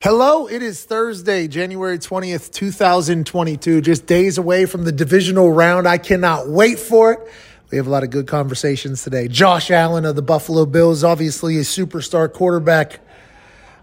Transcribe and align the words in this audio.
Hello, 0.00 0.46
it 0.46 0.62
is 0.62 0.84
Thursday, 0.84 1.48
January 1.48 1.98
20th, 1.98 2.52
2022. 2.52 3.80
Just 3.80 4.06
days 4.06 4.38
away 4.38 4.64
from 4.64 4.84
the 4.84 4.92
divisional 4.92 5.50
round. 5.50 5.88
I 5.88 5.98
cannot 5.98 6.48
wait 6.48 6.78
for 6.78 7.14
it. 7.14 7.32
We 7.72 7.78
have 7.78 7.88
a 7.88 7.90
lot 7.90 8.04
of 8.04 8.10
good 8.10 8.28
conversations 8.28 9.02
today. 9.02 9.26
Josh 9.26 9.72
Allen 9.72 10.04
of 10.04 10.14
the 10.14 10.22
Buffalo 10.22 10.66
Bills, 10.66 11.02
obviously 11.02 11.56
a 11.56 11.62
superstar 11.62 12.32
quarterback. 12.32 13.00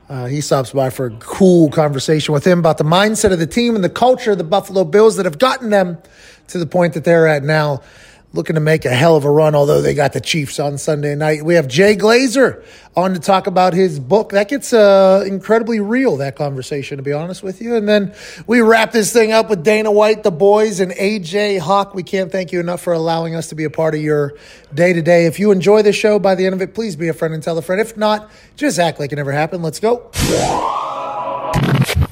Uh, 0.08 0.28
he 0.28 0.40
stops 0.40 0.72
by 0.72 0.90
for 0.90 1.08
a 1.08 1.18
cool 1.18 1.70
conversation 1.70 2.34
with 2.34 2.48
him 2.48 2.60
about 2.60 2.78
the 2.78 2.86
mindset 2.86 3.34
of 3.34 3.40
the 3.40 3.46
team 3.46 3.76
and 3.76 3.84
the 3.84 3.90
culture 3.90 4.32
of 4.32 4.38
the 4.38 4.46
Buffalo 4.46 4.86
Bills 4.86 5.18
that 5.18 5.26
have 5.26 5.38
gotten 5.38 5.70
them 5.70 5.98
to 6.48 6.58
the 6.58 6.66
point 6.66 6.94
that 6.94 7.04
they're 7.04 7.28
at 7.28 7.44
now 7.44 7.82
looking 8.36 8.56
to 8.56 8.60
make 8.60 8.86
a 8.86 8.94
hell 8.94 9.16
of 9.16 9.26
a 9.26 9.32
run, 9.32 9.56
although 9.56 9.82
they 9.82 9.94
got 9.94 10.14
the 10.14 10.22
Chiefs 10.22 10.60
on 10.60 10.78
Sunday 10.78 11.16
night. 11.16 11.44
We 11.44 11.56
have 11.56 11.68
Jay 11.68 11.96
Glazer 11.96 12.64
on 12.96 13.14
to 13.14 13.20
talk 13.20 13.48
about 13.48 13.74
his 13.74 14.00
book. 14.00 14.32
That 14.32 14.50
gets 14.50 14.74
uh, 14.74 15.24
incredibly 15.26 15.80
real, 15.80 16.18
that 16.18 16.36
conversation, 16.36 16.98
to 16.98 17.04
be 17.04 17.14
honest 17.14 17.44
with 17.44 17.62
you. 17.62 17.76
And 17.76 17.88
then 17.88 18.14
we 18.48 18.62
wrap 18.62 18.92
this 18.92 19.12
thing 19.12 19.32
up 19.32 19.50
with 19.50 19.64
Dana 19.64 19.92
White, 19.92 20.24
the 20.24 20.32
boys, 20.32 20.80
and 20.80 20.92
AJ 20.92 21.60
Hawk. 21.60 21.96
We 21.96 22.04
can't 22.04 22.32
thank 22.32 22.52
you 22.52 22.60
enough 22.60 22.82
for 22.82 22.94
allowing 22.94 23.36
us 23.36 23.50
to 23.50 23.56
be 23.56 23.64
a 23.64 23.70
part 23.70 23.96
of 23.96 24.02
your 24.02 24.38
day 24.74 24.94
to 24.94 25.02
day. 25.02 25.26
If 25.26 25.40
you 25.40 25.52
enjoy 25.52 25.82
the 25.82 25.94
show 25.94 26.20
by 26.20 26.36
the 26.36 26.46
end 26.46 26.54
of 26.54 26.62
it, 26.62 26.74
please 26.74 26.96
be 26.96 27.08
a 27.08 27.14
friend 27.14 27.34
and 27.34 27.42
tell 27.42 27.58
a 27.58 27.62
friend. 27.62 27.82
If 27.82 27.98
not, 27.98 28.30
just 28.56 28.80
act 28.80 29.00
like 29.00 29.12
it 29.12 29.16
never 29.16 29.32
happened. 29.32 29.64
Let's 29.64 29.80
go. 29.80 30.12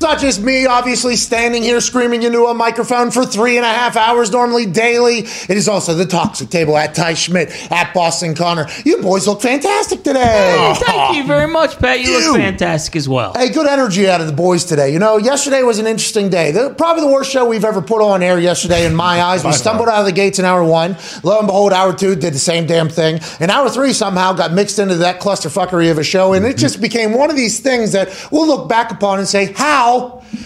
It's 0.03 0.11
not 0.11 0.19
just 0.19 0.41
me, 0.41 0.65
obviously, 0.65 1.15
standing 1.15 1.63
here 1.63 1.79
screaming 1.79 2.23
into 2.23 2.43
a 2.47 2.53
microphone 2.53 3.09
for 3.09 3.25
three 3.25 3.55
and 3.55 3.65
a 3.65 3.69
half 3.69 3.95
hours, 3.95 4.29
normally 4.33 4.65
daily. 4.65 5.19
It 5.19 5.51
is 5.51 5.69
also 5.69 5.93
the 5.93 6.05
toxic 6.05 6.49
table 6.49 6.75
at 6.77 6.93
Ty 6.93 7.13
Schmitt, 7.13 7.71
at 7.71 7.93
Boston 7.93 8.35
Connor. 8.35 8.67
You 8.83 9.01
boys 9.01 9.25
look 9.27 9.41
fantastic 9.41 10.03
today. 10.03 10.57
Oh, 10.59 10.73
thank 10.73 11.15
you 11.15 11.25
very 11.25 11.47
much, 11.47 11.79
Pat. 11.79 12.01
You 12.01 12.09
You. 12.09 12.31
look 12.33 12.41
fantastic 12.41 12.97
as 12.97 13.07
well. 13.07 13.31
Hey, 13.33 13.47
good 13.47 13.65
energy 13.65 14.09
out 14.09 14.19
of 14.19 14.27
the 14.27 14.33
boys 14.33 14.65
today. 14.65 14.91
You 14.91 14.99
know, 14.99 15.15
yesterday 15.15 15.63
was 15.63 15.79
an 15.79 15.87
interesting 15.87 16.29
day. 16.29 16.51
The, 16.51 16.71
probably 16.77 17.03
the 17.03 17.13
worst 17.13 17.31
show 17.31 17.47
we've 17.47 17.63
ever 17.63 17.81
put 17.81 18.01
on 18.01 18.21
air 18.21 18.37
yesterday 18.37 18.85
in 18.85 18.93
my 18.93 19.21
eyes. 19.21 19.45
We 19.45 19.53
stumbled 19.53 19.87
out 19.87 20.01
of 20.01 20.05
the 20.05 20.11
gates 20.11 20.37
in 20.37 20.43
hour 20.43 20.65
one. 20.65 20.97
Lo 21.23 21.37
and 21.39 21.47
behold, 21.47 21.71
hour 21.71 21.93
two 21.93 22.17
did 22.17 22.33
the 22.33 22.39
same 22.39 22.65
damn 22.65 22.89
thing. 22.89 23.21
And 23.39 23.49
hour 23.49 23.69
three 23.69 23.93
somehow 23.93 24.33
got 24.33 24.51
mixed 24.51 24.79
into 24.79 24.95
that 24.95 25.21
clusterfuckery 25.21 25.89
of 25.89 25.97
a 25.97 26.03
show. 26.03 26.33
And 26.33 26.45
it 26.45 26.57
just 26.57 26.81
became 26.81 27.13
one 27.13 27.29
of 27.29 27.37
these 27.37 27.61
things 27.61 27.93
that 27.93 28.09
we'll 28.33 28.47
look 28.47 28.67
back 28.67 28.91
upon 28.91 29.19
and 29.19 29.27
say, 29.29 29.53
how 29.53 29.92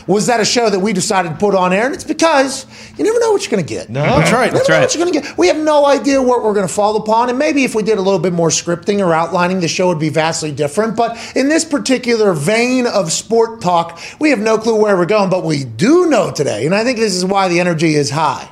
was 0.07 0.27
that 0.27 0.39
a 0.39 0.45
show 0.45 0.69
that 0.69 0.79
we 0.79 0.93
decided 0.93 1.29
to 1.29 1.35
put 1.35 1.55
on 1.55 1.73
air? 1.73 1.85
And 1.85 1.93
it's 1.93 2.03
because 2.03 2.65
you 2.97 3.03
never 3.03 3.19
know 3.19 3.31
what 3.31 3.43
you're 3.43 3.51
going 3.51 3.65
to 3.65 3.73
get. 3.73 3.89
No, 3.89 4.03
that's 4.03 4.31
right. 4.31 4.51
That's 4.51 4.69
right. 4.69 4.81
what 4.81 4.95
you're 4.95 5.05
going 5.05 5.13
to 5.13 5.21
get. 5.21 5.37
We 5.37 5.47
have 5.47 5.57
no 5.57 5.85
idea 5.85 6.21
what 6.21 6.43
we're 6.43 6.53
going 6.53 6.67
to 6.67 6.73
fall 6.73 6.97
upon. 6.97 7.29
And 7.29 7.37
maybe 7.37 7.63
if 7.63 7.75
we 7.75 7.83
did 7.83 7.97
a 7.97 8.01
little 8.01 8.19
bit 8.19 8.33
more 8.33 8.49
scripting 8.49 9.05
or 9.05 9.13
outlining, 9.13 9.59
the 9.59 9.67
show 9.67 9.87
would 9.87 9.99
be 9.99 10.09
vastly 10.09 10.51
different. 10.51 10.95
But 10.95 11.17
in 11.35 11.49
this 11.49 11.65
particular 11.65 12.33
vein 12.33 12.87
of 12.87 13.11
sport 13.11 13.61
talk, 13.61 13.99
we 14.19 14.29
have 14.31 14.39
no 14.39 14.57
clue 14.57 14.81
where 14.81 14.97
we're 14.97 15.05
going. 15.05 15.29
But 15.29 15.43
we 15.43 15.63
do 15.63 16.09
know 16.09 16.31
today, 16.31 16.65
and 16.65 16.75
I 16.75 16.83
think 16.83 16.97
this 16.97 17.15
is 17.15 17.25
why 17.25 17.47
the 17.47 17.59
energy 17.59 17.95
is 17.95 18.09
high. 18.09 18.49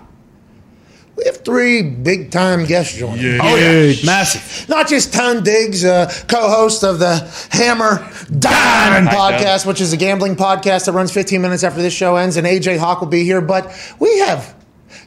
We 1.15 1.23
have 1.25 1.37
three 1.37 1.81
big 1.81 2.29
time 2.31 2.65
guests 2.65 2.95
joining. 2.97 3.39
us. 3.39 3.41
Oh, 3.43 3.55
yeah. 3.55 3.93
Massive. 4.05 4.67
Not 4.67 4.87
just 4.89 5.13
Tone 5.13 5.43
Diggs, 5.43 5.85
uh, 5.85 6.11
co-host 6.27 6.83
of 6.83 6.99
the 6.99 7.17
Hammer 7.51 8.05
Diamond 8.37 9.07
podcast, 9.07 9.65
which 9.65 9.79
is 9.79 9.93
a 9.93 9.97
gambling 9.97 10.35
podcast 10.35 10.87
that 10.87 10.91
runs 10.91 11.11
15 11.13 11.41
minutes 11.41 11.63
after 11.63 11.81
this 11.81 11.93
show 11.93 12.17
ends, 12.17 12.35
and 12.35 12.45
AJ 12.45 12.77
Hawk 12.79 12.99
will 12.99 13.07
be 13.07 13.23
here. 13.23 13.39
But 13.39 13.71
we 13.99 14.17
have 14.19 14.53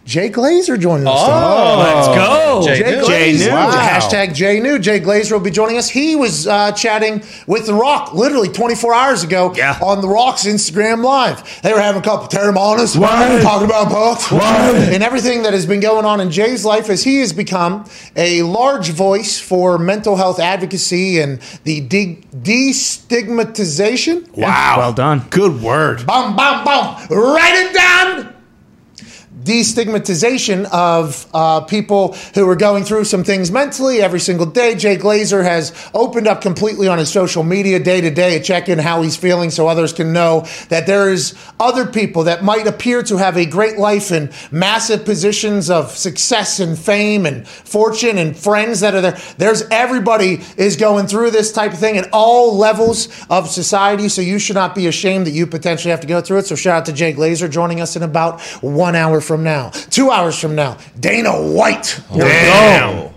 Jay 0.08 0.30
Glazer 0.30 0.80
joining 0.80 1.06
us. 1.06 1.20
today. 1.20 1.76
Let's 1.76 2.08
go. 2.08 2.62
Jay 2.64 2.78
Jay 2.78 2.90
New. 2.96 3.06
Jay 3.06 3.32
Glazer. 3.34 3.46
New. 3.48 3.52
Wow. 3.52 3.70
Hashtag 3.72 4.32
Jay 4.34 4.58
New. 4.58 4.78
Jay 4.78 5.00
Glazer 5.00 5.32
will 5.32 5.40
be 5.40 5.50
joining 5.50 5.76
us. 5.76 5.90
He 5.90 6.16
was 6.16 6.46
uh, 6.46 6.72
chatting 6.72 7.22
with 7.46 7.66
The 7.66 7.74
Rock 7.74 8.14
literally 8.14 8.48
24 8.48 8.94
hours 8.94 9.22
ago 9.22 9.52
Yeah. 9.54 9.78
on 9.82 10.00
The 10.00 10.08
Rock's 10.08 10.46
Instagram 10.46 11.04
Live. 11.04 11.60
They 11.60 11.74
were 11.74 11.80
having 11.80 12.00
a 12.00 12.04
couple 12.04 12.24
of 12.24 12.30
Teremanas, 12.30 12.98
talking 13.42 13.66
about 13.66 13.90
bucks, 13.90 14.32
Right. 14.32 14.88
and 14.94 15.02
everything 15.02 15.42
that 15.42 15.52
has 15.52 15.66
been 15.66 15.80
going 15.80 16.06
on 16.06 16.20
in 16.22 16.30
Jay's 16.30 16.64
life 16.64 16.88
as 16.88 17.04
he 17.04 17.18
has 17.20 17.34
become 17.34 17.84
a 18.16 18.40
large 18.44 18.88
voice 18.88 19.38
for 19.38 19.76
mental 19.76 20.16
health 20.16 20.40
advocacy 20.40 21.20
and 21.20 21.38
the 21.64 21.82
de- 21.82 22.16
destigmatization. 22.34 24.26
Wow. 24.38 24.76
Well 24.78 24.92
done. 24.94 25.26
Good 25.28 25.60
word. 25.60 26.06
Bum, 26.06 26.34
bum, 26.34 26.64
bum. 26.64 26.96
Write 27.10 27.54
it 27.56 27.74
down. 27.74 28.34
Destigmatization 29.48 30.66
of 30.66 31.26
uh, 31.32 31.62
people 31.62 32.12
who 32.34 32.46
are 32.50 32.54
going 32.54 32.84
through 32.84 33.04
some 33.04 33.24
things 33.24 33.50
mentally 33.50 34.02
every 34.02 34.20
single 34.20 34.44
day. 34.44 34.74
Jay 34.74 34.98
Glazer 34.98 35.42
has 35.42 35.72
opened 35.94 36.28
up 36.28 36.42
completely 36.42 36.86
on 36.86 36.98
his 36.98 37.10
social 37.10 37.42
media 37.42 37.78
day 37.78 38.02
to 38.02 38.10
day, 38.10 38.42
check 38.42 38.68
in 38.68 38.78
how 38.78 39.00
he's 39.00 39.16
feeling 39.16 39.48
so 39.48 39.66
others 39.66 39.94
can 39.94 40.12
know 40.12 40.46
that 40.68 40.86
there 40.86 41.10
is 41.10 41.34
other 41.58 41.86
people 41.86 42.24
that 42.24 42.44
might 42.44 42.66
appear 42.66 43.02
to 43.04 43.16
have 43.16 43.38
a 43.38 43.46
great 43.46 43.78
life 43.78 44.10
and 44.10 44.30
massive 44.50 45.06
positions 45.06 45.70
of 45.70 45.92
success 45.92 46.60
and 46.60 46.78
fame 46.78 47.24
and 47.24 47.48
fortune 47.48 48.18
and 48.18 48.36
friends 48.36 48.80
that 48.80 48.94
are 48.94 49.00
there. 49.00 49.18
There's 49.38 49.62
everybody 49.70 50.42
is 50.58 50.76
going 50.76 51.06
through 51.06 51.30
this 51.30 51.52
type 51.52 51.72
of 51.72 51.78
thing 51.78 51.96
at 51.96 52.10
all 52.12 52.54
levels 52.54 53.08
of 53.30 53.48
society. 53.48 54.10
So 54.10 54.20
you 54.20 54.38
should 54.38 54.56
not 54.56 54.74
be 54.74 54.88
ashamed 54.88 55.26
that 55.26 55.32
you 55.32 55.46
potentially 55.46 55.90
have 55.90 56.02
to 56.02 56.06
go 56.06 56.20
through 56.20 56.40
it. 56.40 56.46
So 56.46 56.54
shout 56.54 56.80
out 56.80 56.84
to 56.84 56.92
Jay 56.92 57.14
Glazer 57.14 57.50
joining 57.50 57.80
us 57.80 57.96
in 57.96 58.02
about 58.02 58.42
one 58.60 58.94
hour 58.94 59.22
from 59.22 59.37
now, 59.44 59.70
two 59.70 60.10
hours 60.10 60.38
from 60.38 60.54
now. 60.54 60.78
Dana 60.98 61.32
White. 61.32 62.00
Damn. 62.14 63.14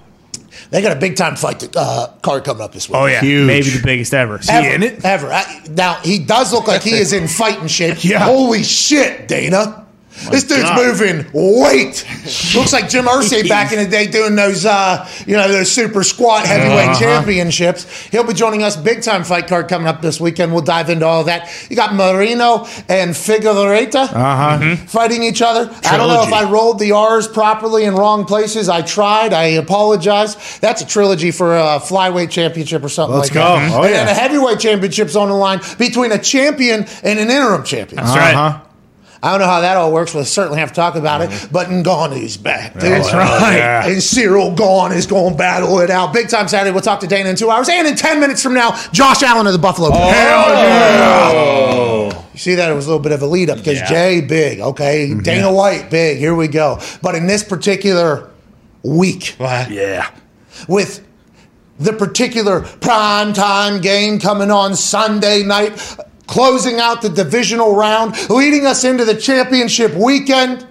They 0.70 0.82
got 0.82 0.96
a 0.96 1.00
big 1.00 1.18
time 1.18 1.36
fight 1.36 1.76
uh, 1.76 2.08
card 2.22 2.46
coming 2.46 2.62
up 2.64 2.72
this 2.72 2.88
week. 2.88 2.96
Oh 2.98 3.06
yeah, 3.06 3.20
Huge. 3.20 3.46
maybe 3.46 3.70
the 3.72 3.82
biggest 3.84 4.14
ever. 4.14 4.40
Is 4.40 4.50
Ever, 4.50 4.70
in 4.70 4.84
it? 4.84 5.04
Ever. 5.04 5.32
I- 5.32 5.64
now, 5.70 5.96
he 5.96 6.18
does 6.20 6.54
look 6.54 6.66
like 6.68 6.82
he 6.82 6.92
is 6.94 7.12
in 7.12 7.28
fighting 7.28 7.68
shape. 7.68 7.98
Yeah. 8.06 8.20
Holy 8.20 8.64
shit, 8.64 9.28
Dana. 9.28 9.81
This 10.30 10.44
dude's 10.44 10.64
God. 10.64 10.78
moving 10.86 11.26
weight. 11.34 12.06
Looks 12.56 12.74
like 12.74 12.90
Jim 12.90 13.06
Irsay 13.06 13.48
back 13.48 13.72
in 13.72 13.80
the 13.80 13.88
day 13.90 14.08
doing 14.08 14.36
those, 14.36 14.66
uh, 14.66 15.08
you 15.26 15.36
know, 15.36 15.48
those 15.48 15.72
super 15.72 16.04
squat 16.04 16.46
heavyweight 16.46 16.90
Uh-huh. 16.90 17.00
championships. 17.00 17.86
He'll 18.12 18.24
be 18.26 18.34
joining 18.34 18.62
us. 18.64 18.76
Big 18.78 19.02
time 19.02 19.24
fight 19.24 19.48
card 19.48 19.68
coming 19.68 19.88
up 19.88 20.02
this 20.02 20.20
weekend. 20.20 20.52
We'll 20.54 20.62
dive 20.64 20.90
into 20.90 21.06
all 21.06 21.24
that. 21.26 21.50
You 21.70 21.76
got 21.76 21.96
Moreno 21.96 22.68
and 22.90 23.16
Figueroa 23.16 23.88
Uh-huh. 23.88 24.76
fighting 24.88 25.24
each 25.24 25.42
other. 25.42 25.70
I 25.86 25.98
don't 25.98 26.08
know 26.10 26.24
if 26.24 26.34
I 26.34 26.44
rolled 26.50 26.80
the 26.80 26.92
R's 26.92 27.28
properly 27.28 27.86
in 27.86 27.96
wrong 27.96 28.26
places. 28.26 28.70
I 28.70 28.82
tried. 28.82 29.34
I 29.34 29.46
apologize. 29.46 30.36
That's 30.60 30.82
a 30.82 30.86
trilogy 30.86 31.32
for 31.32 31.56
a 31.58 31.80
flyweight 31.80 32.30
championship 32.30 32.84
or 32.84 32.90
something 32.90 33.18
Let's 33.18 33.30
like 33.30 33.34
go. 33.36 33.56
that. 33.56 33.72
Oh, 33.74 33.84
and 33.84 33.94
then 33.94 34.08
a 34.08 34.14
heavyweight 34.14 34.60
championship's 34.60 35.16
on 35.16 35.30
the 35.30 35.36
line 35.36 35.62
between 35.78 36.12
a 36.12 36.18
champion 36.20 36.86
and 37.04 37.20
an 37.20 37.30
interim 37.32 37.64
champion. 37.64 38.04
That's 38.04 38.16
right. 38.18 38.62
I 39.24 39.30
don't 39.32 39.40
know 39.40 39.46
how 39.46 39.62
that 39.62 39.78
all 39.78 39.94
works. 39.94 40.16
We'll 40.16 40.26
certainly 40.26 40.58
have 40.60 40.70
to 40.70 40.76
talk 40.76 40.96
about 40.96 41.22
it. 41.22 41.30
Mm-hmm. 41.30 41.54
But 41.54 41.68
Ngannou's 41.68 42.38
back, 42.38 42.74
dude. 42.74 42.82
That's 42.84 43.14
right. 43.14 43.56
Yeah. 43.56 43.86
And 43.86 43.98
Ciryl 43.98 44.58
Gane 44.58 44.98
is 44.98 45.06
going 45.06 45.34
to 45.34 45.38
battle 45.38 45.80
it 45.80 45.92
out. 45.92 46.12
Big 46.12 46.28
time 46.28 46.48
Saturday. 46.48 46.72
We'll 46.72 46.82
talk 46.82 47.02
to 47.02 47.08
Dana 47.08 47.30
in 47.30 47.36
two 47.36 47.52
hours. 47.52 47.70
And 47.70 47.88
in 47.88 47.96
10 47.96 48.20
minutes 48.20 48.42
from 48.42 48.56
now, 48.56 48.72
Josh 48.92 49.22
Allen 49.22 49.46
of 49.46 49.54
the 49.54 49.60
Buffalo 49.60 49.90
Bills. 49.92 50.02
You 52.34 52.40
see 52.40 52.56
that? 52.56 52.72
It 52.72 52.74
was 52.74 52.86
a 52.88 52.90
little 52.90 53.04
bit 53.04 53.12
of 53.12 53.22
a 53.22 53.28
lead 53.28 53.50
up 53.50 53.58
because 53.60 53.82
Jay, 53.88 54.22
big. 54.22 54.60
Okay. 54.60 55.10
Mm-hmm. 55.10 55.20
Dana 55.20 55.54
White, 55.54 55.90
big. 55.92 56.18
Here 56.18 56.34
we 56.34 56.48
go. 56.48 56.80
But 57.02 57.16
in 57.16 57.28
this 57.28 57.44
particular 57.44 58.30
week, 58.84 59.36
Yeah. 59.40 60.10
with 60.68 61.06
the 61.80 61.94
particular 61.94 62.62
prime 62.62 63.34
time 63.34 63.82
game 63.82 64.20
coming 64.20 64.52
on 64.52 64.76
Sunday 64.76 65.44
night, 65.44 65.98
closing 66.32 66.80
out 66.80 67.02
the 67.02 67.10
divisional 67.10 67.76
round, 67.76 68.16
leading 68.30 68.66
us 68.66 68.86
into 68.86 69.04
the 69.04 69.16
championship 69.16 69.94
weekend. 69.94 70.66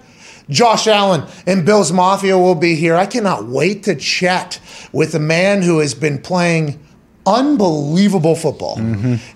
Josh 0.49 0.87
Allen 0.87 1.23
and 1.45 1.65
Bills 1.65 1.93
Mafia 1.93 2.35
will 2.35 2.55
be 2.55 2.75
here. 2.75 2.95
I 2.95 3.05
cannot 3.05 3.45
wait 3.45 3.83
to 3.83 3.95
chat 3.95 4.59
with 4.91 5.13
a 5.13 5.19
man 5.19 5.61
who 5.61 5.77
has 5.77 5.93
been 5.93 6.19
playing 6.19 6.83
unbelievable 7.25 8.35
football. 8.35 8.75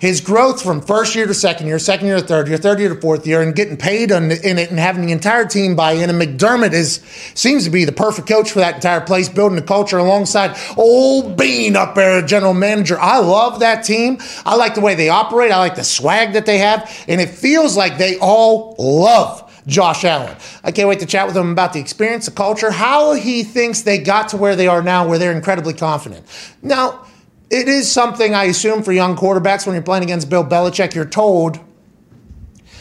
His 0.00 0.20
growth 0.20 0.62
from 0.62 0.80
first 0.80 1.14
year 1.14 1.26
to 1.26 1.34
second 1.34 1.66
year, 1.66 1.78
second 1.78 2.06
year 2.06 2.16
to 2.16 2.26
third 2.26 2.48
year, 2.48 2.56
third 2.56 2.80
year 2.80 2.94
to 2.94 3.00
fourth 3.00 3.26
year, 3.26 3.42
and 3.42 3.54
getting 3.54 3.76
paid 3.76 4.12
on, 4.12 4.30
in 4.30 4.58
it 4.58 4.70
and 4.70 4.78
having 4.78 5.06
the 5.06 5.12
entire 5.12 5.46
team 5.46 5.76
buy 5.76 5.92
in. 5.92 6.10
And 6.10 6.20
McDermott 6.20 6.72
is 6.72 7.00
seems 7.34 7.64
to 7.64 7.70
be 7.70 7.84
the 7.84 7.92
perfect 7.92 8.28
coach 8.28 8.50
for 8.50 8.58
that 8.60 8.76
entire 8.76 9.00
place, 9.00 9.28
building 9.28 9.56
the 9.56 9.62
culture 9.62 9.98
alongside 9.98 10.56
old 10.76 11.36
Beane 11.36 11.76
up 11.76 11.94
there, 11.94 12.22
general 12.22 12.54
manager. 12.54 12.98
I 12.98 13.18
love 13.18 13.60
that 13.60 13.84
team. 13.84 14.18
I 14.44 14.56
like 14.56 14.74
the 14.74 14.80
way 14.80 14.94
they 14.94 15.08
operate. 15.08 15.52
I 15.52 15.58
like 15.58 15.76
the 15.76 15.84
swag 15.84 16.32
that 16.32 16.46
they 16.46 16.58
have, 16.58 16.90
and 17.08 17.20
it 17.20 17.30
feels 17.30 17.76
like 17.76 17.98
they 17.98 18.18
all 18.18 18.74
love. 18.78 19.42
Josh 19.66 20.04
Allen. 20.04 20.36
I 20.62 20.70
can't 20.70 20.88
wait 20.88 21.00
to 21.00 21.06
chat 21.06 21.26
with 21.26 21.36
him 21.36 21.50
about 21.50 21.72
the 21.72 21.80
experience, 21.80 22.26
the 22.26 22.30
culture, 22.30 22.70
how 22.70 23.14
he 23.14 23.42
thinks 23.42 23.82
they 23.82 23.98
got 23.98 24.28
to 24.28 24.36
where 24.36 24.54
they 24.54 24.68
are 24.68 24.80
now, 24.80 25.08
where 25.08 25.18
they're 25.18 25.32
incredibly 25.32 25.74
confident. 25.74 26.24
Now, 26.62 27.04
it 27.50 27.68
is 27.68 27.90
something 27.90 28.34
I 28.34 28.44
assume 28.44 28.82
for 28.82 28.92
young 28.92 29.16
quarterbacks 29.16 29.66
when 29.66 29.74
you're 29.74 29.82
playing 29.82 30.04
against 30.04 30.28
Bill 30.28 30.44
Belichick, 30.44 30.94
you're 30.94 31.04
told 31.04 31.58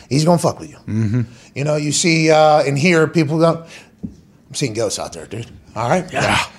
he's 0.10 0.26
going 0.26 0.38
to 0.38 0.42
fuck 0.42 0.60
with 0.60 0.70
you. 0.70 0.78
You 1.54 1.64
know, 1.64 1.76
you 1.76 1.92
see 1.92 2.32
uh, 2.32 2.64
and 2.64 2.78
hear 2.78 3.08
people 3.08 3.40
go, 3.40 3.66
I'm 4.04 4.54
seeing 4.54 4.74
ghosts 4.74 5.00
out 5.00 5.14
there, 5.14 5.26
dude. 5.26 5.48
All 5.76 5.90
right. 5.90 6.10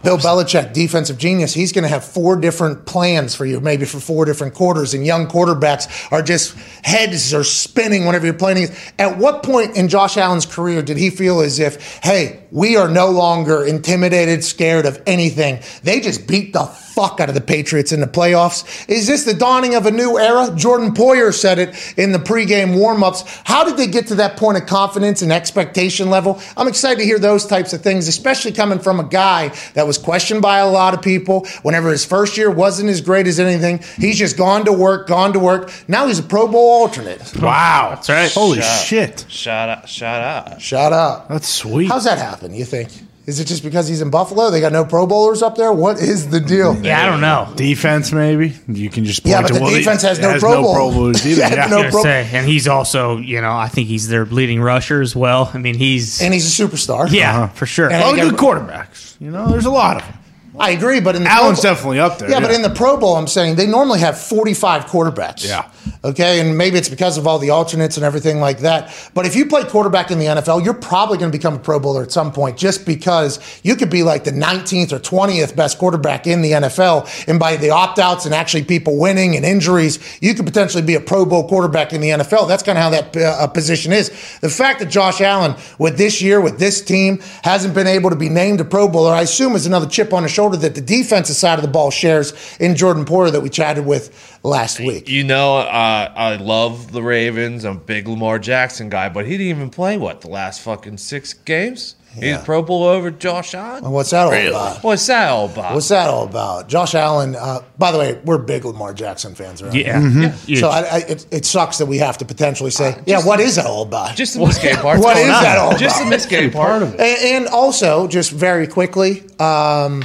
Bill 0.02 0.18
Belichick, 0.18 0.74
defensive 0.74 1.16
genius. 1.16 1.54
He's 1.54 1.72
going 1.72 1.84
to 1.84 1.88
have 1.88 2.04
four 2.04 2.36
different 2.36 2.84
plans 2.84 3.34
for 3.34 3.46
you, 3.46 3.60
maybe 3.60 3.86
for 3.86 3.98
four 3.98 4.26
different 4.26 4.52
quarters. 4.52 4.92
And 4.92 5.06
young 5.06 5.26
quarterbacks 5.26 6.12
are 6.12 6.20
just 6.20 6.54
heads 6.84 7.32
are 7.32 7.42
spinning 7.42 8.04
whenever 8.04 8.26
you're 8.26 8.34
playing. 8.34 8.68
At 8.98 9.16
what 9.16 9.42
point 9.42 9.74
in 9.74 9.88
Josh 9.88 10.18
Allen's 10.18 10.44
career 10.44 10.82
did 10.82 10.98
he 10.98 11.08
feel 11.08 11.40
as 11.40 11.58
if, 11.58 11.98
hey, 12.02 12.44
we 12.56 12.76
are 12.76 12.88
no 12.88 13.10
longer 13.10 13.64
intimidated, 13.66 14.42
scared 14.42 14.86
of 14.86 15.02
anything? 15.06 15.60
They 15.82 16.00
just 16.00 16.26
beat 16.26 16.54
the 16.54 16.64
fuck 16.64 17.20
out 17.20 17.28
of 17.28 17.34
the 17.34 17.42
Patriots 17.42 17.92
in 17.92 18.00
the 18.00 18.06
playoffs. 18.06 18.88
Is 18.88 19.06
this 19.06 19.24
the 19.24 19.34
dawning 19.34 19.74
of 19.74 19.84
a 19.84 19.90
new 19.90 20.18
era? 20.18 20.50
Jordan 20.56 20.94
Poyer 20.94 21.30
said 21.34 21.58
it 21.58 21.94
in 21.98 22.12
the 22.12 22.18
pregame 22.18 22.74
warmups. 22.74 23.42
How 23.44 23.64
did 23.64 23.76
they 23.76 23.86
get 23.86 24.06
to 24.06 24.14
that 24.14 24.38
point 24.38 24.56
of 24.56 24.66
confidence 24.66 25.20
and 25.20 25.30
expectation 25.30 26.08
level? 26.08 26.40
I'm 26.56 26.68
excited 26.68 27.00
to 27.00 27.04
hear 27.04 27.18
those 27.18 27.44
types 27.44 27.74
of 27.74 27.82
things, 27.82 28.08
especially 28.08 28.52
coming 28.52 28.78
from 28.78 28.98
a 28.98 29.04
guy 29.04 29.48
that 29.74 29.86
was 29.86 29.98
questioned 29.98 30.40
by 30.40 30.58
a 30.60 30.70
lot 30.70 30.94
of 30.94 31.02
people. 31.02 31.46
Whenever 31.62 31.90
his 31.90 32.06
first 32.06 32.38
year 32.38 32.50
wasn't 32.50 32.88
as 32.88 33.02
great 33.02 33.26
as 33.26 33.38
anything, 33.38 33.80
he's 33.98 34.16
just 34.18 34.38
gone 34.38 34.64
to 34.64 34.72
work, 34.72 35.06
gone 35.06 35.34
to 35.34 35.38
work. 35.38 35.70
Now 35.88 36.06
he's 36.06 36.18
a 36.18 36.22
Pro 36.22 36.48
Bowl 36.48 36.80
alternate. 36.80 37.20
Wow. 37.36 37.90
That's 37.90 38.08
right. 38.08 38.32
Holy 38.32 38.62
Shut- 38.62 38.86
shit. 38.86 39.26
Shout 39.28 39.68
out! 39.68 39.88
Shout 39.88 40.22
out! 40.22 40.62
Shout 40.62 40.92
out. 40.94 41.28
That's 41.28 41.48
sweet. 41.48 41.88
How's 41.90 42.04
that 42.04 42.16
happen, 42.16 42.45
you 42.54 42.64
think? 42.64 42.90
Is 43.26 43.40
it 43.40 43.46
just 43.46 43.64
because 43.64 43.88
he's 43.88 44.00
in 44.02 44.10
Buffalo? 44.10 44.50
They 44.50 44.60
got 44.60 44.70
no 44.72 44.84
Pro 44.84 45.04
Bowlers 45.04 45.42
up 45.42 45.56
there? 45.56 45.72
What 45.72 45.98
is 45.98 46.28
the 46.30 46.38
deal? 46.38 46.76
Yeah, 46.80 47.02
I 47.02 47.06
don't 47.06 47.20
know. 47.20 47.52
defense, 47.56 48.12
maybe? 48.12 48.54
You 48.68 48.88
can 48.88 49.04
just 49.04 49.24
point 49.24 49.32
Yeah, 49.32 49.42
but 49.42 49.48
to 49.48 49.54
the 49.54 49.60
well, 49.62 49.74
defense 49.74 50.02
has 50.02 50.20
no 50.20 50.38
Pro 50.38 50.52
no 50.54 50.62
Bowl. 50.62 50.74
Pro 50.74 50.90
Bowlers 50.92 51.26
either. 51.26 51.40
Yeah, 51.40 51.54
yeah. 51.54 51.66
no 51.66 51.78
I 51.78 51.84
was 51.86 51.90
Pro- 51.92 52.02
gonna 52.04 52.24
say, 52.24 52.30
and 52.38 52.46
he's 52.46 52.68
also, 52.68 53.16
you 53.16 53.40
know, 53.40 53.50
I 53.50 53.66
think 53.66 53.88
he's 53.88 54.06
their 54.06 54.26
leading 54.26 54.60
rusher 54.62 55.00
as 55.02 55.16
well. 55.16 55.50
I 55.52 55.58
mean, 55.58 55.74
he's 55.74 56.22
And 56.22 56.32
he's 56.32 56.60
a 56.60 56.62
superstar. 56.64 57.10
yeah, 57.10 57.30
uh-huh. 57.30 57.46
for 57.54 57.66
sure. 57.66 57.90
And- 57.90 58.00
All 58.04 58.14
the 58.14 58.20
good 58.20 58.34
quarterbacks. 58.34 59.20
You 59.20 59.32
know, 59.32 59.48
there's 59.48 59.66
a 59.66 59.70
lot 59.70 59.96
of 59.96 60.02
them. 60.08 60.18
I 60.58 60.70
agree, 60.70 61.00
but 61.00 61.16
in 61.16 61.24
the 61.24 61.30
Allen's 61.30 61.60
Pro 61.60 61.70
Bowl- 61.70 61.74
definitely 61.74 62.00
up 62.00 62.18
there. 62.18 62.30
Yeah, 62.30 62.40
but 62.40 62.50
in 62.50 62.62
the 62.62 62.70
Pro 62.70 62.96
Bowl, 62.96 63.16
I'm 63.16 63.26
saying 63.26 63.56
they 63.56 63.66
normally 63.66 64.00
have 64.00 64.18
45 64.18 64.86
quarterbacks. 64.86 65.46
Yeah. 65.46 65.70
Okay, 66.04 66.40
and 66.40 66.56
maybe 66.56 66.78
it's 66.78 66.88
because 66.88 67.18
of 67.18 67.26
all 67.26 67.38
the 67.38 67.50
alternates 67.50 67.96
and 67.96 68.04
everything 68.04 68.40
like 68.40 68.58
that. 68.60 68.92
But 69.14 69.26
if 69.26 69.36
you 69.36 69.46
play 69.46 69.64
quarterback 69.64 70.10
in 70.10 70.18
the 70.18 70.26
NFL, 70.26 70.64
you're 70.64 70.74
probably 70.74 71.18
going 71.18 71.30
to 71.30 71.36
become 71.36 71.54
a 71.54 71.58
Pro 71.58 71.78
Bowler 71.78 72.02
at 72.02 72.12
some 72.12 72.32
point 72.32 72.56
just 72.56 72.86
because 72.86 73.38
you 73.62 73.76
could 73.76 73.90
be 73.90 74.02
like 74.02 74.24
the 74.24 74.30
19th 74.32 74.92
or 74.92 74.98
20th 74.98 75.54
best 75.56 75.78
quarterback 75.78 76.26
in 76.26 76.42
the 76.42 76.52
NFL. 76.52 77.28
And 77.28 77.38
by 77.38 77.56
the 77.56 77.70
opt 77.70 77.98
outs 77.98 78.24
and 78.24 78.34
actually 78.34 78.64
people 78.64 78.98
winning 78.98 79.36
and 79.36 79.44
injuries, 79.44 79.98
you 80.20 80.34
could 80.34 80.46
potentially 80.46 80.82
be 80.82 80.94
a 80.94 81.00
Pro 81.00 81.24
Bowl 81.24 81.48
quarterback 81.48 81.92
in 81.92 82.00
the 82.00 82.10
NFL. 82.10 82.48
That's 82.48 82.62
kind 82.62 82.78
of 82.78 82.82
how 82.84 82.90
that 82.90 83.16
uh, 83.16 83.46
position 83.48 83.92
is. 83.92 84.10
The 84.40 84.50
fact 84.50 84.80
that 84.80 84.86
Josh 84.86 85.20
Allen, 85.20 85.56
with 85.78 85.98
this 85.98 86.22
year, 86.22 86.40
with 86.40 86.58
this 86.58 86.82
team, 86.82 87.20
hasn't 87.42 87.74
been 87.74 87.86
able 87.86 88.10
to 88.10 88.16
be 88.16 88.28
named 88.28 88.60
a 88.60 88.64
Pro 88.64 88.88
Bowler, 88.88 89.12
I 89.12 89.22
assume 89.22 89.54
is 89.54 89.66
another 89.66 89.86
chip 89.86 90.12
on 90.12 90.22
the 90.22 90.28
shoulder 90.28 90.45
that 90.54 90.74
the 90.74 90.80
defensive 90.80 91.36
side 91.36 91.58
of 91.58 91.62
the 91.62 91.70
ball 91.70 91.90
shares 91.90 92.32
in 92.60 92.76
Jordan 92.76 93.04
Poyer 93.04 93.32
that 93.32 93.40
we 93.40 93.48
chatted 93.48 93.86
with 93.86 94.38
last 94.42 94.78
week. 94.78 95.08
You 95.08 95.24
know, 95.24 95.56
uh, 95.58 96.12
I 96.14 96.36
love 96.36 96.92
the 96.92 97.02
Ravens. 97.02 97.64
I'm 97.64 97.76
a 97.76 97.80
big 97.80 98.06
Lamar 98.06 98.38
Jackson 98.38 98.88
guy, 98.88 99.08
but 99.08 99.26
he 99.26 99.32
didn't 99.32 99.48
even 99.48 99.70
play 99.70 99.96
what 99.96 100.20
the 100.20 100.28
last 100.28 100.60
fucking 100.60 100.98
six 100.98 101.32
games. 101.32 101.96
Yeah. 102.18 102.36
He's 102.36 102.44
Pro 102.46 102.62
Bowl 102.62 102.84
over 102.84 103.10
Josh 103.10 103.54
Allen. 103.54 103.90
What's 103.90 104.10
that 104.10 104.24
all 104.24 104.32
about? 104.32 104.82
What's 104.82 105.06
that 105.06 105.28
all 105.28 105.50
about? 105.50 105.74
What's 105.74 105.88
that 105.88 106.08
all 106.08 106.24
about? 106.24 106.66
Josh 106.66 106.94
Allen, 106.94 107.36
uh, 107.36 107.60
by 107.76 107.92
the 107.92 107.98
way, 107.98 108.18
we're 108.24 108.38
big 108.38 108.64
Lamar 108.64 108.94
Jackson 108.94 109.34
fans 109.34 109.60
around 109.60 109.74
yeah. 109.74 110.00
here. 110.00 110.34
Yeah. 110.46 110.60
So 110.60 110.70
I, 110.70 110.80
I, 110.80 110.96
it, 111.08 111.26
it 111.30 111.44
sucks 111.44 111.76
that 111.76 111.84
we 111.84 111.98
have 111.98 112.16
to 112.18 112.24
potentially 112.24 112.70
say, 112.70 112.98
yeah, 113.04 113.22
what 113.22 113.38
is 113.38 113.56
that 113.56 113.66
all 113.66 113.82
about? 113.82 114.16
just 114.16 114.32
the 114.32 114.40
misgame 114.40 114.80
part. 114.80 114.98
What 115.00 115.18
is 115.18 115.26
that 115.26 115.58
all 115.58 115.76
Just 115.76 115.98
the 115.98 116.06
about? 116.06 116.18
misgame 116.18 116.52
part 116.54 116.82
of 116.82 116.94
it. 116.94 117.00
And, 117.00 117.44
and 117.44 117.48
also, 117.48 118.08
just 118.08 118.30
very 118.30 118.66
quickly, 118.66 119.22
um, 119.38 120.02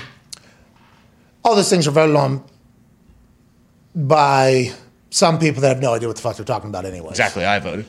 all 1.44 1.56
those 1.56 1.70
things 1.70 1.88
are 1.88 1.92
voted 1.92 2.16
on 2.16 2.44
by 3.96 4.72
some 5.10 5.40
people 5.40 5.62
that 5.62 5.70
have 5.70 5.82
no 5.82 5.94
idea 5.94 6.08
what 6.08 6.16
the 6.18 6.22
fuck 6.22 6.38
they're 6.38 6.46
talking 6.46 6.70
about 6.70 6.86
anyway. 6.86 7.10
Exactly, 7.10 7.46
I 7.46 7.60
voted. 7.60 7.86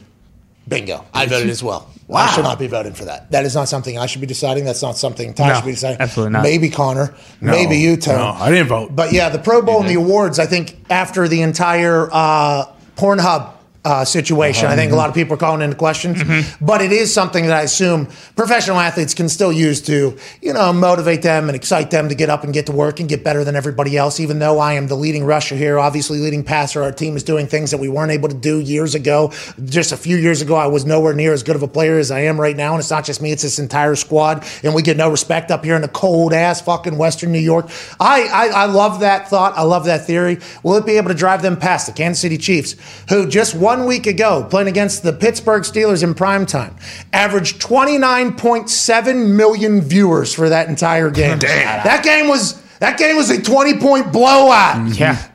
Bingo. 0.69 1.05
I 1.13 1.27
voted 1.27 1.51
as 1.51 1.63
well. 1.63 1.91
Wow. 2.07 2.21
I 2.21 2.31
should 2.35 2.45
not 2.45 2.59
be 2.59 2.67
voting 2.69 2.93
for 2.95 3.07
that. 3.07 3.31
That 3.33 3.45
is 3.45 3.55
not 3.55 3.69
something 3.69 3.99
I 3.99 4.07
should 4.07 4.21
be 4.21 4.27
deciding. 4.27 4.65
That's 4.65 4.83
not 4.83 4.97
something 4.97 5.35
Ty 5.35 5.49
No, 5.49 5.55
should 5.57 5.65
be 5.65 5.73
deciding. 5.73 6.01
absolutely 6.01 6.33
not. 6.35 6.43
Maybe 6.43 6.69
Connor. 6.71 7.15
No, 7.41 7.51
maybe 7.53 7.79
you, 7.79 7.97
Tone. 7.97 8.17
no, 8.19 8.27
I 8.43 8.51
didn't 8.51 8.69
vote. 8.69 8.95
But 8.95 9.13
yeah, 9.13 9.29
the 9.29 9.39
Pro 9.39 9.63
Bowl 9.63 9.81
and 9.81 9.89
the 9.89 9.95
awards, 9.95 10.39
I 10.39 10.47
think 10.47 10.77
after 10.91 11.27
the 11.27 11.43
entire 11.43 12.09
uh, 12.13 12.67
Pornhub 12.97 13.53
uh, 13.85 14.05
situation, 14.05 14.67
I 14.67 14.69
uh-huh. 14.69 14.77
think 14.77 14.89
a 14.89 14.93
mm-hmm. 14.93 14.99
lot 14.99 15.09
of 15.09 15.15
people 15.15 15.35
are 15.35 15.39
calling 15.39 15.61
into 15.61 15.77
questions. 15.77 16.23
Mm-hmm. 16.23 16.65
But 16.65 16.83
it 16.83 16.93
is 16.93 17.13
something 17.13 17.47
that 17.47 17.57
I 17.57 17.63
assume 17.63 18.07
professional 18.37 18.79
athletes 18.79 19.13
can 19.13 19.29
still 19.29 19.53
use 19.53 19.81
to, 19.83 20.17
you 20.41 20.53
know, 20.53 20.73
motivate 20.73 21.23
them 21.23 21.49
and 21.49 21.57
excite 21.57 21.91
them 21.91 22.09
to 22.09 22.15
get 22.15 22.31
up 22.31 22.45
and 22.45 22.55
get 22.55 22.67
to 22.67 22.73
work 22.73 23.01
and 23.01 23.09
get 23.09 23.25
better 23.25 23.43
than 23.43 23.57
everybody 23.57 23.97
else. 23.97 24.21
Even 24.21 24.39
though 24.39 24.61
I 24.61 24.75
am 24.75 24.87
the 24.87 24.95
leading 24.95 25.25
rusher 25.25 25.57
here, 25.57 25.79
obviously 25.79 26.19
leading 26.19 26.45
passer, 26.45 26.83
our 26.83 26.93
team 26.93 27.17
is 27.17 27.25
doing 27.25 27.47
things 27.47 27.73
that 27.73 27.79
we 27.79 27.89
weren't 27.89 28.13
able 28.13 28.29
to 28.29 28.37
do 28.37 28.61
years 28.61 28.95
ago. 28.95 29.33
Just 29.65 29.91
a 29.91 29.97
few 29.97 30.17
years 30.17 30.43
ago, 30.43 30.55
I 30.55 30.67
was 30.67 30.85
nowhere 30.85 31.15
near 31.15 31.33
as 31.33 31.43
good 31.43 31.57
of 31.57 31.63
a 31.63 31.69
player 31.69 31.99
as 31.99 32.11
I 32.13 32.21
am 32.21 32.41
right 32.41 32.57
now. 32.57 32.73
And 32.73 32.81
it's 32.81 32.91
not 32.91 33.05
just 33.05 33.21
me; 33.21 33.33
it's 33.33 33.43
this 33.43 33.59
entire 33.59 33.97
squad. 33.97 34.47
And 34.63 34.75
we 34.75 34.83
get 34.83 34.97
no 34.97 35.11
respect 35.11 35.51
up 35.51 35.65
here 35.65 35.75
in 35.75 35.83
the 35.83 35.89
cold 35.89 36.33
ass 36.33 36.61
fucking 36.61 36.97
Western 36.97 37.33
New 37.33 37.41
York. 37.41 37.69
I, 37.99 38.29
I 38.29 38.47
I 38.63 38.65
love 38.67 39.01
that 39.01 39.29
thought. 39.29 39.55
I 39.57 39.63
love 39.63 39.87
that 39.87 40.07
theory. 40.07 40.39
Will 40.63 40.77
it 40.77 40.87
be 40.87 40.99
able 40.99 41.09
to 41.09 41.15
drive 41.15 41.43
them 41.43 41.57
past 41.57 41.87
the 41.87 41.93
Kansas 41.93 42.21
City 42.21 42.39
Chiefs, 42.39 42.77
who 43.09 43.29
just 43.29 43.55
one 43.73 43.87
week 43.87 44.07
ago 44.07 44.47
playing 44.51 44.69
against 44.69 45.03
the 45.03 45.13
Pittsburgh 45.13 45.63
Steelers 45.63 46.03
in 46.03 46.15
prime 46.15 46.45
time, 46.45 46.77
averaged 47.13 47.61
29.7 47.63 49.35
million 49.35 49.81
viewers 49.81 50.35
for 50.35 50.51
that 50.51 50.69
entire 50.69 51.11
game. 51.11 51.39
Damn. 51.39 51.85
That 51.85 52.05
game 52.05 52.29
was 52.29 52.61
that 52.81 52.99
game 52.99 53.17
was 53.17 53.31
a 53.31 53.41
20 53.41 53.79
point 53.79 54.13
blowout. 54.13 54.99
yeah. 54.99 55.29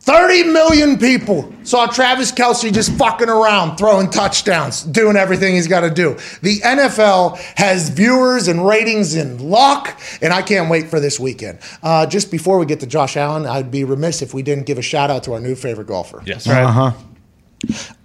30 0.00 0.44
million 0.44 0.98
people 0.98 1.50
saw 1.62 1.86
Travis 1.86 2.30
Kelce 2.30 2.70
just 2.70 2.92
fucking 2.92 3.30
around, 3.30 3.78
throwing 3.78 4.10
touchdowns, 4.10 4.82
doing 4.82 5.16
everything 5.16 5.54
he's 5.54 5.66
got 5.66 5.80
to 5.80 5.88
do. 5.88 6.18
The 6.42 6.60
NFL 6.60 7.38
has 7.56 7.88
viewers 7.88 8.48
and 8.48 8.66
ratings 8.66 9.14
in 9.14 9.48
lock, 9.48 9.98
and 10.20 10.30
I 10.30 10.42
can't 10.42 10.68
wait 10.68 10.90
for 10.90 11.00
this 11.00 11.18
weekend. 11.18 11.58
Uh, 11.82 12.04
just 12.04 12.30
before 12.30 12.58
we 12.58 12.66
get 12.66 12.80
to 12.80 12.86
Josh 12.86 13.16
Allen, 13.16 13.46
I'd 13.46 13.70
be 13.70 13.84
remiss 13.84 14.20
if 14.20 14.34
we 14.34 14.42
didn't 14.42 14.66
give 14.66 14.76
a 14.76 14.82
shout 14.82 15.10
out 15.10 15.24
to 15.24 15.32
our 15.32 15.40
new 15.40 15.54
favorite 15.54 15.86
golfer. 15.86 16.22
Yes. 16.26 16.46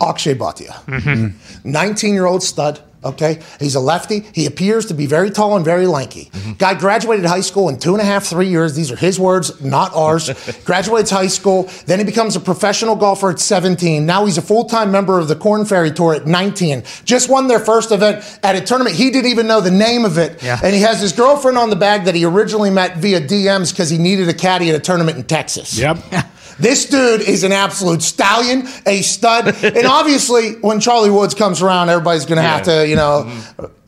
Akshay 0.01 0.35
Bhatia. 0.35 0.73
Mm-hmm. 0.85 1.71
19 1.71 2.13
year 2.13 2.25
old 2.25 2.43
stud. 2.43 2.81
Okay. 3.03 3.39
He's 3.59 3.75
a 3.75 3.79
lefty. 3.79 4.25
He 4.33 4.45
appears 4.45 4.87
to 4.87 4.93
be 4.93 5.05
very 5.05 5.31
tall 5.31 5.55
and 5.55 5.63
very 5.63 5.87
lanky. 5.87 6.25
Mm-hmm. 6.25 6.53
Guy 6.53 6.73
graduated 6.73 7.25
high 7.25 7.39
school 7.41 7.69
in 7.69 7.79
two 7.79 7.93
and 7.93 8.01
a 8.01 8.05
half, 8.05 8.25
three 8.25 8.49
years. 8.49 8.75
These 8.75 8.91
are 8.91 8.97
his 8.97 9.17
words, 9.17 9.61
not 9.63 9.95
ours. 9.95 10.29
Graduates 10.65 11.09
high 11.09 11.27
school. 11.27 11.69
Then 11.85 11.99
he 11.99 12.05
becomes 12.05 12.35
a 12.35 12.41
professional 12.41 12.95
golfer 12.97 13.31
at 13.31 13.39
17. 13.39 14.05
Now 14.05 14.25
he's 14.25 14.37
a 14.37 14.41
full 14.41 14.65
time 14.65 14.91
member 14.91 15.17
of 15.17 15.29
the 15.29 15.35
Corn 15.35 15.65
Ferry 15.65 15.91
Tour 15.91 16.15
at 16.15 16.27
19. 16.27 16.83
Just 17.05 17.29
won 17.29 17.47
their 17.47 17.59
first 17.59 17.91
event 17.91 18.39
at 18.43 18.55
a 18.55 18.61
tournament. 18.61 18.95
He 18.95 19.09
didn't 19.11 19.31
even 19.31 19.47
know 19.47 19.61
the 19.61 19.71
name 19.71 20.03
of 20.03 20.17
it. 20.17 20.43
Yeah. 20.43 20.59
And 20.61 20.75
he 20.75 20.81
has 20.81 20.99
his 20.99 21.13
girlfriend 21.13 21.57
on 21.57 21.69
the 21.69 21.77
bag 21.77 22.03
that 22.03 22.15
he 22.15 22.25
originally 22.25 22.69
met 22.69 22.97
via 22.97 23.21
DMs 23.21 23.71
because 23.71 23.89
he 23.89 23.97
needed 23.97 24.27
a 24.27 24.33
caddy 24.33 24.69
at 24.69 24.75
a 24.75 24.79
tournament 24.79 25.17
in 25.17 25.23
Texas. 25.23 25.77
Yep. 25.77 25.99
This 26.59 26.85
dude 26.87 27.21
is 27.21 27.43
an 27.43 27.51
absolute 27.51 28.01
stallion, 28.01 28.67
a 28.85 29.01
stud. 29.01 29.47
and 29.63 29.85
obviously, 29.87 30.53
when 30.61 30.79
Charlie 30.79 31.09
Woods 31.09 31.33
comes 31.33 31.61
around, 31.61 31.89
everybody's 31.89 32.25
going 32.25 32.37
to 32.37 32.41
have 32.43 32.63
to, 32.63 32.87
you 32.87 32.95
know, 32.95 33.31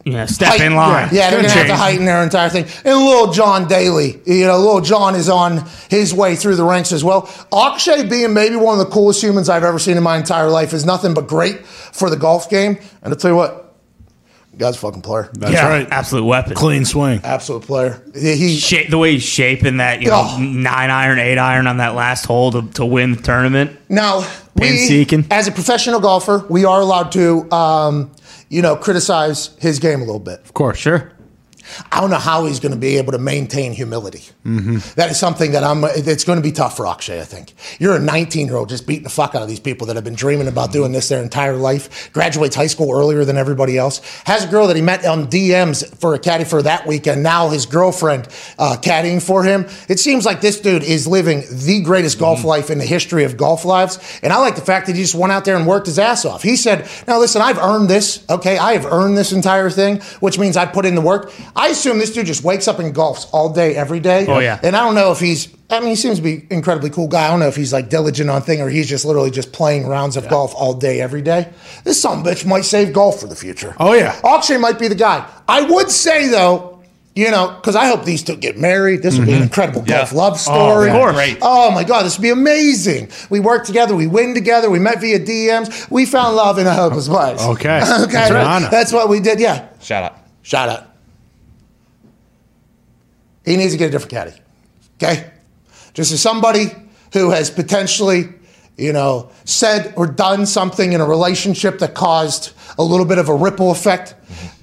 Yeah. 0.03 0.25
Step 0.25 0.59
in 0.59 0.73
line. 0.75 1.09
Yeah, 1.11 1.29
they're 1.29 1.41
going 1.41 1.51
to 1.51 1.57
have 1.59 1.67
to 1.67 1.75
heighten 1.75 2.05
their 2.05 2.23
entire 2.23 2.49
thing. 2.49 2.65
And 2.83 2.97
little 2.97 3.31
John 3.31 3.67
Daly, 3.67 4.19
you 4.25 4.47
know, 4.47 4.57
little 4.57 4.81
John 4.81 5.13
is 5.13 5.29
on 5.29 5.63
his 5.91 6.11
way 6.11 6.35
through 6.35 6.55
the 6.55 6.63
ranks 6.63 6.91
as 6.91 7.03
well. 7.03 7.29
Akshay 7.53 8.07
being 8.07 8.33
maybe 8.33 8.55
one 8.55 8.79
of 8.79 8.85
the 8.85 8.91
coolest 8.91 9.21
humans 9.21 9.47
I've 9.47 9.63
ever 9.63 9.77
seen 9.77 9.97
in 9.97 10.03
my 10.03 10.17
entire 10.17 10.49
life 10.49 10.73
is 10.73 10.85
nothing 10.85 11.13
but 11.13 11.27
great 11.27 11.63
for 11.67 12.09
the 12.09 12.17
golf 12.17 12.49
game. 12.49 12.79
And 13.03 13.13
I'll 13.13 13.19
tell 13.19 13.29
you 13.31 13.37
what, 13.37 13.70
guy's 14.61 14.75
a 14.75 14.79
fucking 14.79 15.01
player. 15.01 15.29
That's 15.33 15.53
yeah, 15.53 15.67
right. 15.67 15.87
Absolute 15.91 16.25
weapon. 16.25 16.53
Clean 16.55 16.85
swing. 16.85 17.19
Absolute 17.23 17.63
player. 17.63 18.01
He, 18.13 18.55
Shape, 18.57 18.89
the 18.89 18.97
way 18.97 19.13
he's 19.13 19.23
shaping 19.23 19.77
that, 19.77 20.01
you 20.01 20.07
know, 20.07 20.23
Oh. 20.25 20.37
nine 20.39 20.89
iron, 20.89 21.19
eight 21.19 21.37
iron 21.37 21.67
on 21.67 21.77
that 21.77 21.95
last 21.95 22.25
hole 22.25 22.51
to, 22.51 22.61
to 22.73 22.85
win 22.85 23.15
the 23.15 23.21
tournament. 23.21 23.77
Now, 23.89 24.25
we, 24.55 24.77
seeking. 24.77 25.25
as 25.31 25.47
a 25.47 25.51
professional 25.51 25.99
golfer, 25.99 26.45
we 26.49 26.65
are 26.65 26.79
allowed 26.79 27.11
to, 27.13 27.51
um, 27.51 28.11
you 28.49 28.61
know, 28.61 28.75
criticize 28.75 29.49
his 29.59 29.79
game 29.79 30.01
a 30.01 30.05
little 30.05 30.19
bit. 30.19 30.39
Of 30.45 30.53
course. 30.53 30.77
Sure. 30.77 31.11
I 31.91 32.01
don't 32.01 32.09
know 32.09 32.17
how 32.17 32.45
he's 32.45 32.59
going 32.59 32.73
to 32.73 32.77
be 32.77 32.97
able 32.97 33.11
to 33.13 33.17
maintain 33.17 33.73
humility. 33.73 34.23
That 34.95 35.09
is 35.11 35.19
something 35.19 35.51
that 35.51 35.63
I'm. 35.63 35.83
It's 35.83 36.23
going 36.23 36.37
to 36.37 36.43
be 36.43 36.51
tough 36.51 36.77
for 36.77 36.87
Akshay. 36.87 37.21
I 37.21 37.25
think 37.25 37.53
you're 37.79 37.95
a 37.95 37.99
19 37.99 38.47
year 38.47 38.55
old 38.57 38.69
just 38.69 38.87
beating 38.87 39.03
the 39.03 39.09
fuck 39.09 39.35
out 39.35 39.41
of 39.41 39.47
these 39.47 39.59
people 39.59 39.87
that 39.87 39.95
have 39.95 40.03
been 40.03 40.15
dreaming 40.15 40.47
about 40.47 40.71
doing 40.71 40.91
this 40.91 41.09
their 41.09 41.21
entire 41.21 41.55
life. 41.55 42.11
Graduates 42.13 42.55
high 42.55 42.67
school 42.67 42.91
earlier 42.91 43.25
than 43.25 43.37
everybody 43.37 43.77
else. 43.77 43.99
Has 44.25 44.43
a 44.43 44.47
girl 44.47 44.67
that 44.67 44.75
he 44.75 44.81
met 44.81 45.05
on 45.05 45.27
DMs 45.27 45.95
for 45.99 46.13
a 46.13 46.19
caddy 46.19 46.43
for 46.43 46.61
that 46.61 46.87
weekend. 46.87 47.23
Now 47.23 47.49
his 47.49 47.65
girlfriend 47.65 48.27
uh, 48.57 48.77
caddying 48.81 49.21
for 49.21 49.43
him. 49.43 49.65
It 49.87 49.99
seems 49.99 50.25
like 50.25 50.41
this 50.41 50.59
dude 50.59 50.83
is 50.83 51.07
living 51.07 51.43
the 51.51 51.81
greatest 51.81 52.19
golf 52.19 52.43
life 52.43 52.69
in 52.69 52.77
the 52.77 52.85
history 52.85 53.23
of 53.23 53.37
golf 53.37 53.65
lives. 53.65 53.99
And 54.23 54.33
I 54.33 54.37
like 54.37 54.55
the 54.55 54.61
fact 54.61 54.87
that 54.87 54.95
he 54.95 55.01
just 55.01 55.15
went 55.15 55.31
out 55.31 55.45
there 55.45 55.55
and 55.55 55.67
worked 55.67 55.87
his 55.87 55.99
ass 55.99 56.25
off. 56.25 56.43
He 56.43 56.55
said, 56.55 56.87
"Now 57.07 57.19
listen, 57.19 57.41
I've 57.41 57.59
earned 57.59 57.89
this. 57.89 58.23
Okay, 58.29 58.57
I 58.57 58.73
have 58.73 58.85
earned 58.85 59.17
this 59.17 59.31
entire 59.31 59.69
thing, 59.69 60.01
which 60.19 60.37
means 60.39 60.57
I 60.57 60.65
put 60.65 60.85
in 60.85 60.95
the 60.95 61.01
work." 61.01 61.31
I 61.61 61.67
assume 61.67 61.99
this 61.99 62.11
dude 62.11 62.25
just 62.25 62.43
wakes 62.43 62.67
up 62.67 62.79
and 62.79 62.91
golfs 62.91 63.29
all 63.31 63.53
day, 63.53 63.75
every 63.75 63.99
day. 63.99 64.25
Oh, 64.27 64.39
yeah. 64.39 64.59
And 64.63 64.75
I 64.75 64.79
don't 64.79 64.95
know 64.95 65.11
if 65.11 65.19
he's. 65.19 65.47
I 65.69 65.79
mean, 65.79 65.89
he 65.89 65.95
seems 65.95 66.17
to 66.17 66.23
be 66.23 66.47
incredibly 66.49 66.89
cool 66.89 67.07
guy. 67.07 67.27
I 67.27 67.29
don't 67.29 67.39
know 67.39 67.49
if 67.49 67.55
he's 67.55 67.71
like 67.71 67.87
diligent 67.87 68.31
on 68.31 68.41
thing 68.41 68.61
or 68.61 68.67
he's 68.67 68.89
just 68.89 69.05
literally 69.05 69.29
just 69.29 69.53
playing 69.53 69.85
rounds 69.85 70.17
of 70.17 70.27
golf 70.27 70.55
all 70.55 70.73
day, 70.73 70.99
every 70.99 71.21
day. 71.21 71.53
This 71.83 72.01
some 72.01 72.23
bitch 72.23 72.47
might 72.47 72.65
save 72.65 72.93
golf 72.93 73.19
for 73.19 73.27
the 73.27 73.35
future. 73.35 73.75
Oh, 73.79 73.93
yeah. 73.93 74.19
Akshay 74.25 74.57
might 74.57 74.79
be 74.79 74.87
the 74.87 74.95
guy. 74.95 75.29
I 75.47 75.61
would 75.61 75.91
say 75.91 76.29
though, 76.29 76.81
you 77.15 77.29
know, 77.29 77.55
because 77.55 77.75
I 77.75 77.85
hope 77.85 78.05
these 78.05 78.23
two 78.23 78.37
get 78.37 78.57
married. 78.57 79.03
This 79.03 79.19
would 79.19 79.27
be 79.27 79.33
an 79.33 79.37
mm-hmm. 79.37 79.43
incredible 79.43 79.83
Yeah. 79.85 79.99
golf 79.99 80.13
love 80.13 80.33
oh, 80.33 80.37
story. 80.37 80.89
of 80.89 80.95
course. 80.95 81.13
Great. 81.13 81.37
Oh 81.43 81.69
my 81.69 81.83
God, 81.83 82.03
this 82.03 82.17
would 82.17 82.23
be 82.23 82.31
amazing. 82.31 83.11
We 83.29 83.39
work 83.39 83.67
together, 83.67 83.95
we 83.95 84.07
win 84.07 84.33
together, 84.33 84.69
we 84.71 84.79
met 84.79 84.99
via 84.99 85.19
DMs, 85.19 85.91
we 85.91 86.05
found 86.05 86.35
love 86.35 86.57
in 86.57 86.65
a 86.65 86.73
hopeless 86.73 87.07
place. 87.07 87.39
Okay. 87.39 87.51
okay. 88.01 88.11
That's 88.11 88.31
an 88.31 88.37
honor. 88.37 88.69
That's 88.71 88.91
what 88.91 89.09
we 89.09 89.19
did. 89.19 89.39
Yeah. 89.39 89.69
Shout 89.79 90.03
out. 90.03 90.17
Shout 90.41 90.67
out. 90.67 90.90
He 93.45 93.57
needs 93.57 93.71
to 93.71 93.77
get 93.77 93.87
a 93.87 93.91
different 93.91 94.11
caddy. 94.11 94.33
Okay? 95.01 95.31
Just 95.93 96.11
as 96.11 96.21
somebody 96.21 96.67
who 97.13 97.31
has 97.31 97.49
potentially, 97.49 98.29
you 98.77 98.93
know, 98.93 99.31
said 99.45 99.93
or 99.97 100.07
done 100.07 100.45
something 100.45 100.93
in 100.93 101.01
a 101.01 101.05
relationship 101.05 101.79
that 101.79 101.93
caused 101.93 102.53
a 102.81 102.83
little 102.83 103.05
bit 103.05 103.17
of 103.17 103.29
a 103.29 103.35
ripple 103.35 103.71
effect, 103.71 104.15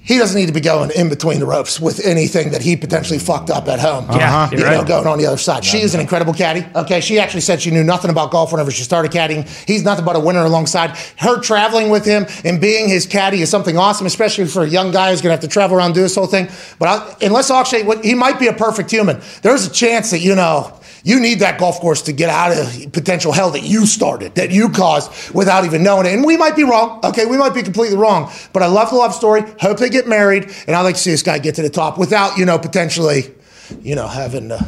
he 0.09 0.17
doesn't 0.17 0.39
need 0.39 0.47
to 0.47 0.53
be 0.53 0.59
going 0.59 0.89
in 0.95 1.07
between 1.07 1.39
the 1.39 1.45
ropes 1.45 1.79
with 1.79 2.03
anything 2.03 2.49
that 2.49 2.63
he 2.63 2.75
potentially 2.75 3.19
fucked 3.19 3.51
up 3.51 3.67
at 3.67 3.79
home. 3.79 4.07
Yeah, 4.09 4.49
you 4.49 4.57
you're 4.57 4.67
know, 4.67 4.79
right. 4.79 4.87
going 4.87 5.05
on 5.05 5.19
the 5.19 5.27
other 5.27 5.37
side. 5.37 5.63
She 5.63 5.81
is 5.81 5.93
an 5.93 6.01
incredible 6.01 6.33
caddy. 6.33 6.65
Okay, 6.75 6.99
she 6.99 7.19
actually 7.19 7.41
said 7.41 7.61
she 7.61 7.69
knew 7.69 7.83
nothing 7.83 8.09
about 8.09 8.31
golf 8.31 8.51
whenever 8.51 8.71
she 8.71 8.81
started 8.81 9.11
caddying. 9.11 9.47
He's 9.67 9.83
nothing 9.83 10.05
but 10.05 10.15
a 10.15 10.19
winner 10.19 10.43
alongside 10.43 10.97
her. 11.17 11.39
Traveling 11.39 11.91
with 11.91 12.05
him 12.05 12.25
and 12.43 12.59
being 12.59 12.89
his 12.89 13.05
caddy 13.05 13.41
is 13.41 13.51
something 13.51 13.77
awesome, 13.77 14.07
especially 14.07 14.47
for 14.47 14.63
a 14.63 14.67
young 14.67 14.89
guy 14.91 15.11
who's 15.11 15.21
going 15.21 15.29
to 15.29 15.35
have 15.35 15.41
to 15.41 15.47
travel 15.47 15.77
around 15.77 15.87
and 15.87 15.95
do 15.95 16.01
this 16.01 16.15
whole 16.15 16.25
thing. 16.25 16.49
But 16.79 16.87
I, 16.87 17.25
unless 17.27 17.51
Akshay, 17.51 17.85
he 18.01 18.15
might 18.15 18.39
be 18.39 18.47
a 18.47 18.53
perfect 18.53 18.89
human. 18.89 19.21
There's 19.43 19.67
a 19.67 19.71
chance 19.71 20.09
that 20.09 20.19
you 20.19 20.33
know. 20.33 20.78
You 21.03 21.19
need 21.19 21.39
that 21.39 21.59
golf 21.59 21.79
course 21.79 22.01
to 22.03 22.11
get 22.11 22.29
out 22.29 22.51
of 22.57 22.91
potential 22.91 23.31
hell 23.31 23.51
that 23.51 23.63
you 23.63 23.85
started, 23.85 24.35
that 24.35 24.51
you 24.51 24.69
caused 24.69 25.33
without 25.33 25.65
even 25.65 25.81
knowing 25.83 26.05
it. 26.05 26.13
And 26.13 26.25
we 26.25 26.37
might 26.37 26.55
be 26.55 26.63
wrong. 26.63 26.99
Okay, 27.03 27.25
we 27.25 27.37
might 27.37 27.53
be 27.53 27.63
completely 27.63 27.97
wrong. 27.97 28.31
But 28.53 28.63
I 28.63 28.67
love 28.67 28.89
the 28.89 28.95
love 28.97 29.13
story. 29.13 29.43
Hope 29.59 29.77
they 29.77 29.89
get 29.89 30.07
married, 30.07 30.51
and 30.67 30.75
I'd 30.75 30.81
like 30.81 30.95
to 30.95 31.01
see 31.01 31.11
this 31.11 31.23
guy 31.23 31.39
get 31.39 31.55
to 31.55 31.61
the 31.61 31.69
top 31.69 31.97
without, 31.97 32.37
you 32.37 32.45
know, 32.45 32.59
potentially, 32.59 33.33
you 33.81 33.95
know, 33.95 34.07
having. 34.07 34.51
Uh, 34.51 34.59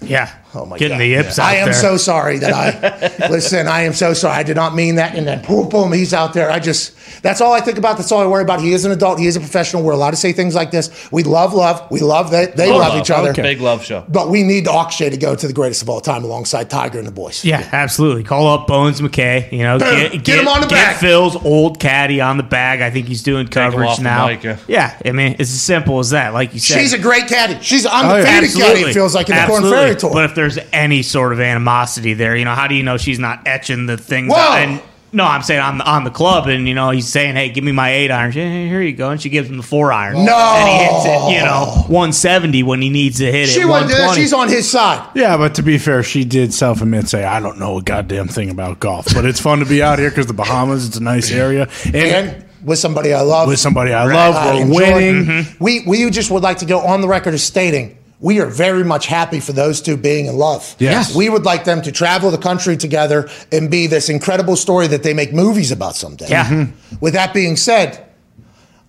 Yeah. 0.00 0.30
Oh 0.54 0.66
my 0.66 0.76
god. 0.76 0.78
Getting 0.78 0.98
God. 0.98 1.02
the 1.02 1.06
yips 1.08 1.38
out 1.38 1.46
I 1.46 1.54
am 1.56 1.66
there. 1.66 1.74
so 1.74 1.96
sorry 1.96 2.38
that 2.38 2.52
I 2.52 3.28
listen. 3.30 3.66
I 3.66 3.82
am 3.82 3.92
so 3.94 4.12
sorry. 4.14 4.36
I 4.36 4.42
did 4.42 4.54
not 4.56 4.74
mean 4.74 4.96
that. 4.96 5.14
And 5.16 5.26
then 5.26 5.42
boom, 5.44 5.68
boom, 5.68 5.92
he's 5.92 6.12
out 6.14 6.32
there. 6.34 6.50
I 6.50 6.58
just 6.60 6.95
that's 7.22 7.40
all 7.40 7.52
I 7.52 7.60
think 7.60 7.78
about. 7.78 7.96
That's 7.96 8.10
all 8.12 8.20
I 8.20 8.26
worry 8.26 8.42
about. 8.42 8.60
He 8.60 8.72
is 8.72 8.84
an 8.84 8.92
adult. 8.92 9.18
He 9.18 9.26
is 9.26 9.36
a 9.36 9.40
professional. 9.40 9.82
We're 9.82 9.92
allowed 9.92 10.10
to 10.10 10.16
say 10.16 10.32
things 10.32 10.54
like 10.54 10.70
this. 10.70 11.10
We 11.10 11.22
love 11.22 11.54
love. 11.54 11.90
We 11.90 12.00
love 12.00 12.30
that 12.30 12.56
they 12.56 12.70
love, 12.70 12.94
love. 12.94 13.00
each 13.00 13.10
other. 13.10 13.30
Okay. 13.30 13.42
Big 13.42 13.60
love 13.60 13.84
show. 13.84 14.04
But 14.08 14.28
we 14.28 14.42
need 14.42 14.68
Akshay 14.68 15.10
to 15.10 15.16
go 15.16 15.34
to 15.34 15.46
the 15.46 15.52
greatest 15.52 15.82
of 15.82 15.88
all 15.88 16.00
time 16.00 16.24
alongside 16.24 16.70
Tiger 16.70 16.98
and 16.98 17.06
the 17.06 17.12
boys. 17.12 17.44
Yeah, 17.44 17.68
absolutely. 17.72 18.24
Call 18.24 18.46
up 18.48 18.66
Bones 18.66 19.00
Mackay. 19.00 19.48
You 19.52 19.62
know, 19.62 19.78
Boom. 19.78 20.10
get, 20.12 20.24
Get 20.24 20.38
him 20.38 20.48
on 20.48 20.60
the 20.60 20.66
get 20.66 20.74
bag. 20.74 20.96
Phil's 20.96 21.36
old 21.36 21.80
caddy 21.80 22.20
on 22.20 22.36
the 22.36 22.42
bag. 22.42 22.80
I 22.80 22.90
think 22.90 23.06
he's 23.06 23.22
doing 23.22 23.46
him 23.46 23.48
coverage 23.48 23.88
off 23.88 23.96
the 23.98 24.02
now. 24.02 24.26
mic, 24.26 24.42
yeah. 24.42 24.58
yeah, 24.66 24.98
I 25.04 25.12
mean, 25.12 25.32
it's 25.38 25.52
as 25.52 25.62
simple 25.62 25.98
as 25.98 26.10
that. 26.10 26.34
Like 26.34 26.54
you 26.54 26.60
said, 26.60 26.80
She's 26.80 26.92
a 26.92 26.98
great 26.98 27.28
caddy. 27.28 27.62
She's 27.62 27.84
an 27.84 27.92
oh, 27.94 28.16
yeah. 28.16 28.36
undefeated 28.36 28.60
caddy. 28.60 28.80
It 28.82 28.94
feels 28.94 29.14
like 29.14 29.28
in 29.28 29.36
the 29.36 29.46
Corn 29.46 29.62
Absolutely. 29.62 29.86
Ferry 29.86 29.96
Tour. 29.96 30.12
But 30.12 30.24
if 30.24 30.34
there's 30.34 30.58
any 30.72 31.02
sort 31.02 31.32
of 31.32 31.40
animosity 31.40 32.14
there, 32.14 32.36
you 32.36 32.44
know, 32.44 32.54
how 32.54 32.66
do 32.66 32.74
you 32.74 32.82
know 32.82 32.96
she's 32.96 33.18
not 33.18 33.46
etching 33.46 33.86
the 33.86 33.96
things? 33.96 34.32
Whoa! 34.32 34.80
And 35.12 35.16
no, 35.18 35.24
I'm 35.24 35.42
saying 35.42 35.60
on 35.60 35.78
the 35.78 35.84
on 35.90 36.04
the 36.04 36.10
club, 36.10 36.46
and 36.48 36.66
you 36.68 36.74
know, 36.74 36.90
he's 36.90 37.08
saying, 37.08 37.36
"Hey, 37.36 37.48
give 37.48 37.64
me 37.64 37.72
my 37.72 37.90
eight 37.92 38.10
iron." 38.10 38.32
She, 38.32 38.40
"Hey, 38.40 38.68
here 38.68 38.82
you 38.82 38.92
go, 38.94 39.10
and 39.10 39.20
she 39.20 39.28
gives 39.28 39.48
him 39.48 39.56
the 39.56 39.62
four 39.62 39.92
iron. 39.92 40.24
No! 40.24 40.36
and 40.36 40.68
he 40.68 40.84
hits 40.84 41.04
it, 41.06 41.32
you 41.38 41.44
know, 41.44 41.84
170 41.88 42.62
when 42.62 42.82
he 42.82 42.88
needs 42.90 43.18
to 43.18 43.30
hit 43.30 43.48
she 43.48 43.60
it. 43.60 43.64
wouldn't 43.66 43.88
do 43.88 43.94
that. 43.94 44.06
120. 44.08 44.20
She's 44.20 44.32
on 44.32 44.48
his 44.48 44.70
side. 44.70 45.08
Yeah, 45.14 45.36
but 45.36 45.54
to 45.56 45.62
be 45.62 45.78
fair, 45.78 46.02
she 46.02 46.24
did 46.24 46.52
self 46.52 46.82
admit, 46.82 47.08
say, 47.08 47.24
I 47.24 47.40
don't 47.40 47.58
know 47.58 47.78
a 47.78 47.82
goddamn 47.82 48.28
thing 48.28 48.50
about 48.50 48.80
golf. 48.80 49.06
But 49.14 49.24
it's 49.24 49.40
fun 49.40 49.60
to 49.60 49.64
be 49.66 49.82
out 49.82 49.98
here 49.98 50.10
because 50.10 50.26
the 50.26 50.34
Bahamas, 50.34 50.86
it's 50.86 50.96
a 50.96 51.02
nice 51.02 51.30
area. 51.32 51.68
And, 51.86 51.96
And 51.96 52.44
with 52.64 52.78
somebody 52.78 53.14
I 53.14 53.20
love. 53.20 53.48
with 53.48 53.60
somebody 53.60 53.92
I 53.92 54.04
love, 54.04 54.34
I 54.34 54.54
we're 54.54 54.60
enjoy. 54.62 54.74
winning. 54.94 55.24
Mm-hmm. 55.24 55.64
We 55.64 55.84
we 55.86 56.10
just 56.10 56.30
would 56.30 56.42
like 56.42 56.58
to 56.58 56.66
go 56.66 56.80
on 56.80 57.00
the 57.00 57.08
record 57.08 57.32
as 57.34 57.42
stating 57.42 57.96
we 58.20 58.40
are 58.40 58.46
very 58.46 58.82
much 58.84 59.06
happy 59.06 59.40
for 59.40 59.52
those 59.52 59.80
two 59.82 59.96
being 59.96 60.26
in 60.26 60.36
love. 60.36 60.74
Yes. 60.78 61.14
We 61.14 61.28
would 61.28 61.44
like 61.44 61.64
them 61.64 61.82
to 61.82 61.92
travel 61.92 62.30
the 62.30 62.38
country 62.38 62.76
together 62.76 63.28
and 63.52 63.70
be 63.70 63.86
this 63.86 64.08
incredible 64.08 64.56
story 64.56 64.86
that 64.86 65.02
they 65.02 65.12
make 65.14 65.32
movies 65.32 65.70
about 65.70 65.96
someday. 65.96 66.28
Yeah. 66.28 66.46
Mm-hmm. 66.46 66.96
With 67.00 67.14
that 67.14 67.34
being 67.34 67.56
said, 67.56 68.02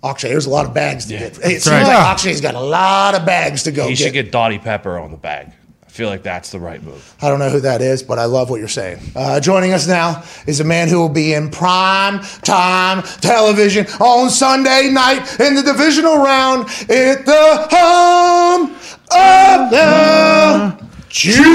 Akshay, 0.04 0.30
there's 0.30 0.46
a 0.46 0.50
lot 0.50 0.66
of 0.66 0.74
bags 0.74 1.06
to 1.08 1.18
get. 1.18 1.38
It 1.40 1.62
seems 1.62 1.68
right. 1.68 1.84
like 1.84 1.88
Yeah. 1.88 2.14
Akshay's 2.16 2.40
got 2.40 2.56
a 2.56 2.60
lot 2.62 3.16
of 3.16 3.26
bags 3.26 3.64
to 3.64 3.72
go 3.72 3.84
He 3.88 3.96
get. 3.96 3.98
should 3.98 4.14
get 4.14 4.32
Dottie 4.32 4.60
Pepper 4.60 4.98
on 4.98 5.12
the 5.12 5.18
bag. 5.18 5.52
I 5.98 6.00
feel 6.00 6.10
like 6.10 6.22
that's 6.22 6.52
the 6.52 6.60
right 6.60 6.84
move. 6.84 7.16
I 7.24 7.30
don't 7.30 7.40
know 7.40 7.50
who 7.50 7.62
that 7.62 7.82
is, 7.82 8.04
but 8.04 8.20
I 8.20 8.26
love 8.26 8.52
what 8.52 8.60
you're 8.60 8.68
saying. 8.68 9.00
Uh, 9.16 9.40
joining 9.40 9.74
us 9.74 9.88
now 9.88 10.24
is 10.46 10.60
a 10.60 10.64
man 10.64 10.90
who 10.90 11.00
will 11.00 11.10
be 11.10 11.34
in 11.34 11.50
prime 11.50 12.20
time 12.44 13.02
television 13.20 13.88
on 14.00 14.30
Sunday 14.30 14.92
night 14.92 15.40
in 15.40 15.56
the 15.56 15.64
divisional 15.64 16.18
round 16.18 16.68
at 16.88 17.26
the 17.26 17.68
home 17.72 18.74
of 19.10 19.72
the 19.72 20.88
Chiefs. 21.10 21.48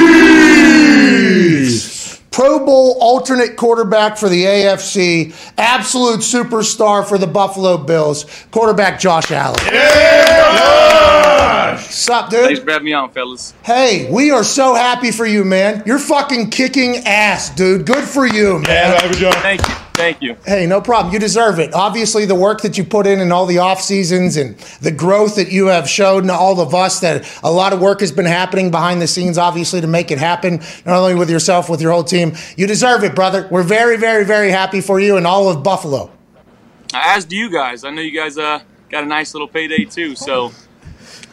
Pro 2.32 2.66
Bowl 2.66 2.96
alternate 2.99 3.56
quarterback 3.56 4.16
for 4.16 4.28
the 4.28 4.42
AFC, 4.44 5.32
absolute 5.56 6.18
superstar 6.18 7.06
for 7.06 7.16
the 7.16 7.28
Buffalo 7.28 7.78
Bills, 7.78 8.26
quarterback 8.50 8.99
Josh 8.99 9.30
Allen. 9.30 9.61
Sup, 11.78 12.30
dude? 12.30 12.44
Thanks 12.44 12.60
for 12.60 12.70
having 12.70 12.86
me 12.86 12.92
on, 12.92 13.10
fellas. 13.10 13.54
Hey, 13.62 14.10
we 14.10 14.30
are 14.30 14.44
so 14.44 14.74
happy 14.74 15.10
for 15.10 15.26
you, 15.26 15.44
man. 15.44 15.82
You're 15.86 15.98
fucking 15.98 16.50
kicking 16.50 16.96
ass, 17.06 17.54
dude. 17.54 17.86
Good 17.86 18.04
for 18.04 18.26
you, 18.26 18.60
man. 18.60 18.98
Thank 19.00 19.66
you. 19.66 19.74
Thank 19.94 20.22
you. 20.22 20.36
Hey, 20.46 20.66
no 20.66 20.80
problem. 20.80 21.12
You 21.12 21.20
deserve 21.20 21.58
it. 21.58 21.74
Obviously, 21.74 22.24
the 22.24 22.34
work 22.34 22.62
that 22.62 22.78
you 22.78 22.84
put 22.84 23.06
in 23.06 23.20
and 23.20 23.32
all 23.32 23.44
the 23.44 23.58
off 23.58 23.80
seasons 23.80 24.36
and 24.36 24.56
the 24.80 24.90
growth 24.90 25.36
that 25.36 25.52
you 25.52 25.66
have 25.66 25.88
showed 25.88 26.24
and 26.24 26.30
all 26.30 26.60
of 26.60 26.74
us 26.74 27.00
that 27.00 27.28
a 27.42 27.52
lot 27.52 27.72
of 27.72 27.80
work 27.80 28.00
has 28.00 28.10
been 28.10 28.24
happening 28.24 28.70
behind 28.70 29.02
the 29.02 29.06
scenes, 29.06 29.36
obviously, 29.36 29.80
to 29.80 29.86
make 29.86 30.10
it 30.10 30.18
happen, 30.18 30.60
not 30.86 30.96
only 30.96 31.14
with 31.14 31.30
yourself, 31.30 31.68
with 31.68 31.80
your 31.80 31.92
whole 31.92 32.04
team. 32.04 32.32
You 32.56 32.66
deserve 32.66 33.04
it, 33.04 33.14
brother. 33.14 33.46
We're 33.50 33.62
very, 33.62 33.96
very, 33.96 34.24
very 34.24 34.50
happy 34.50 34.80
for 34.80 34.98
you 34.98 35.16
and 35.16 35.26
all 35.26 35.48
of 35.50 35.62
Buffalo. 35.62 36.10
As 36.94 37.24
do 37.24 37.36
you 37.36 37.50
guys. 37.50 37.84
I 37.84 37.90
know 37.90 38.02
you 38.02 38.18
guys 38.18 38.38
uh, 38.38 38.60
got 38.90 39.04
a 39.04 39.06
nice 39.06 39.34
little 39.34 39.48
payday 39.48 39.84
too, 39.84 40.14
so 40.14 40.52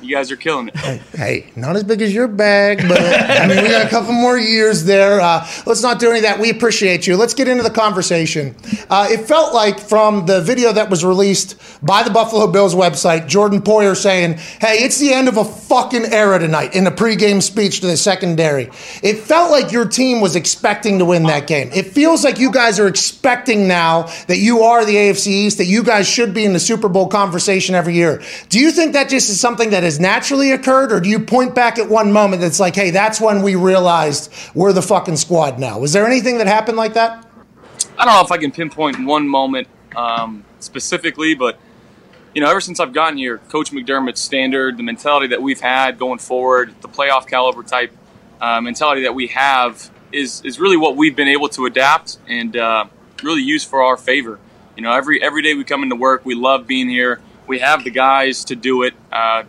you 0.01 0.15
guys 0.15 0.31
are 0.31 0.35
killing 0.35 0.69
it. 0.69 0.75
Hey, 0.75 1.51
not 1.55 1.75
as 1.75 1.83
big 1.83 2.01
as 2.01 2.13
your 2.13 2.27
bag, 2.27 2.87
but 2.87 2.99
I 2.99 3.47
mean, 3.47 3.61
we 3.61 3.69
got 3.69 3.85
a 3.85 3.89
couple 3.89 4.13
more 4.13 4.37
years 4.37 4.85
there. 4.85 5.19
Uh, 5.19 5.47
let's 5.65 5.81
not 5.81 5.99
do 5.99 6.09
any 6.09 6.19
of 6.19 6.23
that. 6.23 6.39
We 6.39 6.49
appreciate 6.49 7.07
you. 7.07 7.17
Let's 7.17 7.33
get 7.33 7.47
into 7.47 7.63
the 7.63 7.69
conversation. 7.69 8.55
Uh, 8.89 9.07
it 9.09 9.27
felt 9.27 9.53
like 9.53 9.79
from 9.79 10.25
the 10.25 10.41
video 10.41 10.71
that 10.73 10.89
was 10.89 11.03
released 11.03 11.55
by 11.85 12.03
the 12.03 12.09
Buffalo 12.09 12.47
Bills 12.47 12.75
website, 12.75 13.27
Jordan 13.27 13.61
Poyer 13.61 13.95
saying, 13.95 14.33
hey, 14.59 14.77
it's 14.83 14.97
the 14.97 15.13
end 15.13 15.27
of 15.27 15.37
a 15.37 15.45
fucking 15.45 16.05
era 16.05 16.39
tonight 16.39 16.75
in 16.75 16.87
a 16.87 16.91
pregame 16.91 17.41
speech 17.41 17.81
to 17.81 17.87
the 17.87 17.97
secondary. 17.97 18.69
It 19.03 19.19
felt 19.19 19.51
like 19.51 19.71
your 19.71 19.87
team 19.87 20.21
was 20.21 20.35
expecting 20.35 20.99
to 20.99 21.05
win 21.05 21.23
that 21.23 21.47
game. 21.47 21.69
It 21.73 21.87
feels 21.87 22.23
like 22.23 22.39
you 22.39 22.51
guys 22.51 22.79
are 22.79 22.87
expecting 22.87 23.67
now 23.67 24.03
that 24.27 24.37
you 24.37 24.61
are 24.61 24.85
the 24.85 24.95
AFC 24.95 25.27
East, 25.27 25.57
that 25.57 25.65
you 25.65 25.83
guys 25.83 26.07
should 26.07 26.33
be 26.33 26.45
in 26.45 26.53
the 26.53 26.59
Super 26.59 26.89
Bowl 26.89 27.07
conversation 27.07 27.75
every 27.75 27.95
year. 27.95 28.21
Do 28.49 28.59
you 28.59 28.71
think 28.71 28.93
that 28.93 29.09
just 29.09 29.29
is 29.29 29.39
something 29.39 29.71
that 29.71 29.83
has 29.89 29.99
naturally 29.99 30.51
occurred, 30.51 30.91
or 30.91 30.99
do 30.99 31.09
you 31.09 31.19
point 31.19 31.55
back 31.55 31.79
at 31.79 31.89
one 31.89 32.11
moment 32.11 32.41
that's 32.41 32.59
like, 32.59 32.75
hey, 32.75 32.91
that's 32.91 33.19
when 33.19 33.41
we 33.41 33.55
realized 33.55 34.31
we're 34.53 34.71
the 34.71 34.83
fucking 34.83 35.17
squad 35.17 35.57
now? 35.57 35.79
Was 35.79 35.93
there 35.93 36.05
anything 36.05 36.37
that 36.37 36.45
happened 36.45 36.77
like 36.77 36.93
that? 36.93 37.27
I 37.97 38.05
don't 38.05 38.13
know 38.13 38.21
if 38.21 38.31
I 38.31 38.37
can 38.37 38.51
pinpoint 38.51 39.03
one 39.03 39.27
moment 39.27 39.67
um, 39.95 40.45
specifically, 40.59 41.33
but 41.33 41.59
you 42.35 42.41
know, 42.41 42.51
ever 42.51 42.61
since 42.61 42.79
I've 42.79 42.93
gotten 42.93 43.17
here, 43.17 43.39
Coach 43.49 43.71
McDermott's 43.71 44.21
standard, 44.21 44.77
the 44.77 44.83
mentality 44.83 45.25
that 45.27 45.41
we've 45.41 45.59
had 45.59 45.97
going 45.97 46.19
forward, 46.19 46.75
the 46.81 46.87
playoff 46.87 47.25
caliber 47.27 47.63
type 47.63 47.91
uh, 48.39 48.61
mentality 48.61 49.01
that 49.01 49.15
we 49.15 49.27
have 49.27 49.89
is 50.11 50.41
is 50.45 50.59
really 50.59 50.77
what 50.77 50.95
we've 50.95 51.15
been 51.15 51.27
able 51.27 51.49
to 51.49 51.65
adapt 51.65 52.19
and 52.27 52.55
uh, 52.55 52.85
really 53.23 53.41
use 53.41 53.63
for 53.63 53.81
our 53.81 53.97
favor. 53.97 54.39
You 54.77 54.83
know, 54.83 54.93
every 54.93 55.21
every 55.21 55.41
day 55.41 55.55
we 55.55 55.63
come 55.63 55.81
into 55.81 55.95
work, 55.95 56.25
we 56.25 56.35
love 56.35 56.67
being 56.67 56.87
here. 56.87 57.19
We 57.47 57.59
have 57.59 57.83
the 57.83 57.89
guys 57.89 58.45
to 58.45 58.55
do 58.55 58.83
it. 58.83 58.93
Uh, 59.11 59.43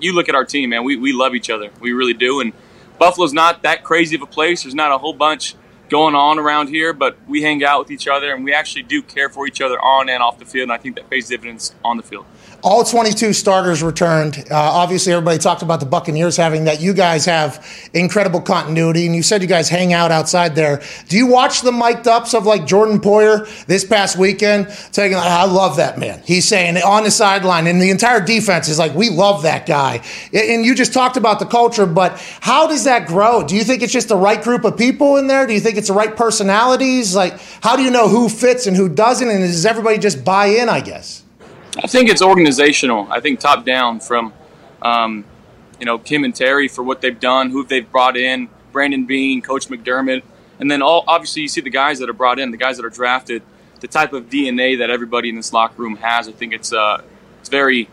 you 0.00 0.14
look 0.14 0.28
at 0.28 0.34
our 0.34 0.44
team, 0.44 0.70
man. 0.70 0.84
We, 0.84 0.96
we 0.96 1.12
love 1.12 1.34
each 1.34 1.50
other. 1.50 1.70
We 1.80 1.92
really 1.92 2.14
do. 2.14 2.40
And 2.40 2.52
Buffalo's 2.98 3.32
not 3.32 3.62
that 3.62 3.84
crazy 3.84 4.16
of 4.16 4.22
a 4.22 4.26
place. 4.26 4.62
There's 4.62 4.74
not 4.74 4.92
a 4.92 4.98
whole 4.98 5.12
bunch 5.12 5.54
going 5.88 6.14
on 6.14 6.38
around 6.38 6.68
here, 6.68 6.92
but 6.92 7.16
we 7.26 7.42
hang 7.42 7.64
out 7.64 7.80
with 7.80 7.90
each 7.90 8.06
other 8.06 8.34
and 8.34 8.44
we 8.44 8.52
actually 8.52 8.82
do 8.82 9.02
care 9.02 9.28
for 9.28 9.46
each 9.46 9.60
other 9.60 9.80
on 9.80 10.08
and 10.08 10.22
off 10.22 10.38
the 10.38 10.44
field. 10.44 10.64
And 10.64 10.72
I 10.72 10.78
think 10.78 10.96
that 10.96 11.08
pays 11.08 11.28
dividends 11.28 11.74
on 11.84 11.96
the 11.96 12.02
field. 12.02 12.26
All 12.60 12.82
22 12.82 13.34
starters 13.34 13.84
returned. 13.84 14.44
Uh, 14.50 14.56
obviously, 14.56 15.12
everybody 15.12 15.38
talked 15.38 15.62
about 15.62 15.78
the 15.78 15.86
Buccaneers 15.86 16.36
having 16.36 16.64
that. 16.64 16.80
You 16.80 16.92
guys 16.92 17.24
have 17.24 17.64
incredible 17.94 18.40
continuity, 18.40 19.06
and 19.06 19.14
you 19.14 19.22
said 19.22 19.42
you 19.42 19.48
guys 19.48 19.68
hang 19.68 19.92
out 19.92 20.10
outside 20.10 20.56
there. 20.56 20.82
Do 21.08 21.16
you 21.16 21.28
watch 21.28 21.62
the 21.62 21.70
mic'd 21.70 22.08
ups 22.08 22.34
of 22.34 22.46
like 22.46 22.66
Jordan 22.66 22.98
Poyer 22.98 23.46
this 23.66 23.84
past 23.84 24.18
weekend? 24.18 24.68
Taking, 24.90 25.16
I 25.16 25.44
love 25.44 25.76
that 25.76 25.98
man. 26.00 26.20
He's 26.24 26.48
saying 26.48 26.76
on 26.78 27.04
the 27.04 27.12
sideline, 27.12 27.68
and 27.68 27.80
the 27.80 27.90
entire 27.90 28.20
defense 28.20 28.68
is 28.68 28.76
like, 28.76 28.92
we 28.92 29.08
love 29.08 29.42
that 29.44 29.64
guy. 29.64 30.02
And 30.32 30.64
you 30.64 30.74
just 30.74 30.92
talked 30.92 31.16
about 31.16 31.38
the 31.38 31.46
culture, 31.46 31.86
but 31.86 32.18
how 32.40 32.66
does 32.66 32.82
that 32.84 33.06
grow? 33.06 33.46
Do 33.46 33.54
you 33.54 33.62
think 33.62 33.82
it's 33.82 33.92
just 33.92 34.08
the 34.08 34.16
right 34.16 34.42
group 34.42 34.64
of 34.64 34.76
people 34.76 35.16
in 35.16 35.28
there? 35.28 35.46
Do 35.46 35.52
you 35.52 35.60
think 35.60 35.76
it's 35.76 35.88
the 35.88 35.94
right 35.94 36.16
personalities? 36.16 37.14
Like, 37.14 37.38
how 37.62 37.76
do 37.76 37.84
you 37.84 37.92
know 37.92 38.08
who 38.08 38.28
fits 38.28 38.66
and 38.66 38.76
who 38.76 38.88
doesn't? 38.88 39.28
And 39.28 39.42
does 39.42 39.64
everybody 39.64 39.98
just 39.98 40.24
buy 40.24 40.46
in, 40.46 40.68
I 40.68 40.80
guess? 40.80 41.22
I 41.82 41.86
think 41.86 42.10
it's 42.10 42.22
organizational. 42.22 43.06
I 43.10 43.20
think 43.20 43.38
top 43.38 43.64
down 43.64 44.00
from, 44.00 44.32
um, 44.82 45.24
you 45.78 45.86
know, 45.86 45.96
Kim 45.98 46.24
and 46.24 46.34
Terry 46.34 46.66
for 46.66 46.82
what 46.82 47.00
they've 47.00 47.18
done, 47.18 47.50
who 47.50 47.64
they've 47.64 47.90
brought 47.90 48.16
in, 48.16 48.48
Brandon 48.72 49.06
Beane, 49.06 49.40
Coach 49.42 49.68
McDermott, 49.68 50.22
and 50.58 50.68
then 50.68 50.82
all 50.82 51.04
obviously 51.06 51.42
you 51.42 51.48
see 51.48 51.60
the 51.60 51.70
guys 51.70 52.00
that 52.00 52.10
are 52.10 52.14
brought 52.14 52.40
in, 52.40 52.50
the 52.50 52.56
guys 52.56 52.78
that 52.78 52.84
are 52.84 52.90
drafted, 52.90 53.42
the 53.80 53.86
type 53.86 54.12
of 54.12 54.28
DNA 54.28 54.78
that 54.78 54.90
everybody 54.90 55.28
in 55.28 55.36
this 55.36 55.52
locker 55.52 55.80
room 55.80 55.96
has. 55.96 56.28
I 56.28 56.32
think 56.32 56.52
it's 56.52 56.72
uh, 56.72 57.02
it's 57.38 57.48
very 57.48 57.88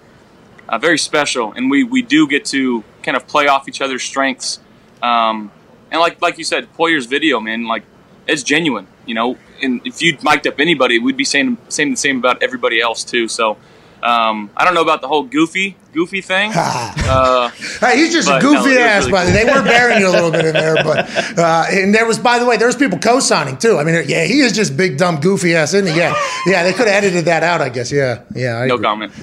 uh, 0.68 0.80
very 0.80 0.98
special, 0.98 1.54
and 1.54 1.70
we 1.70 1.84
we 1.84 2.02
do 2.02 2.28
get 2.28 2.44
to 2.46 2.84
kind 3.04 3.16
of 3.16 3.28
play 3.28 3.48
off 3.48 3.68
each 3.70 3.82
other's 3.82 4.04
strengths. 4.04 4.60
Um, 5.04 5.52
and 5.92 6.02
like 6.02 6.20
like 6.24 6.40
you 6.40 6.44
said, 6.44 6.74
Poyer's 6.74 7.06
video, 7.06 7.40
man, 7.40 7.68
like 7.68 7.84
it's 8.28 8.42
genuine. 8.42 8.88
You 9.06 9.14
know, 9.14 9.38
and 9.62 9.82
if 9.86 10.02
you 10.02 10.18
mic'd 10.24 10.48
up 10.48 10.60
anybody, 10.60 10.98
we'd 10.98 11.18
be 11.18 11.24
saying 11.24 11.60
saying 11.70 11.92
the 11.92 11.98
same 11.98 12.18
about 12.18 12.42
everybody 12.42 12.82
else 12.82 13.04
too. 13.04 13.28
So 13.28 13.58
um, 14.06 14.52
I 14.56 14.64
don't 14.64 14.74
know 14.74 14.82
about 14.82 15.02
the 15.02 15.08
whole 15.08 15.24
goofy 15.24 15.76
goofy 15.96 16.22
thing. 16.22 16.52
uh, 16.56 17.50
hey, 17.80 17.98
he's 17.98 18.12
just 18.14 18.30
a 18.30 18.40
goofy 18.40 18.76
no, 18.76 18.82
ass. 18.82 19.04
really 19.06 19.12
By 19.12 19.26
the 19.26 19.32
cool. 19.32 19.46
they 19.46 19.46
were 19.46 19.64
burying 19.64 20.02
you 20.02 20.10
a 20.10 20.12
little 20.12 20.32
bit 20.32 20.46
in 20.46 20.54
there, 20.54 20.76
but 20.76 21.10
uh, 21.40 21.66
and 21.72 21.96
there 21.96 22.06
was, 22.06 22.20
by 22.20 22.38
the 22.38 22.46
way, 22.46 22.58
there 22.58 22.68
was 22.68 22.76
people 22.76 23.00
co-signing 23.00 23.58
too. 23.58 23.78
I 23.78 23.84
mean, 23.84 24.04
yeah, 24.08 24.26
he 24.26 24.42
is 24.42 24.52
just 24.54 24.76
big 24.76 24.98
dumb 24.98 25.20
goofy 25.20 25.56
ass, 25.56 25.74
isn't 25.74 25.92
he? 25.92 25.98
Yeah, 25.98 26.14
yeah. 26.46 26.64
They 26.64 26.72
could 26.74 26.88
have 26.88 27.04
edited 27.04 27.26
that 27.26 27.44
out, 27.44 27.62
I 27.62 27.70
guess. 27.70 27.92
Yeah, 27.92 28.24
yeah. 28.36 28.58
I 28.58 28.68
no 28.68 28.76
agree. 28.76 28.86
comment. 28.86 29.14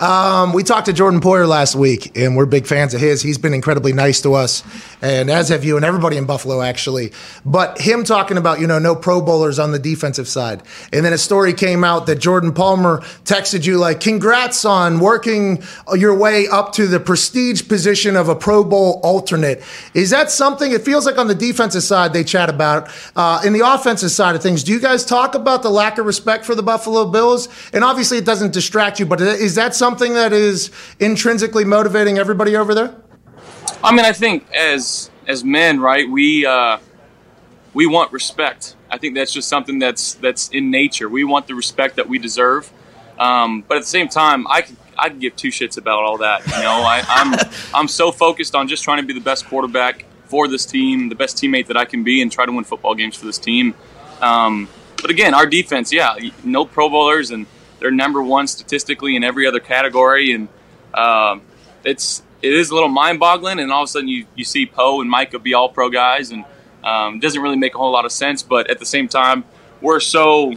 Um, 0.00 0.54
we 0.54 0.62
talked 0.62 0.86
to 0.86 0.94
Jordan 0.94 1.20
Poyer 1.20 1.46
last 1.46 1.74
week, 1.74 2.16
and 2.16 2.34
we're 2.34 2.46
big 2.46 2.66
fans 2.66 2.94
of 2.94 3.00
his. 3.02 3.20
He's 3.20 3.36
been 3.36 3.52
incredibly 3.52 3.92
nice 3.92 4.22
to 4.22 4.32
us, 4.32 4.62
and 5.02 5.28
as 5.30 5.50
have 5.50 5.62
you 5.62 5.76
and 5.76 5.84
everybody 5.84 6.16
in 6.16 6.24
Buffalo, 6.24 6.62
actually. 6.62 7.12
But 7.44 7.78
him 7.78 8.04
talking 8.04 8.38
about, 8.38 8.60
you 8.60 8.66
know, 8.66 8.78
no 8.78 8.94
Pro 8.96 9.20
Bowlers 9.20 9.58
on 9.58 9.72
the 9.72 9.78
defensive 9.78 10.26
side. 10.26 10.62
And 10.92 11.04
then 11.04 11.12
a 11.12 11.18
story 11.18 11.52
came 11.52 11.84
out 11.84 12.06
that 12.06 12.16
Jordan 12.18 12.52
Palmer 12.54 13.00
texted 13.24 13.66
you, 13.66 13.76
like, 13.78 14.00
congrats 14.00 14.64
on 14.64 15.00
working 15.00 15.39
your 15.94 16.16
way 16.16 16.48
up 16.48 16.72
to 16.74 16.86
the 16.86 17.00
prestige 17.00 17.68
position 17.68 18.16
of 18.16 18.28
a 18.28 18.34
Pro 18.34 18.64
Bowl 18.64 19.00
alternate. 19.02 19.62
Is 19.94 20.10
that 20.10 20.30
something, 20.30 20.72
it 20.72 20.82
feels 20.82 21.06
like 21.06 21.18
on 21.18 21.28
the 21.28 21.34
defensive 21.34 21.82
side 21.82 22.12
they 22.12 22.24
chat 22.24 22.48
about. 22.48 22.90
Uh, 23.16 23.42
in 23.44 23.52
the 23.52 23.66
offensive 23.66 24.10
side 24.10 24.34
of 24.34 24.42
things, 24.42 24.62
do 24.64 24.72
you 24.72 24.80
guys 24.80 25.04
talk 25.04 25.34
about 25.34 25.62
the 25.62 25.70
lack 25.70 25.98
of 25.98 26.06
respect 26.06 26.44
for 26.44 26.54
the 26.54 26.62
Buffalo 26.62 27.04
Bills? 27.04 27.48
And 27.72 27.84
obviously 27.84 28.18
it 28.18 28.24
doesn't 28.24 28.52
distract 28.52 29.00
you, 29.00 29.06
but 29.06 29.20
is 29.20 29.54
that 29.54 29.74
something 29.74 30.14
that 30.14 30.32
is 30.32 30.70
intrinsically 30.98 31.64
motivating 31.64 32.18
everybody 32.18 32.56
over 32.56 32.74
there? 32.74 32.94
I 33.82 33.92
mean, 33.94 34.04
I 34.04 34.12
think 34.12 34.46
as 34.52 35.10
as 35.26 35.44
men, 35.44 35.80
right, 35.80 36.08
we 36.08 36.44
uh, 36.44 36.78
we 37.72 37.86
want 37.86 38.12
respect. 38.12 38.76
I 38.90 38.98
think 38.98 39.14
that's 39.14 39.32
just 39.32 39.48
something 39.48 39.78
that's 39.78 40.14
that's 40.14 40.48
in 40.48 40.70
nature. 40.70 41.08
We 41.08 41.24
want 41.24 41.46
the 41.46 41.54
respect 41.54 41.96
that 41.96 42.08
we 42.08 42.18
deserve. 42.18 42.70
Um, 43.18 43.62
but 43.66 43.76
at 43.76 43.80
the 43.80 43.88
same 43.88 44.08
time, 44.08 44.46
I 44.48 44.62
could 44.62 44.76
I 45.00 45.08
could 45.08 45.20
give 45.20 45.36
two 45.36 45.48
shits 45.48 45.78
about 45.78 46.04
all 46.04 46.18
that. 46.18 46.46
You 46.46 46.62
know, 46.62 46.82
I, 46.82 47.02
I'm 47.08 47.50
I'm 47.74 47.88
so 47.88 48.12
focused 48.12 48.54
on 48.54 48.68
just 48.68 48.84
trying 48.84 49.00
to 49.00 49.06
be 49.06 49.14
the 49.14 49.20
best 49.20 49.46
quarterback 49.46 50.04
for 50.26 50.46
this 50.46 50.64
team, 50.64 51.08
the 51.08 51.14
best 51.14 51.36
teammate 51.36 51.66
that 51.66 51.76
I 51.76 51.84
can 51.84 52.04
be, 52.04 52.22
and 52.22 52.30
try 52.30 52.46
to 52.46 52.52
win 52.52 52.64
football 52.64 52.94
games 52.94 53.16
for 53.16 53.26
this 53.26 53.38
team. 53.38 53.74
Um, 54.20 54.68
but 55.00 55.10
again, 55.10 55.34
our 55.34 55.46
defense, 55.46 55.92
yeah, 55.92 56.16
no 56.44 56.64
Pro 56.64 56.88
Bowlers, 56.88 57.30
and 57.30 57.46
they're 57.78 57.90
number 57.90 58.22
one 58.22 58.46
statistically 58.46 59.16
in 59.16 59.24
every 59.24 59.46
other 59.46 59.60
category, 59.60 60.32
and 60.32 60.48
um, 60.94 61.42
it's 61.84 62.22
it 62.42 62.52
is 62.52 62.70
a 62.70 62.74
little 62.74 62.88
mind-boggling. 62.88 63.58
And 63.58 63.72
all 63.72 63.82
of 63.82 63.88
a 63.88 63.90
sudden, 63.90 64.08
you 64.08 64.26
you 64.34 64.44
see 64.44 64.66
Poe 64.66 65.00
and 65.00 65.10
Micah 65.10 65.38
be 65.38 65.54
all 65.54 65.68
pro 65.68 65.88
guys, 65.90 66.30
and 66.30 66.44
um, 66.84 67.16
it 67.16 67.22
doesn't 67.22 67.40
really 67.40 67.56
make 67.56 67.74
a 67.74 67.78
whole 67.78 67.92
lot 67.92 68.04
of 68.04 68.12
sense. 68.12 68.42
But 68.42 68.70
at 68.70 68.78
the 68.78 68.86
same 68.86 69.08
time, 69.08 69.44
we're 69.80 70.00
so 70.00 70.54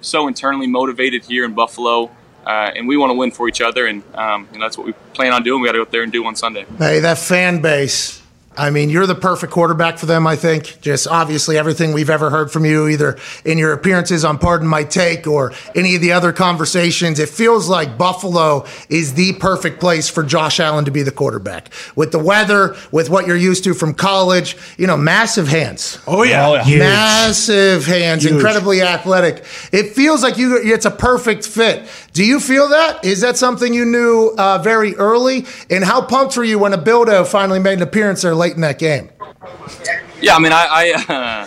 so 0.00 0.28
internally 0.28 0.66
motivated 0.66 1.24
here 1.24 1.44
in 1.44 1.52
Buffalo. 1.52 2.10
Uh, 2.46 2.70
and 2.74 2.88
we 2.88 2.96
want 2.96 3.10
to 3.10 3.14
win 3.14 3.30
for 3.30 3.48
each 3.48 3.60
other, 3.60 3.86
and 3.86 4.02
um, 4.14 4.48
you 4.52 4.58
know, 4.58 4.64
that's 4.64 4.78
what 4.78 4.86
we 4.86 4.92
plan 5.14 5.32
on 5.32 5.42
doing. 5.42 5.60
We 5.60 5.68
got 5.68 5.72
to 5.72 5.78
go 5.78 5.82
up 5.82 5.90
there 5.90 6.02
and 6.02 6.10
do 6.12 6.24
on 6.24 6.34
Sunday. 6.36 6.64
Hey, 6.78 7.00
that 7.00 7.18
fan 7.18 7.60
base. 7.60 8.18
I 8.56 8.68
mean, 8.70 8.90
you're 8.90 9.06
the 9.06 9.14
perfect 9.14 9.52
quarterback 9.52 9.96
for 9.96 10.06
them, 10.06 10.26
I 10.26 10.34
think. 10.34 10.80
Just 10.82 11.06
obviously 11.06 11.56
everything 11.56 11.92
we've 11.92 12.10
ever 12.10 12.30
heard 12.30 12.50
from 12.50 12.64
you, 12.66 12.88
either 12.88 13.16
in 13.44 13.58
your 13.58 13.72
appearances 13.72 14.24
on 14.24 14.38
Pardon 14.38 14.66
My 14.66 14.82
Take 14.82 15.26
or 15.28 15.52
any 15.76 15.94
of 15.94 16.02
the 16.02 16.12
other 16.12 16.32
conversations, 16.32 17.20
it 17.20 17.28
feels 17.28 17.68
like 17.68 17.96
Buffalo 17.96 18.66
is 18.90 19.14
the 19.14 19.34
perfect 19.34 19.78
place 19.80 20.10
for 20.10 20.24
Josh 20.24 20.58
Allen 20.58 20.84
to 20.84 20.90
be 20.90 21.02
the 21.02 21.12
quarterback. 21.12 21.72
With 21.94 22.10
the 22.10 22.18
weather, 22.18 22.76
with 22.90 23.08
what 23.08 23.26
you're 23.26 23.36
used 23.36 23.62
to 23.64 23.72
from 23.72 23.94
college, 23.94 24.56
you 24.76 24.86
know, 24.88 24.96
massive 24.96 25.46
hands. 25.46 25.98
Oh 26.08 26.24
yeah, 26.24 26.46
Oh, 26.48 26.54
yeah. 26.56 26.78
Massive 26.80 27.86
hands, 27.86 28.24
Huge. 28.24 28.34
incredibly 28.34 28.82
athletic. 28.82 29.44
It 29.72 29.94
feels 29.94 30.22
like 30.24 30.36
you. 30.36 30.58
It's 30.62 30.84
a 30.86 30.90
perfect 30.90 31.46
fit. 31.46 31.88
Do 32.12 32.24
you 32.24 32.40
feel 32.40 32.68
that? 32.68 33.04
Is 33.04 33.20
that 33.20 33.36
something 33.36 33.72
you 33.72 33.84
knew 33.84 34.34
uh, 34.36 34.58
very 34.58 34.96
early? 34.96 35.46
And 35.68 35.84
how 35.84 36.02
pumped 36.02 36.36
were 36.36 36.44
you 36.44 36.58
when 36.58 36.72
Abildo 36.72 37.26
finally 37.26 37.60
made 37.60 37.74
an 37.74 37.82
appearance 37.82 38.22
there 38.22 38.34
late 38.34 38.54
in 38.54 38.62
that 38.62 38.78
game? 38.78 39.10
Yeah, 40.20 40.36
I 40.36 40.38
mean, 40.38 40.52
I 40.52 40.66
I, 40.70 40.92
uh, 41.08 41.46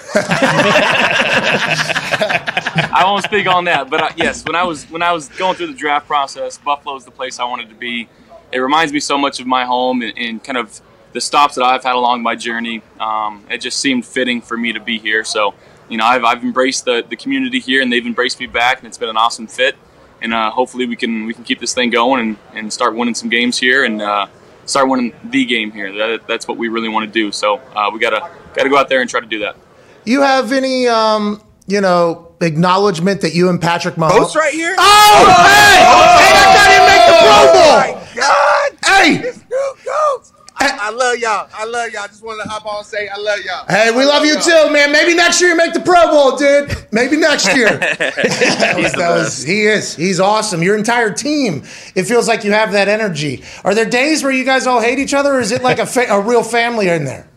I 2.93 3.03
won't 3.05 3.23
speak 3.23 3.45
on 3.47 3.65
that, 3.65 3.89
but 3.89 4.01
I, 4.01 4.13
yes, 4.15 4.43
when 4.45 4.55
I 4.55 4.63
was 4.63 4.85
when 4.85 5.03
I 5.03 5.11
was 5.11 5.29
going 5.29 5.55
through 5.55 5.67
the 5.67 5.73
draft 5.73 6.07
process, 6.07 6.57
Buffalo 6.57 6.95
is 6.95 7.05
the 7.05 7.11
place 7.11 7.39
I 7.39 7.43
wanted 7.43 7.69
to 7.69 7.75
be. 7.75 8.07
It 8.51 8.59
reminds 8.59 8.93
me 8.93 8.99
so 8.99 9.17
much 9.17 9.39
of 9.39 9.47
my 9.47 9.65
home 9.65 10.01
and, 10.01 10.17
and 10.17 10.43
kind 10.43 10.57
of 10.57 10.79
the 11.11 11.21
stops 11.21 11.55
that 11.55 11.63
I've 11.63 11.83
had 11.83 11.95
along 11.95 12.23
my 12.23 12.35
journey. 12.35 12.81
Um, 12.99 13.45
it 13.49 13.59
just 13.59 13.79
seemed 13.79 14.05
fitting 14.05 14.41
for 14.41 14.57
me 14.57 14.73
to 14.73 14.79
be 14.79 14.97
here. 14.97 15.23
So, 15.23 15.53
you 15.89 15.97
know, 15.97 16.05
I've, 16.05 16.23
I've 16.23 16.43
embraced 16.43 16.85
the, 16.85 17.03
the 17.07 17.15
community 17.15 17.59
here, 17.59 17.81
and 17.81 17.91
they've 17.91 18.05
embraced 18.05 18.39
me 18.39 18.47
back, 18.47 18.79
and 18.79 18.87
it's 18.87 18.97
been 18.97 19.09
an 19.09 19.17
awesome 19.17 19.47
fit. 19.47 19.75
And 20.23 20.33
uh, 20.33 20.49
hopefully, 20.51 20.85
we 20.87 20.95
can 20.95 21.25
we 21.25 21.33
can 21.33 21.43
keep 21.43 21.59
this 21.59 21.73
thing 21.73 21.89
going 21.91 22.19
and, 22.21 22.37
and 22.55 22.71
start 22.73 22.95
winning 22.95 23.13
some 23.13 23.29
games 23.29 23.57
here 23.59 23.83
and 23.83 24.01
uh, 24.01 24.25
start 24.65 24.87
winning 24.89 25.13
the 25.25 25.43
game 25.45 25.69
here. 25.71 25.91
That, 25.91 26.27
that's 26.27 26.47
what 26.47 26.57
we 26.57 26.69
really 26.69 26.89
want 26.89 27.05
to 27.05 27.11
do. 27.11 27.31
So 27.31 27.57
uh, 27.75 27.89
we 27.93 27.99
gotta 27.99 28.29
gotta 28.55 28.69
go 28.69 28.77
out 28.77 28.87
there 28.89 29.01
and 29.01 29.09
try 29.09 29.19
to 29.19 29.25
do 29.27 29.39
that. 29.39 29.57
You 30.05 30.21
have 30.21 30.51
any, 30.53 30.87
um, 30.87 31.41
you 31.67 31.81
know, 31.81 32.31
acknowledgement 32.41 33.21
that 33.21 33.33
you 33.35 33.49
and 33.49 33.61
Patrick 33.61 33.95
Mahomes? 33.95 34.17
Boats 34.17 34.35
right 34.35 34.53
here. 34.53 34.75
Oh, 34.77 35.25
hey! 35.27 35.79
Hey, 36.23 36.31
that 36.33 36.49
guy 36.55 36.67
didn't 36.71 36.87
make 36.87 37.03
the 37.07 37.17
Pro 37.23 37.37
Bowl. 37.53 37.99
God, 38.15 38.71
Hey! 38.85 39.27
it's 39.27 39.37
Scoop 39.39 39.85
Goats. 39.85 40.33
I, 40.55 40.77
I 40.81 40.89
love 40.91 41.17
y'all. 41.17 41.49
I 41.53 41.65
love 41.65 41.91
y'all. 41.91 42.03
I 42.03 42.07
just 42.07 42.23
wanted 42.23 42.43
to 42.43 42.49
hop 42.49 42.65
on 42.65 42.77
and 42.77 42.85
say 42.85 43.07
I 43.09 43.17
love 43.17 43.39
y'all. 43.41 43.65
Hey, 43.67 43.91
we 43.95 44.03
I 44.03 44.05
love 44.05 44.23
you 44.25 44.33
y'all. 44.33 44.67
too, 44.67 44.73
man. 44.73 44.91
Maybe 44.91 45.13
next 45.15 45.41
year 45.41 45.49
you 45.51 45.57
make 45.57 45.73
the 45.73 45.81
Pro 45.81 46.07
Bowl, 46.09 46.37
dude. 46.37 46.82
Maybe 46.93 47.17
next 47.17 47.53
year. 47.55 47.79
Was- 48.95 49.41
he 49.43 49.65
is. 49.65 49.95
He's 49.95 50.19
awesome. 50.19 50.61
Your 50.61 50.77
entire 50.77 51.11
team. 51.11 51.63
It 51.95 52.03
feels 52.03 52.27
like 52.27 52.43
you 52.43 52.51
have 52.51 52.71
that 52.73 52.87
energy. 52.87 53.43
Are 53.63 53.73
there 53.73 53.85
days 53.85 54.23
where 54.23 54.31
you 54.31 54.45
guys 54.45 54.67
all 54.67 54.79
hate 54.79 54.99
each 54.99 55.13
other, 55.13 55.33
or 55.33 55.39
is 55.39 55.51
it 55.51 55.63
like 55.63 55.79
a, 55.79 55.87
fa- 55.87 56.07
a 56.09 56.21
real 56.21 56.43
family 56.43 56.87
in 56.89 57.05
there? 57.05 57.27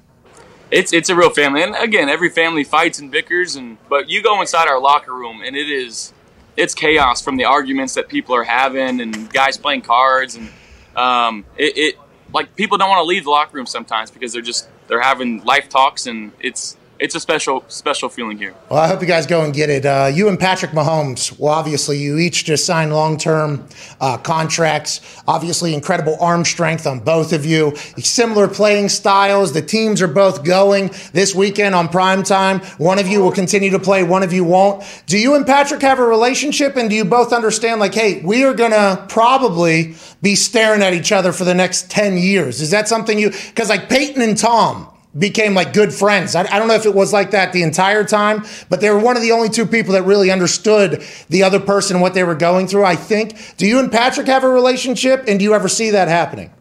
It's 0.70 0.92
it's 0.92 1.08
a 1.08 1.14
real 1.14 1.30
family, 1.30 1.62
and 1.62 1.74
again, 1.76 2.08
every 2.08 2.28
family 2.28 2.64
fights 2.64 2.98
and 2.98 3.10
bickers, 3.10 3.56
and 3.56 3.78
but 3.88 4.10
you 4.10 4.22
go 4.22 4.40
inside 4.40 4.66
our 4.68 4.80
locker 4.80 5.14
room, 5.14 5.40
and 5.40 5.56
it 5.56 5.70
is 5.70 6.12
it's 6.56 6.74
chaos 6.74 7.22
from 7.22 7.36
the 7.36 7.44
arguments 7.44 7.94
that 7.94 8.08
people 8.08 8.34
are 8.34 8.42
having, 8.44 9.00
and 9.00 9.32
guys 9.32 9.56
playing 9.56 9.82
cards, 9.82 10.34
and 10.34 10.50
um, 10.96 11.44
it, 11.56 11.78
it 11.78 11.98
like 12.34 12.56
people 12.56 12.78
don't 12.78 12.88
want 12.90 12.98
to 12.98 13.04
leave 13.04 13.24
the 13.24 13.30
locker 13.30 13.56
room 13.56 13.66
sometimes 13.66 14.10
because 14.10 14.32
they're 14.32 14.42
just 14.42 14.68
they're 14.88 15.00
having 15.00 15.44
life 15.44 15.68
talks, 15.68 16.06
and 16.06 16.32
it's 16.40 16.75
it's 16.98 17.14
a 17.14 17.20
special 17.20 17.64
special 17.68 18.08
feeling 18.08 18.38
here. 18.38 18.54
Well, 18.68 18.80
I 18.80 18.88
hope 18.88 19.00
you 19.00 19.06
guys 19.06 19.26
go 19.26 19.44
and 19.44 19.52
get 19.52 19.70
it. 19.70 19.84
Uh, 19.84 20.10
you 20.12 20.28
and 20.28 20.38
Patrick 20.38 20.72
Mahomes, 20.72 21.38
well, 21.38 21.52
obviously, 21.52 21.98
you 21.98 22.18
each 22.18 22.44
just 22.44 22.64
signed 22.64 22.92
long 22.92 23.18
term 23.18 23.66
uh, 24.00 24.18
contracts. 24.18 25.00
Obviously, 25.28 25.74
incredible 25.74 26.16
arm 26.20 26.44
strength 26.44 26.86
on 26.86 27.00
both 27.00 27.32
of 27.32 27.44
you. 27.44 27.74
Similar 27.98 28.48
playing 28.48 28.88
styles. 28.88 29.52
The 29.52 29.62
teams 29.62 30.00
are 30.02 30.08
both 30.08 30.44
going 30.44 30.90
this 31.12 31.34
weekend 31.34 31.74
on 31.74 31.88
prime 31.88 32.22
time. 32.22 32.60
One 32.78 32.98
of 32.98 33.08
you 33.08 33.20
will 33.20 33.32
continue 33.32 33.70
to 33.70 33.78
play, 33.78 34.02
one 34.02 34.22
of 34.22 34.32
you 34.32 34.44
won't. 34.44 34.84
Do 35.06 35.18
you 35.18 35.34
and 35.34 35.46
Patrick 35.46 35.82
have 35.82 35.98
a 35.98 36.06
relationship, 36.06 36.76
and 36.76 36.88
do 36.90 36.96
you 36.96 37.04
both 37.04 37.32
understand, 37.32 37.80
like, 37.80 37.94
hey, 37.94 38.20
we 38.22 38.44
are 38.44 38.54
going 38.54 38.72
to 38.72 39.04
probably 39.08 39.94
be 40.22 40.34
staring 40.34 40.82
at 40.82 40.94
each 40.94 41.12
other 41.12 41.32
for 41.32 41.44
the 41.44 41.54
next 41.54 41.90
10 41.90 42.16
years? 42.16 42.60
Is 42.60 42.70
that 42.70 42.88
something 42.88 43.18
you, 43.18 43.30
because 43.30 43.68
like 43.68 43.88
Peyton 43.88 44.22
and 44.22 44.36
Tom, 44.36 44.88
became 45.18 45.54
like 45.54 45.72
good 45.72 45.92
friends. 45.92 46.34
I, 46.34 46.42
I 46.42 46.58
don't 46.58 46.68
know 46.68 46.74
if 46.74 46.86
it 46.86 46.94
was 46.94 47.12
like 47.12 47.30
that 47.30 47.52
the 47.52 47.62
entire 47.62 48.04
time, 48.04 48.44
but 48.68 48.80
they 48.80 48.90
were 48.90 48.98
one 48.98 49.16
of 49.16 49.22
the 49.22 49.32
only 49.32 49.48
two 49.48 49.66
people 49.66 49.92
that 49.94 50.02
really 50.02 50.30
understood 50.30 51.02
the 51.28 51.42
other 51.42 51.60
person 51.60 52.00
what 52.00 52.14
they 52.14 52.24
were 52.24 52.34
going 52.34 52.66
through. 52.66 52.84
I 52.84 52.96
think. 52.96 53.56
Do 53.56 53.66
you 53.66 53.78
and 53.78 53.90
Patrick 53.90 54.26
have 54.26 54.44
a 54.44 54.48
relationship, 54.48 55.24
and 55.26 55.38
do 55.38 55.44
you 55.44 55.54
ever 55.54 55.68
see 55.68 55.90
that 55.90 56.08
happening? 56.08 56.52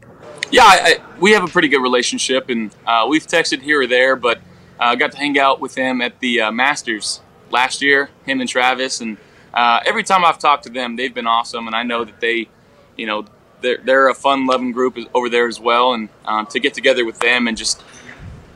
Yeah, 0.51 0.63
I, 0.63 0.79
I, 0.83 1.19
we 1.19 1.31
have 1.31 1.43
a 1.43 1.47
pretty 1.47 1.67
good 1.67 1.81
relationship, 1.81 2.49
and 2.49 2.73
uh, 2.85 3.05
we've 3.09 3.25
texted 3.25 3.61
here 3.61 3.81
or 3.81 3.87
there, 3.87 4.15
but 4.15 4.39
I 4.79 4.93
uh, 4.93 4.95
got 4.95 5.11
to 5.13 5.17
hang 5.17 5.39
out 5.39 5.59
with 5.59 5.75
him 5.75 6.01
at 6.01 6.19
the 6.19 6.41
uh, 6.41 6.51
Masters 6.51 7.21
last 7.49 7.81
year, 7.81 8.09
him 8.25 8.41
and 8.41 8.49
Travis, 8.49 9.01
and 9.01 9.17
uh, 9.53 9.79
every 9.85 10.03
time 10.03 10.23
I've 10.23 10.37
talked 10.37 10.63
to 10.63 10.69
them, 10.69 10.97
they've 10.97 11.13
been 11.13 11.27
awesome, 11.27 11.67
and 11.67 11.75
I 11.75 11.83
know 11.83 12.03
that 12.05 12.19
they, 12.19 12.47
you 12.95 13.05
know, 13.05 13.25
they're, 13.61 13.79
they're 13.83 14.09
a 14.09 14.13
fun, 14.13 14.45
loving 14.45 14.71
group 14.71 14.97
over 15.13 15.29
there 15.29 15.47
as 15.47 15.59
well, 15.59 15.93
and 15.93 16.09
um, 16.25 16.45
to 16.47 16.59
get 16.59 16.73
together 16.73 17.05
with 17.05 17.19
them 17.19 17.47
and 17.47 17.57
just, 17.57 17.83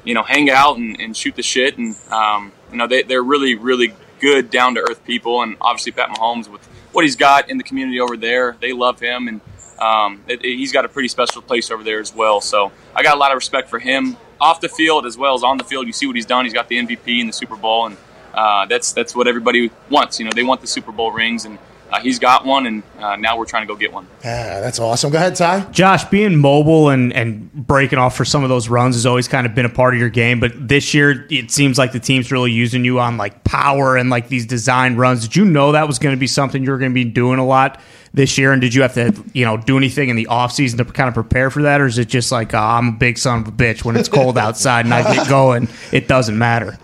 you 0.10 0.16
know, 0.16 0.24
hang 0.24 0.50
out 0.50 0.78
and, 0.78 1.00
and 1.00 1.16
shoot 1.16 1.36
the 1.36 1.44
shit, 1.44 1.78
and 1.78 1.96
um, 2.10 2.52
you 2.72 2.78
know, 2.78 2.88
they, 2.88 3.04
they're 3.04 3.22
really, 3.22 3.54
really 3.54 3.94
good, 4.20 4.50
down 4.50 4.74
to 4.74 4.82
earth 4.82 5.06
people, 5.06 5.44
and 5.44 5.56
obviously 5.62 5.92
Pat 5.92 6.10
Mahomes 6.10 6.48
with 6.48 6.66
what 6.94 7.06
he's 7.06 7.16
got 7.16 7.48
in 7.48 7.60
the 7.60 7.64
community 7.64 8.00
over 8.00 8.18
there, 8.18 8.58
they 8.60 8.74
love 8.74 9.00
him, 9.00 9.28
and 9.28 9.40
um, 9.78 10.24
it, 10.28 10.44
it, 10.44 10.58
he's 10.58 10.72
got 10.72 10.84
a 10.84 10.90
pretty 10.90 11.10
special 11.10 11.44
place 11.44 11.70
over 11.70 11.84
there 11.84 12.00
as 12.00 12.12
well. 12.12 12.42
So 12.42 12.72
I 12.96 13.04
got 13.04 13.18
a 13.18 13.20
lot 13.20 13.30
of 13.30 13.36
respect 13.36 13.70
for 13.70 13.78
him 13.78 14.18
off 14.42 14.62
the 14.62 14.68
field 14.68 15.06
as 15.06 15.16
well 15.16 15.36
as 15.36 15.44
on 15.44 15.60
the 15.60 15.64
field. 15.64 15.86
You 15.86 15.94
see 15.94 16.08
what 16.08 16.16
he's 16.16 16.26
done. 16.26 16.44
He's 16.44 16.56
got 16.56 16.70
the 16.70 16.80
MVP 16.80 17.22
in 17.22 17.28
the 17.28 17.34
Super 17.34 17.56
Bowl, 17.56 17.86
and 17.86 17.96
uh, 18.34 18.66
that's 18.66 18.94
that's 18.94 19.16
what 19.16 19.28
everybody 19.28 19.70
wants. 19.92 20.18
You 20.18 20.26
know, 20.26 20.32
they 20.34 20.42
want 20.44 20.62
the 20.62 20.68
Super 20.68 20.92
Bowl 20.92 21.12
rings, 21.12 21.46
and 21.46 21.60
uh, 21.92 22.00
he's 22.02 22.20
got 22.20 22.46
one, 22.46 22.68
and 22.68 22.84
uh, 23.00 23.16
now 23.16 23.38
we're 23.38 23.46
trying 23.46 23.64
to 23.64 23.68
go 23.68 23.76
get 23.76 23.92
one. 23.92 24.08
Yeah, 24.24 24.60
that's 24.60 24.80
awesome. 24.80 25.12
Go 25.12 25.18
ahead, 25.18 25.36
Ty. 25.36 25.62
Josh, 25.72 26.06
being 26.06 26.38
mobile 26.38 26.90
and, 26.90 27.12
and 27.14 27.52
breaking 27.52 27.98
off 27.98 28.16
for 28.16 28.26
some 28.26 28.44
of 28.44 28.50
those 28.50 28.70
runs 28.70 28.96
has 28.96 29.06
always 29.06 29.28
kind 29.28 29.48
of 29.48 29.56
been 29.56 29.66
a 29.66 29.70
part 29.70 29.94
of 29.94 30.00
your 30.00 30.10
game, 30.10 30.40
but 30.40 30.52
this 30.56 30.94
year 30.94 31.26
it 31.30 31.52
seems 31.52 31.78
like 31.78 31.92
the 31.92 32.00
team's 32.00 32.32
really 32.32 32.52
using 32.52 32.86
you 32.86 33.00
on 33.00 33.18
like 33.18 33.44
power 33.44 33.98
and 33.98 34.10
like 34.10 34.28
these 34.28 34.46
design 34.46 34.96
runs. 34.98 35.24
Did 35.24 35.36
you 35.36 35.46
know 35.46 35.72
that 35.72 35.88
was 35.88 35.98
going 35.98 36.16
to 36.16 36.20
be 36.20 36.28
something 36.28 36.64
you 36.64 36.72
were 36.72 36.78
going 36.78 36.92
to 36.92 36.96
be 36.96 37.06
doing 37.06 37.40
a 37.40 37.46
lot 37.46 37.80
this 38.14 38.38
year, 38.38 38.52
and 38.54 38.62
did 38.62 38.74
you 38.74 38.84
have 38.84 38.94
to 38.94 39.24
you 39.34 39.46
know 39.46 39.58
do 39.58 39.78
anything 39.78 40.10
in 40.10 40.16
the 40.16 40.28
offseason 40.30 40.78
to 40.78 40.86
kind 40.86 41.08
of 41.08 41.14
prepare 41.16 41.50
for 41.50 41.64
that, 41.64 41.82
or 41.82 41.88
is 41.88 41.98
it 41.98 42.08
just 42.08 42.32
like 42.32 42.54
oh, 42.54 42.60
I'm 42.60 42.90
a 42.90 42.92
big 42.94 43.18
son 43.18 43.42
of 43.42 43.48
a 43.48 43.52
bitch 43.52 43.84
when 43.84 43.96
it's 43.96 44.10
cold 44.10 44.38
outside 44.38 44.86
and 44.86 44.94
I 44.94 45.16
get 45.16 45.28
going, 45.28 45.68
it 45.92 46.08
doesn't 46.08 46.38
matter? 46.38 46.78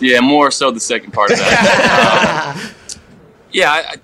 Yeah, 0.00 0.20
more 0.20 0.50
so 0.50 0.70
the 0.70 0.80
second 0.80 1.12
part 1.12 1.30
of 1.30 1.38
that. 1.38 2.54
um, 2.56 2.74
yeah, 3.52 3.70
I, 3.70 3.96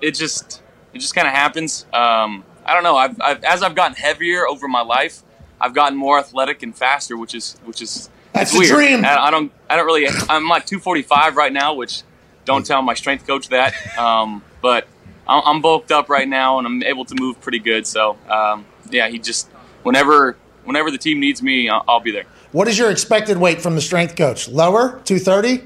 it 0.00 0.12
just 0.12 0.62
it 0.92 0.98
just 0.98 1.14
kind 1.14 1.26
of 1.26 1.34
happens. 1.34 1.86
Um, 1.92 2.44
I 2.64 2.74
don't 2.74 2.82
know. 2.82 2.96
I've, 2.96 3.20
I've, 3.20 3.44
as 3.44 3.62
I've 3.62 3.74
gotten 3.74 3.96
heavier 3.96 4.46
over 4.46 4.68
my 4.68 4.82
life, 4.82 5.22
I've 5.60 5.74
gotten 5.74 5.96
more 5.98 6.18
athletic 6.18 6.62
and 6.62 6.74
faster, 6.76 7.16
which 7.16 7.34
is 7.34 7.56
which 7.64 7.82
is 7.82 8.10
That's 8.32 8.52
it's 8.54 8.58
weird. 8.58 8.72
dream. 8.74 9.04
I, 9.04 9.26
I 9.26 9.30
don't 9.30 9.52
I 9.68 9.76
don't 9.76 9.86
really. 9.86 10.06
I'm 10.28 10.48
like 10.48 10.66
245 10.66 11.36
right 11.36 11.52
now, 11.52 11.74
which 11.74 12.02
don't 12.44 12.64
tell 12.64 12.82
my 12.82 12.94
strength 12.94 13.26
coach 13.26 13.48
that. 13.48 13.74
Um, 13.98 14.42
but 14.60 14.86
I'm, 15.26 15.42
I'm 15.44 15.62
bulked 15.62 15.92
up 15.92 16.08
right 16.08 16.28
now, 16.28 16.58
and 16.58 16.66
I'm 16.66 16.82
able 16.82 17.04
to 17.06 17.14
move 17.18 17.40
pretty 17.40 17.58
good. 17.58 17.86
So 17.86 18.16
um, 18.28 18.66
yeah, 18.90 19.08
he 19.08 19.18
just 19.18 19.48
whenever 19.82 20.36
whenever 20.64 20.90
the 20.90 20.98
team 20.98 21.20
needs 21.20 21.42
me, 21.42 21.68
I'll, 21.68 21.84
I'll 21.88 22.00
be 22.00 22.12
there. 22.12 22.24
What 22.52 22.68
is 22.68 22.78
your 22.78 22.90
expected 22.90 23.36
weight 23.36 23.60
from 23.60 23.74
the 23.74 23.80
strength 23.80 24.16
coach? 24.16 24.48
Lower, 24.48 25.00
two 25.04 25.18
thirty. 25.18 25.64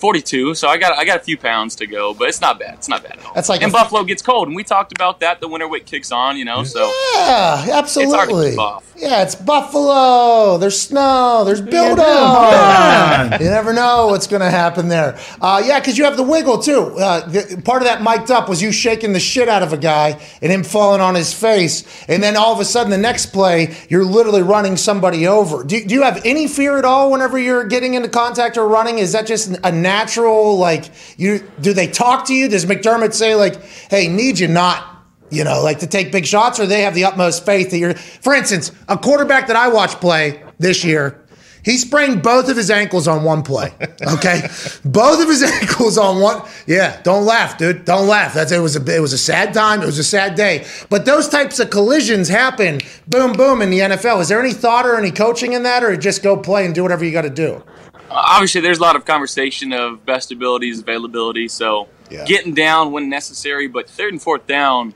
42, 0.00 0.54
so 0.54 0.68
I 0.68 0.78
got 0.78 0.96
I 0.98 1.04
got 1.04 1.18
a 1.20 1.22
few 1.22 1.36
pounds 1.36 1.76
to 1.76 1.86
go, 1.86 2.14
but 2.14 2.28
it's 2.28 2.40
not 2.40 2.58
bad. 2.58 2.74
It's 2.74 2.88
not 2.88 3.02
bad 3.02 3.18
at 3.18 3.24
all. 3.26 3.34
That's 3.34 3.48
like 3.48 3.62
and 3.62 3.70
a- 3.70 3.72
Buffalo 3.72 4.02
gets 4.04 4.22
cold, 4.22 4.48
and 4.48 4.56
we 4.56 4.64
talked 4.64 4.92
about 4.92 5.20
that. 5.20 5.40
The 5.40 5.48
winter 5.48 5.68
weight 5.68 5.86
kicks 5.86 6.10
on, 6.10 6.36
you 6.36 6.44
know. 6.44 6.64
So 6.64 6.90
Yeah, 7.14 7.66
absolutely. 7.72 8.50
keep 8.50 8.58
off. 8.58 8.84
Yeah, 8.96 9.22
it's 9.22 9.34
Buffalo. 9.34 10.58
There's 10.58 10.78
snow. 10.80 11.42
There's 11.44 11.60
buildup. 11.62 13.40
you 13.40 13.46
never 13.48 13.72
know 13.72 14.08
what's 14.08 14.26
going 14.26 14.40
to 14.42 14.50
happen 14.50 14.88
there. 14.88 15.18
Uh, 15.40 15.62
yeah, 15.64 15.80
because 15.80 15.96
you 15.96 16.04
have 16.04 16.16
the 16.18 16.22
wiggle 16.22 16.58
too. 16.58 16.96
Uh, 16.98 17.26
the, 17.26 17.62
part 17.64 17.80
of 17.82 17.88
that 17.88 18.02
mic'd 18.02 18.30
up 18.30 18.48
was 18.48 18.60
you 18.60 18.72
shaking 18.72 19.12
the 19.12 19.20
shit 19.20 19.48
out 19.48 19.62
of 19.62 19.72
a 19.72 19.78
guy 19.78 20.20
and 20.42 20.52
him 20.52 20.64
falling 20.64 21.00
on 21.00 21.14
his 21.14 21.32
face, 21.32 21.84
and 22.08 22.22
then 22.22 22.36
all 22.36 22.52
of 22.52 22.60
a 22.60 22.64
sudden 22.64 22.90
the 22.90 22.98
next 22.98 23.26
play 23.26 23.74
you're 23.88 24.04
literally 24.04 24.42
running 24.42 24.76
somebody 24.76 25.26
over. 25.26 25.64
Do, 25.64 25.82
do 25.84 25.94
you 25.94 26.02
have 26.02 26.20
any 26.24 26.46
fear 26.46 26.78
at 26.78 26.84
all 26.84 27.10
whenever 27.10 27.38
you're 27.38 27.64
getting 27.64 27.94
into 27.94 28.08
contact 28.08 28.56
or 28.58 28.68
running? 28.68 28.98
Is 28.98 29.12
that 29.12 29.26
just 29.26 29.56
a 29.64 29.72
natural 29.90 30.56
like 30.56 30.90
you? 31.16 31.50
Do 31.60 31.72
they 31.72 31.86
talk 31.86 32.26
to 32.26 32.34
you? 32.34 32.48
Does 32.48 32.66
McDermott 32.66 33.14
say 33.14 33.34
like, 33.34 33.62
"Hey, 33.90 34.08
need 34.08 34.38
you 34.38 34.48
not"? 34.48 34.90
you 35.30 35.44
know, 35.44 35.62
like 35.62 35.78
to 35.78 35.86
take 35.86 36.12
big 36.12 36.26
shots, 36.26 36.58
or 36.58 36.66
they 36.66 36.82
have 36.82 36.94
the 36.94 37.04
utmost 37.04 37.46
faith 37.46 37.70
that 37.70 37.78
you're. 37.78 37.94
For 37.94 38.34
instance, 38.34 38.72
a 38.88 38.98
quarterback 38.98 39.46
that 39.46 39.56
I 39.56 39.68
watched 39.68 40.00
play 40.00 40.42
this 40.58 40.84
year, 40.84 41.24
he 41.64 41.76
sprained 41.78 42.22
both 42.22 42.48
of 42.48 42.56
his 42.56 42.70
ankles 42.70 43.06
on 43.06 43.22
one 43.24 43.42
play. 43.42 43.72
Okay, 44.14 44.48
both 44.84 45.20
of 45.20 45.28
his 45.28 45.42
ankles 45.60 45.98
on 45.98 46.20
one. 46.20 46.42
Yeah, 46.66 47.00
don't 47.02 47.26
laugh, 47.26 47.58
dude. 47.58 47.84
Don't 47.84 48.08
laugh. 48.08 48.32
That's 48.32 48.50
it 48.50 48.58
was 48.58 48.76
a 48.76 48.96
it 48.96 49.00
was 49.00 49.12
a 49.12 49.18
sad 49.18 49.52
time. 49.52 49.82
It 49.82 49.86
was 49.86 49.98
a 49.98 50.04
sad 50.04 50.34
day. 50.34 50.66
But 50.88 51.04
those 51.04 51.28
types 51.28 51.60
of 51.60 51.70
collisions 51.70 52.28
happen. 52.28 52.80
Boom, 53.06 53.32
boom 53.34 53.60
in 53.62 53.70
the 53.70 53.80
NFL. 53.80 54.20
Is 54.22 54.28
there 54.28 54.40
any 54.40 54.54
thought 54.54 54.86
or 54.86 54.96
any 54.96 55.10
coaching 55.10 55.52
in 55.52 55.62
that, 55.64 55.84
or 55.84 55.96
just 55.96 56.22
go 56.22 56.36
play 56.36 56.64
and 56.64 56.74
do 56.74 56.82
whatever 56.82 57.04
you 57.04 57.12
got 57.12 57.22
to 57.22 57.30
do? 57.30 57.62
Obviously, 58.10 58.60
there's 58.60 58.78
a 58.78 58.82
lot 58.82 58.96
of 58.96 59.04
conversation 59.04 59.72
of 59.72 60.04
best 60.04 60.32
abilities, 60.32 60.80
availability. 60.80 61.48
So 61.48 61.88
Yeah. 62.10 62.24
getting 62.24 62.54
down 62.54 62.92
when 62.92 63.08
necessary, 63.08 63.68
but 63.68 63.88
third 63.88 64.12
and 64.12 64.20
fourth 64.22 64.46
down, 64.46 64.94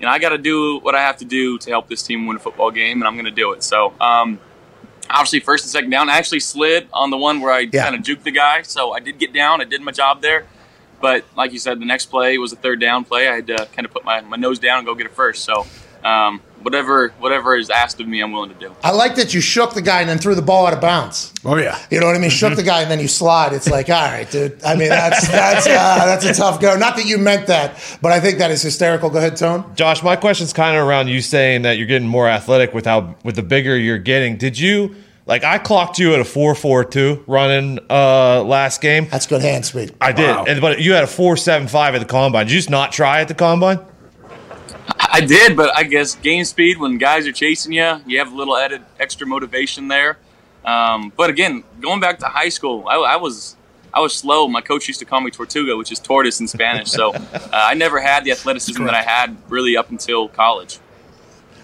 you 0.00 0.06
know, 0.06 0.12
I 0.12 0.18
got 0.18 0.30
to 0.30 0.38
do 0.38 0.78
what 0.80 0.94
I 0.94 1.00
have 1.02 1.16
to 1.18 1.24
do 1.24 1.58
to 1.58 1.70
help 1.70 1.88
this 1.88 2.02
team 2.02 2.26
win 2.26 2.36
a 2.36 2.40
football 2.40 2.70
game, 2.70 3.00
and 3.00 3.06
I'm 3.08 3.14
going 3.14 3.24
to 3.26 3.30
do 3.30 3.52
it. 3.52 3.62
So. 3.62 3.92
Um, 4.00 4.40
Obviously, 5.10 5.40
first 5.40 5.64
and 5.64 5.70
second 5.70 5.88
down. 5.88 6.10
I 6.10 6.18
actually 6.18 6.40
slid 6.40 6.86
on 6.92 7.08
the 7.08 7.16
one 7.16 7.40
where 7.40 7.50
I 7.50 7.60
Yeah. 7.60 7.84
kind 7.84 7.94
of 7.94 8.02
juked 8.02 8.24
the 8.24 8.30
guy, 8.30 8.60
so 8.60 8.92
I 8.92 9.00
did 9.00 9.18
get 9.18 9.32
down. 9.32 9.62
I 9.62 9.64
did 9.64 9.80
my 9.80 9.90
job 9.90 10.20
there. 10.20 10.44
But 11.00 11.24
like 11.34 11.50
you 11.54 11.58
said, 11.58 11.80
the 11.80 11.86
next 11.86 12.06
play 12.10 12.36
was 12.36 12.52
a 12.52 12.56
third 12.56 12.78
down 12.78 13.04
play. 13.06 13.26
I 13.26 13.36
had 13.36 13.46
to 13.46 13.56
kind 13.74 13.86
of 13.86 13.90
put 13.90 14.04
my, 14.04 14.20
my 14.20 14.36
nose 14.36 14.58
down 14.58 14.76
and 14.80 14.86
go 14.86 14.94
get 14.94 15.06
it 15.06 15.14
first. 15.14 15.44
So 15.44 15.64
um, 16.04 16.42
whatever 16.62 17.08
whatever 17.18 17.56
is 17.56 17.70
asked 17.70 18.00
of 18.00 18.08
me, 18.08 18.20
I'm 18.20 18.32
willing 18.32 18.50
to 18.52 18.58
do. 18.58 18.74
I 18.82 18.90
like 18.92 19.14
that 19.16 19.34
you 19.34 19.40
shook 19.40 19.74
the 19.74 19.82
guy 19.82 20.00
and 20.00 20.08
then 20.08 20.18
threw 20.18 20.34
the 20.34 20.42
ball 20.42 20.66
out 20.66 20.72
of 20.72 20.80
bounds. 20.80 21.32
Oh 21.44 21.56
yeah. 21.56 21.78
You 21.90 22.00
know 22.00 22.06
what 22.06 22.16
I 22.16 22.18
mean? 22.18 22.30
Shook 22.30 22.56
the 22.56 22.62
guy 22.62 22.82
and 22.82 22.90
then 22.90 23.00
you 23.00 23.08
slide. 23.08 23.52
It's 23.52 23.68
like, 23.70 23.88
all 23.88 23.94
right, 24.02 24.30
dude. 24.30 24.62
I 24.64 24.74
mean, 24.74 24.88
that's 24.88 25.26
that's 25.28 25.66
uh, 25.66 25.70
that's 26.06 26.24
a 26.24 26.34
tough 26.34 26.60
go. 26.60 26.76
Not 26.76 26.96
that 26.96 27.06
you 27.06 27.18
meant 27.18 27.46
that, 27.48 27.98
but 28.02 28.12
I 28.12 28.20
think 28.20 28.38
that 28.38 28.50
is 28.50 28.62
hysterical. 28.62 29.10
Go 29.10 29.18
ahead, 29.18 29.36
Tone. 29.36 29.64
Josh, 29.74 30.02
my 30.02 30.16
question's 30.16 30.52
kind 30.52 30.76
of 30.76 30.86
around 30.86 31.08
you 31.08 31.20
saying 31.20 31.62
that 31.62 31.78
you're 31.78 31.86
getting 31.86 32.08
more 32.08 32.28
athletic 32.28 32.74
with 32.74 32.86
how 32.86 33.16
with 33.24 33.36
the 33.36 33.42
bigger 33.42 33.76
you're 33.76 33.98
getting. 33.98 34.36
Did 34.36 34.58
you 34.58 34.96
like 35.26 35.44
I 35.44 35.58
clocked 35.58 35.98
you 35.98 36.14
at 36.14 36.20
a 36.20 36.24
four 36.24 36.54
four 36.54 36.84
two 36.84 37.22
running 37.26 37.78
uh 37.90 38.42
last 38.42 38.80
game? 38.80 39.06
That's 39.10 39.26
good 39.26 39.42
hand 39.42 39.64
speed. 39.66 39.94
I 40.00 40.12
did, 40.12 40.28
Wow. 40.28 40.44
and 40.48 40.60
but 40.60 40.80
you 40.80 40.92
had 40.94 41.04
a 41.04 41.08
four 41.08 41.36
seven 41.36 41.68
five 41.68 41.94
at 41.94 41.98
the 42.00 42.06
combine. 42.06 42.46
Did 42.46 42.52
you 42.52 42.58
just 42.58 42.70
not 42.70 42.92
try 42.92 43.20
at 43.20 43.28
the 43.28 43.34
combine? 43.34 43.78
I 44.98 45.20
did, 45.20 45.56
but 45.56 45.76
I 45.76 45.82
guess 45.84 46.14
game 46.14 46.44
speed 46.44 46.78
when 46.78 46.98
guys 46.98 47.26
are 47.26 47.32
chasing 47.32 47.72
you, 47.72 48.00
you 48.06 48.18
have 48.18 48.32
a 48.32 48.34
little 48.34 48.56
added 48.56 48.82
extra 48.98 49.26
motivation 49.26 49.88
there. 49.88 50.18
Um, 50.64 51.12
but 51.16 51.30
again, 51.30 51.64
going 51.80 52.00
back 52.00 52.18
to 52.20 52.26
high 52.26 52.48
school, 52.48 52.86
I, 52.88 52.96
I 52.96 53.16
was 53.16 53.56
I 53.92 54.00
was 54.00 54.14
slow. 54.14 54.48
My 54.48 54.60
coach 54.60 54.86
used 54.86 55.00
to 55.00 55.06
call 55.06 55.20
me 55.20 55.30
Tortuga, 55.30 55.76
which 55.76 55.90
is 55.90 55.98
tortoise 55.98 56.40
in 56.40 56.48
Spanish. 56.48 56.90
So 56.90 57.14
uh, 57.14 57.48
I 57.52 57.74
never 57.74 58.00
had 58.00 58.24
the 58.24 58.32
athleticism 58.32 58.84
that 58.84 58.94
I 58.94 59.02
had 59.02 59.36
really 59.48 59.76
up 59.76 59.90
until 59.90 60.28
college. 60.28 60.78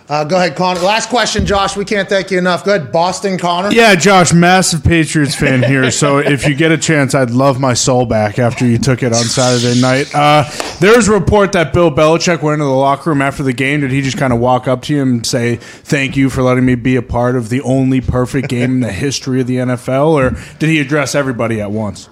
Uh, 0.06 0.22
go 0.22 0.36
ahead, 0.36 0.54
Connor. 0.54 0.80
Last 0.80 1.08
question, 1.08 1.46
Josh. 1.46 1.78
We 1.78 1.84
can't 1.86 2.06
thank 2.06 2.30
you 2.30 2.36
enough. 2.36 2.62
Go 2.62 2.74
ahead, 2.74 2.92
Boston, 2.92 3.38
Connor. 3.38 3.72
Yeah, 3.72 3.94
Josh, 3.94 4.34
massive 4.34 4.84
Patriots 4.84 5.34
fan 5.34 5.62
here. 5.62 5.90
So 5.90 6.18
if 6.18 6.46
you 6.46 6.54
get 6.54 6.72
a 6.72 6.76
chance, 6.76 7.14
I'd 7.14 7.30
love 7.30 7.58
my 7.58 7.72
soul 7.72 8.04
back 8.04 8.38
after 8.38 8.66
you 8.66 8.76
took 8.76 9.02
it 9.02 9.14
on 9.14 9.24
Saturday 9.24 9.80
night. 9.80 10.14
Uh, 10.14 10.44
there 10.78 10.94
was 10.94 11.08
a 11.08 11.12
report 11.12 11.52
that 11.52 11.72
Bill 11.72 11.90
Belichick 11.90 12.42
went 12.42 12.54
into 12.54 12.66
the 12.66 12.70
locker 12.70 13.10
room 13.10 13.22
after 13.22 13.42
the 13.42 13.54
game. 13.54 13.80
Did 13.80 13.92
he 13.92 14.02
just 14.02 14.18
kind 14.18 14.34
of 14.34 14.40
walk 14.40 14.68
up 14.68 14.82
to 14.82 14.94
you 14.94 15.00
and 15.00 15.26
say, 15.26 15.56
"Thank 15.56 16.18
you 16.18 16.28
for 16.28 16.42
letting 16.42 16.66
me 16.66 16.74
be 16.74 16.96
a 16.96 17.02
part 17.02 17.34
of 17.34 17.48
the 17.48 17.62
only 17.62 18.02
perfect 18.02 18.48
game 18.48 18.72
in 18.72 18.80
the 18.80 18.92
history 18.92 19.40
of 19.40 19.46
the 19.46 19.56
NFL," 19.56 20.08
or 20.08 20.36
did 20.58 20.68
he 20.68 20.80
address 20.80 21.14
everybody 21.14 21.62
at 21.62 21.70
once? 21.70 22.10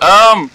Um, 0.00 0.52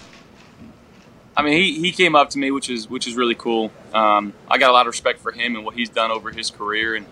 I 1.36 1.42
mean, 1.42 1.54
he, 1.54 1.80
he 1.80 1.92
came 1.92 2.14
up 2.14 2.30
to 2.30 2.38
me, 2.38 2.50
which 2.50 2.68
is 2.68 2.88
which 2.90 3.06
is 3.06 3.14
really 3.14 3.34
cool. 3.34 3.70
Um, 3.94 4.32
I 4.48 4.58
got 4.58 4.70
a 4.70 4.72
lot 4.72 4.82
of 4.82 4.92
respect 4.92 5.20
for 5.20 5.32
him 5.32 5.56
and 5.56 5.64
what 5.64 5.74
he's 5.74 5.88
done 5.88 6.10
over 6.10 6.30
his 6.30 6.50
career, 6.50 6.94
and 6.94 7.06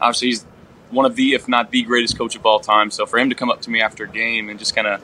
obviously 0.00 0.28
he's 0.28 0.44
one 0.90 1.06
of 1.06 1.14
the, 1.14 1.34
if 1.34 1.48
not 1.48 1.70
the 1.70 1.82
greatest 1.82 2.18
coach 2.18 2.34
of 2.34 2.44
all 2.44 2.60
time. 2.60 2.90
So 2.90 3.06
for 3.06 3.18
him 3.18 3.30
to 3.30 3.36
come 3.36 3.50
up 3.50 3.62
to 3.62 3.70
me 3.70 3.80
after 3.80 4.04
a 4.04 4.08
game 4.08 4.48
and 4.48 4.58
just 4.58 4.74
kind 4.74 4.86
of 4.86 5.00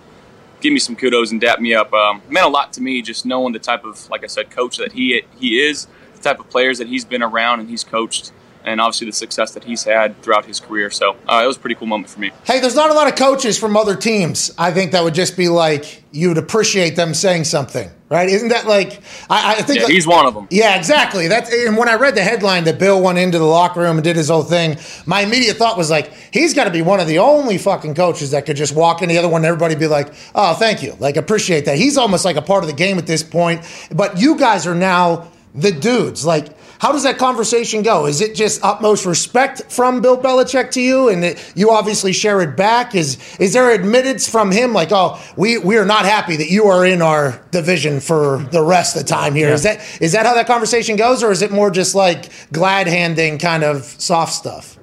give 0.60 0.72
me 0.72 0.78
some 0.78 0.96
kudos 0.96 1.30
and 1.30 1.40
dap 1.40 1.60
me 1.60 1.74
up 1.74 1.92
um, 1.92 2.22
meant 2.28 2.46
a 2.46 2.48
lot 2.48 2.72
to 2.74 2.82
me. 2.82 3.02
Just 3.02 3.24
knowing 3.24 3.52
the 3.52 3.58
type 3.58 3.84
of, 3.84 4.08
like 4.10 4.24
I 4.24 4.26
said, 4.26 4.50
coach 4.50 4.78
that 4.78 4.92
he 4.92 5.22
he 5.38 5.60
is, 5.60 5.86
the 6.14 6.22
type 6.22 6.40
of 6.40 6.50
players 6.50 6.78
that 6.78 6.88
he's 6.88 7.04
been 7.04 7.22
around 7.22 7.60
and 7.60 7.68
he's 7.68 7.84
coached, 7.84 8.32
and 8.64 8.80
obviously 8.80 9.06
the 9.06 9.12
success 9.12 9.52
that 9.52 9.64
he's 9.64 9.84
had 9.84 10.20
throughout 10.22 10.44
his 10.46 10.58
career. 10.58 10.90
So 10.90 11.16
uh, 11.28 11.42
it 11.44 11.46
was 11.46 11.56
a 11.56 11.60
pretty 11.60 11.76
cool 11.76 11.86
moment 11.86 12.10
for 12.10 12.20
me. 12.20 12.32
Hey, 12.44 12.58
there's 12.58 12.74
not 12.74 12.90
a 12.90 12.94
lot 12.94 13.06
of 13.06 13.16
coaches 13.16 13.58
from 13.58 13.76
other 13.76 13.94
teams. 13.94 14.50
I 14.58 14.72
think 14.72 14.92
that 14.92 15.04
would 15.04 15.14
just 15.14 15.36
be 15.36 15.48
like 15.48 16.02
you 16.10 16.28
would 16.28 16.38
appreciate 16.38 16.96
them 16.96 17.14
saying 17.14 17.44
something. 17.44 17.90
Right? 18.08 18.28
Isn't 18.28 18.48
that 18.48 18.66
like 18.66 19.00
I, 19.28 19.56
I 19.58 19.62
think 19.62 19.80
Yeah, 19.80 19.86
he's 19.88 20.06
one 20.06 20.26
of 20.26 20.34
them. 20.34 20.46
yeah, 20.50 20.76
exactly. 20.76 21.28
That's 21.28 21.52
and 21.52 21.76
when 21.76 21.88
I 21.88 21.94
read 21.94 22.14
the 22.14 22.22
headline 22.22 22.64
that 22.64 22.78
Bill 22.78 23.02
went 23.02 23.18
into 23.18 23.38
the 23.38 23.44
locker 23.44 23.80
room 23.80 23.96
and 23.96 24.04
did 24.04 24.16
his 24.16 24.28
whole 24.28 24.42
thing, 24.42 24.78
my 25.06 25.20
immediate 25.22 25.56
thought 25.56 25.76
was 25.76 25.90
like, 25.90 26.12
he's 26.32 26.54
got 26.54 26.64
to 26.64 26.70
be 26.70 26.82
one 26.82 27.00
of 27.00 27.06
the 27.08 27.18
only 27.18 27.58
fucking 27.58 27.94
coaches 27.94 28.30
that 28.30 28.46
could 28.46 28.56
just 28.56 28.74
walk 28.74 29.02
in 29.02 29.08
the 29.08 29.18
other 29.18 29.28
one 29.28 29.40
and 29.40 29.46
everybody 29.46 29.74
be 29.74 29.86
like, 29.86 30.12
oh, 30.34 30.54
thank 30.54 30.82
you, 30.82 30.96
like 31.00 31.16
appreciate 31.16 31.64
that. 31.64 31.76
He's 31.78 31.96
almost 31.98 32.24
like 32.24 32.36
a 32.36 32.42
part 32.42 32.62
of 32.62 32.68
the 32.68 32.76
game 32.76 32.98
at 32.98 33.06
this 33.06 33.22
point. 33.22 33.62
But 33.94 34.18
you 34.18 34.36
guys 34.38 34.66
are 34.66 34.74
now 34.74 35.28
the 35.54 35.72
dudes. 35.72 36.24
Like, 36.26 36.55
how 36.78 36.92
does 36.92 37.04
that 37.04 37.18
conversation 37.18 37.82
go? 37.82 38.06
Is 38.06 38.20
it 38.20 38.34
just 38.34 38.62
utmost 38.64 39.06
respect 39.06 39.70
from 39.70 40.00
Bill 40.00 40.18
Belichick 40.18 40.70
to 40.72 40.80
you, 40.80 41.08
and 41.08 41.22
that 41.22 41.52
you 41.54 41.70
obviously 41.70 42.12
share 42.12 42.40
it 42.40 42.56
back? 42.56 42.94
Is 42.94 43.18
is 43.38 43.52
there 43.52 43.70
admittance 43.70 44.28
from 44.28 44.50
him 44.50 44.72
like, 44.72 44.92
oh, 44.92 45.20
we 45.36 45.58
we 45.58 45.76
are 45.78 45.86
not 45.86 46.04
happy 46.04 46.36
that 46.36 46.50
you 46.50 46.66
are 46.66 46.84
in 46.84 47.02
our 47.02 47.40
division 47.50 48.00
for 48.00 48.38
the 48.50 48.62
rest 48.62 48.96
of 48.96 49.02
the 49.02 49.08
time 49.08 49.34
here? 49.34 49.48
Is 49.50 49.62
that 49.62 49.80
is 50.00 50.12
that 50.12 50.26
how 50.26 50.34
that 50.34 50.46
conversation 50.46 50.96
goes, 50.96 51.22
or 51.22 51.30
is 51.30 51.42
it 51.42 51.50
more 51.50 51.70
just 51.70 51.94
like 51.94 52.30
glad 52.52 52.86
handing 52.86 53.38
kind 53.38 53.64
of 53.64 53.84
soft 53.84 54.32
stuff? 54.32 54.78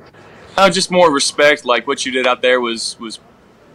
Uh, 0.55 0.69
just 0.69 0.91
more 0.91 1.11
respect. 1.11 1.65
Like 1.65 1.87
what 1.87 2.05
you 2.05 2.11
did 2.11 2.27
out 2.27 2.41
there 2.41 2.61
was 2.61 2.97
was 2.99 3.19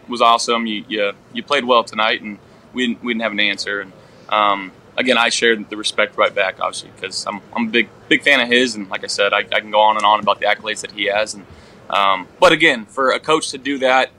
was 0.09 0.21
awesome. 0.21 0.67
You 0.67 0.85
you, 0.89 1.13
you 1.33 1.43
played 1.43 1.65
well 1.65 1.85
tonight, 1.85 2.23
and 2.23 2.39
we 2.73 2.87
didn't, 2.87 3.05
we 3.05 3.13
didn't 3.13 3.23
have 3.23 3.33
an 3.33 3.41
answer. 3.41 3.81
And 3.81 3.93
um, 4.29 4.73
again, 4.99 5.17
I 5.17 5.31
shared 5.31 5.71
the 5.71 5.77
respect 5.77 6.19
right 6.19 6.35
back, 6.35 6.61
obviously, 6.61 6.91
because 6.95 7.27
I'm 7.27 7.41
I'm 7.55 7.69
a 7.69 7.71
big 7.71 7.89
big 8.09 8.23
fan 8.23 8.41
of 8.41 8.49
his. 8.49 8.75
And 8.75 8.91
like 8.91 9.05
I 9.05 9.07
said, 9.07 9.33
I, 9.33 9.39
I 9.39 9.61
can 9.61 9.71
go 9.71 9.81
on 9.81 9.97
and 9.97 10.05
on 10.05 10.21
about 10.21 10.41
the 10.41 10.47
accolades 10.47 10.83
that 10.83 10.93
he 10.93 11.07
has. 11.07 11.35
And 11.35 11.47
um, 11.89 12.29
but 12.39 12.53
again, 12.53 12.85
for 12.85 13.11
a 13.11 13.21
coach 13.21 13.51
to 13.53 13.59
do 13.59 13.79
that 13.79 14.11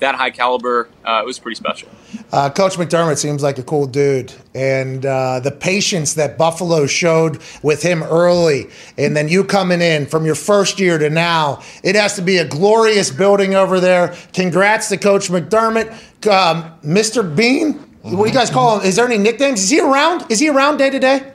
that 0.00 0.14
high 0.14 0.30
caliber, 0.30 0.88
uh, 1.04 1.20
it 1.22 1.26
was 1.26 1.38
pretty 1.38 1.56
special. 1.56 1.88
Uh, 2.32 2.50
Coach 2.50 2.74
McDermott 2.76 3.18
seems 3.18 3.42
like 3.42 3.58
a 3.58 3.62
cool 3.62 3.86
dude, 3.86 4.32
and 4.54 5.04
uh, 5.04 5.40
the 5.40 5.50
patience 5.50 6.14
that 6.14 6.38
Buffalo 6.38 6.86
showed 6.86 7.40
with 7.62 7.82
him 7.82 8.02
early, 8.02 8.68
and 8.96 9.16
then 9.16 9.28
you 9.28 9.44
coming 9.44 9.80
in 9.80 10.06
from 10.06 10.24
your 10.24 10.34
first 10.34 10.78
year 10.78 10.98
to 10.98 11.10
now, 11.10 11.62
it 11.82 11.94
has 11.96 12.14
to 12.16 12.22
be 12.22 12.38
a 12.38 12.46
glorious 12.46 13.10
building 13.10 13.54
over 13.54 13.80
there. 13.80 14.16
Congrats 14.32 14.88
to 14.88 14.96
Coach 14.96 15.28
McDermott, 15.28 15.90
um, 16.26 16.72
Mr. 16.82 17.36
Beane. 17.36 17.84
What 18.16 18.24
do 18.24 18.30
you 18.30 18.34
guys 18.36 18.50
call 18.50 18.80
him? 18.80 18.86
Is 18.86 18.96
there 18.96 19.06
any 19.06 19.18
nicknames? 19.18 19.62
Is 19.62 19.70
he 19.70 19.80
around? 19.80 20.24
Is 20.30 20.40
he 20.40 20.48
around 20.48 20.78
day 20.78 20.90
to 20.90 20.98
day? 20.98 21.32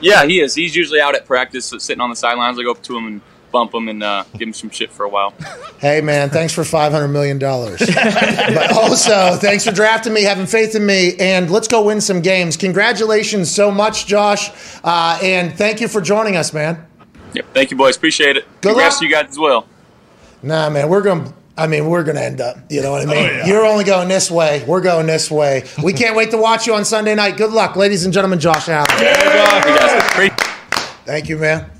Yeah, 0.00 0.24
he 0.26 0.40
is. 0.40 0.54
He's 0.54 0.74
usually 0.76 1.00
out 1.00 1.14
at 1.14 1.26
practice, 1.26 1.72
sitting 1.78 2.00
on 2.00 2.10
the 2.10 2.16
sidelines. 2.16 2.58
I 2.58 2.62
go 2.62 2.70
up 2.70 2.82
to 2.84 2.96
him 2.96 3.06
and 3.06 3.20
bump 3.52 3.74
him 3.74 3.88
and 3.88 4.02
uh, 4.02 4.24
give 4.32 4.48
him 4.48 4.52
some 4.52 4.70
shit 4.70 4.90
for 4.90 5.04
a 5.04 5.08
while. 5.08 5.34
Hey 5.78 6.00
man, 6.00 6.30
thanks 6.30 6.54
for 6.54 6.64
five 6.64 6.90
hundred 6.90 7.08
million 7.08 7.38
dollars. 7.38 7.80
but 7.94 8.72
also, 8.72 9.36
thanks 9.36 9.62
for 9.62 9.72
drafting 9.72 10.14
me, 10.14 10.22
having 10.22 10.46
faith 10.46 10.74
in 10.74 10.86
me, 10.86 11.14
and 11.18 11.50
let's 11.50 11.68
go 11.68 11.84
win 11.84 12.00
some 12.00 12.22
games. 12.22 12.56
Congratulations 12.56 13.54
so 13.54 13.70
much, 13.70 14.06
Josh, 14.06 14.50
uh, 14.84 15.18
and 15.22 15.52
thank 15.52 15.82
you 15.82 15.86
for 15.86 16.00
joining 16.00 16.34
us, 16.34 16.54
man. 16.54 16.86
Yep. 17.34 17.46
Thank 17.52 17.70
you, 17.70 17.76
boys. 17.76 17.94
Appreciate 17.94 18.38
it. 18.38 18.46
Good 18.62 18.70
Congrats 18.70 18.94
luck. 18.94 19.00
to 19.00 19.04
you 19.04 19.12
guys 19.12 19.28
as 19.28 19.38
well. 19.38 19.66
Nah, 20.42 20.70
man, 20.70 20.88
we're 20.88 21.02
going. 21.02 21.24
to 21.26 21.34
I 21.58 21.66
mean, 21.66 21.86
we're 21.88 22.04
going 22.04 22.16
to 22.16 22.22
end 22.24 22.40
up. 22.40 22.58
You 22.68 22.82
know 22.82 22.90
what 22.92 23.08
I 23.08 23.12
mean? 23.12 23.46
You're 23.46 23.64
only 23.64 23.84
going 23.84 24.08
this 24.08 24.30
way. 24.30 24.62
We're 24.66 24.82
going 24.82 25.06
this 25.06 25.30
way. 25.30 25.64
We 25.82 25.92
can't 25.92 26.14
wait 26.14 26.30
to 26.32 26.36
watch 26.38 26.66
you 26.66 26.74
on 26.74 26.84
Sunday 26.84 27.14
night. 27.14 27.36
Good 27.36 27.50
luck, 27.52 27.76
ladies 27.76 28.04
and 28.04 28.12
gentlemen. 28.12 28.38
Josh 28.38 28.68
Allen. 28.68 28.86
You 28.98 29.04
guys, 29.04 30.12
pre- 30.12 30.30
Thank 31.06 31.28
you, 31.28 31.38
man. 31.38 31.70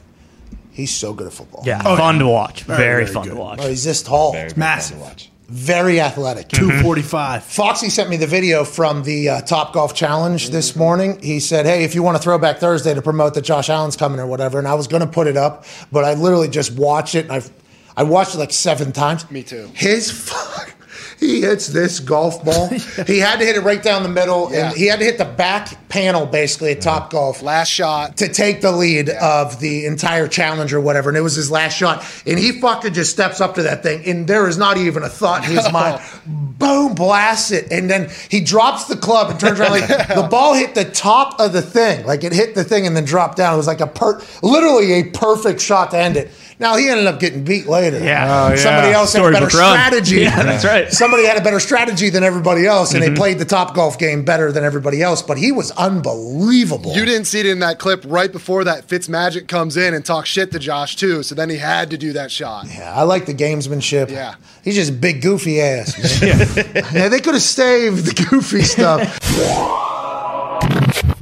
He's 0.71 0.95
so 0.95 1.13
good 1.13 1.27
at 1.27 1.33
football. 1.33 1.63
Yeah, 1.65 1.83
fun 1.83 2.19
to 2.19 2.27
watch. 2.27 2.63
Very, 2.63 3.07
fun 3.07 3.29
to 3.29 3.35
watch. 3.35 3.61
Oh, 3.63 3.69
he's 3.69 3.85
this 3.85 4.03
tall. 4.03 4.35
Massive. 4.57 5.01
Watch. 5.01 5.31
Very 5.49 6.01
athletic. 6.01 6.49
245. 6.51 7.45
Foxy 7.45 7.89
sent 7.89 8.11
me 8.11 8.17
the 8.17 8.27
video 8.27 8.65
from 8.65 9.03
the 9.03 9.29
uh, 9.29 9.41
Top 9.43 9.73
Golf 9.73 9.95
Challenge 9.95 10.51
this 10.51 10.75
morning. 10.77 11.21
He 11.23 11.41
said, 11.41 11.67
"Hey, 11.67 11.85
if 11.85 11.95
you 11.95 12.03
want 12.03 12.17
to 12.17 12.23
throw 12.23 12.37
back 12.39 12.59
Thursday 12.59 12.93
to 12.95 13.01
promote 13.03 13.35
that 13.35 13.43
Josh 13.43 13.71
Allen's 13.71 13.97
coming 13.97 14.21
or 14.21 14.27
whatever," 14.27 14.59
and 14.59 14.67
I 14.67 14.75
was 14.75 14.87
going 14.87 15.03
to 15.03 15.07
put 15.09 15.27
it 15.27 15.37
up, 15.37 15.65
but 15.93 16.05
I 16.05 16.15
literally 16.15 16.49
just 16.49 16.73
watched 16.73 17.15
it 17.15 17.25
and 17.27 17.33
I've 17.33 17.51
I 17.97 18.03
watched 18.03 18.35
it 18.35 18.39
like 18.39 18.53
seven 18.53 18.93
times. 18.93 19.31
Me 19.31 19.43
too. 19.43 19.71
His 19.75 20.11
fuck. 20.29 20.75
He 21.19 21.41
hits 21.41 21.67
this 21.69 21.99
golf 22.01 22.45
ball. 22.45 22.69
He 23.07 23.19
had 23.19 23.39
to 23.39 23.45
hit 23.45 23.57
it 23.57 23.61
right 23.61 23.83
down 23.83 24.03
the 24.03 24.09
middle, 24.09 24.51
Yeah. 24.53 24.69
and 24.69 24.77
he 24.77 24.87
had 24.87 24.99
to 24.99 25.05
hit 25.05 25.19
the 25.19 25.25
back 25.25 25.89
panel 25.89 26.27
basically 26.27 26.73
at 26.73 26.81
Top 26.81 27.11
Golf 27.11 27.43
Last 27.43 27.69
shot. 27.69 28.17
to 28.19 28.29
take 28.29 28.61
the 28.61 28.73
lead 28.73 29.09
of 29.11 29.61
the 29.61 29.87
entire 29.87 30.29
challenge 30.29 30.73
or 30.75 30.81
whatever. 30.81 31.09
And 31.09 31.17
it 31.17 31.23
was 31.23 31.35
his 31.35 31.51
last 31.51 31.77
shot. 31.77 32.05
And 32.27 32.39
he 32.39 32.61
fucking 32.61 32.93
just 32.95 33.11
steps 33.13 33.41
up 33.41 33.55
to 33.55 33.63
that 33.63 33.83
thing. 33.83 34.05
And 34.07 34.27
there 34.27 34.47
is 34.49 34.59
not 34.59 34.77
even 34.77 35.03
a 35.03 35.09
thought 35.09 35.45
in 35.45 35.51
his 35.57 35.71
mind. 35.73 36.01
Boom, 36.27 36.95
blasts 36.95 37.51
it. 37.51 37.71
And 37.71 37.89
then 37.89 38.11
he 38.31 38.41
drops 38.41 38.85
the 38.85 38.97
club 38.97 39.31
and 39.31 39.39
turns 39.41 39.61
around. 39.61 39.71
Like 39.73 39.89
the 40.09 40.27
ball 40.31 40.55
hit 40.55 40.75
the 40.75 40.85
top 40.85 41.39
of 41.41 41.53
the 41.53 41.63
thing. 41.63 42.05
Like 42.07 42.25
it 42.25 42.33
hit 42.33 42.55
the 42.55 42.65
thing 42.65 42.87
and 42.87 42.97
then 42.97 43.05
dropped 43.05 43.37
down. 43.37 43.55
It 43.55 43.59
was 43.59 43.67
like 43.67 43.81
a 43.81 43.87
per, 43.87 44.21
literally 44.43 44.93
a 44.95 45.05
perfect 45.11 45.61
shot 45.61 45.91
to 45.93 45.99
end 45.99 46.17
it. 46.17 46.31
Now 46.59 46.77
he 46.77 46.89
ended 46.89 47.07
up 47.07 47.21
getting 47.21 47.45
beat 47.45 47.67
later. 47.67 47.99
Yeah. 48.03 48.47
Oh, 48.47 48.51
yeah. 48.51 48.57
Somebody 48.57 48.89
else 48.93 49.13
had 49.13 49.25
a 49.27 49.31
better 49.31 49.51
strategy. 49.51 50.21
Yeah, 50.23 50.43
that's 50.43 50.65
right. 50.65 50.91
Somebody 51.07 51.25
had 51.25 51.37
a 51.37 51.41
better 51.41 51.61
strategy 51.61 52.11
than 52.11 52.25
everybody 52.25 52.67
else, 52.67 52.93
and 52.93 53.01
they 53.01 53.07
mm-hmm. 53.07 53.15
played 53.15 53.39
the 53.39 53.45
top 53.45 53.77
golf 53.77 53.97
game 53.97 54.25
better 54.25 54.51
than 54.51 54.65
everybody 54.65 55.03
else. 55.03 55.23
But 55.23 55.39
he 55.39 55.53
was 55.53 55.71
unbelievable. 55.71 56.97
You 56.97 57.05
didn't 57.05 57.27
see 57.27 57.39
it 57.39 57.47
in 57.47 57.61
that 57.61 57.79
clip 57.79 58.03
right 58.09 58.33
before 58.33 58.65
that. 58.65 58.87
Fitz 58.87 59.09
Magic 59.09 59.47
comes 59.47 59.77
in 59.77 59.95
and 59.95 60.05
talks 60.05 60.29
shit 60.29 60.51
to 60.51 60.59
Josh 60.59 60.97
too. 60.97 61.23
So 61.23 61.37
then 61.37 61.49
he 61.49 61.59
had 61.59 61.91
to 61.91 61.97
do 61.97 62.13
that 62.15 62.33
shot. 62.33 62.67
Yeah, 62.67 62.93
I 62.93 63.05
like 63.05 63.27
the 63.27 63.35
gamesmanship. 63.35 64.11
Yeah. 64.11 64.35
He's 64.65 64.75
just 64.75 64.91
a 64.91 64.95
big 64.95 65.23
goofy 65.23 65.61
ass. 65.61 66.21
Man. 66.21 66.39
yeah, 66.93 67.09
they 67.09 67.21
could 67.21 67.35
have 67.35 67.43
saved 67.43 68.05
the 68.05 68.27
goofy 68.29 68.63
stuff. 68.63 69.93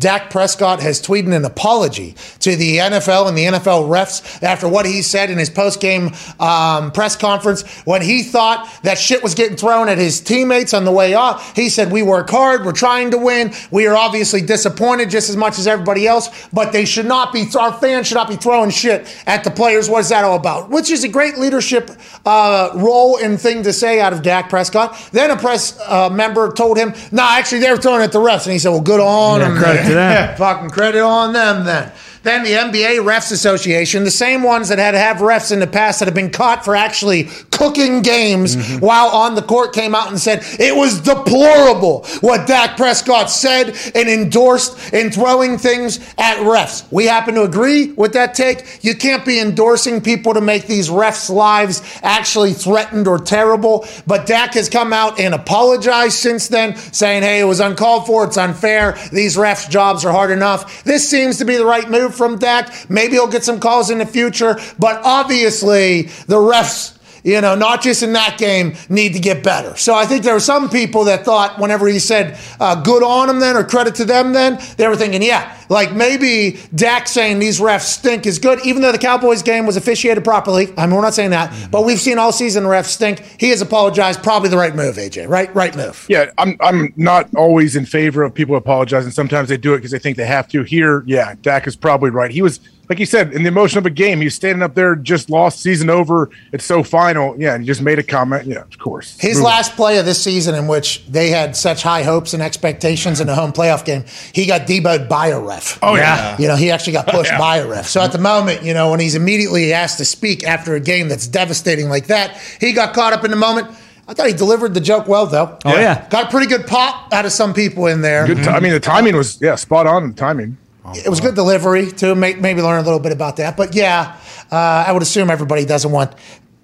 Dak 0.04 0.28
Prescott 0.28 0.82
has 0.82 1.00
tweeted 1.00 1.34
an 1.34 1.46
apology 1.46 2.14
to 2.40 2.54
the 2.56 2.76
NFL 2.76 3.26
and 3.26 3.38
the 3.38 3.44
NFL 3.44 3.88
refs 3.88 4.42
after 4.42 4.68
what 4.68 4.84
he 4.84 5.00
said 5.00 5.30
in 5.30 5.38
his 5.38 5.48
post-game 5.48 6.10
um, 6.38 6.92
press 6.92 7.16
conference 7.16 7.62
when 7.86 8.02
he 8.02 8.22
thought 8.22 8.68
that 8.82 8.98
shit 8.98 9.22
was 9.22 9.34
getting 9.34 9.56
thrown 9.56 9.88
at 9.88 9.96
his 9.96 10.20
teammates 10.20 10.74
on 10.74 10.84
the 10.84 10.92
way 10.92 11.14
off. 11.14 11.56
He 11.56 11.70
said, 11.70 11.90
"We 11.90 12.02
work 12.02 12.28
hard. 12.28 12.66
We're 12.66 12.72
trying 12.72 13.12
to 13.12 13.16
win. 13.16 13.54
We 13.70 13.86
are 13.86 13.96
obviously 13.96 14.42
disappointed 14.42 15.08
just 15.08 15.30
as 15.30 15.38
much 15.38 15.58
as 15.58 15.66
everybody 15.66 16.06
else, 16.06 16.28
but 16.52 16.70
they 16.70 16.84
should 16.84 17.06
not 17.06 17.32
be. 17.32 17.46
Our 17.58 17.72
fans 17.72 18.06
should 18.06 18.16
not 18.16 18.28
be 18.28 18.36
throwing 18.36 18.68
shit 18.68 19.06
at 19.26 19.42
the 19.42 19.50
players. 19.50 19.88
What 19.88 20.00
is 20.00 20.10
that 20.10 20.22
all 20.22 20.36
about? 20.36 20.68
Which 20.68 20.90
is 20.90 21.02
a 21.04 21.08
great 21.08 21.38
leadership 21.38 21.90
uh, 22.26 22.72
role 22.74 23.16
and 23.16 23.40
thing 23.40 23.62
to 23.62 23.72
say 23.72 24.00
out 24.00 24.12
of 24.12 24.20
Dak 24.20 24.50
Prescott. 24.50 24.98
Then 25.12 25.30
a 25.30 25.36
press 25.38 25.80
uh, 25.88 26.10
member 26.10 26.52
told 26.52 26.76
him, 26.76 26.92
"No, 27.10 27.22
actually, 27.22 27.60
they 27.60 27.70
were 27.70 27.78
throwing 27.78 28.02
at 28.02 28.12
the 28.12 28.20
refs," 28.20 28.44
and 28.44 28.52
he 28.52 28.58
said, 28.58 28.68
"Well, 28.68 28.82
good 28.82 29.00
on 29.00 29.40
Yeah, 29.40 29.48
them. 29.48 29.93
Them. 29.94 30.36
Fucking 30.38 30.70
credit 30.70 31.02
on 31.02 31.32
them 31.32 31.64
then." 31.64 31.92
Then 32.24 32.42
the 32.42 32.50
NBA 32.52 33.04
Refs 33.04 33.30
Association, 33.32 34.04
the 34.04 34.10
same 34.10 34.42
ones 34.42 34.68
that 34.70 34.78
had 34.78 34.94
have 34.94 35.18
refs 35.18 35.52
in 35.52 35.60
the 35.60 35.66
past 35.66 35.98
that 36.00 36.06
have 36.06 36.14
been 36.14 36.30
caught 36.30 36.64
for 36.64 36.74
actually 36.74 37.24
cooking 37.50 38.00
games 38.02 38.56
mm-hmm. 38.56 38.84
while 38.84 39.08
on 39.08 39.34
the 39.34 39.42
court, 39.42 39.72
came 39.74 39.94
out 39.94 40.08
and 40.08 40.18
said 40.18 40.40
it 40.58 40.74
was 40.74 41.00
deplorable 41.00 42.04
what 42.20 42.46
Dak 42.46 42.76
Prescott 42.76 43.30
said 43.30 43.76
and 43.94 44.08
endorsed 44.08 44.92
in 44.92 45.10
throwing 45.10 45.58
things 45.58 45.98
at 46.18 46.38
refs. 46.38 46.90
We 46.90 47.04
happen 47.04 47.34
to 47.34 47.42
agree 47.42 47.92
with 47.92 48.14
that 48.14 48.34
take. 48.34 48.82
You 48.82 48.94
can't 48.94 49.24
be 49.24 49.38
endorsing 49.38 50.00
people 50.00 50.34
to 50.34 50.40
make 50.40 50.66
these 50.66 50.88
refs' 50.88 51.28
lives 51.28 51.82
actually 52.02 52.54
threatened 52.54 53.06
or 53.06 53.18
terrible. 53.18 53.86
But 54.06 54.26
Dak 54.26 54.54
has 54.54 54.68
come 54.68 54.92
out 54.92 55.20
and 55.20 55.34
apologized 55.34 56.14
since 56.14 56.48
then, 56.48 56.76
saying, 56.76 57.22
hey, 57.22 57.40
it 57.40 57.44
was 57.44 57.60
uncalled 57.60 58.06
for, 58.06 58.24
it's 58.24 58.38
unfair. 58.38 58.98
These 59.12 59.36
refs' 59.36 59.68
jobs 59.68 60.04
are 60.04 60.12
hard 60.12 60.30
enough. 60.30 60.84
This 60.84 61.08
seems 61.08 61.38
to 61.38 61.44
be 61.44 61.56
the 61.56 61.66
right 61.66 61.88
move 61.90 62.13
from 62.14 62.38
Dak. 62.38 62.90
Maybe 62.90 63.12
he'll 63.12 63.26
get 63.26 63.44
some 63.44 63.60
calls 63.60 63.90
in 63.90 63.98
the 63.98 64.06
future, 64.06 64.58
but 64.78 65.00
obviously 65.04 66.02
the 66.26 66.36
refs 66.36 66.96
you 67.24 67.40
know, 67.40 67.54
not 67.54 67.82
just 67.82 68.02
in 68.02 68.12
that 68.12 68.36
game, 68.38 68.76
need 68.88 69.14
to 69.14 69.18
get 69.18 69.42
better. 69.42 69.74
So 69.76 69.94
I 69.94 70.04
think 70.04 70.22
there 70.22 70.34
were 70.34 70.40
some 70.40 70.68
people 70.68 71.04
that 71.04 71.24
thought 71.24 71.58
whenever 71.58 71.88
he 71.88 71.98
said 71.98 72.38
uh, 72.60 72.80
good 72.82 73.02
on 73.02 73.30
him 73.30 73.40
then 73.40 73.56
or 73.56 73.64
credit 73.64 73.94
to 73.96 74.04
them 74.04 74.34
then, 74.34 74.60
they 74.76 74.86
were 74.86 74.94
thinking, 74.94 75.22
yeah, 75.22 75.56
like 75.70 75.94
maybe 75.94 76.60
Dak 76.74 77.08
saying 77.08 77.38
these 77.38 77.60
refs 77.60 77.80
stink 77.80 78.26
is 78.26 78.38
good, 78.38 78.64
even 78.66 78.82
though 78.82 78.92
the 78.92 78.98
Cowboys 78.98 79.42
game 79.42 79.64
was 79.64 79.76
officiated 79.76 80.22
properly. 80.22 80.68
I 80.76 80.86
mean, 80.86 80.94
we're 80.94 81.02
not 81.02 81.14
saying 81.14 81.30
that, 81.30 81.70
but 81.70 81.86
we've 81.86 82.00
seen 82.00 82.18
all 82.18 82.30
season 82.30 82.64
refs 82.64 82.86
stink. 82.86 83.20
He 83.40 83.48
has 83.48 83.62
apologized. 83.62 84.22
Probably 84.22 84.50
the 84.50 84.58
right 84.58 84.74
move, 84.74 84.96
AJ. 84.96 85.28
Right, 85.28 85.52
right 85.54 85.74
move. 85.74 86.06
Yeah, 86.10 86.30
I'm 86.36 86.56
I'm 86.60 86.92
not 86.96 87.34
always 87.34 87.74
in 87.74 87.86
favor 87.86 88.22
of 88.22 88.34
people 88.34 88.56
apologizing. 88.56 89.12
Sometimes 89.12 89.48
they 89.48 89.56
do 89.56 89.72
it 89.72 89.78
because 89.78 89.90
they 89.90 89.98
think 89.98 90.18
they 90.18 90.26
have 90.26 90.46
to. 90.48 90.62
Here, 90.62 91.02
yeah, 91.06 91.34
Dak 91.40 91.66
is 91.66 91.74
probably 91.74 92.10
right. 92.10 92.30
He 92.30 92.42
was 92.42 92.60
like 92.88 92.98
you 92.98 93.06
said 93.06 93.32
in 93.32 93.42
the 93.42 93.48
emotion 93.48 93.78
of 93.78 93.86
a 93.86 93.90
game. 93.90 94.20
he's 94.20 94.34
standing 94.34 94.62
up 94.62 94.74
there, 94.74 94.94
just 94.96 95.30
lost 95.30 95.60
season 95.60 95.88
over. 95.90 96.30
It's 96.52 96.64
so 96.64 96.82
final. 96.82 97.34
Yeah, 97.38 97.54
and 97.54 97.62
he 97.62 97.66
just 97.66 97.80
made 97.80 97.98
a 97.98 98.02
comment. 98.02 98.46
Yeah, 98.46 98.60
of 98.62 98.78
course. 98.78 99.18
His 99.18 99.36
Move 99.36 99.46
on. 99.46 99.52
last 99.52 99.76
play 99.76 99.98
of 99.98 100.04
this 100.04 100.22
season, 100.22 100.54
in 100.54 100.66
which 100.66 101.04
they 101.06 101.30
had 101.30 101.56
such 101.56 101.82
high 101.82 102.02
hopes 102.02 102.34
and 102.34 102.42
expectations 102.42 103.20
in 103.20 103.28
a 103.28 103.34
home 103.34 103.52
playoff 103.52 103.84
game, 103.84 104.04
he 104.32 104.46
got 104.46 104.62
deboed 104.66 105.08
by 105.08 105.28
a 105.28 105.40
ref. 105.40 105.78
Oh 105.82 105.94
yeah. 105.96 106.36
You 106.38 106.48
know, 106.48 106.56
he 106.56 106.70
actually 106.70 106.92
got 106.94 107.06
pushed 107.06 107.30
Yeah. 107.30 107.38
by 107.38 107.58
a 107.58 107.66
ref. 107.68 107.86
So 107.88 108.00
at 108.00 108.12
the 108.12 108.18
moment, 108.18 108.62
you 108.62 108.74
know, 108.74 108.90
when 108.90 109.00
he's 109.00 109.14
immediately 109.14 109.72
asked 109.72 109.98
to 109.98 110.04
speak 110.04 110.44
after 110.44 110.74
a 110.74 110.80
game 110.80 111.08
that's 111.08 111.26
devastating 111.26 111.88
like 111.88 112.06
that, 112.08 112.36
he 112.60 112.72
got 112.72 112.94
caught 112.94 113.12
up 113.12 113.24
in 113.24 113.30
the 113.30 113.36
moment. 113.36 113.68
I 114.06 114.12
thought 114.12 114.26
he 114.26 114.34
delivered 114.34 114.74
the 114.74 114.82
joke 114.82 115.08
well, 115.08 115.26
though. 115.26 115.58
Oh, 115.64 115.74
yeah. 115.78 116.06
Got 116.10 116.26
a 116.26 116.30
pretty 116.30 116.46
good 116.46 116.66
pop 116.66 117.10
out 117.10 117.24
of 117.24 117.32
some 117.32 117.54
people 117.54 117.86
in 117.86 118.02
there. 118.02 118.26
Good. 118.26 118.44
T- 118.44 118.50
I 118.50 118.60
mean, 118.60 118.72
the 118.72 118.80
timing 118.80 119.16
was 119.16 119.40
yeah, 119.40 119.54
spot 119.54 119.86
on. 119.86 120.08
The 120.08 120.14
timing. 120.14 120.58
It 120.94 121.08
was 121.08 121.20
good 121.20 121.34
delivery 121.34 121.90
too. 121.90 122.14
May- 122.14 122.34
Maybe 122.34 122.60
learn 122.62 122.78
a 122.80 122.82
little 122.82 123.00
bit 123.00 123.12
about 123.12 123.36
that. 123.36 123.56
But 123.56 123.74
yeah, 123.74 124.16
uh, 124.52 124.56
I 124.86 124.92
would 124.92 125.02
assume 125.02 125.30
everybody 125.30 125.64
doesn't 125.64 125.90
want 125.90 126.12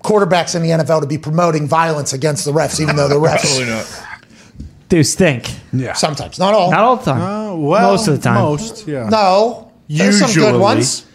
quarterbacks 0.03 0.55
in 0.55 0.63
the 0.63 0.69
NFL 0.71 1.01
to 1.03 1.07
be 1.07 1.19
promoting 1.19 1.67
violence 1.67 2.13
against 2.13 2.45
the 2.45 2.53
refs, 2.53 2.81
even 2.81 2.97
though 2.97 3.09
the 3.09 3.15
refs 3.21 3.35
Absolutely 3.35 3.75
not. 3.75 4.05
Do 4.89 5.03
stink. 5.05 5.49
Yeah. 5.73 5.93
sometimes, 5.93 6.39
not 6.39 6.53
all. 6.53 6.71
Not 6.71 6.81
all 6.81 6.97
the 6.97 7.05
time. 7.05 7.21
Uh, 7.23 7.55
well, 7.57 7.91
Most 7.93 8.09
of 8.09 8.17
the 8.17 8.23
time. 8.23 8.35
Most, 8.43 8.87
yeah. 8.89 9.09
no, 9.09 9.71
there's 9.89 10.19
some 10.19 10.29
Usually. 10.29 10.51
good 10.53 10.61
ones. 10.61 11.07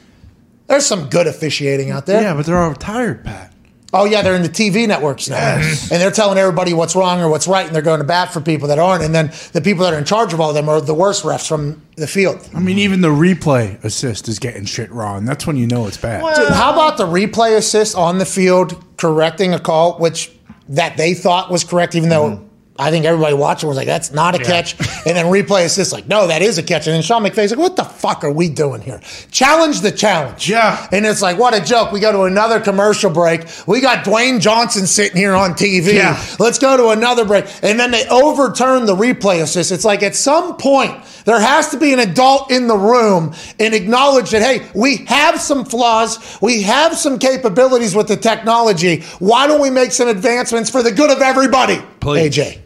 There's 0.67 0.85
some 0.85 1.09
good 1.09 1.27
officiating 1.27 1.91
out 1.91 2.05
there. 2.05 2.21
Yeah, 2.21 2.33
but 2.33 2.45
they're 2.45 2.57
all 2.57 2.69
retired, 2.69 3.23
Pat. 3.25 3.51
Oh 3.97 4.03
yeah, 4.03 4.21
they're 4.21 4.35
in 4.35 4.41
the 4.41 4.49
TV 4.49 4.87
networks 4.87 5.29
now, 5.29 5.55
and 5.55 5.89
they're 5.89 6.11
telling 6.11 6.37
everybody 6.37 6.73
what's 6.73 6.97
wrong 6.97 7.21
or 7.21 7.29
what's 7.29 7.47
right, 7.47 7.65
and 7.65 7.73
they're 7.73 7.81
going 7.81 8.01
to 8.01 8.05
bat 8.05 8.33
for 8.33 8.41
people 8.41 8.67
that 8.67 8.77
aren't. 8.77 9.05
And 9.05 9.15
then 9.15 9.31
the 9.53 9.61
people 9.61 9.85
that 9.85 9.93
are 9.93 9.97
in 9.97 10.03
charge 10.03 10.33
of 10.33 10.41
all 10.41 10.49
of 10.49 10.55
them 10.55 10.67
are 10.67 10.81
the 10.81 10.93
worst 10.93 11.23
refs 11.23 11.47
from 11.47 11.81
the 11.95 12.05
field. 12.05 12.49
I 12.53 12.59
mean, 12.59 12.77
even 12.77 12.99
the 12.99 13.07
replay 13.07 13.81
assist 13.85 14.27
is 14.27 14.37
getting 14.37 14.65
shit 14.65 14.91
wrong. 14.91 15.23
That's 15.23 15.47
when 15.47 15.55
you 15.55 15.65
know 15.65 15.87
it's 15.87 15.95
bad. 15.95 16.35
Dude, 16.35 16.49
how 16.49 16.73
about 16.73 16.97
the 16.97 17.05
replay 17.05 17.55
assist 17.55 17.95
on 17.95 18.17
the 18.17 18.25
field 18.25 18.83
correcting 18.97 19.53
a 19.53 19.59
call 19.59 19.97
which 19.97 20.31
that 20.67 20.97
they 20.97 21.13
thought 21.13 21.49
was 21.49 21.63
correct, 21.63 21.95
even 21.95 22.09
though 22.09 22.31
mm-hmm. 22.31 22.44
I 22.77 22.91
think 22.91 23.05
everybody 23.05 23.33
watching 23.33 23.69
was 23.69 23.77
like, 23.77 23.87
"That's 23.87 24.11
not 24.11 24.35
a 24.35 24.39
catch," 24.39 24.75
and 25.05 25.15
then 25.15 25.27
replay 25.27 25.63
assist 25.63 25.93
like, 25.93 26.09
"No, 26.09 26.27
that 26.27 26.41
is 26.41 26.57
a 26.57 26.63
catch." 26.63 26.87
And 26.87 26.95
then 26.95 27.01
Sean 27.03 27.23
McVay's 27.23 27.51
like, 27.51 27.59
"What 27.59 27.77
the 27.77 27.85
fuck 27.85 28.25
are 28.25 28.31
we 28.31 28.49
doing 28.49 28.81
here? 28.81 28.99
Challenge 29.31 29.79
the 29.79 29.91
challenge." 29.91 30.49
Yeah. 30.49 30.85
and 30.91 31.05
it's 31.05 31.21
like, 31.21 31.37
what 31.37 31.53
a 31.53 31.61
joke. 31.63 31.93
We 31.93 32.01
go 32.01 32.11
to 32.11 32.23
another 32.23 32.59
commercial 32.59 33.09
break. 33.09 33.45
We 33.65 33.79
got 33.79 34.03
Dwayne 34.03 34.41
Johnson 34.41 34.87
sitting 34.87 35.15
here 35.15 35.35
on 35.35 35.53
TV. 35.53 35.93
Yeah. 35.93 36.21
Let's 36.37 36.59
go 36.59 36.75
to 36.75 36.89
another 36.89 37.23
break, 37.23 37.45
and 37.61 37.79
then 37.79 37.91
they 37.91 38.05
overturn 38.09 38.85
the 38.85 38.95
replay 38.95 39.41
assist. 39.41 39.71
It's 39.71 39.85
like 39.85 40.03
at 40.03 40.15
some 40.15 40.57
point 40.57 40.95
there 41.23 41.39
has 41.39 41.69
to 41.69 41.77
be 41.77 41.93
an 41.93 41.99
adult 41.99 42.51
in 42.51 42.67
the 42.67 42.77
room 42.77 43.33
and 43.57 43.73
acknowledge 43.73 44.31
that, 44.31 44.41
hey, 44.41 44.67
we 44.75 44.97
have 45.05 45.39
some 45.39 45.63
flaws, 45.63 46.37
we 46.41 46.61
have 46.63 46.97
some 46.97 47.19
capabilities 47.19 47.95
with 47.95 48.07
the 48.09 48.17
technology. 48.17 49.01
Why 49.19 49.47
don't 49.47 49.61
we 49.61 49.69
make 49.69 49.91
some 49.91 50.07
advancements 50.09 50.69
for 50.69 50.83
the 50.83 50.91
good 50.91 51.09
of 51.09 51.21
everybody? 51.21 51.81
Please. 51.99 52.35
AJ. 52.35 52.64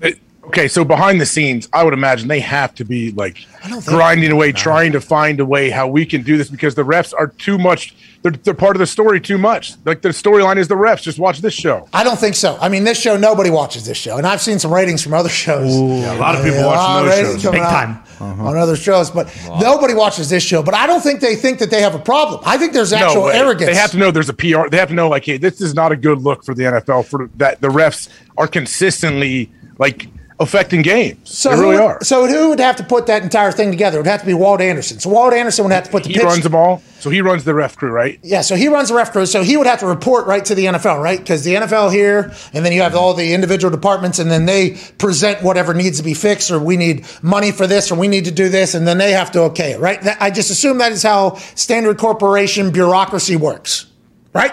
It- 0.00 0.18
okay, 0.44 0.68
so 0.68 0.84
behind 0.84 1.20
the 1.20 1.26
scenes, 1.26 1.68
I 1.72 1.84
would 1.84 1.94
imagine 1.94 2.28
they 2.28 2.40
have 2.40 2.74
to 2.76 2.84
be 2.84 3.12
like 3.12 3.38
grinding 3.86 4.30
away, 4.30 4.52
trying 4.52 4.92
to 4.92 5.00
find 5.00 5.40
a 5.40 5.46
way 5.46 5.70
how 5.70 5.88
we 5.88 6.04
can 6.04 6.22
do 6.22 6.36
this 6.36 6.50
because 6.50 6.74
the 6.74 6.82
refs 6.82 7.14
are 7.16 7.28
too 7.28 7.58
much. 7.58 7.94
They're, 8.22 8.32
they're 8.32 8.54
part 8.54 8.76
of 8.76 8.80
the 8.80 8.86
story 8.86 9.20
too 9.20 9.38
much. 9.38 9.74
Like 9.84 10.02
the 10.02 10.10
storyline 10.10 10.56
is 10.58 10.68
the 10.68 10.74
refs. 10.74 11.02
Just 11.02 11.18
watch 11.18 11.40
this 11.40 11.54
show. 11.54 11.88
I 11.92 12.04
don't 12.04 12.18
think 12.18 12.34
so. 12.34 12.56
I 12.60 12.68
mean, 12.68 12.84
this 12.84 13.00
show, 13.00 13.16
nobody 13.16 13.50
watches 13.50 13.84
this 13.84 13.96
show. 13.96 14.16
And 14.16 14.26
I've 14.26 14.40
seen 14.40 14.58
some 14.58 14.72
ratings 14.72 15.02
from 15.02 15.14
other 15.14 15.28
shows. 15.28 15.74
Yeah, 15.74 16.16
a 16.16 16.18
lot 16.18 16.34
of 16.34 16.44
people 16.44 16.58
Yeah, 16.58 16.64
a 16.64 16.66
watching 16.66 17.08
those 17.08 17.32
shows. 17.32 17.42
coming 17.42 17.60
Big 17.60 17.66
out 17.66 17.70
time. 17.70 18.04
On 18.20 18.30
uh-huh. 18.30 18.62
other 18.62 18.76
shows, 18.76 19.10
but 19.10 19.34
nobody 19.58 19.94
watches 19.94 20.28
this 20.30 20.44
show. 20.44 20.62
But 20.62 20.74
I 20.74 20.86
don't 20.86 21.00
think 21.00 21.20
they 21.20 21.34
think 21.34 21.58
that 21.58 21.70
they 21.70 21.82
have 21.82 21.96
a 21.96 21.98
problem. 21.98 22.40
I 22.44 22.56
think 22.56 22.72
there's 22.72 22.92
actual 22.92 23.22
no, 23.22 23.28
arrogance. 23.28 23.68
They 23.68 23.74
have 23.74 23.90
to 23.92 23.96
know 23.96 24.12
there's 24.12 24.28
a 24.28 24.34
PR. 24.34 24.68
They 24.68 24.76
have 24.76 24.90
to 24.90 24.94
know 24.94 25.08
like, 25.08 25.24
hey, 25.24 25.38
this 25.38 25.60
is 25.60 25.74
not 25.74 25.90
a 25.90 25.96
good 25.96 26.18
look 26.18 26.44
for 26.44 26.54
the 26.54 26.62
NFL. 26.62 27.06
For 27.06 27.28
that, 27.38 27.60
the 27.60 27.68
refs 27.68 28.08
are 28.36 28.46
consistently 28.46 29.50
like 29.78 30.08
affecting 30.40 30.82
games. 30.82 31.30
So 31.30 31.50
they 31.50 31.56
who, 31.56 31.62
really 31.62 31.74
would- 31.76 31.82
are. 31.82 32.04
So 32.04 32.26
who 32.26 32.48
would 32.48 32.58
have 32.58 32.74
to 32.76 32.82
put 32.84 33.06
that 33.06 33.22
entire 33.22 33.52
thing 33.52 33.70
together? 33.70 33.98
It 33.98 34.00
would 34.00 34.06
have 34.08 34.20
to 34.20 34.26
be 34.26 34.34
Walt 34.34 34.60
Anderson. 34.60 34.98
So 34.98 35.10
Walt 35.10 35.32
Anderson 35.34 35.64
would 35.64 35.72
have 35.72 35.84
to 35.84 35.90
put 35.90 36.02
the 36.02 36.08
he 36.08 36.14
pitch. 36.16 36.24
runs 36.24 36.42
them 36.42 36.54
all, 36.54 36.82
so 36.98 37.10
he 37.10 37.20
runs 37.20 37.44
the 37.44 37.54
ref 37.54 37.76
crew, 37.76 37.90
right? 37.90 38.18
Yeah, 38.24 38.40
so 38.40 38.56
he 38.56 38.66
runs 38.66 38.88
the 38.88 38.94
ref 38.96 39.12
crew. 39.12 39.24
So 39.26 39.44
he 39.44 39.56
would 39.56 39.68
have 39.68 39.78
to 39.80 39.86
report 39.86 40.26
right 40.26 40.44
to 40.44 40.54
the 40.56 40.64
NFL, 40.66 41.00
right? 41.00 41.18
Because 41.18 41.44
the 41.44 41.54
NFL 41.54 41.92
here, 41.92 42.32
and 42.52 42.64
then 42.64 42.72
you 42.72 42.82
have 42.82 42.96
all 42.96 43.14
the 43.14 43.32
individual 43.34 43.70
departments, 43.70 44.18
and 44.18 44.30
then 44.32 44.46
they 44.46 44.78
present 44.98 45.42
whatever 45.44 45.74
needs 45.74 45.98
to 45.98 46.04
be 46.04 46.14
fixed, 46.14 46.50
or 46.50 46.58
we 46.58 46.76
need 46.76 47.06
money 47.22 47.52
for 47.52 47.68
this, 47.68 47.92
or 47.92 47.94
we 47.94 48.08
need 48.08 48.24
to 48.24 48.32
do 48.32 48.48
this, 48.48 48.74
and 48.74 48.86
then 48.86 48.98
they 48.98 49.12
have 49.12 49.30
to 49.32 49.40
okay 49.42 49.72
it, 49.72 49.80
right? 49.80 50.00
That, 50.02 50.20
I 50.20 50.30
just 50.30 50.50
assume 50.50 50.78
that 50.78 50.90
is 50.90 51.04
how 51.04 51.36
standard 51.54 51.98
corporation 51.98 52.72
bureaucracy 52.72 53.36
works, 53.36 53.86
right? 54.34 54.52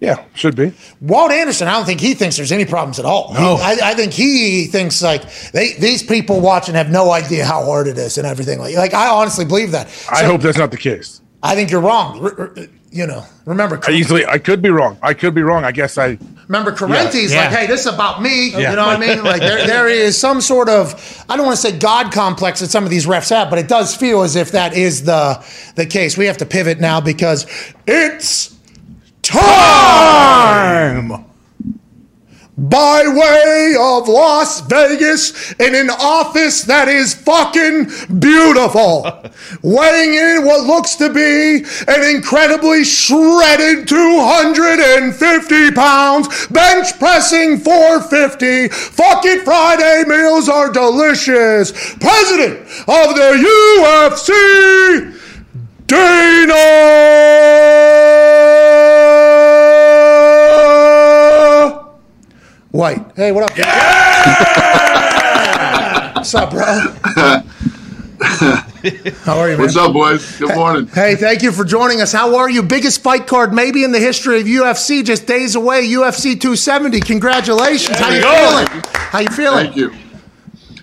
Yeah, 0.00 0.22
should 0.34 0.54
be. 0.56 0.72
Walt 1.00 1.30
Anderson, 1.32 1.66
I 1.68 1.72
don't 1.72 1.86
think 1.86 2.00
he 2.00 2.14
thinks 2.14 2.36
there's 2.36 2.52
any 2.52 2.66
problems 2.66 2.98
at 2.98 3.04
all. 3.06 3.28
He- 3.32 3.40
No. 3.40 3.54
I, 3.54 3.78
I 3.82 3.94
think 3.94 4.12
he 4.12 4.66
thinks 4.66 5.00
like 5.02 5.22
they, 5.52 5.72
these 5.74 6.02
people 6.02 6.40
watching 6.40 6.74
have 6.74 6.90
no 6.90 7.10
idea 7.10 7.44
how 7.46 7.64
hard 7.64 7.86
it 7.86 7.96
is 7.96 8.18
and 8.18 8.26
everything. 8.26 8.58
Like, 8.58 8.74
like 8.76 8.92
I 8.92 9.08
honestly 9.08 9.44
believe 9.46 9.70
that. 9.72 9.86
I 10.12 10.24
hope 10.24 10.42
that's 10.42 10.58
not 10.58 10.70
the 10.70 10.76
case. 10.76 11.20
I 11.42 11.54
think 11.54 11.70
you're 11.70 11.80
wrong. 11.80 12.22
R- 12.22 12.34
r- 12.38 12.54
you 12.90 13.06
know, 13.06 13.24
remember, 13.44 13.80
I 13.88 13.90
easily, 13.92 14.24
I 14.26 14.38
could 14.38 14.62
be 14.62 14.70
wrong. 14.70 14.98
I 15.02 15.14
could 15.14 15.34
be 15.34 15.42
wrong. 15.42 15.64
I 15.64 15.72
guess 15.72 15.98
I. 15.98 16.16
remember, 16.46 16.70
Corrente's 16.70 17.32
Yeah. 17.32 17.40
like, 17.48 17.50
hey, 17.50 17.66
this 17.66 17.80
is 17.80 17.86
about 17.92 18.22
me. 18.22 18.50
Yeah. 18.50 18.70
You 18.70 18.76
know 18.76 18.86
what 18.86 18.96
I 18.96 19.00
mean? 19.00 19.24
Like 19.24 19.40
there, 19.40 19.66
there 19.66 19.88
is 19.88 20.16
some 20.18 20.40
sort 20.40 20.68
of 20.68 21.24
I 21.28 21.36
don't 21.36 21.44
want 21.46 21.56
to 21.58 21.62
say 21.62 21.76
God 21.76 22.12
complex 22.12 22.60
that 22.60 22.68
some 22.70 22.84
of 22.84 22.90
these 22.90 23.06
refs 23.06 23.30
have, 23.30 23.50
but 23.50 23.58
it 23.58 23.68
does 23.68 23.96
feel 23.96 24.22
as 24.22 24.36
if 24.36 24.52
that 24.52 24.74
is 24.74 25.04
the 25.04 25.44
the 25.76 25.86
case. 25.86 26.16
We 26.16 26.26
have 26.26 26.36
to 26.38 26.46
pivot 26.46 26.78
now 26.78 27.00
because 27.00 27.46
it's 27.86 28.54
time. 29.24 31.24
by 32.56 33.02
way 33.08 33.74
of 33.78 34.06
Las 34.06 34.60
Vegas 34.60 35.52
in 35.54 35.74
an 35.74 35.90
office 35.90 36.62
that 36.62 36.86
is 36.86 37.12
fucking 37.12 37.90
beautiful. 38.20 39.02
Weighing 39.62 40.14
in 40.14 40.44
what 40.44 40.64
looks 40.64 40.94
to 40.96 41.12
be 41.12 41.64
an 41.88 42.04
incredibly 42.14 42.84
shredded 42.84 43.88
250 43.88 45.72
pounds, 45.72 46.46
bench 46.48 46.96
pressing 46.98 47.58
450. 47.58 48.68
Fuck 48.68 49.24
it, 49.24 49.44
Friday 49.44 50.04
meals 50.06 50.48
are 50.48 50.70
delicious. 50.70 51.72
President 51.96 52.60
of 52.86 53.16
the 53.16 53.32
UFC, 53.82 55.18
Dana. 55.88 58.03
White. 62.74 63.06
Hey, 63.14 63.30
what 63.30 63.44
up? 63.44 63.56
Yeah! 63.56 63.64
What's 66.16 66.34
up, 66.34 66.50
bro? 66.50 66.64
How 69.22 69.38
are 69.38 69.48
you, 69.48 69.56
man? 69.56 69.60
What's 69.60 69.76
up, 69.76 69.92
boys? 69.92 70.38
Good 70.40 70.56
morning. 70.56 70.88
Hey, 70.88 71.14
thank 71.14 71.44
you 71.44 71.52
for 71.52 71.64
joining 71.64 72.00
us. 72.00 72.10
How 72.12 72.34
are 72.36 72.50
you? 72.50 72.64
Biggest 72.64 73.00
fight 73.00 73.28
card 73.28 73.54
maybe 73.54 73.84
in 73.84 73.92
the 73.92 74.00
history 74.00 74.40
of 74.40 74.48
UFC, 74.48 75.04
just 75.04 75.24
days 75.24 75.54
away. 75.54 75.86
UFC 75.86 76.32
270. 76.32 76.98
Congratulations. 77.02 77.96
How 77.96 78.10
you 78.10 78.22
feeling? 78.22 78.66
How 78.92 79.20
you 79.20 79.28
feeling? 79.28 79.66
Thank 79.66 79.76
you. 79.76 79.92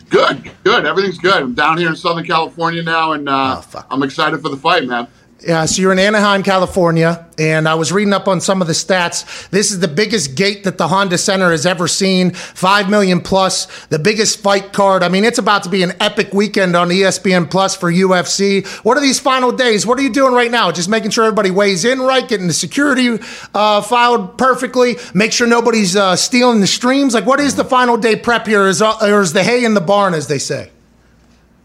Good, 0.10 0.50
good. 0.64 0.86
Everything's 0.86 1.18
good. 1.18 1.34
I'm 1.44 1.54
down 1.54 1.78
here 1.78 1.90
in 1.90 1.98
Southern 1.98 2.24
California 2.24 2.84
now, 2.84 3.12
and 3.12 3.28
uh, 3.28 3.62
Oh. 3.76 3.86
I'm 3.92 4.04
excited 4.04 4.42
for 4.42 4.48
the 4.48 4.56
fight, 4.56 4.86
man. 4.86 5.10
Yeah, 5.44 5.66
so 5.66 5.82
you're 5.82 5.92
in 5.92 5.98
Anaheim, 5.98 6.44
California, 6.44 7.26
and 7.40 7.68
I 7.68 7.74
was 7.74 7.92
reading 7.92 8.14
up 8.14 8.28
on 8.28 8.42
some 8.42 8.62
of 8.62 8.68
the 8.68 8.74
stats. 8.74 9.50
This 9.50 9.72
is 9.72 9.80
the 9.80 9.88
biggest 9.88 10.36
gate 10.36 10.66
that 10.66 10.78
the 10.78 10.88
Honda 10.88 11.18
Center 11.18 11.50
has 11.50 11.66
ever 11.66 11.88
seen, 11.88 12.30
five 12.30 12.92
million 12.92 13.22
plus, 13.22 13.66
the 13.88 13.98
biggest 13.98 14.40
fight 14.40 14.72
card. 14.72 15.02
I 15.02 15.10
mean, 15.10 15.24
it's 15.24 15.40
about 15.40 15.64
to 15.64 15.70
be 15.70 15.82
an 15.82 15.94
epic 16.00 16.32
weekend 16.32 16.76
on 16.76 16.90
ESPN 16.90 17.50
Plus 17.50 17.76
for 17.76 17.92
UFC. 17.92 18.68
What 18.84 18.98
are 18.98 19.02
these 19.02 19.20
final 19.20 19.52
days? 19.52 19.84
What 19.84 19.98
are 19.98 20.04
you 20.04 20.14
doing 20.14 20.34
right 20.36 20.52
now? 20.52 20.72
Just 20.72 20.90
making 20.90 21.10
sure 21.10 21.26
everybody 21.26 21.50
weighs 21.50 21.86
in 21.86 22.02
right, 22.02 22.28
getting 22.28 22.46
the 22.46 22.54
security 22.54 23.18
uh, 23.56 23.82
filed 23.82 24.38
perfectly, 24.38 24.98
make 25.16 25.32
sure 25.32 25.48
nobody's 25.48 25.96
uh, 25.96 26.16
stealing 26.16 26.62
the 26.62 26.68
streams. 26.68 27.16
Like, 27.16 27.26
what 27.26 27.40
is 27.40 27.56
the 27.56 27.66
final 27.66 27.98
day 27.98 28.16
prep 28.16 28.46
here? 28.46 28.68
Is, 28.68 28.80
uh, 28.80 28.96
or 29.02 29.22
is 29.22 29.34
the 29.34 29.44
hay 29.44 29.66
in 29.66 29.74
the 29.74 29.82
barn, 29.82 30.14
as 30.14 30.28
they 30.28 30.38
say? 30.38 30.70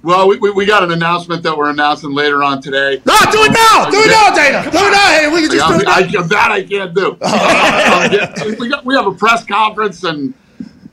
Well, 0.07 0.29
we, 0.29 0.39
we, 0.39 0.53
we 0.53 0.67
got 0.67 0.85
an 0.85 0.93
announcement 0.93 1.43
that 1.43 1.59
we're 1.59 1.69
announcing 1.69 2.13
later 2.13 2.45
on 2.45 2.63
today. 2.63 3.03
No, 3.05 3.19
do 3.33 3.43
it 3.43 3.51
now! 3.51 3.91
Do 3.91 3.99
it 3.99 4.07
now, 4.07 4.33
Dana! 4.33 4.63
Do 4.71 4.79
it 4.79 4.91
now! 4.93 5.09
Hey, 5.09 5.29
we 5.29 5.41
can 5.41 5.51
just 5.51 5.67
do 5.67 5.75
I, 5.75 6.01
it 6.01 6.13
now. 6.13 6.21
I, 6.21 6.27
that 6.29 6.51
I 6.53 6.63
can't 6.63 6.95
do. 6.95 7.19
Yeah, 7.21 8.55
we, 8.61 8.69
got, 8.69 8.85
we 8.85 8.95
have 8.95 9.09
a 9.09 9.13
press 9.13 9.45
conference 9.45 10.05
and 10.05 10.33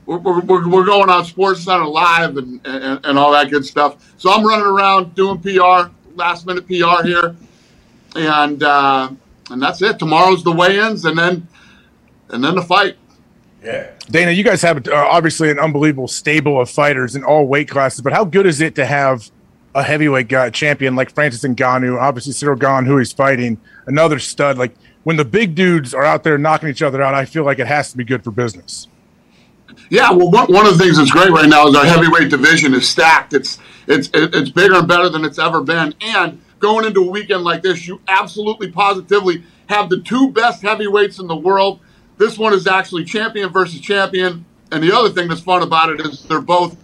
we're, 0.04 0.18
we're, 0.18 0.68
we're 0.68 0.84
going 0.84 1.10
on 1.10 1.24
Sports 1.26 1.62
Center 1.62 1.84
live 1.84 2.36
and, 2.38 2.60
and, 2.66 3.06
and 3.06 3.16
all 3.16 3.30
that 3.30 3.50
good 3.50 3.64
stuff. 3.64 4.04
So 4.18 4.32
I'm 4.32 4.44
running 4.44 4.66
around 4.66 5.14
doing 5.14 5.38
PR, 5.38 5.92
last 6.16 6.44
minute 6.44 6.66
PR 6.66 7.06
here, 7.06 7.36
and 8.16 8.64
uh, 8.64 9.12
and 9.48 9.62
that's 9.62 9.80
it. 9.80 10.00
Tomorrow's 10.00 10.42
the 10.42 10.50
weigh-ins, 10.50 11.04
and 11.04 11.16
then 11.16 11.46
and 12.30 12.42
then 12.42 12.56
the 12.56 12.62
fight. 12.62 12.96
Dana, 14.10 14.30
you 14.30 14.44
guys 14.44 14.62
have 14.62 14.86
uh, 14.88 14.94
obviously 14.94 15.50
an 15.50 15.58
unbelievable 15.58 16.08
stable 16.08 16.60
of 16.60 16.70
fighters 16.70 17.16
in 17.16 17.24
all 17.24 17.46
weight 17.46 17.68
classes, 17.68 18.00
but 18.02 18.12
how 18.12 18.24
good 18.24 18.46
is 18.46 18.60
it 18.60 18.74
to 18.74 18.84
have 18.84 19.30
a 19.74 19.82
heavyweight 19.82 20.28
guy, 20.28 20.50
champion 20.50 20.94
like 20.94 21.12
Francis 21.14 21.42
Ngannou, 21.42 22.00
obviously 22.00 22.32
Ciryl 22.32 22.58
Gane, 22.58 22.84
who 22.84 22.98
he's 22.98 23.12
fighting, 23.12 23.58
another 23.86 24.18
stud? 24.18 24.58
Like 24.58 24.74
when 25.04 25.16
the 25.16 25.24
big 25.24 25.54
dudes 25.54 25.94
are 25.94 26.04
out 26.04 26.24
there 26.24 26.36
knocking 26.36 26.68
each 26.68 26.82
other 26.82 27.02
out, 27.02 27.14
I 27.14 27.24
feel 27.24 27.44
like 27.44 27.58
it 27.58 27.66
has 27.66 27.90
to 27.92 27.96
be 27.96 28.04
good 28.04 28.22
for 28.22 28.30
business. 28.30 28.88
Yeah, 29.88 30.10
well, 30.12 30.30
one, 30.30 30.52
one 30.52 30.66
of 30.66 30.76
the 30.76 30.84
things 30.84 30.98
that's 30.98 31.10
great 31.10 31.30
right 31.30 31.48
now 31.48 31.66
is 31.66 31.74
our 31.74 31.84
heavyweight 31.84 32.30
division 32.30 32.74
is 32.74 32.88
stacked. 32.88 33.32
It's 33.32 33.58
it's 33.86 34.10
it's 34.12 34.50
bigger 34.50 34.74
and 34.74 34.88
better 34.88 35.08
than 35.08 35.24
it's 35.24 35.38
ever 35.38 35.62
been. 35.62 35.94
And 36.00 36.40
going 36.58 36.84
into 36.84 37.00
a 37.00 37.10
weekend 37.10 37.44
like 37.44 37.62
this, 37.62 37.86
you 37.86 38.00
absolutely 38.08 38.70
positively 38.70 39.42
have 39.68 39.88
the 39.88 40.00
two 40.00 40.30
best 40.30 40.62
heavyweights 40.62 41.18
in 41.18 41.26
the 41.26 41.36
world 41.36 41.80
This 42.16 42.38
one 42.38 42.52
is 42.54 42.66
actually 42.66 43.04
champion 43.04 43.50
versus 43.50 43.80
champion. 43.80 44.44
And 44.70 44.82
the 44.82 44.92
other 44.92 45.10
thing 45.10 45.28
that's 45.28 45.40
fun 45.40 45.62
about 45.62 45.90
it 45.90 46.00
is 46.00 46.24
they're 46.24 46.40
both, 46.40 46.76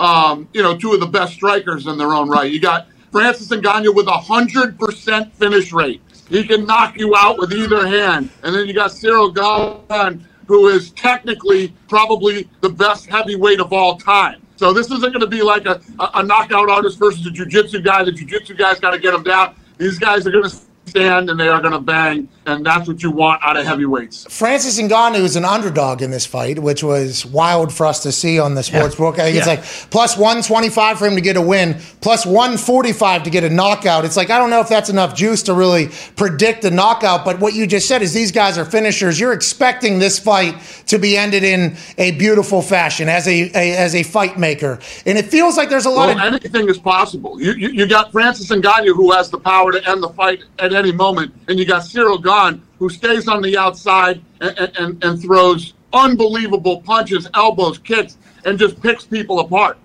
um, 0.00 0.48
you 0.52 0.62
know, 0.62 0.76
two 0.76 0.92
of 0.92 1.00
the 1.00 1.06
best 1.06 1.34
strikers 1.34 1.86
in 1.86 1.96
their 1.98 2.12
own 2.12 2.28
right. 2.28 2.50
You 2.50 2.60
got 2.60 2.88
Francis 3.10 3.48
Ngannou 3.48 3.94
with 3.94 4.06
a 4.06 4.12
hundred 4.12 4.78
percent 4.78 5.32
finish 5.34 5.72
rate. 5.72 6.02
He 6.28 6.44
can 6.44 6.64
knock 6.66 6.98
you 6.98 7.14
out 7.16 7.38
with 7.38 7.52
either 7.52 7.86
hand. 7.86 8.30
And 8.42 8.54
then 8.54 8.66
you 8.66 8.72
got 8.72 8.90
Ciryl 8.90 9.34
Gane, 9.34 10.26
who 10.46 10.68
is 10.68 10.90
technically 10.92 11.74
probably 11.88 12.48
the 12.62 12.70
best 12.70 13.06
heavyweight 13.06 13.60
of 13.60 13.72
all 13.72 13.98
time. 13.98 14.40
So 14.56 14.72
this 14.72 14.86
isn't 14.86 15.12
going 15.12 15.20
to 15.20 15.26
be 15.26 15.42
like 15.42 15.66
a, 15.66 15.80
a, 15.98 16.10
a 16.14 16.22
knockout 16.22 16.70
artist 16.70 16.98
versus 16.98 17.26
a 17.26 17.30
jiu-jitsu 17.30 17.80
guy. 17.80 18.04
The 18.04 18.12
jiu-jitsu 18.12 18.54
guy's 18.54 18.80
got 18.80 18.92
to 18.92 18.98
get 18.98 19.12
him 19.12 19.22
down. 19.22 19.56
These 19.78 19.98
guys 19.98 20.26
are 20.26 20.30
going 20.30 20.48
to 20.48 20.56
stand 20.92 21.30
and 21.30 21.40
they 21.40 21.48
are 21.48 21.60
going 21.60 21.72
to 21.72 21.80
bang, 21.80 22.28
and 22.44 22.64
that's 22.66 22.86
what 22.86 23.02
you 23.02 23.10
want 23.10 23.42
out 23.42 23.56
of 23.56 23.64
heavyweights. 23.64 24.26
Francis 24.28 24.78
Ngannou 24.80 25.20
is 25.20 25.36
an 25.36 25.44
underdog 25.44 26.02
in 26.02 26.10
this 26.10 26.26
fight, 26.26 26.58
which 26.58 26.84
was 26.84 27.24
wild 27.24 27.72
for 27.72 27.86
us 27.86 28.02
to 28.02 28.12
see 28.12 28.38
on 28.38 28.54
the 28.54 28.62
sports 28.62 28.94
book. 28.96 29.18
I 29.18 29.24
think 29.32 29.38
it's 29.38 29.46
like 29.46 29.64
plus 29.90 30.16
125 30.16 30.98
for 30.98 31.06
him 31.06 31.14
to 31.14 31.22
get 31.22 31.36
a 31.36 31.40
win, 31.40 31.80
plus 32.02 32.26
145 32.26 33.22
to 33.22 33.30
get 33.30 33.42
a 33.44 33.48
knockout. 33.50 34.04
It's 34.04 34.16
like, 34.16 34.28
I 34.30 34.38
don't 34.38 34.50
know 34.50 34.60
if 34.60 34.68
that's 34.68 34.90
enough 34.90 35.14
juice 35.14 35.42
to 35.44 35.54
really 35.54 35.88
predict 36.16 36.62
the 36.62 36.70
knockout, 36.70 37.24
but 37.24 37.40
what 37.40 37.54
you 37.54 37.66
just 37.66 37.88
said 37.88 38.02
is 38.02 38.12
these 38.12 38.32
guys 38.32 38.58
are 38.58 38.66
finishers. 38.66 39.18
You're 39.18 39.32
expecting 39.32 39.98
this 39.98 40.18
fight 40.18 40.56
to 40.88 40.98
be 40.98 41.16
ended 41.16 41.42
in 41.42 41.74
a 41.96 42.10
beautiful 42.12 42.60
fashion 42.60 43.08
as 43.08 43.26
a, 43.26 43.50
a 43.54 43.76
as 43.76 43.94
a 43.94 44.02
fight 44.02 44.38
maker. 44.38 44.78
And 45.06 45.16
it 45.16 45.26
feels 45.26 45.56
like 45.56 45.70
there's 45.70 45.86
a 45.86 45.90
lot 45.90 46.08
Well, 46.08 46.26
of 46.26 46.34
anything 46.34 46.68
is 46.68 46.78
possible. 46.78 47.40
You, 47.40 47.52
you 47.52 47.68
you 47.68 47.86
got 47.86 48.12
Francis 48.12 48.48
Ngannou 48.48 48.94
who 48.94 49.10
has 49.12 49.30
the 49.30 49.38
power 49.38 49.72
to 49.72 49.88
end 49.88 50.02
the 50.02 50.10
fight 50.10 50.42
at 50.58 50.72
any 50.74 50.81
moment, 50.90 51.32
and 51.46 51.58
you 51.58 51.64
got 51.64 51.82
Ciryl 51.82 52.20
Gane 52.20 52.60
who 52.78 52.88
stays 52.88 53.28
on 53.28 53.42
the 53.42 53.56
outside 53.56 54.20
and, 54.40 54.58
and, 54.76 55.04
and 55.04 55.22
throws 55.22 55.74
unbelievable 55.92 56.82
punches, 56.82 57.28
elbows, 57.34 57.78
kicks, 57.78 58.16
and 58.44 58.58
just 58.58 58.82
picks 58.82 59.04
people 59.04 59.38
apart. 59.38 59.78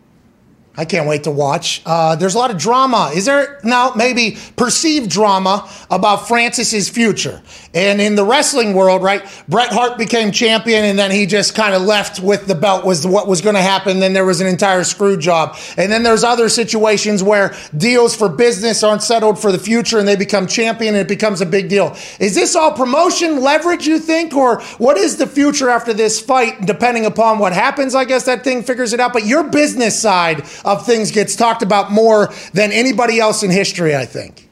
I 0.79 0.85
can't 0.85 1.07
wait 1.07 1.23
to 1.25 1.31
watch. 1.31 1.81
Uh, 1.85 2.15
there's 2.15 2.35
a 2.35 2.37
lot 2.37 2.51
of 2.51 2.57
drama. 2.57 3.11
Is 3.13 3.25
there 3.25 3.59
now 3.63 3.93
maybe 3.95 4.37
perceived 4.55 5.09
drama 5.09 5.69
about 5.89 6.27
Francis's 6.27 6.87
future? 6.87 7.41
And 7.77 8.01
in 8.01 8.15
the 8.15 8.25
wrestling 8.25 8.73
world, 8.73 9.03
right? 9.03 9.21
Bret 9.47 9.71
Hart 9.71 9.99
became 9.99 10.31
champion, 10.31 10.83
and 10.83 10.97
then 10.97 11.11
he 11.11 11.27
just 11.27 11.53
kind 11.53 11.75
of 11.75 11.83
left 11.83 12.19
with 12.19 12.47
the 12.47 12.55
belt. 12.55 12.83
Was 12.83 13.05
what 13.05 13.27
was 13.27 13.41
going 13.41 13.53
to 13.53 13.61
happen? 13.61 13.99
Then 13.99 14.13
there 14.13 14.25
was 14.25 14.41
an 14.41 14.47
entire 14.47 14.83
screw 14.83 15.15
job. 15.15 15.55
And 15.77 15.91
then 15.91 16.01
there's 16.01 16.23
other 16.23 16.49
situations 16.49 17.21
where 17.21 17.55
deals 17.77 18.15
for 18.15 18.29
business 18.29 18.81
aren't 18.81 19.03
settled 19.03 19.37
for 19.37 19.51
the 19.51 19.59
future, 19.59 19.99
and 19.99 20.07
they 20.07 20.15
become 20.15 20.47
champion, 20.47 20.95
and 20.95 21.01
it 21.01 21.07
becomes 21.07 21.39
a 21.39 21.45
big 21.45 21.69
deal. 21.69 21.95
Is 22.19 22.33
this 22.33 22.55
all 22.55 22.71
promotion 22.71 23.41
leverage? 23.41 23.85
You 23.85 23.99
think, 23.99 24.33
or 24.33 24.59
what 24.79 24.97
is 24.97 25.17
the 25.17 25.27
future 25.27 25.69
after 25.69 25.93
this 25.93 26.19
fight? 26.19 26.65
Depending 26.65 27.05
upon 27.05 27.37
what 27.37 27.53
happens, 27.53 27.93
I 27.93 28.05
guess 28.05 28.23
that 28.23 28.43
thing 28.43 28.63
figures 28.63 28.91
it 28.91 28.99
out. 28.99 29.13
But 29.13 29.27
your 29.27 29.43
business 29.51 30.01
side 30.01 30.47
of 30.65 30.83
things 30.83 31.11
gets 31.11 31.35
talked 31.35 31.61
about 31.61 31.91
more 31.91 32.33
than 32.53 32.71
anybody 32.71 33.19
else 33.19 33.43
in 33.43 33.51
history, 33.51 33.95
I 33.95 34.05
think. 34.05 34.46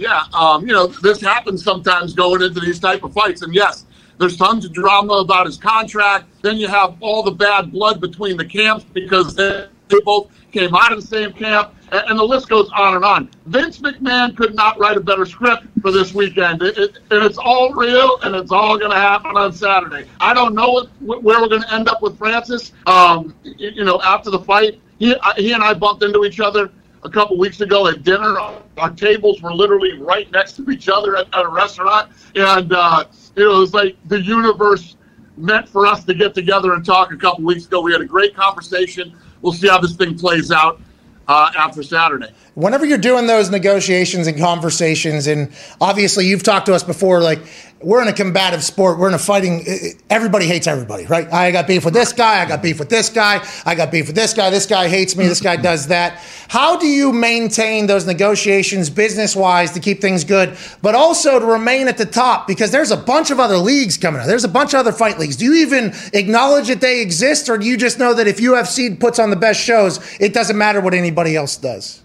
Yeah, 0.00 0.24
um, 0.32 0.66
you 0.66 0.72
know, 0.72 0.86
this 0.86 1.20
happens 1.20 1.62
sometimes 1.62 2.14
going 2.14 2.40
into 2.40 2.58
these 2.58 2.80
type 2.80 3.04
of 3.04 3.12
fights. 3.12 3.42
And 3.42 3.54
yes, 3.54 3.84
there's 4.16 4.34
tons 4.34 4.64
of 4.64 4.72
drama 4.72 5.12
about 5.12 5.44
his 5.44 5.58
contract. 5.58 6.24
Then 6.40 6.56
you 6.56 6.68
have 6.68 6.96
all 7.00 7.22
the 7.22 7.32
bad 7.32 7.70
blood 7.70 8.00
between 8.00 8.38
the 8.38 8.46
camps 8.46 8.82
because 8.94 9.34
they, 9.34 9.66
both 10.06 10.30
came 10.52 10.74
out 10.74 10.92
of 10.92 11.02
the 11.02 11.06
same 11.06 11.34
camp. 11.34 11.74
And, 11.92 12.18
the 12.18 12.24
list 12.24 12.48
goes 12.48 12.70
on 12.74 12.94
and 12.94 13.04
on. 13.04 13.28
Vince 13.44 13.80
McMahon 13.80 14.34
could 14.34 14.54
not 14.54 14.78
write 14.78 14.96
a 14.96 15.00
better 15.00 15.26
script 15.26 15.64
for 15.82 15.90
this 15.90 16.14
weekend. 16.14 16.62
It, 16.62 16.78
it, 16.78 16.98
and 17.10 17.22
it's 17.22 17.36
all 17.36 17.74
real 17.74 18.20
and 18.22 18.34
it's 18.34 18.52
all 18.52 18.78
going 18.78 18.92
to 18.92 18.96
happen 18.96 19.36
on 19.36 19.52
Saturday. 19.52 20.08
I 20.18 20.32
don't 20.32 20.54
know 20.54 20.86
what, 21.00 21.22
where 21.22 21.42
we're 21.42 21.48
going 21.48 21.62
to 21.62 21.74
end 21.74 21.88
up 21.88 22.00
with 22.00 22.16
Francis. 22.16 22.72
Um, 22.86 23.34
you, 23.42 23.70
you 23.74 23.84
know, 23.84 24.00
after 24.00 24.30
the 24.30 24.38
fight, 24.38 24.80
he, 24.98 25.14
he 25.36 25.52
and 25.52 25.62
I 25.62 25.74
bumped 25.74 26.04
into 26.04 26.24
each 26.24 26.40
other 26.40 26.70
a 27.02 27.10
couple 27.10 27.38
weeks 27.38 27.60
ago 27.60 27.86
at 27.86 28.02
dinner. 28.02 28.38
Our 28.78 28.90
tables 28.90 29.40
were 29.42 29.54
literally 29.54 29.98
right 29.98 30.30
next 30.32 30.56
to 30.56 30.70
each 30.70 30.88
other 30.88 31.16
at, 31.16 31.32
at 31.34 31.44
a 31.44 31.48
restaurant, 31.48 32.10
and 32.34 32.72
uh, 32.72 33.04
you 33.36 33.44
know, 33.44 33.56
it 33.56 33.58
was 33.58 33.74
like 33.74 33.96
the 34.08 34.20
universe 34.20 34.96
meant 35.36 35.68
for 35.68 35.86
us 35.86 36.04
to 36.04 36.14
get 36.14 36.34
together 36.34 36.74
and 36.74 36.84
talk. 36.84 37.12
A 37.12 37.16
couple 37.16 37.44
weeks 37.44 37.66
ago, 37.66 37.80
we 37.80 37.92
had 37.92 38.00
a 38.00 38.06
great 38.06 38.34
conversation. 38.34 39.16
We'll 39.42 39.52
see 39.52 39.68
how 39.68 39.78
this 39.78 39.96
thing 39.96 40.18
plays 40.18 40.50
out 40.50 40.80
uh, 41.28 41.50
after 41.56 41.82
Saturday. 41.82 42.32
Whenever 42.54 42.84
you're 42.84 42.98
doing 42.98 43.26
those 43.26 43.50
negotiations 43.50 44.26
and 44.26 44.38
conversations, 44.38 45.26
and 45.26 45.52
obviously 45.80 46.26
you've 46.26 46.42
talked 46.42 46.66
to 46.66 46.74
us 46.74 46.82
before, 46.82 47.20
like 47.20 47.40
we're 47.82 48.02
in 48.02 48.08
a 48.08 48.12
combative 48.12 48.62
sport. 48.62 48.98
We're 48.98 49.08
in 49.08 49.14
a 49.14 49.18
fighting. 49.18 49.64
Everybody 50.10 50.46
hates 50.46 50.66
everybody, 50.66 51.06
right? 51.06 51.32
I 51.32 51.50
got 51.50 51.66
beef 51.66 51.84
with 51.84 51.94
this 51.94 52.12
guy. 52.12 52.42
I 52.42 52.46
got 52.46 52.62
beef 52.62 52.78
with 52.78 52.90
this 52.90 53.08
guy. 53.08 53.42
I 53.64 53.74
got 53.74 53.90
beef 53.90 54.06
with 54.06 54.16
this 54.16 54.34
guy. 54.34 54.50
This 54.50 54.66
guy 54.66 54.88
hates 54.88 55.16
me. 55.16 55.26
This 55.26 55.40
guy 55.40 55.56
does 55.56 55.86
that. 55.86 56.22
How 56.48 56.76
do 56.76 56.86
you 56.86 57.12
maintain 57.12 57.86
those 57.86 58.06
negotiations 58.06 58.90
business 58.90 59.34
wise 59.34 59.70
to 59.72 59.80
keep 59.80 60.00
things 60.00 60.24
good, 60.24 60.58
but 60.82 60.94
also 60.94 61.38
to 61.38 61.46
remain 61.46 61.88
at 61.88 61.96
the 61.96 62.04
top? 62.04 62.46
Because 62.46 62.70
there's 62.70 62.90
a 62.90 62.96
bunch 62.96 63.30
of 63.30 63.40
other 63.40 63.56
leagues 63.56 63.96
coming 63.96 64.20
out. 64.20 64.26
There's 64.26 64.44
a 64.44 64.48
bunch 64.48 64.74
of 64.74 64.80
other 64.80 64.92
fight 64.92 65.18
leagues. 65.18 65.36
Do 65.36 65.46
you 65.46 65.54
even 65.66 65.94
acknowledge 66.12 66.68
that 66.68 66.82
they 66.82 67.00
exist, 67.00 67.48
or 67.48 67.56
do 67.56 67.64
you 67.64 67.78
just 67.78 67.98
know 67.98 68.12
that 68.12 68.26
if 68.26 68.36
UFC 68.36 68.98
puts 68.98 69.18
on 69.18 69.30
the 69.30 69.36
best 69.36 69.60
shows, 69.60 70.00
it 70.20 70.34
doesn't 70.34 70.58
matter 70.58 70.82
what 70.82 70.92
anybody 70.92 71.34
else 71.34 71.56
does? 71.56 72.02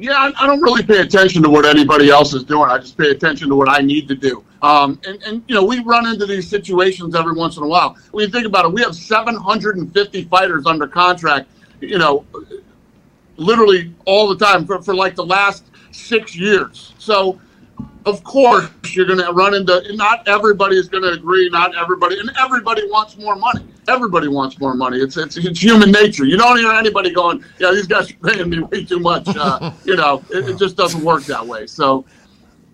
Yeah, 0.00 0.14
I, 0.14 0.32
I 0.44 0.46
don't 0.46 0.62
really 0.62 0.82
pay 0.82 1.00
attention 1.00 1.42
to 1.42 1.50
what 1.50 1.66
anybody 1.66 2.08
else 2.08 2.32
is 2.32 2.42
doing. 2.42 2.70
I 2.70 2.78
just 2.78 2.96
pay 2.96 3.10
attention 3.10 3.50
to 3.50 3.54
what 3.54 3.68
I 3.68 3.82
need 3.82 4.08
to 4.08 4.14
do. 4.14 4.42
Um, 4.62 4.98
and, 5.06 5.22
and, 5.24 5.44
you 5.46 5.54
know, 5.54 5.62
we 5.62 5.80
run 5.80 6.06
into 6.06 6.24
these 6.24 6.48
situations 6.48 7.14
every 7.14 7.34
once 7.34 7.58
in 7.58 7.62
a 7.62 7.66
while. 7.66 7.98
When 8.10 8.24
you 8.24 8.30
think 8.32 8.46
about 8.46 8.64
it, 8.64 8.72
we 8.72 8.80
have 8.80 8.96
750 8.96 10.24
fighters 10.24 10.64
under 10.64 10.86
contract, 10.86 11.50
you 11.80 11.98
know, 11.98 12.24
literally 13.36 13.92
all 14.06 14.26
the 14.34 14.42
time 14.42 14.66
for, 14.66 14.80
for 14.80 14.94
like 14.94 15.14
the 15.14 15.24
last 15.24 15.64
six 15.90 16.34
years. 16.34 16.94
So, 16.98 17.38
of 18.06 18.24
course, 18.24 18.68
you're 18.92 19.06
going 19.06 19.18
to 19.18 19.32
run 19.32 19.54
into, 19.54 19.82
not 19.94 20.26
everybody 20.26 20.76
is 20.76 20.88
going 20.88 21.02
to 21.02 21.10
agree, 21.10 21.48
not 21.50 21.76
everybody, 21.76 22.18
and 22.18 22.30
everybody 22.40 22.82
wants 22.88 23.16
more 23.16 23.36
money. 23.36 23.66
Everybody 23.88 24.28
wants 24.28 24.58
more 24.58 24.74
money. 24.74 24.98
It's, 24.98 25.16
it's, 25.16 25.36
it's 25.36 25.62
human 25.62 25.90
nature. 25.90 26.24
You 26.24 26.36
don't 26.36 26.58
hear 26.58 26.72
anybody 26.72 27.12
going, 27.12 27.44
yeah, 27.58 27.70
these 27.72 27.86
guys 27.86 28.10
are 28.10 28.14
paying 28.14 28.48
me 28.48 28.60
way 28.60 28.84
too 28.84 29.00
much. 29.00 29.28
Uh, 29.28 29.72
you 29.84 29.96
know, 29.96 30.22
it, 30.30 30.48
it 30.48 30.58
just 30.58 30.76
doesn't 30.76 31.02
work 31.02 31.24
that 31.24 31.46
way. 31.46 31.66
So, 31.66 32.04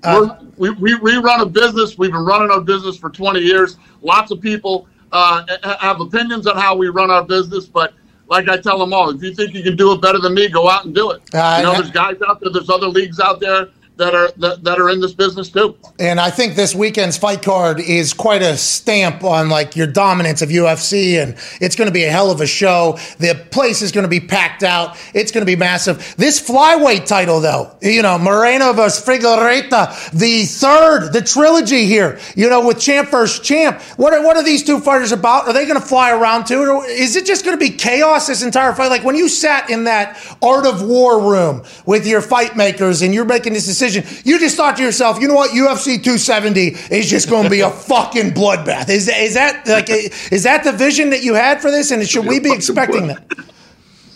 we're, 0.04 0.38
we, 0.56 0.70
we, 0.70 0.94
we 0.96 1.16
run 1.16 1.40
a 1.40 1.46
business. 1.46 1.98
We've 1.98 2.12
been 2.12 2.24
running 2.24 2.50
our 2.50 2.60
business 2.60 2.96
for 2.96 3.10
20 3.10 3.40
years. 3.40 3.76
Lots 4.02 4.30
of 4.30 4.40
people 4.40 4.86
uh, 5.12 5.44
have 5.80 6.00
opinions 6.00 6.46
on 6.46 6.56
how 6.56 6.76
we 6.76 6.88
run 6.88 7.10
our 7.10 7.24
business, 7.24 7.66
but 7.66 7.94
like 8.28 8.48
I 8.48 8.56
tell 8.56 8.78
them 8.78 8.92
all, 8.92 9.10
if 9.10 9.22
you 9.22 9.34
think 9.34 9.54
you 9.54 9.62
can 9.62 9.76
do 9.76 9.92
it 9.92 10.00
better 10.00 10.18
than 10.18 10.34
me, 10.34 10.48
go 10.48 10.68
out 10.68 10.84
and 10.84 10.94
do 10.94 11.10
it. 11.10 11.22
Uh, 11.34 11.56
you 11.58 11.64
know, 11.64 11.72
there's 11.72 11.90
guys 11.90 12.16
out 12.28 12.40
there, 12.40 12.50
there's 12.52 12.70
other 12.70 12.88
leagues 12.88 13.20
out 13.20 13.40
there 13.40 13.68
that 13.96 14.14
are 14.14 14.30
that, 14.36 14.62
that 14.64 14.78
are 14.78 14.90
in 14.90 15.00
this 15.00 15.14
business 15.14 15.48
too. 15.48 15.76
And 15.98 16.20
I 16.20 16.30
think 16.30 16.54
this 16.54 16.74
weekend's 16.74 17.16
fight 17.16 17.42
card 17.42 17.80
is 17.80 18.12
quite 18.12 18.42
a 18.42 18.56
stamp 18.56 19.24
on 19.24 19.48
like 19.48 19.74
your 19.74 19.86
dominance 19.86 20.42
of 20.42 20.50
UFC, 20.50 21.22
and 21.22 21.36
it's 21.60 21.76
going 21.76 21.86
to 21.88 21.92
be 21.92 22.04
a 22.04 22.10
hell 22.10 22.30
of 22.30 22.40
a 22.40 22.46
show. 22.46 22.98
The 23.18 23.46
place 23.50 23.82
is 23.82 23.92
going 23.92 24.04
to 24.04 24.08
be 24.08 24.20
packed 24.20 24.62
out. 24.62 24.98
It's 25.14 25.32
going 25.32 25.42
to 25.42 25.46
be 25.46 25.56
massive. 25.56 26.14
This 26.18 26.46
flyweight 26.46 27.06
title, 27.06 27.40
though, 27.40 27.74
you 27.80 28.02
know, 28.02 28.18
Moreno 28.18 28.72
versus 28.72 29.04
Figueiredo, 29.04 30.10
the 30.12 30.44
third, 30.44 31.12
the 31.12 31.22
trilogy 31.22 31.86
here, 31.86 32.20
you 32.34 32.50
know, 32.50 32.66
with 32.66 32.78
champ 32.78 33.10
versus 33.10 33.40
champ. 33.40 33.80
What 33.96 34.12
are 34.12 34.22
what 34.22 34.36
are 34.36 34.44
these 34.44 34.62
two 34.62 34.80
fighters 34.80 35.12
about? 35.12 35.46
Are 35.46 35.54
they 35.54 35.64
going 35.64 35.80
to 35.80 35.86
fly 35.86 36.10
around 36.10 36.44
to 36.46 36.62
it, 36.62 36.68
or 36.68 36.84
is 36.84 37.16
it 37.16 37.24
just 37.24 37.44
going 37.44 37.58
to 37.58 37.64
be 37.64 37.74
chaos 37.74 38.26
this 38.26 38.42
entire 38.42 38.74
fight? 38.74 38.88
Like 38.88 39.04
when 39.04 39.16
you 39.16 39.28
sat 39.28 39.70
in 39.70 39.84
that 39.84 40.22
art 40.42 40.66
of 40.66 40.82
war 40.82 41.22
room 41.30 41.64
with 41.86 42.06
your 42.06 42.20
fight 42.20 42.56
makers 42.56 43.00
and 43.00 43.14
you're 43.14 43.24
making 43.24 43.54
this 43.54 43.64
decision 43.64 43.85
you 43.94 44.38
just 44.38 44.56
thought 44.56 44.76
to 44.76 44.82
yourself, 44.82 45.20
you 45.20 45.28
know 45.28 45.34
what, 45.34 45.50
UFC 45.50 46.02
270 46.02 46.68
is 46.94 47.08
just 47.08 47.28
going 47.28 47.44
to 47.44 47.50
be 47.50 47.60
a 47.60 47.70
fucking 47.88 48.32
bloodbath. 48.32 48.88
Is 48.88 49.08
is 49.08 49.34
that 49.34 49.66
like 49.66 49.88
is 49.88 50.42
that 50.42 50.64
the 50.64 50.72
vision 50.72 51.10
that 51.10 51.22
you 51.22 51.34
had 51.34 51.60
for 51.60 51.70
this? 51.70 51.90
And 51.90 52.06
should 52.08 52.26
we 52.26 52.40
be 52.40 52.52
expecting 52.52 53.08
that? 53.08 53.26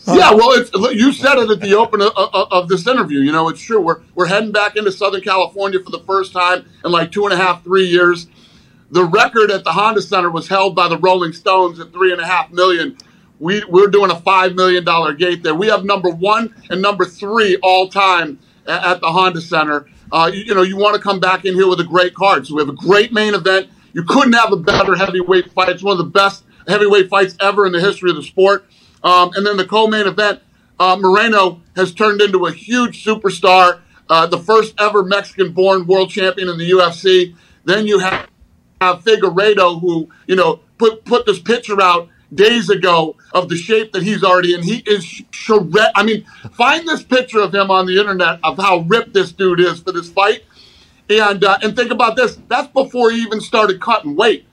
Yeah, 0.06 0.32
well, 0.32 0.50
it's, 0.52 0.72
you 0.94 1.12
said 1.12 1.38
it 1.38 1.50
at 1.50 1.60
the 1.60 1.74
open 1.76 2.00
of, 2.00 2.12
of, 2.16 2.48
of, 2.50 2.68
this 2.68 2.86
interview. 2.86 3.20
You 3.20 3.30
know, 3.30 3.48
it's 3.48 3.60
true. 3.60 3.80
We're 3.80 4.00
we're 4.14 4.26
heading 4.26 4.50
back 4.50 4.74
into 4.74 4.90
Southern 4.90 5.20
California 5.20 5.78
for 5.78 5.90
the 5.90 6.00
first 6.00 6.32
time 6.32 6.64
in 6.84 6.90
like 6.90 7.12
two 7.12 7.24
and 7.24 7.32
a 7.32 7.36
half, 7.36 7.62
three 7.62 7.84
years. 7.84 8.26
The 8.90 9.04
record 9.04 9.52
at 9.52 9.62
the 9.62 9.70
Honda 9.70 10.02
Center 10.02 10.30
was 10.30 10.48
held 10.48 10.74
by 10.74 10.88
the 10.88 10.98
Rolling 10.98 11.32
Stones 11.32 11.78
at 11.78 11.92
three 11.92 12.12
and 12.12 12.20
a 12.20 12.26
half 12.26 12.50
million. 12.50 12.96
We 13.38 13.62
we're 13.68 13.86
doing 13.86 14.10
a 14.10 14.20
five 14.20 14.54
million 14.54 14.84
dollar 14.84 15.12
gate 15.14 15.42
there. 15.42 15.54
We 15.54 15.68
have 15.68 15.84
number 15.84 16.10
one 16.10 16.54
and 16.70 16.82
number 16.82 17.04
three 17.04 17.56
all 17.62 17.88
time 17.88 18.38
at 18.66 19.00
the 19.00 19.08
Honda 19.08 19.40
Center. 19.40 19.86
Uh, 20.12 20.30
you, 20.32 20.40
you, 20.40 20.54
know, 20.54 20.62
you 20.62 20.76
want 20.76 20.96
to 20.96 21.00
come 21.00 21.20
back 21.20 21.44
in 21.44 21.54
here 21.54 21.68
with 21.68 21.80
a 21.80 21.84
great 21.84 22.14
card. 22.14 22.46
So 22.46 22.54
we 22.54 22.62
have 22.62 22.68
a 22.68 22.74
great 22.74 23.12
main 23.12 23.34
event. 23.34 23.68
You 23.92 24.04
couldn't 24.04 24.32
have 24.32 24.52
a 24.52 24.56
better 24.56 24.94
heavyweight 24.94 25.52
fight. 25.52 25.70
It's 25.70 25.82
one 25.82 25.92
of 25.92 25.98
the 25.98 26.10
best 26.10 26.44
heavyweight 26.66 27.08
fights 27.08 27.36
ever 27.40 27.66
in 27.66 27.72
the 27.72 27.80
history 27.80 28.10
of 28.10 28.16
the 28.16 28.22
sport. 28.22 28.66
Um, 29.02 29.30
and 29.34 29.46
then 29.46 29.56
the 29.56 29.66
co-main 29.66 30.06
event, 30.06 30.40
uh, 30.78 30.96
Moreno 31.00 31.62
has 31.76 31.92
turned 31.92 32.20
into 32.20 32.46
a 32.46 32.52
huge 32.52 33.04
superstar, 33.04 33.80
uh, 34.08 34.26
the 34.26 34.38
first 34.38 34.74
ever 34.78 35.02
Mexican-born 35.02 35.86
world 35.86 36.10
champion 36.10 36.48
in 36.48 36.58
the 36.58 36.70
UFC. 36.70 37.34
Then 37.64 37.86
you 37.86 37.98
have, 38.00 38.28
have 38.80 39.04
Figueiredo, 39.04 39.80
who 39.80 40.08
you 40.26 40.36
know 40.36 40.60
put 40.78 41.04
put 41.04 41.26
this 41.26 41.38
picture 41.38 41.80
out 41.80 42.08
days 42.34 42.70
ago 42.70 43.16
of 43.32 43.48
the 43.48 43.56
shape 43.56 43.92
that 43.92 44.02
he's 44.02 44.22
already 44.22 44.54
in. 44.54 44.62
He 44.62 44.82
is 44.86 45.04
shred. 45.30 45.90
I 45.94 46.02
mean, 46.02 46.24
find 46.52 46.86
this 46.86 47.02
picture 47.02 47.40
of 47.40 47.54
him 47.54 47.70
on 47.70 47.86
the 47.86 47.98
internet 47.98 48.40
of 48.44 48.56
how 48.56 48.78
ripped 48.80 49.12
this 49.12 49.32
dude 49.32 49.60
is 49.60 49.80
for 49.80 49.92
this 49.92 50.10
fight, 50.10 50.44
and 51.08 51.42
uh, 51.44 51.58
and 51.62 51.74
think 51.76 51.90
about 51.90 52.16
this. 52.16 52.38
That's 52.48 52.68
before 52.68 53.10
he 53.10 53.22
even 53.22 53.40
started 53.40 53.80
cutting 53.80 54.16
weight. 54.16 54.46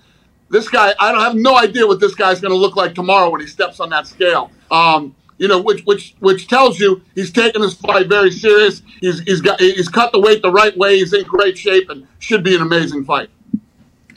This 0.50 0.70
guy, 0.70 0.94
I 1.00 1.12
don't 1.12 1.22
have 1.22 1.36
no 1.36 1.58
idea 1.58 1.86
what 1.86 2.00
this 2.00 2.16
guy's 2.16 2.40
going 2.40 2.54
to 2.54 2.58
look 2.58 2.76
like 2.76 2.96
tomorrow 2.96 3.30
when 3.30 3.42
he 3.42 3.48
steps 3.48 3.80
on 3.82 3.90
that 3.90 4.08
scale. 4.08 4.50
Um, 4.72 5.14
you 5.38 5.48
know, 5.48 5.62
which 5.62 5.84
which 5.84 6.16
which 6.20 6.48
tells 6.48 6.80
you 6.80 7.02
he's 7.16 7.32
taking 7.32 7.62
this 7.62 7.76
fight 7.76 8.08
very 8.08 8.32
serious. 8.32 8.82
He's 9.02 9.20
he's 9.22 9.42
got 9.42 9.60
he's 9.60 9.90
cut 9.90 10.12
the 10.12 10.20
weight 10.20 10.42
the 10.42 10.52
right 10.52 10.76
way. 10.78 10.98
He's 10.98 11.14
in 11.14 11.24
great 11.24 11.58
shape 11.58 11.90
and 11.90 12.08
should 12.20 12.44
be 12.44 12.56
an 12.56 12.62
amazing 12.62 13.06
fight. 13.06 13.30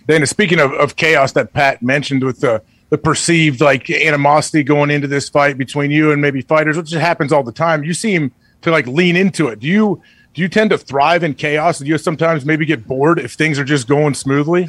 Dana, 0.07 0.27
speaking 0.27 0.59
of, 0.59 0.73
of 0.73 0.97
chaos 0.97 1.33
that 1.33 1.53
Pat 1.53 1.83
mentioned 1.83 2.25
with 2.25 2.41
the 2.41 2.63
the 2.91 2.99
perceived 2.99 3.61
like 3.61 3.89
animosity 3.89 4.63
going 4.63 4.91
into 4.91 5.07
this 5.07 5.29
fight 5.29 5.57
between 5.57 5.91
you 5.91 6.13
and 6.13 6.21
maybe 6.21 6.43
fighters, 6.43 6.77
which 6.77 6.91
happens 6.91 7.33
all 7.33 7.43
the 7.43 7.53
time. 7.53 7.85
You 7.85 7.95
seem 7.95 8.33
to 8.63 8.71
like 8.71 8.87
lean 8.87 9.17
into 9.17 9.49
it. 9.49 9.61
Do 9.61 9.67
you 9.67 10.03
do 10.35 10.43
you 10.43 10.49
tend 10.49 10.71
to 10.71 10.79
thrive 10.79 11.23
in 11.23 11.35
chaos? 11.35 11.79
Do 11.79 11.87
you 11.87 11.99
sometimes 11.99 12.45
maybe 12.45 12.67
get 12.67 12.87
bored 12.87 13.19
if 13.19 13.33
things 13.33 13.59
are 13.59 13.65
just 13.65 13.89
going 13.89 14.15
smoothly? 14.15 14.69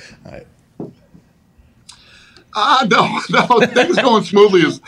Uh, 2.53 2.87
no, 2.89 3.19
no, 3.29 3.59
things 3.67 3.97
going 3.97 4.23
smoothly 4.23 4.61
is 4.61 4.81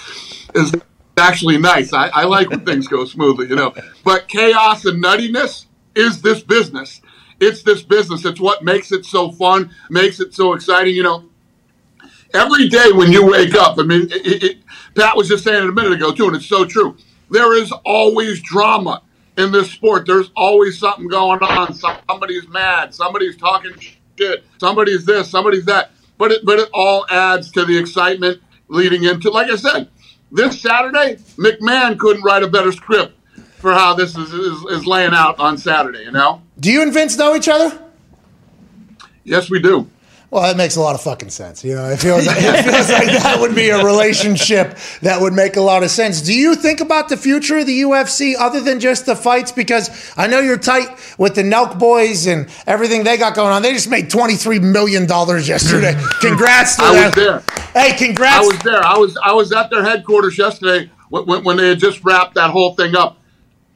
is 0.55 0.73
actually 1.17 1.57
nice. 1.57 1.91
I, 1.91 2.07
I 2.09 2.23
like 2.25 2.49
when 2.49 2.65
things 2.65 2.87
go 2.87 3.05
smoothly, 3.05 3.47
you 3.49 3.55
know. 3.55 3.73
But 4.03 4.27
chaos 4.27 4.85
and 4.85 5.03
nuttiness 5.03 5.65
is 5.95 6.21
this 6.21 6.41
business. 6.41 7.01
It's 7.39 7.63
this 7.63 7.81
business. 7.81 8.25
It's 8.25 8.39
what 8.39 8.63
makes 8.63 8.91
it 8.91 9.05
so 9.05 9.31
fun, 9.31 9.71
makes 9.89 10.19
it 10.19 10.33
so 10.33 10.53
exciting. 10.53 10.95
You 10.95 11.03
know, 11.03 11.23
every 12.33 12.69
day 12.69 12.91
when 12.91 13.11
you 13.11 13.25
wake 13.25 13.55
up, 13.55 13.77
I 13.79 13.83
mean, 13.83 14.07
it, 14.11 14.43
it, 14.43 14.57
Pat 14.95 15.15
was 15.15 15.27
just 15.27 15.43
saying 15.43 15.63
it 15.63 15.69
a 15.69 15.71
minute 15.71 15.93
ago 15.93 16.11
too, 16.11 16.27
and 16.27 16.35
it's 16.35 16.45
so 16.45 16.65
true. 16.65 16.97
There 17.29 17.55
is 17.55 17.71
always 17.85 18.41
drama 18.41 19.01
in 19.37 19.51
this 19.51 19.71
sport. 19.71 20.05
There's 20.05 20.29
always 20.35 20.77
something 20.77 21.07
going 21.07 21.41
on. 21.41 21.73
Somebody's 21.73 22.47
mad. 22.49 22.93
Somebody's 22.93 23.37
talking 23.37 23.73
shit. 24.17 24.43
Somebody's 24.59 25.05
this. 25.05 25.29
Somebody's 25.29 25.65
that. 25.65 25.91
But 26.17 26.31
it, 26.31 26.45
but 26.45 26.59
it 26.59 26.69
all 26.73 27.05
adds 27.09 27.51
to 27.53 27.65
the 27.65 27.77
excitement 27.77 28.41
leading 28.67 29.03
into. 29.03 29.31
Like 29.31 29.49
I 29.49 29.55
said, 29.55 29.89
this 30.31 30.61
Saturday, 30.61 31.15
McMahon 31.37 31.97
couldn't 31.97 32.23
write 32.23 32.43
a 32.43 32.47
better 32.47 32.71
script 32.71 33.17
for 33.57 33.73
how 33.73 33.93
this 33.93 34.15
is, 34.15 34.31
is, 34.31 34.63
is 34.65 34.85
laying 34.85 35.13
out 35.13 35.39
on 35.39 35.57
Saturday. 35.57 36.03
You 36.03 36.11
know. 36.11 36.41
Do 36.59 36.71
you 36.71 36.81
and 36.81 36.93
Vince 36.93 37.17
know 37.17 37.35
each 37.35 37.49
other? 37.49 37.79
Yes, 39.23 39.49
we 39.49 39.59
do. 39.59 39.89
Well, 40.33 40.41
that 40.41 40.57
makes 40.57 40.75
a 40.77 40.81
lot 40.81 40.95
of 40.95 41.01
fucking 41.01 41.29
sense. 41.29 41.63
You 41.63 41.75
know, 41.75 41.85
it 41.91 41.97
feels, 41.97 42.25
like, 42.25 42.37
it 42.39 42.63
feels 42.63 42.89
like 42.89 43.05
that 43.05 43.37
would 43.39 43.53
be 43.53 43.69
a 43.69 43.85
relationship 43.85 44.75
that 45.03 45.21
would 45.21 45.31
make 45.33 45.57
a 45.57 45.61
lot 45.61 45.83
of 45.83 45.91
sense. 45.91 46.21
Do 46.21 46.33
you 46.33 46.55
think 46.55 46.79
about 46.81 47.07
the 47.07 47.17
future 47.17 47.59
of 47.59 47.67
the 47.67 47.81
UFC 47.83 48.33
other 48.39 48.59
than 48.59 48.79
just 48.79 49.05
the 49.05 49.15
fights? 49.15 49.51
Because 49.51 49.91
I 50.17 50.25
know 50.25 50.39
you're 50.39 50.57
tight 50.57 50.87
with 51.19 51.35
the 51.35 51.43
Nelk 51.43 51.77
boys 51.77 52.25
and 52.25 52.49
everything 52.65 53.03
they 53.03 53.15
got 53.17 53.35
going 53.35 53.51
on. 53.51 53.61
They 53.61 53.73
just 53.73 53.91
made 53.91 54.09
$23 54.09 54.59
million 54.59 55.07
yesterday. 55.07 55.93
Congrats 56.19 56.77
to 56.77 56.81
I 56.83 56.93
them. 56.95 57.03
was 57.05 57.13
there. 57.13 57.43
Hey, 57.75 57.95
congrats. 57.95 58.37
I 58.37 58.47
was 58.47 58.59
there. 58.63 58.83
I 58.83 58.97
was 58.97 59.17
I 59.23 59.33
was 59.33 59.51
at 59.51 59.69
their 59.69 59.83
headquarters 59.83 60.35
yesterday 60.37 60.89
when, 61.09 61.25
when, 61.27 61.43
when 61.43 61.57
they 61.57 61.69
had 61.69 61.77
just 61.79 62.03
wrapped 62.03 62.33
that 62.35 62.49
whole 62.49 62.73
thing 62.73 62.95
up. 62.95 63.19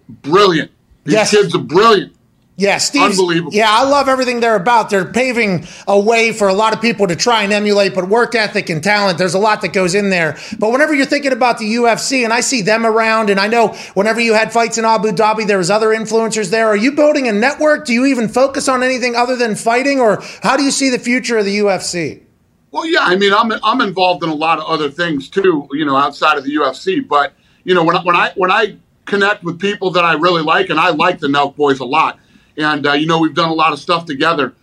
Brilliant. 0.10 0.72
These 1.04 1.14
Yes. 1.14 1.30
kids 1.32 1.54
are 1.54 1.60
brilliant. 1.60 2.16
Yeah, 2.60 2.80
Steve. 2.80 3.04
Unbelievable. 3.04 3.54
Yeah, 3.54 3.68
I 3.70 3.84
love 3.84 4.10
everything 4.10 4.40
they're 4.40 4.56
about. 4.56 4.90
They're 4.90 5.06
paving 5.06 5.68
a 5.88 6.00
way 6.00 6.34
for 6.34 6.48
a 6.48 6.56
lot 6.56 6.74
of 6.74 6.82
people 6.82 7.06
to 7.06 7.16
try 7.16 7.44
and 7.44 7.54
emulate, 7.54 7.94
but 7.94 8.10
work 8.10 8.34
ethic 8.34 8.72
and 8.72 8.84
talent, 8.84 9.20
there's 9.20 9.36
a 9.36 9.40
lot 9.40 9.62
that 9.62 9.74
goes 9.74 9.94
in 9.94 10.10
there. 10.10 10.38
But 10.58 10.72
whenever 10.72 10.96
you're 10.96 11.06
thinking 11.06 11.34
about 11.34 11.60
the 11.60 11.76
UFC, 11.76 12.24
and 12.24 12.34
I 12.34 12.40
see 12.40 12.64
them 12.64 12.84
around, 12.84 13.30
and 13.30 13.40
I 13.40 13.48
know 13.48 13.76
whenever 13.94 14.20
you 14.20 14.34
had 14.34 14.52
fights 14.52 14.80
in 14.80 14.86
Abu 14.86 15.12
Dhabi, 15.12 15.46
there 15.46 15.60
was 15.60 15.70
other 15.70 15.90
influencers 15.90 16.50
there. 16.50 16.68
Are 16.68 16.76
you 16.76 16.94
building 16.94 17.28
a 17.28 17.32
network? 17.32 17.86
Do 17.86 17.94
you 17.94 18.08
even 18.08 18.28
focus 18.28 18.68
on 18.68 18.82
anything 18.82 19.16
other 19.16 19.36
than 19.36 19.56
fighting, 19.56 20.00
or 20.00 20.24
how 20.42 20.58
do 20.58 20.64
you 20.64 20.72
see 20.72 20.90
the 20.90 21.00
future 21.00 21.38
of 21.38 21.46
the 21.46 21.60
UFC? 21.60 22.24
Well, 22.72 22.88
yeah, 22.88 23.02
I 23.02 23.18
mean, 23.18 23.34
I'm 23.34 23.52
I'm 23.64 23.82
involved 23.82 24.24
in 24.24 24.30
a 24.30 24.36
lot 24.36 24.58
of 24.58 24.66
other 24.66 24.90
things 24.90 25.30
too, 25.30 25.68
you 25.74 25.86
know, 25.86 25.96
outside 25.96 26.40
of 26.40 26.44
the 26.44 26.56
UFC. 26.56 27.08
But 27.08 27.34
you 27.66 27.76
know, 27.76 27.84
when 27.84 27.96
I, 27.98 28.02
when 28.02 28.16
I 28.16 28.32
when 28.36 28.52
I 28.52 28.78
connect 29.06 29.44
with 29.44 29.60
people 29.60 29.92
that 29.92 30.04
I 30.04 30.14
really 30.14 30.42
like, 30.42 30.72
and 30.72 30.80
I 30.80 30.90
like 30.90 31.20
the 31.20 31.28
Nelk 31.28 31.56
Boys 31.56 31.80
a 31.80 31.86
lot, 31.86 32.20
and 32.58 32.86
uh, 32.88 32.94
you 32.94 33.06
know, 33.06 33.20
we've 33.20 33.34
done 33.36 33.50
a 33.50 33.54
lot 33.54 33.74
of 33.74 33.80
stuff 33.80 34.06
together, 34.06 34.54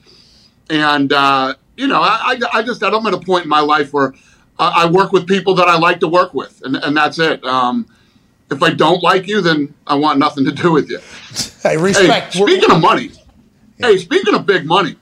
and 0.71 1.13
uh, 1.13 1.55
you 1.77 1.87
know, 1.87 2.01
I, 2.03 2.37
I 2.53 2.59
I 2.59 2.63
just 2.63 2.83
I'm 2.83 3.07
at 3.07 3.15
a 3.15 3.19
point 3.21 3.45
in 3.45 3.49
my 3.49 3.61
life 3.61 3.93
where 3.93 4.15
I 4.59 4.85
I 4.85 4.91
work 4.91 5.13
with 5.13 5.27
people 5.27 5.55
that 5.55 5.69
I 5.69 5.79
like 5.79 6.01
to 6.01 6.09
work 6.09 6.35
with, 6.35 6.61
and 6.65 6.77
and 6.77 6.97
that's 6.97 7.19
it. 7.19 7.45
Um, 7.45 7.87
if 8.51 8.63
I 8.63 8.71
don't 8.71 9.03
like 9.03 9.27
you, 9.27 9.41
then 9.41 9.75
I 9.87 9.95
want 9.95 10.19
nothing 10.19 10.45
to 10.45 10.53
do 10.53 10.73
with 10.73 10.91
you. 10.91 11.01
Hey, 11.65 11.71
Hey, 11.71 11.77
respect. 11.79 12.35
speaking 12.35 12.71
of 12.71 12.81
money, 12.83 13.11
hey, 13.79 13.97
speaking 13.97 14.35
of 14.35 14.45
big 14.45 14.67
money, 14.67 14.97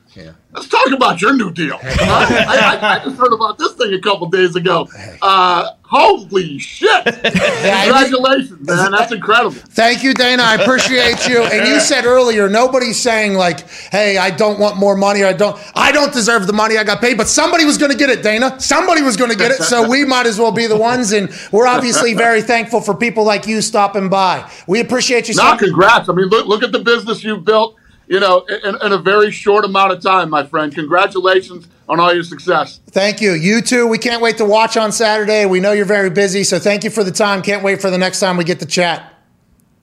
let's 0.52 0.68
talk 0.68 0.90
about 0.92 1.20
your 1.20 1.34
new 1.34 1.50
deal. 1.52 1.78
I, 1.82 2.78
I, 2.80 2.96
I 2.96 3.04
just 3.04 3.16
heard 3.16 3.32
about 3.32 3.58
this 3.58 3.72
thing 3.74 3.92
a 3.94 4.00
couple 4.00 4.28
days 4.28 4.54
ago. 4.56 4.88
Uh, 5.20 5.70
holy 5.82 6.58
shit! 6.58 7.04
Congratulations, 7.04 8.66
man. 8.66 8.90
That's 8.92 9.12
incredible. 9.12 9.52
Thank 9.52 10.02
you, 10.02 10.14
Dana. 10.14 10.42
I 10.42 10.56
appreciate 10.56 11.28
you. 11.28 11.42
And 11.42 11.66
you 11.68 11.80
said 11.80 12.04
earlier, 12.04 12.48
nobody's 12.48 13.00
saying 13.00 13.34
like, 13.34 13.68
"Hey, 13.68 14.18
I 14.18 14.30
don't 14.30 14.58
want 14.58 14.76
more 14.76 14.96
money. 14.96 15.22
Or 15.22 15.26
I 15.26 15.32
don't. 15.32 15.58
I 15.74 15.92
don't 15.92 16.12
deserve 16.12 16.46
the 16.46 16.52
money 16.52 16.78
I 16.78 16.84
got 16.84 17.00
paid." 17.00 17.16
But 17.16 17.28
somebody 17.28 17.64
was 17.64 17.78
going 17.78 17.92
to 17.92 17.98
get 17.98 18.10
it, 18.10 18.22
Dana. 18.22 18.60
Somebody 18.60 19.02
was 19.02 19.16
going 19.16 19.30
to 19.30 19.36
get 19.36 19.50
it. 19.50 19.62
So 19.62 19.88
we 19.88 20.04
might 20.04 20.26
as 20.26 20.38
well 20.38 20.52
be 20.52 20.66
the 20.66 20.76
ones. 20.76 21.12
And 21.12 21.30
we're 21.50 21.66
obviously 21.66 22.14
very 22.14 22.42
thankful 22.42 22.80
for 22.80 22.94
people 22.94 23.24
like 23.24 23.46
you 23.46 23.60
stopping 23.60 24.08
by. 24.08 24.50
We 24.66 24.80
appreciate 24.80 25.28
you. 25.28 25.34
Now, 25.34 25.56
so- 25.56 25.66
congrats. 25.66 26.08
I 26.08 26.12
mean, 26.12 26.26
look, 26.28 26.46
look 26.46 26.62
at 26.62 26.72
the 26.72 26.80
business 26.80 27.22
you've 27.24 27.44
built. 27.44 27.76
You 28.06 28.20
know, 28.20 28.40
in, 28.40 28.76
in 28.82 28.92
a 28.92 28.98
very 28.98 29.30
short 29.30 29.64
amount 29.64 29.92
of 29.92 30.02
time, 30.02 30.28
my 30.30 30.44
friend. 30.44 30.74
Congratulations 30.74 31.68
on 31.88 32.00
all 32.00 32.12
your 32.12 32.24
success. 32.24 32.80
Thank 32.90 33.20
you. 33.20 33.32
You 33.32 33.60
too. 33.62 33.86
We 33.86 33.98
can't 33.98 34.20
wait 34.22 34.38
to 34.38 34.44
watch 34.44 34.76
on 34.76 34.92
Saturday. 34.92 35.46
We 35.46 35.60
know 35.60 35.72
you're 35.72 35.84
very 35.84 36.10
busy, 36.10 36.44
so 36.44 36.58
thank 36.58 36.84
you 36.84 36.90
for 36.90 37.04
the 37.04 37.12
time. 37.12 37.42
Can't 37.42 37.62
wait 37.62 37.80
for 37.80 37.90
the 37.90 37.98
next 37.98 38.20
time 38.20 38.36
we 38.36 38.44
get 38.44 38.60
to 38.60 38.66
chat. 38.66 39.14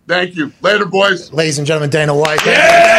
Thank 0.08 0.36
you. 0.36 0.52
Later, 0.62 0.86
boys. 0.86 1.32
Ladies 1.32 1.58
and 1.60 1.68
gentlemen, 1.68 1.90
Dana 1.92 2.16
White. 2.16 2.44
Yeah! 2.46 2.90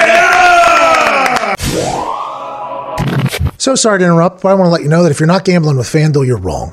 So 3.59 3.75
sorry 3.75 3.99
to 3.99 4.05
interrupt, 4.05 4.43
but 4.43 4.49
I 4.49 4.55
want 4.55 4.69
to 4.69 4.71
let 4.71 4.83
you 4.83 4.89
know 4.89 5.03
that 5.03 5.11
if 5.11 5.21
you're 5.21 5.27
not 5.27 5.45
gambling 5.45 5.77
with 5.77 5.87
FanDuel, 5.87 6.27
you're 6.27 6.39
wrong. 6.39 6.73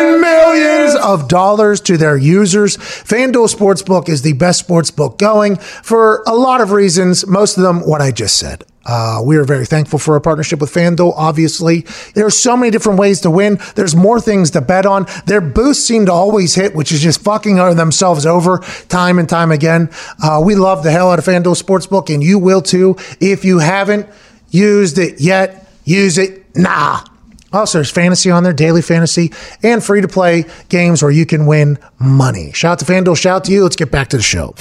and 0.00 0.20
millions 0.20 0.94
of 0.96 1.28
dollars 1.28 1.80
to 1.82 1.96
their 1.96 2.16
users. 2.16 2.76
FanDuel 2.76 3.54
Sportsbook 3.54 4.08
is 4.08 4.22
the 4.22 4.32
best 4.32 4.66
sportsbook 4.66 5.18
going 5.18 5.56
for 5.56 6.22
a 6.26 6.34
lot 6.34 6.60
of 6.60 6.72
reasons, 6.72 7.26
most 7.26 7.56
of 7.56 7.62
them 7.62 7.80
what 7.86 8.00
I 8.00 8.10
just 8.10 8.38
said. 8.38 8.64
Uh, 8.86 9.20
we 9.22 9.36
are 9.36 9.44
very 9.44 9.66
thankful 9.66 9.98
for 9.98 10.14
our 10.14 10.20
partnership 10.20 10.60
with 10.60 10.72
FanDuel. 10.72 11.12
Obviously, 11.14 11.82
there 12.14 12.24
are 12.24 12.30
so 12.30 12.56
many 12.56 12.70
different 12.70 12.98
ways 12.98 13.20
to 13.20 13.30
win. 13.30 13.58
There's 13.74 13.94
more 13.94 14.20
things 14.20 14.50
to 14.52 14.62
bet 14.62 14.86
on. 14.86 15.06
Their 15.26 15.42
boosts 15.42 15.84
seem 15.84 16.06
to 16.06 16.12
always 16.12 16.54
hit, 16.54 16.74
which 16.74 16.90
is 16.90 17.02
just 17.02 17.20
fucking 17.20 17.56
themselves 17.76 18.24
over 18.24 18.58
time 18.88 19.18
and 19.18 19.28
time 19.28 19.52
again. 19.52 19.90
Uh, 20.22 20.40
we 20.42 20.54
love 20.54 20.82
the 20.82 20.90
hell 20.90 21.10
out 21.10 21.18
of 21.18 21.26
FanDuel 21.26 21.60
Sportsbook, 21.62 22.12
and 22.12 22.22
you 22.22 22.38
will 22.38 22.62
too. 22.62 22.96
If 23.20 23.44
you 23.44 23.58
haven't 23.58 24.08
used 24.50 24.98
it 24.98 25.20
yet, 25.20 25.70
use 25.84 26.16
it 26.16 26.56
now. 26.56 27.04
Also, 27.52 27.78
there's 27.78 27.90
fantasy 27.90 28.30
on 28.30 28.42
there, 28.42 28.52
daily 28.52 28.82
fantasy, 28.82 29.32
and 29.62 29.82
free 29.82 30.00
to 30.00 30.08
play 30.08 30.44
games 30.68 31.02
where 31.02 31.10
you 31.10 31.26
can 31.26 31.46
win 31.46 31.78
money. 31.98 32.52
Shout 32.52 32.72
out 32.72 32.78
to 32.80 32.84
FanDuel, 32.92 33.16
shout 33.16 33.36
out 33.36 33.44
to 33.44 33.52
you. 33.52 33.62
Let's 33.62 33.76
get 33.76 33.90
back 33.90 34.08
to 34.08 34.16
the 34.16 34.22
show. 34.22 34.54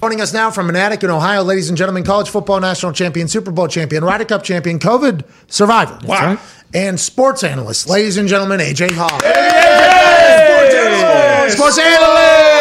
Joining 0.00 0.20
us 0.20 0.32
now 0.32 0.50
from 0.50 0.66
Manatee 0.68 1.06
in 1.06 1.10
Ohio, 1.10 1.42
ladies 1.42 1.68
and 1.68 1.76
gentlemen, 1.76 2.04
college 2.04 2.28
football 2.28 2.60
national 2.60 2.92
champion, 2.92 3.28
Super 3.28 3.50
Bowl 3.50 3.68
champion, 3.68 4.04
Ryder 4.04 4.24
Cup 4.24 4.42
champion, 4.42 4.78
COVID 4.78 5.24
survivor, 5.48 5.98
wow. 6.04 6.38
and 6.74 6.98
sports 6.98 7.44
analyst, 7.44 7.88
ladies 7.88 8.16
and 8.16 8.28
gentlemen, 8.28 8.60
AJ 8.60 8.92
Hawk. 8.92 9.22
Sports 11.50 11.78
analyst! 11.78 12.56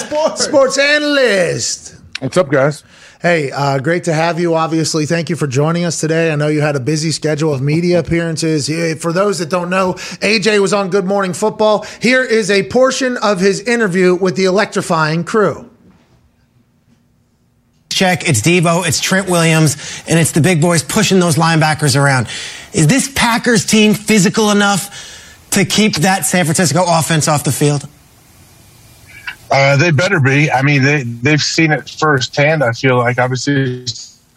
sports. 0.00 0.40
Analyst 0.44 0.44
Sports 0.44 0.78
analyst. 0.78 1.96
What's 2.20 2.36
up, 2.36 2.50
guys? 2.50 2.84
Hey, 3.22 3.52
uh, 3.52 3.78
great 3.78 4.02
to 4.04 4.12
have 4.12 4.40
you. 4.40 4.56
Obviously, 4.56 5.06
thank 5.06 5.30
you 5.30 5.36
for 5.36 5.46
joining 5.46 5.84
us 5.84 6.00
today. 6.00 6.32
I 6.32 6.34
know 6.34 6.48
you 6.48 6.60
had 6.60 6.74
a 6.74 6.80
busy 6.80 7.12
schedule 7.12 7.54
of 7.54 7.62
media 7.62 8.00
appearances. 8.00 8.68
For 9.00 9.12
those 9.12 9.38
that 9.38 9.48
don't 9.48 9.70
know, 9.70 9.92
AJ 9.94 10.60
was 10.60 10.72
on 10.72 10.90
Good 10.90 11.04
Morning 11.04 11.32
Football. 11.32 11.86
Here 12.00 12.24
is 12.24 12.50
a 12.50 12.64
portion 12.64 13.16
of 13.18 13.38
his 13.38 13.60
interview 13.60 14.16
with 14.16 14.34
the 14.34 14.46
electrifying 14.46 15.22
crew. 15.22 15.70
check, 17.90 18.28
it's 18.28 18.40
Deebo, 18.40 18.88
it's 18.88 19.00
Trent 19.00 19.28
Williams, 19.28 20.02
and 20.08 20.18
it's 20.18 20.32
the 20.32 20.40
big 20.40 20.60
boys 20.60 20.82
pushing 20.82 21.20
those 21.20 21.36
linebackers 21.36 21.94
around. 21.94 22.26
Is 22.72 22.88
this 22.88 23.08
Packers 23.14 23.64
team 23.64 23.94
physical 23.94 24.50
enough 24.50 25.48
to 25.50 25.64
keep 25.64 25.94
that 25.98 26.26
San 26.26 26.44
Francisco 26.44 26.82
offense 26.84 27.28
off 27.28 27.44
the 27.44 27.52
field? 27.52 27.86
Uh, 29.52 29.76
they 29.76 29.90
better 29.90 30.18
be. 30.20 30.50
I 30.50 30.62
mean, 30.62 30.82
they 30.82 31.02
they've 31.02 31.40
seen 31.42 31.72
it 31.72 31.88
firsthand. 31.88 32.64
I 32.64 32.72
feel 32.72 32.96
like 32.98 33.18
obviously. 33.18 33.84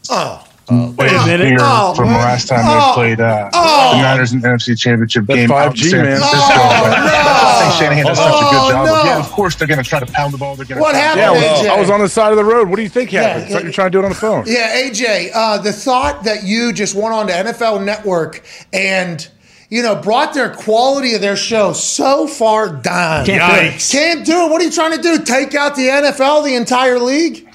Oh. 0.09 0.41
Wait 0.67 1.11
a 1.13 1.25
minute. 1.27 1.57
Oh, 1.61 1.93
from 1.93 2.07
the 2.07 2.13
man. 2.13 2.21
last 2.21 2.47
time 2.47 2.61
Oh. 2.63 2.89
they 2.89 2.93
played 2.95 3.21
uh, 3.21 3.51
Oh. 3.53 3.91
the 3.91 4.01
Niners 4.01 4.33
in 4.33 4.41
the 4.41 4.47
NFC 4.47 4.75
Championship 4.77 5.27
game 5.27 5.51
out 5.51 5.73
5G, 5.75 5.89
San 5.91 6.05
man. 6.05 6.17
Francisco. 6.17 6.53
Oh, 6.55 6.89
no. 6.89 6.95
I 6.97 7.59
think 7.61 7.73
Shanahan 7.83 8.05
does 8.07 8.17
such 8.17 8.27
a 8.27 8.33
Oh, 8.33 8.49
good 8.49 8.71
job. 8.73 8.85
no. 8.87 8.99
Of, 8.99 9.05
yeah, 9.05 9.19
of 9.19 9.29
course 9.31 9.55
they're 9.55 9.67
going 9.67 9.83
to 9.83 9.87
try 9.87 9.99
to 9.99 10.07
pound 10.07 10.33
the 10.33 10.39
ball. 10.39 10.55
They're 10.55 10.65
going 10.65 10.77
to 10.77 10.81
What 10.81 10.95
happened? 10.95 11.21
Yeah, 11.21 11.29
I 11.29 11.33
was, 11.33 11.61
AJ. 11.61 11.69
I 11.69 11.79
was 11.79 11.89
on 11.91 11.99
the 11.99 12.09
side 12.09 12.31
of 12.31 12.37
the 12.37 12.43
road. 12.43 12.67
What 12.67 12.77
do 12.77 12.81
you 12.81 12.89
think 12.89 13.11
happened? 13.11 13.47
Yeah, 13.47 13.57
It's 13.57 13.63
you're 13.63 13.71
trying 13.73 13.87
to 13.87 13.91
do 13.91 13.99
it 13.99 14.05
on 14.05 14.09
the 14.09 14.15
phone. 14.15 14.43
Yeah, 14.47 14.75
AJ, 14.75 15.29
uh, 15.35 15.59
the 15.59 15.71
thought 15.71 16.23
that 16.23 16.43
you 16.43 16.73
just 16.73 16.95
went 16.95 17.13
on 17.13 17.27
to 17.27 17.33
NFL 17.33 17.83
Network 17.85 18.43
and 18.73 19.27
you 19.69 19.81
know 19.81 19.95
brought 19.95 20.33
their 20.33 20.49
quality 20.53 21.13
of 21.13 21.21
their 21.21 21.35
show 21.35 21.73
so 21.73 22.27
far 22.27 22.69
down. 22.69 23.25
Can't 23.25 23.51
do 23.51 23.67
it. 23.67 23.89
Can't 23.91 24.25
do 24.25 24.45
it. 24.45 24.51
What 24.51 24.61
are 24.61 24.65
you 24.65 24.71
trying 24.71 24.95
to 24.95 25.01
do? 25.01 25.23
Take 25.23 25.55
out 25.55 25.75
the 25.75 25.87
NFL, 25.87 26.43
the 26.43 26.55
entire 26.55 26.99
league? 26.99 27.47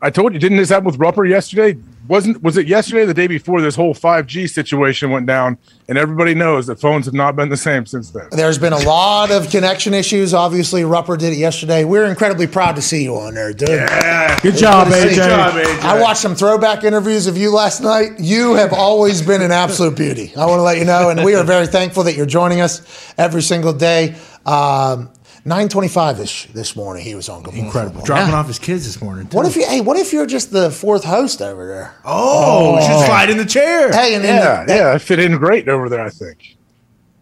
I 0.00 0.10
told 0.10 0.32
you, 0.32 0.38
didn't 0.38 0.58
this 0.58 0.68
happen 0.68 0.84
with 0.84 0.98
Rupper 0.98 1.28
yesterday? 1.28 1.78
Wasn't 2.08 2.42
was 2.42 2.56
it 2.56 2.66
yesterday 2.66 3.02
or 3.02 3.06
the 3.06 3.14
day 3.14 3.26
before 3.26 3.60
this 3.60 3.76
whole 3.76 3.94
5G 3.94 4.48
situation 4.48 5.10
went 5.10 5.26
down? 5.26 5.58
And 5.88 5.98
everybody 5.98 6.34
knows 6.34 6.66
that 6.66 6.80
phones 6.80 7.04
have 7.04 7.14
not 7.14 7.36
been 7.36 7.50
the 7.50 7.56
same 7.56 7.84
since 7.84 8.10
then. 8.10 8.28
There's 8.30 8.58
been 8.58 8.72
a 8.72 8.78
lot 8.78 9.30
of 9.30 9.50
connection 9.50 9.92
issues. 9.92 10.32
Obviously, 10.32 10.82
Rupper 10.82 11.18
did 11.18 11.34
it 11.34 11.36
yesterday. 11.36 11.84
We're 11.84 12.06
incredibly 12.06 12.46
proud 12.46 12.76
to 12.76 12.82
see 12.82 13.04
you 13.04 13.16
on 13.16 13.34
there, 13.34 13.52
dude. 13.52 13.68
Yeah. 13.68 14.40
Good 14.40 14.56
job, 14.56 14.88
AJ. 14.88 15.02
Good 15.02 15.08
to 15.08 15.14
see 15.14 15.20
AJ. 15.20 15.82
I 15.82 16.00
watched 16.00 16.20
some 16.20 16.34
throwback 16.34 16.82
interviews 16.82 17.26
of 17.26 17.36
you 17.36 17.52
last 17.52 17.82
night. 17.82 18.12
You 18.18 18.54
have 18.54 18.72
always 18.72 19.20
been 19.20 19.42
an 19.42 19.52
absolute 19.52 19.96
beauty. 19.96 20.32
I 20.34 20.46
want 20.46 20.58
to 20.58 20.62
let 20.62 20.78
you 20.78 20.86
know, 20.86 21.10
and 21.10 21.22
we 21.24 21.34
are 21.34 21.44
very 21.44 21.66
thankful 21.66 22.04
that 22.04 22.16
you're 22.16 22.26
joining 22.26 22.60
us 22.60 23.14
every 23.18 23.42
single 23.42 23.74
day. 23.74 24.16
Um, 24.46 25.10
925 25.44 26.16
this 26.18 26.44
this 26.46 26.76
morning, 26.76 27.04
he 27.04 27.14
was 27.14 27.28
on. 27.28 27.42
Good 27.42 27.54
Morning 27.54 27.66
Incredible. 27.66 28.00
Football. 28.00 28.06
Dropping 28.06 28.34
off 28.34 28.46
his 28.46 28.58
kids 28.58 28.84
this 28.84 29.00
morning. 29.00 29.26
Too. 29.28 29.36
What 29.36 29.46
if 29.46 29.56
you? 29.56 29.66
Hey, 29.66 29.80
what 29.80 29.96
if 29.96 30.12
you're 30.12 30.26
just 30.26 30.50
the 30.50 30.70
fourth 30.70 31.04
host 31.04 31.40
over 31.40 31.66
there? 31.66 31.94
Oh, 32.04 32.76
we 32.76 32.82
should 32.82 32.90
oh. 32.92 33.06
slide 33.06 33.30
in 33.30 33.36
the 33.36 33.44
chair. 33.46 33.90
Hey, 33.92 34.14
and 34.14 34.24
then 34.24 34.42
Yeah, 34.42 34.64
the- 34.64 34.74
yeah, 34.74 34.92
I 34.92 34.98
fit 34.98 35.18
in 35.18 35.36
great 35.38 35.68
over 35.68 35.88
there. 35.88 36.04
I 36.04 36.10
think. 36.10 36.57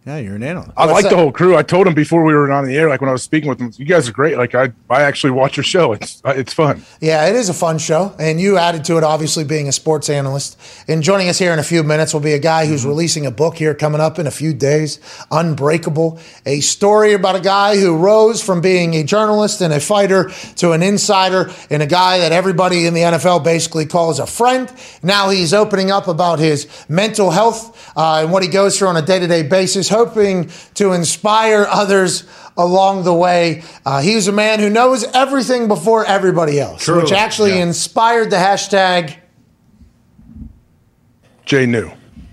Yeah, 0.07 0.18
you're 0.18 0.36
an 0.36 0.44
analyst. 0.44 0.70
I 0.76 0.86
What's 0.86 0.92
like 0.94 1.02
that? 1.02 1.11
the 1.11 1.16
whole 1.16 1.32
crew. 1.32 1.57
I 1.57 1.64
told 1.64 1.88
them 1.88 1.94
before 1.94 2.22
we 2.22 2.32
were 2.32 2.48
on 2.52 2.64
the 2.64 2.76
air, 2.76 2.88
like 2.88 3.00
when 3.00 3.09
I 3.11 3.12
was 3.12 3.24
speaking 3.24 3.48
with 3.48 3.59
them, 3.59 3.72
you 3.76 3.84
guys 3.84 4.09
are 4.09 4.12
great. 4.12 4.36
Like 4.38 4.54
I, 4.54 4.72
I 4.88 5.02
actually 5.02 5.32
watch 5.32 5.57
your 5.57 5.64
show. 5.64 5.94
It's 5.94 6.22
uh, 6.24 6.32
it's 6.36 6.54
fun. 6.54 6.84
Yeah, 7.00 7.26
it 7.26 7.34
is 7.34 7.48
a 7.48 7.54
fun 7.54 7.78
show. 7.78 8.14
And 8.16 8.40
you 8.40 8.57
added 8.57 8.84
to 8.84 8.98
it, 8.98 9.02
obviously, 9.02 9.42
being 9.42 9.66
a 9.66 9.72
sports 9.72 10.09
analyst. 10.09 10.61
And 10.86 11.02
joining 11.02 11.28
us 11.28 11.40
here 11.40 11.52
in 11.52 11.59
a 11.59 11.64
few 11.64 11.82
minutes 11.82 12.14
will 12.14 12.20
be 12.20 12.34
a 12.34 12.38
guy 12.38 12.66
who's 12.66 12.86
releasing 12.86 13.26
a 13.26 13.32
book 13.32 13.57
here 13.57 13.74
coming 13.74 14.00
up 14.00 14.20
in 14.20 14.28
a 14.28 14.30
few 14.30 14.54
days 14.54 15.00
Unbreakable. 15.32 16.20
A 16.46 16.61
story 16.61 17.12
about 17.12 17.34
a 17.34 17.40
guy 17.40 17.76
who 17.76 17.96
rose 17.96 18.40
from 18.40 18.61
being 18.61 18.94
a 18.94 19.02
journalist 19.02 19.61
and 19.61 19.72
a 19.72 19.80
fighter 19.80 20.30
to 20.59 20.70
an 20.70 20.84
insider 20.84 21.50
and 21.68 21.82
a 21.82 21.86
guy 21.86 22.18
that 22.18 22.30
everybody 22.30 22.86
in 22.86 22.94
the 22.94 23.00
NFL 23.00 23.42
basically 23.42 23.86
calls 23.86 24.20
a 24.20 24.26
friend. 24.26 24.72
Now 25.02 25.30
he's 25.30 25.52
opening 25.52 25.90
up 25.90 26.07
about 26.07 26.38
his 26.38 26.68
mental 26.88 27.32
health 27.32 27.92
uh, 27.96 28.20
and 28.22 28.30
what 28.30 28.44
he 28.44 28.48
goes 28.48 28.78
through 28.78 28.86
on 28.86 28.96
a 28.96 29.02
day 29.02 29.18
to 29.18 29.26
day 29.26 29.42
basis, 29.42 29.88
hoping 29.97 30.51
to 30.74 30.92
inspire 30.92 31.66
others 31.68 32.24
along 32.57 33.05
the 33.05 33.14
way. 33.14 33.62
Uh, 33.84 34.01
was 34.14 34.28
a 34.28 34.32
man 34.32 34.61
who 34.61 34.70
knows 34.70 35.05
everything 35.05 35.68
before 35.68 36.05
everybody 36.05 36.59
else, 36.61 36.86
which 36.88 37.12
actually 37.12 37.59
inspired 37.61 38.30
the 38.30 38.36
hashtag 38.36 39.16
Jay 41.47 41.64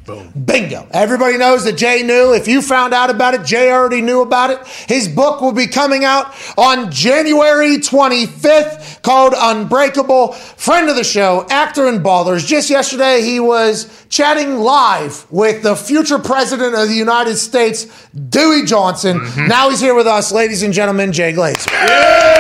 knew. 0.08 0.30
bingo. 0.46 0.88
Everybody 0.92 1.38
knows 1.38 1.64
that 1.66 1.74
Jay 1.74 2.04
knew. 2.04 2.34
If 2.34 2.48
you 2.48 2.62
found 2.62 2.94
out 2.94 3.10
about 3.10 3.34
it, 3.34 3.44
Jay 3.44 3.72
already 3.72 4.02
knew 4.02 4.22
about 4.22 4.50
it. 4.50 4.66
His 4.88 5.08
book 5.08 5.42
will 5.42 5.52
be 5.52 5.68
coming 5.68 6.04
out 6.04 6.34
on 6.58 6.92
January 6.92 7.78
25th 7.78 9.02
called 9.02 9.34
Unbreakable. 9.38 10.34
Friend 10.34 10.90
of 10.90 10.96
the 10.96 11.04
show, 11.04 11.46
actor 11.50 11.88
and 11.88 12.02
ballers. 12.02 12.46
Just 12.46 12.70
yesterday, 12.70 13.22
he 13.22 13.40
was 13.40 14.06
chatting 14.10 14.58
live 14.58 15.26
with 15.32 15.64
the 15.64 15.76
future 15.76 16.20
president 16.20 16.76
of 16.76 16.88
the 16.88 16.96
United 16.96 17.36
States, 17.36 17.86
Dwayne 18.16 18.68
Johnson. 18.68 19.20
Mm-hmm. 19.20 19.48
Now 19.48 19.70
he's 19.70 19.80
here 19.80 19.96
with 19.96 20.08
us, 20.08 20.32
ladies 20.32 20.64
and 20.64 20.74
gentlemen, 20.74 21.12
Jay 21.12 21.34
Glazer. 21.34 21.70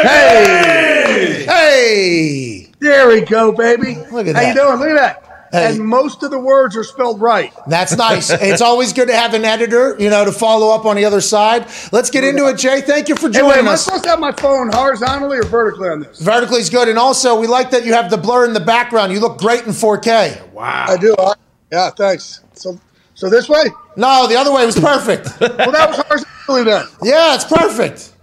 Hey! 0.03 1.45
Hey! 1.45 2.69
There 2.79 3.07
we 3.07 3.21
go, 3.21 3.51
baby. 3.53 3.95
Look 4.11 4.27
at 4.27 4.33
that. 4.33 4.35
How 4.35 4.47
you 4.49 4.53
doing? 4.53 4.79
Look 4.79 4.89
at 4.89 4.95
that. 4.95 5.22
Hey. 5.53 5.75
And 5.75 5.85
most 5.85 6.23
of 6.23 6.31
the 6.31 6.39
words 6.39 6.75
are 6.75 6.83
spelled 6.83 7.21
right. 7.21 7.53
That's 7.67 7.95
nice. 7.95 8.29
it's 8.31 8.61
always 8.61 8.91
good 8.91 9.07
to 9.07 9.15
have 9.15 9.35
an 9.35 9.45
editor, 9.45 9.95
you 9.99 10.09
know, 10.09 10.25
to 10.25 10.31
follow 10.31 10.73
up 10.73 10.83
on 10.85 10.95
the 10.95 11.05
other 11.05 11.21
side. 11.21 11.67
Let's 11.91 12.09
get 12.09 12.23
into 12.23 12.47
it, 12.49 12.57
Jay. 12.57 12.81
Thank 12.81 13.07
you 13.07 13.15
for 13.15 13.31
Hey, 13.31 13.43
wait, 13.43 13.49
joining 13.51 13.59
am 13.59 13.67
I 13.67 13.73
us. 13.73 13.85
supposed 13.85 14.03
to 14.05 14.09
have 14.09 14.19
my 14.19 14.31
phone 14.31 14.71
horizontally 14.73 15.37
or 15.37 15.43
vertically 15.43 15.89
on 15.89 15.99
this? 15.99 16.19
Vertically 16.19 16.59
is 16.59 16.71
good, 16.71 16.87
and 16.89 16.97
also 16.97 17.39
we 17.39 17.45
like 17.45 17.69
that 17.69 17.85
you 17.85 17.93
have 17.93 18.09
the 18.09 18.17
blur 18.17 18.45
in 18.45 18.53
the 18.53 18.59
background. 18.59 19.13
You 19.13 19.19
look 19.19 19.37
great 19.37 19.61
in 19.67 19.73
4K. 19.73 20.57
I 20.57 20.97
do. 20.97 21.15
I, 21.19 21.33
do. 21.35 21.39
yeah, 21.71 21.91
thanks. 21.91 22.41
So, 22.53 22.79
so 23.13 23.29
this 23.29 23.47
way? 23.47 23.65
No, 23.95 24.25
the 24.27 24.35
other 24.35 24.51
way 24.51 24.65
was 24.65 24.79
perfect. 24.79 25.39
Well, 25.39 25.71
that 25.71 25.89
was 25.89 25.97
horizontally 26.07 26.63
then. 26.63 26.87
yeah, 27.03 27.35
it's 27.35 27.45
perfect. 27.45 28.13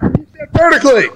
Vertically. 0.52 1.06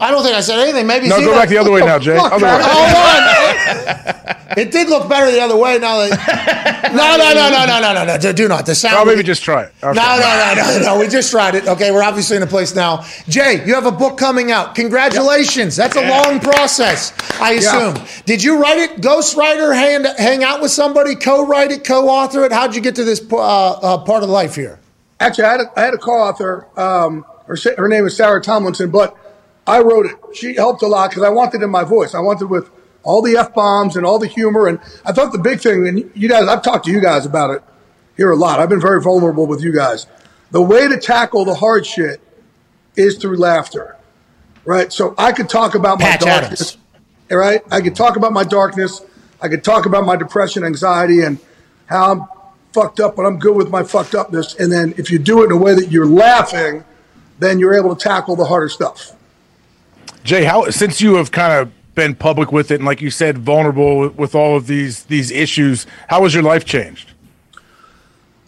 I 0.00 0.10
don't 0.10 0.22
think 0.24 0.34
I 0.34 0.40
said 0.40 0.58
anything. 0.58 0.86
Maybe 0.86 1.08
No, 1.08 1.20
go 1.20 1.30
that- 1.32 1.42
back 1.42 1.48
the 1.48 1.58
other 1.58 1.70
way 1.70 1.80
now, 1.80 1.98
Jay. 2.00 2.16
Fuck, 2.16 2.32
Other 2.32 2.46
way. 2.46 2.58
Hold 2.60 4.56
on. 4.56 4.58
it 4.58 4.72
did 4.72 4.88
look 4.88 5.08
better 5.08 5.30
the 5.30 5.40
other 5.40 5.56
way. 5.56 5.78
Now 5.78 5.98
that 5.98 6.92
no, 6.92 7.16
no, 7.16 7.32
no, 7.32 7.50
no, 7.50 7.66
no, 7.66 7.80
no, 7.94 8.04
no, 8.04 8.16
no. 8.20 8.32
Do 8.32 8.48
not. 8.48 8.66
The 8.66 8.74
sound. 8.74 8.96
Oh, 8.98 9.04
maybe 9.04 9.22
just 9.22 9.42
try 9.42 9.62
it. 9.64 9.72
Okay. 9.82 9.94
No, 9.94 10.16
no, 10.18 10.54
no, 10.56 10.78
no, 10.78 10.84
no. 10.94 11.00
We 11.00 11.06
just 11.08 11.30
tried 11.30 11.54
it. 11.54 11.68
Okay, 11.68 11.90
we're 11.92 12.02
obviously 12.02 12.36
in 12.36 12.42
a 12.42 12.46
place 12.48 12.74
now. 12.74 13.04
Jay, 13.28 13.64
you 13.64 13.74
have 13.74 13.86
a 13.86 13.92
book 13.92 14.18
coming 14.18 14.50
out. 14.50 14.74
Congratulations. 14.74 15.76
That's 15.76 15.96
a 15.96 16.08
long 16.08 16.40
process, 16.40 17.12
I 17.40 17.52
assume. 17.52 18.04
Did 18.24 18.42
you 18.42 18.60
write 18.60 18.78
it, 18.78 19.00
ghostwriter, 19.00 19.72
hang, 19.74 20.04
hang 20.16 20.42
out 20.42 20.60
with 20.60 20.70
somebody, 20.72 21.14
co-write 21.14 21.70
it, 21.70 21.84
co-author 21.84 22.44
it? 22.44 22.52
How'd 22.52 22.74
you 22.74 22.80
get 22.80 22.96
to 22.96 23.04
this 23.04 23.20
uh, 23.32 23.36
uh, 23.36 23.98
part 23.98 24.22
of 24.24 24.28
life 24.30 24.54
here? 24.56 24.80
Actually, 25.20 25.44
I 25.44 25.50
had 25.52 25.60
a, 25.60 25.72
I 25.76 25.82
had 25.84 25.94
a 25.94 25.98
co-author. 25.98 26.66
Um, 26.76 27.24
her, 27.46 27.56
her 27.76 27.88
name 27.88 28.04
is 28.06 28.16
Sarah 28.16 28.42
Tomlinson, 28.42 28.90
but 28.90 29.16
I 29.66 29.80
wrote 29.80 30.06
it. 30.06 30.16
She 30.34 30.54
helped 30.54 30.82
a 30.82 30.86
lot 30.86 31.10
because 31.10 31.22
I 31.22 31.28
wanted 31.28 31.60
it 31.60 31.64
in 31.64 31.70
my 31.70 31.84
voice. 31.84 32.14
I 32.14 32.20
wanted 32.20 32.46
with 32.46 32.70
all 33.02 33.22
the 33.22 33.36
f 33.36 33.54
bombs 33.54 33.96
and 33.96 34.04
all 34.06 34.18
the 34.18 34.26
humor. 34.26 34.66
And 34.66 34.78
I 35.04 35.12
thought 35.12 35.32
the 35.32 35.38
big 35.38 35.60
thing, 35.60 35.86
and 35.86 36.10
you 36.14 36.28
guys, 36.28 36.48
I've 36.48 36.62
talked 36.62 36.86
to 36.86 36.90
you 36.90 37.00
guys 37.00 37.26
about 37.26 37.50
it 37.50 37.62
here 38.16 38.30
a 38.30 38.36
lot. 38.36 38.60
I've 38.60 38.68
been 38.68 38.80
very 38.80 39.00
vulnerable 39.00 39.46
with 39.46 39.62
you 39.62 39.72
guys. 39.72 40.06
The 40.50 40.62
way 40.62 40.88
to 40.88 40.98
tackle 40.98 41.44
the 41.44 41.54
hard 41.54 41.86
shit 41.86 42.20
is 42.96 43.16
through 43.16 43.36
laughter, 43.36 43.96
right? 44.64 44.92
So 44.92 45.14
I 45.16 45.32
could 45.32 45.48
talk 45.48 45.74
about 45.74 45.98
my 45.98 46.06
Patch 46.06 46.20
darkness, 46.20 46.76
Adams. 46.76 47.36
right? 47.36 47.62
I 47.70 47.80
could 47.80 47.96
talk 47.96 48.16
about 48.16 48.32
my 48.32 48.44
darkness. 48.44 49.00
I 49.40 49.48
could 49.48 49.64
talk 49.64 49.86
about 49.86 50.04
my 50.04 50.16
depression, 50.16 50.62
anxiety, 50.62 51.22
and 51.22 51.38
how 51.86 52.12
I'm 52.12 52.24
fucked 52.72 53.00
up, 53.00 53.16
but 53.16 53.24
I'm 53.24 53.38
good 53.38 53.56
with 53.56 53.70
my 53.70 53.82
fucked 53.82 54.14
upness. 54.14 54.54
And 54.54 54.70
then 54.70 54.94
if 54.98 55.10
you 55.10 55.18
do 55.18 55.42
it 55.42 55.46
in 55.46 55.52
a 55.52 55.56
way 55.56 55.74
that 55.74 55.90
you're 55.90 56.06
laughing, 56.06 56.84
then 57.38 57.58
you're 57.58 57.74
able 57.74 57.96
to 57.96 58.02
tackle 58.02 58.36
the 58.36 58.44
harder 58.44 58.68
stuff. 58.68 59.12
Jay, 60.24 60.44
how 60.44 60.70
since 60.70 61.00
you 61.00 61.16
have 61.16 61.30
kind 61.32 61.52
of 61.52 61.72
been 61.94 62.14
public 62.14 62.52
with 62.52 62.70
it 62.70 62.76
and 62.76 62.84
like 62.84 63.00
you 63.00 63.10
said, 63.10 63.38
vulnerable 63.38 63.98
with, 64.00 64.14
with 64.16 64.34
all 64.34 64.56
of 64.56 64.66
these 64.66 65.04
these 65.04 65.30
issues, 65.30 65.86
how 66.08 66.22
has 66.22 66.34
your 66.34 66.42
life 66.42 66.64
changed? 66.64 67.10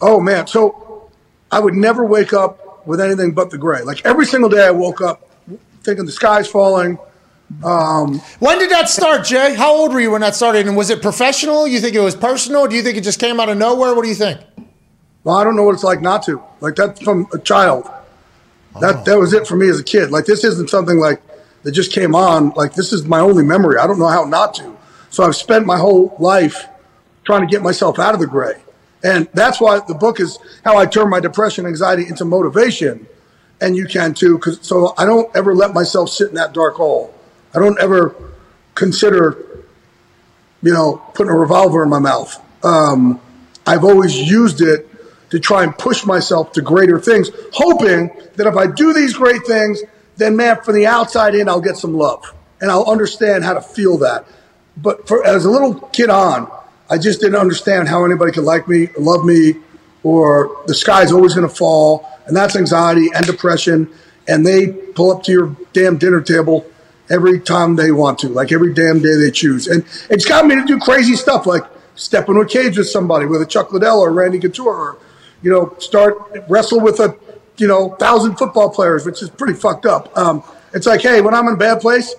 Oh 0.01 0.19
man, 0.19 0.47
so 0.47 1.09
I 1.51 1.59
would 1.59 1.73
never 1.73 2.05
wake 2.05 2.33
up 2.33 2.85
with 2.87 3.01
anything 3.01 3.33
but 3.33 3.49
the 3.49 3.57
gray. 3.57 3.81
Like 3.81 4.05
every 4.05 4.25
single 4.25 4.49
day, 4.49 4.65
I 4.65 4.71
woke 4.71 5.01
up 5.01 5.29
thinking 5.83 6.05
the 6.05 6.11
sky's 6.11 6.47
falling. 6.47 6.97
Um, 7.63 8.19
When 8.39 8.57
did 8.57 8.71
that 8.71 8.89
start, 8.89 9.23
Jay? 9.23 9.53
How 9.53 9.71
old 9.73 9.93
were 9.93 9.99
you 9.99 10.11
when 10.11 10.21
that 10.21 10.33
started? 10.35 10.67
And 10.67 10.75
was 10.75 10.89
it 10.89 11.01
professional? 11.01 11.67
You 11.67 11.79
think 11.79 11.95
it 11.95 11.99
was 11.99 12.15
personal? 12.15 12.67
Do 12.67 12.75
you 12.75 12.81
think 12.81 12.97
it 12.97 13.03
just 13.03 13.19
came 13.19 13.39
out 13.39 13.49
of 13.49 13.57
nowhere? 13.57 13.93
What 13.93 14.01
do 14.01 14.09
you 14.09 14.15
think? 14.15 14.41
Well, 15.23 15.37
I 15.37 15.43
don't 15.43 15.55
know 15.55 15.63
what 15.63 15.73
it's 15.73 15.83
like 15.83 16.01
not 16.01 16.23
to. 16.23 16.41
Like 16.59 16.75
that's 16.75 17.01
from 17.01 17.27
a 17.33 17.39
child. 17.39 17.89
That 18.81 19.05
that 19.05 19.17
was 19.17 19.33
it 19.33 19.47
for 19.47 19.55
me 19.55 19.69
as 19.69 19.79
a 19.79 19.83
kid. 19.83 20.11
Like 20.11 20.25
this 20.25 20.43
isn't 20.43 20.69
something 20.69 20.99
like 20.99 21.21
that 21.65 21.71
just 21.71 21.91
came 21.91 22.15
on. 22.15 22.51
Like 22.51 22.75
this 22.75 22.93
is 22.93 23.05
my 23.05 23.19
only 23.19 23.43
memory. 23.43 23.77
I 23.79 23.87
don't 23.87 23.99
know 23.99 24.07
how 24.07 24.23
not 24.23 24.53
to. 24.55 24.77
So 25.09 25.23
I've 25.23 25.35
spent 25.35 25.65
my 25.65 25.77
whole 25.77 26.15
life 26.19 26.67
trying 27.23 27.41
to 27.41 27.47
get 27.47 27.63
myself 27.63 27.97
out 27.97 28.13
of 28.13 28.19
the 28.19 28.27
gray. 28.27 28.61
And 29.03 29.27
that's 29.33 29.59
why 29.59 29.79
the 29.79 29.95
book 29.95 30.19
is 30.19 30.37
how 30.63 30.77
I 30.77 30.85
turn 30.85 31.09
my 31.09 31.19
depression, 31.19 31.65
anxiety 31.65 32.07
into 32.07 32.23
motivation. 32.23 33.07
And 33.59 33.75
you 33.75 33.87
can 33.87 34.13
too, 34.13 34.37
because 34.37 34.59
so 34.61 34.93
I 34.97 35.05
don't 35.05 35.35
ever 35.35 35.55
let 35.55 35.73
myself 35.73 36.09
sit 36.11 36.29
in 36.29 36.35
that 36.35 36.53
dark 36.53 36.75
hole. 36.75 37.13
I 37.55 37.59
don't 37.59 37.79
ever 37.79 38.15
consider, 38.75 39.63
you 40.61 40.71
know, 40.71 41.01
putting 41.15 41.31
a 41.31 41.35
revolver 41.35 41.81
in 41.81 41.89
my 41.89 41.99
mouth. 41.99 42.39
Um, 42.63 43.19
I've 43.65 43.83
always 43.83 44.15
used 44.15 44.61
it 44.61 44.87
to 45.31 45.39
try 45.39 45.63
and 45.63 45.75
push 45.75 46.05
myself 46.05 46.51
to 46.53 46.61
greater 46.61 46.99
things, 46.99 47.31
hoping 47.53 48.11
that 48.35 48.45
if 48.45 48.55
I 48.55 48.67
do 48.67 48.93
these 48.93 49.13
great 49.13 49.47
things, 49.47 49.81
then 50.17 50.35
man, 50.35 50.61
from 50.61 50.75
the 50.75 50.87
outside 50.87 51.35
in, 51.35 51.49
I'll 51.49 51.61
get 51.61 51.77
some 51.77 51.95
love 51.95 52.33
and 52.61 52.71
I'll 52.71 52.89
understand 52.89 53.43
how 53.43 53.53
to 53.53 53.61
feel 53.61 53.97
that. 53.99 54.25
But 54.77 55.07
for, 55.07 55.25
as 55.25 55.45
a 55.45 55.49
little 55.49 55.75
kid 55.89 56.09
on, 56.09 56.51
I 56.89 56.97
just 56.97 57.19
didn't 57.19 57.39
understand 57.39 57.87
how 57.87 58.05
anybody 58.05 58.31
could 58.31 58.43
like 58.43 58.67
me, 58.67 58.89
love 58.97 59.25
me, 59.25 59.55
or 60.03 60.63
the 60.67 60.75
sky's 60.75 61.11
always 61.11 61.33
going 61.33 61.47
to 61.47 61.53
fall. 61.53 62.07
And 62.27 62.35
that's 62.35 62.55
anxiety 62.55 63.09
and 63.13 63.25
depression. 63.25 63.89
And 64.27 64.45
they 64.45 64.67
pull 64.67 65.11
up 65.11 65.23
to 65.23 65.31
your 65.31 65.55
damn 65.73 65.97
dinner 65.97 66.21
table 66.21 66.65
every 67.09 67.39
time 67.39 67.75
they 67.75 67.91
want 67.91 68.19
to, 68.19 68.29
like 68.29 68.51
every 68.51 68.73
damn 68.73 69.01
day 69.01 69.15
they 69.15 69.31
choose. 69.31 69.67
And 69.67 69.85
it's 70.09 70.25
got 70.25 70.45
me 70.45 70.55
to 70.55 70.65
do 70.65 70.79
crazy 70.79 71.15
stuff 71.15 71.45
like 71.45 71.63
step 71.95 72.27
into 72.27 72.41
a 72.41 72.45
cage 72.47 72.77
with 72.77 72.89
somebody, 72.89 73.25
with 73.25 73.41
a 73.41 73.45
Chuck 73.45 73.71
Liddell 73.71 73.99
or 73.99 74.11
Randy 74.11 74.39
Couture, 74.39 74.73
or, 74.73 74.97
you 75.41 75.51
know, 75.51 75.75
start 75.79 76.17
wrestle 76.49 76.79
with 76.79 76.99
a, 76.99 77.15
you 77.57 77.67
know, 77.67 77.95
thousand 77.95 78.37
football 78.37 78.69
players, 78.69 79.05
which 79.05 79.21
is 79.21 79.29
pretty 79.29 79.53
fucked 79.53 79.85
up. 79.85 80.15
Um, 80.17 80.43
it's 80.73 80.85
like, 80.85 81.01
hey, 81.01 81.21
when 81.21 81.33
I'm 81.33 81.47
in 81.47 81.53
a 81.53 81.57
bad 81.57 81.79
place, 81.81 82.13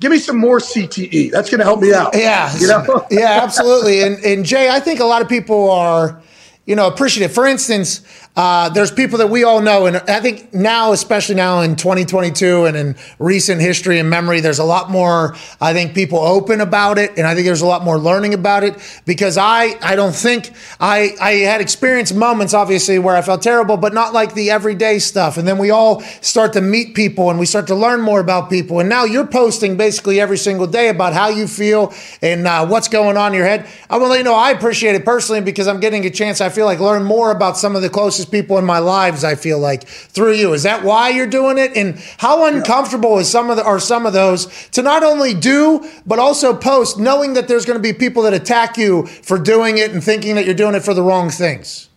give 0.00 0.10
me 0.10 0.18
some 0.18 0.36
more 0.36 0.58
CTE. 0.58 1.30
That's 1.30 1.50
going 1.50 1.58
to 1.58 1.64
help 1.64 1.80
me 1.80 1.92
out. 1.94 2.14
Yeah, 2.14 2.54
You 2.58 2.68
know? 2.68 3.06
yeah, 3.10 3.40
absolutely. 3.42 4.02
And 4.02 4.22
and 4.24 4.44
Jay, 4.44 4.68
I 4.70 4.80
think 4.80 5.00
a 5.00 5.04
lot 5.04 5.22
of 5.22 5.28
people 5.28 5.70
are, 5.70 6.20
you 6.66 6.76
know, 6.76 6.86
appreciative. 6.86 7.32
For 7.32 7.46
instance, 7.46 8.02
uh, 8.36 8.68
there's 8.68 8.92
people 8.92 9.18
that 9.18 9.28
we 9.28 9.42
all 9.42 9.60
know, 9.60 9.86
and 9.86 9.96
I 9.96 10.20
think 10.20 10.54
now, 10.54 10.92
especially 10.92 11.34
now 11.34 11.62
in 11.62 11.74
2022 11.74 12.64
and 12.64 12.76
in 12.76 12.96
recent 13.18 13.60
history 13.60 13.98
and 13.98 14.08
memory, 14.08 14.40
there's 14.40 14.60
a 14.60 14.64
lot 14.64 14.88
more. 14.88 15.34
I 15.60 15.72
think 15.72 15.94
people 15.94 16.20
open 16.20 16.60
about 16.60 16.96
it, 16.96 17.18
and 17.18 17.26
I 17.26 17.34
think 17.34 17.44
there's 17.44 17.60
a 17.60 17.66
lot 17.66 17.82
more 17.82 17.98
learning 17.98 18.32
about 18.32 18.62
it 18.62 18.76
because 19.04 19.36
I 19.36 19.74
I 19.82 19.96
don't 19.96 20.14
think 20.14 20.52
I 20.78 21.10
I 21.20 21.32
had 21.32 21.60
experienced 21.60 22.14
moments 22.14 22.54
obviously 22.54 23.00
where 23.00 23.16
I 23.16 23.22
felt 23.22 23.42
terrible, 23.42 23.76
but 23.76 23.92
not 23.92 24.12
like 24.12 24.34
the 24.34 24.50
everyday 24.50 25.00
stuff. 25.00 25.36
And 25.36 25.46
then 25.46 25.58
we 25.58 25.70
all 25.70 26.00
start 26.20 26.52
to 26.52 26.60
meet 26.60 26.94
people 26.94 27.30
and 27.30 27.38
we 27.38 27.46
start 27.46 27.66
to 27.66 27.74
learn 27.74 28.00
more 28.00 28.20
about 28.20 28.48
people. 28.48 28.78
And 28.78 28.88
now 28.88 29.04
you're 29.04 29.26
posting 29.26 29.76
basically 29.76 30.20
every 30.20 30.38
single 30.38 30.68
day 30.68 30.88
about 30.88 31.14
how 31.14 31.28
you 31.28 31.48
feel 31.48 31.92
and 32.22 32.46
uh, 32.46 32.64
what's 32.64 32.86
going 32.86 33.16
on 33.16 33.32
in 33.32 33.38
your 33.38 33.46
head. 33.46 33.68
I 33.90 33.96
want 33.96 34.06
to 34.06 34.10
let 34.10 34.18
you 34.18 34.24
know 34.24 34.34
I 34.34 34.52
appreciate 34.52 34.94
it 34.94 35.04
personally 35.04 35.40
because 35.40 35.66
I'm 35.66 35.80
getting 35.80 36.06
a 36.06 36.10
chance. 36.10 36.40
I 36.40 36.48
feel 36.48 36.64
like 36.64 36.78
learn 36.78 37.02
more 37.02 37.32
about 37.32 37.58
some 37.58 37.74
of 37.74 37.82
the 37.82 37.90
closest 37.90 38.19
people 38.24 38.58
in 38.58 38.64
my 38.64 38.78
lives. 38.78 39.24
I 39.24 39.34
feel 39.34 39.58
like 39.58 39.86
through 39.86 40.34
you. 40.34 40.52
Is 40.52 40.62
that 40.64 40.84
why 40.84 41.10
you're 41.10 41.26
doing 41.26 41.58
it? 41.58 41.76
And 41.76 41.98
how 42.18 42.46
uncomfortable 42.46 43.18
is 43.18 43.30
some 43.30 43.50
of 43.50 43.56
the 43.56 43.64
are 43.64 43.80
some 43.80 44.06
of 44.06 44.12
those 44.12 44.46
to 44.70 44.82
not 44.82 45.02
only 45.02 45.34
do 45.34 45.88
but 46.06 46.18
also 46.18 46.54
post, 46.54 46.98
knowing 46.98 47.34
that 47.34 47.48
there's 47.48 47.64
going 47.64 47.78
to 47.78 47.82
be 47.82 47.92
people 47.92 48.22
that 48.24 48.34
attack 48.34 48.76
you 48.76 49.06
for 49.06 49.38
doing 49.38 49.78
it 49.78 49.92
and 49.92 50.02
thinking 50.02 50.34
that 50.36 50.44
you're 50.44 50.54
doing 50.54 50.74
it 50.74 50.84
for 50.84 50.94
the 50.94 51.02
wrong 51.02 51.30
things. 51.30 51.88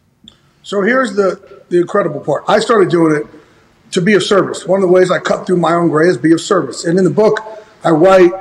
So 0.63 0.81
here's 0.81 1.15
the, 1.15 1.61
the 1.69 1.81
incredible 1.81 2.21
part. 2.21 2.43
I 2.47 2.59
started 2.59 2.89
doing 2.89 3.15
it 3.15 3.27
to 3.91 4.01
be 4.01 4.13
of 4.13 4.23
service. 4.23 4.65
One 4.65 4.81
of 4.81 4.87
the 4.87 4.93
ways 4.93 5.11
I 5.11 5.19
cut 5.19 5.45
through 5.45 5.57
my 5.57 5.73
own 5.73 5.89
gray 5.89 6.07
is 6.07 6.17
be 6.17 6.31
of 6.31 6.41
service. 6.41 6.85
And 6.85 6.97
in 6.97 7.03
the 7.03 7.11
book, 7.11 7.39
I 7.83 7.89
write 7.89 8.31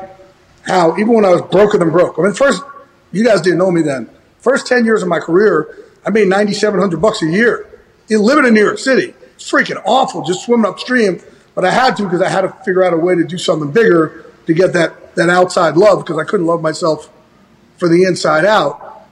how 0.63 0.97
even 0.97 1.13
when 1.13 1.25
I 1.25 1.31
was 1.31 1.43
broken 1.43 1.83
and 1.83 1.91
broke. 1.91 2.19
I 2.19 2.23
mean, 2.23 2.35
first, 2.35 2.63
you 3.11 3.25
guys 3.25 3.41
didn't 3.41 3.59
know 3.59 3.71
me 3.71 3.83
then. 3.83 4.09
First 4.39 4.67
10 4.67 4.85
years 4.85 5.03
of 5.03 5.09
my 5.09 5.19
career, 5.19 5.77
I 6.05 6.11
made 6.11 6.29
9,700 6.29 7.01
bucks 7.01 7.23
a 7.23 7.27
year. 7.27 7.69
Living 8.09 8.47
in 8.47 8.55
New 8.55 8.65
York 8.65 8.79
City. 8.79 9.15
It's 9.35 9.51
freaking 9.51 9.81
awful 9.85 10.23
just 10.23 10.45
swimming 10.45 10.67
upstream. 10.67 11.21
But 11.55 11.65
I 11.65 11.71
had 11.71 11.97
to 11.97 12.05
because 12.05 12.23
I 12.23 12.29
had 12.29 12.43
to 12.43 12.51
figure 12.65 12.83
out 12.83 12.93
a 12.93 12.97
way 12.97 13.15
to 13.15 13.25
do 13.25 13.39
something 13.39 13.71
bigger 13.71 14.25
to 14.47 14.55
get 14.55 14.73
that, 14.73 15.15
that 15.17 15.29
outside 15.29 15.77
love 15.77 16.01
because 16.01 16.19
I 16.19 16.25
couldn't 16.25 16.47
love 16.47 16.63
myself 16.63 17.11
for 17.77 17.89
the 17.89 18.05
inside 18.05 18.45
out. 18.45 19.07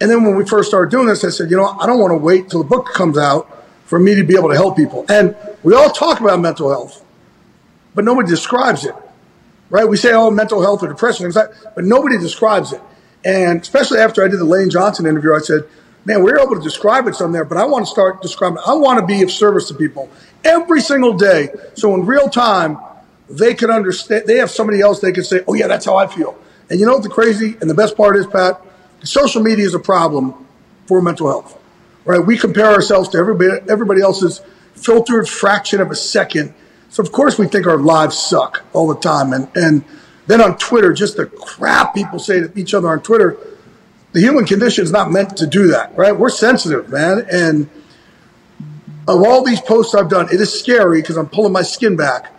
And 0.00 0.10
then 0.10 0.24
when 0.24 0.36
we 0.36 0.44
first 0.44 0.68
started 0.68 0.90
doing 0.90 1.06
this, 1.06 1.24
I 1.24 1.30
said, 1.30 1.50
you 1.50 1.56
know, 1.56 1.66
I 1.66 1.86
don't 1.86 1.98
want 1.98 2.12
to 2.12 2.18
wait 2.18 2.50
till 2.50 2.62
the 2.62 2.68
book 2.68 2.86
comes 2.94 3.16
out 3.18 3.50
for 3.84 3.98
me 3.98 4.14
to 4.14 4.24
be 4.24 4.36
able 4.36 4.48
to 4.48 4.54
help 4.54 4.76
people. 4.76 5.06
And 5.08 5.36
we 5.62 5.74
all 5.74 5.90
talk 5.90 6.20
about 6.20 6.40
mental 6.40 6.70
health, 6.70 7.04
but 7.94 8.04
nobody 8.04 8.28
describes 8.28 8.84
it, 8.84 8.94
right? 9.70 9.88
We 9.88 9.96
say, 9.96 10.12
oh, 10.12 10.30
mental 10.30 10.60
health 10.60 10.82
or 10.82 10.88
depression, 10.88 11.30
but 11.32 11.84
nobody 11.84 12.18
describes 12.18 12.72
it. 12.72 12.80
And 13.24 13.60
especially 13.60 13.98
after 13.98 14.24
I 14.24 14.28
did 14.28 14.38
the 14.38 14.44
Lane 14.44 14.70
Johnson 14.70 15.06
interview, 15.06 15.34
I 15.34 15.40
said, 15.40 15.64
man, 16.06 16.22
we're 16.22 16.38
able 16.38 16.54
to 16.54 16.62
describe 16.62 17.08
it 17.08 17.16
some 17.16 17.32
there, 17.32 17.44
but 17.44 17.58
I 17.58 17.64
want 17.64 17.84
to 17.84 17.90
start 17.90 18.22
describing, 18.22 18.58
I 18.64 18.74
want 18.74 19.00
to 19.00 19.06
be 19.06 19.22
of 19.22 19.30
service 19.30 19.68
to 19.68 19.74
people 19.74 20.08
every 20.44 20.80
single 20.80 21.14
day. 21.14 21.48
So 21.74 21.94
in 21.94 22.06
real 22.06 22.30
time, 22.30 22.78
they 23.28 23.54
can 23.54 23.70
understand, 23.70 24.24
they 24.26 24.36
have 24.36 24.50
somebody 24.50 24.80
else 24.80 25.00
they 25.00 25.10
can 25.10 25.24
say, 25.24 25.40
oh, 25.48 25.54
yeah, 25.54 25.66
that's 25.66 25.84
how 25.84 25.96
I 25.96 26.06
feel. 26.06 26.38
And 26.70 26.78
you 26.78 26.86
know 26.86 26.94
what 26.94 27.02
the 27.02 27.08
crazy 27.08 27.56
and 27.60 27.68
the 27.68 27.74
best 27.74 27.96
part 27.96 28.16
is, 28.16 28.26
Pat? 28.26 28.62
Social 29.02 29.42
media 29.42 29.66
is 29.66 29.74
a 29.74 29.80
problem 29.80 30.46
for 30.86 31.02
mental 31.02 31.28
health, 31.28 31.60
right? 32.04 32.24
We 32.24 32.38
compare 32.38 32.66
ourselves 32.66 33.08
to 33.10 33.18
everybody, 33.18 33.68
everybody 33.68 34.00
else's 34.00 34.40
filtered 34.74 35.28
fraction 35.28 35.80
of 35.80 35.90
a 35.90 35.96
second. 35.96 36.54
So 36.88 37.02
of 37.02 37.10
course 37.10 37.36
we 37.36 37.48
think 37.48 37.66
our 37.66 37.78
lives 37.78 38.16
suck 38.16 38.64
all 38.72 38.86
the 38.86 39.00
time. 39.00 39.32
And, 39.32 39.48
and 39.56 39.84
then 40.28 40.40
on 40.40 40.56
Twitter, 40.56 40.92
just 40.92 41.16
the 41.16 41.26
crap 41.26 41.94
people 41.94 42.20
say 42.20 42.40
to 42.40 42.58
each 42.58 42.74
other 42.74 42.88
on 42.88 43.00
Twitter, 43.02 43.36
the 44.16 44.22
human 44.22 44.46
condition 44.46 44.82
is 44.82 44.90
not 44.90 45.10
meant 45.10 45.36
to 45.36 45.46
do 45.46 45.66
that, 45.66 45.94
right? 45.94 46.18
We're 46.18 46.30
sensitive, 46.30 46.88
man. 46.88 47.26
And 47.30 47.68
of 49.06 49.22
all 49.22 49.44
these 49.44 49.60
posts 49.60 49.94
I've 49.94 50.08
done, 50.08 50.32
it 50.32 50.40
is 50.40 50.58
scary 50.58 51.02
because 51.02 51.18
I'm 51.18 51.28
pulling 51.28 51.52
my 51.52 51.60
skin 51.60 51.96
back. 51.96 52.32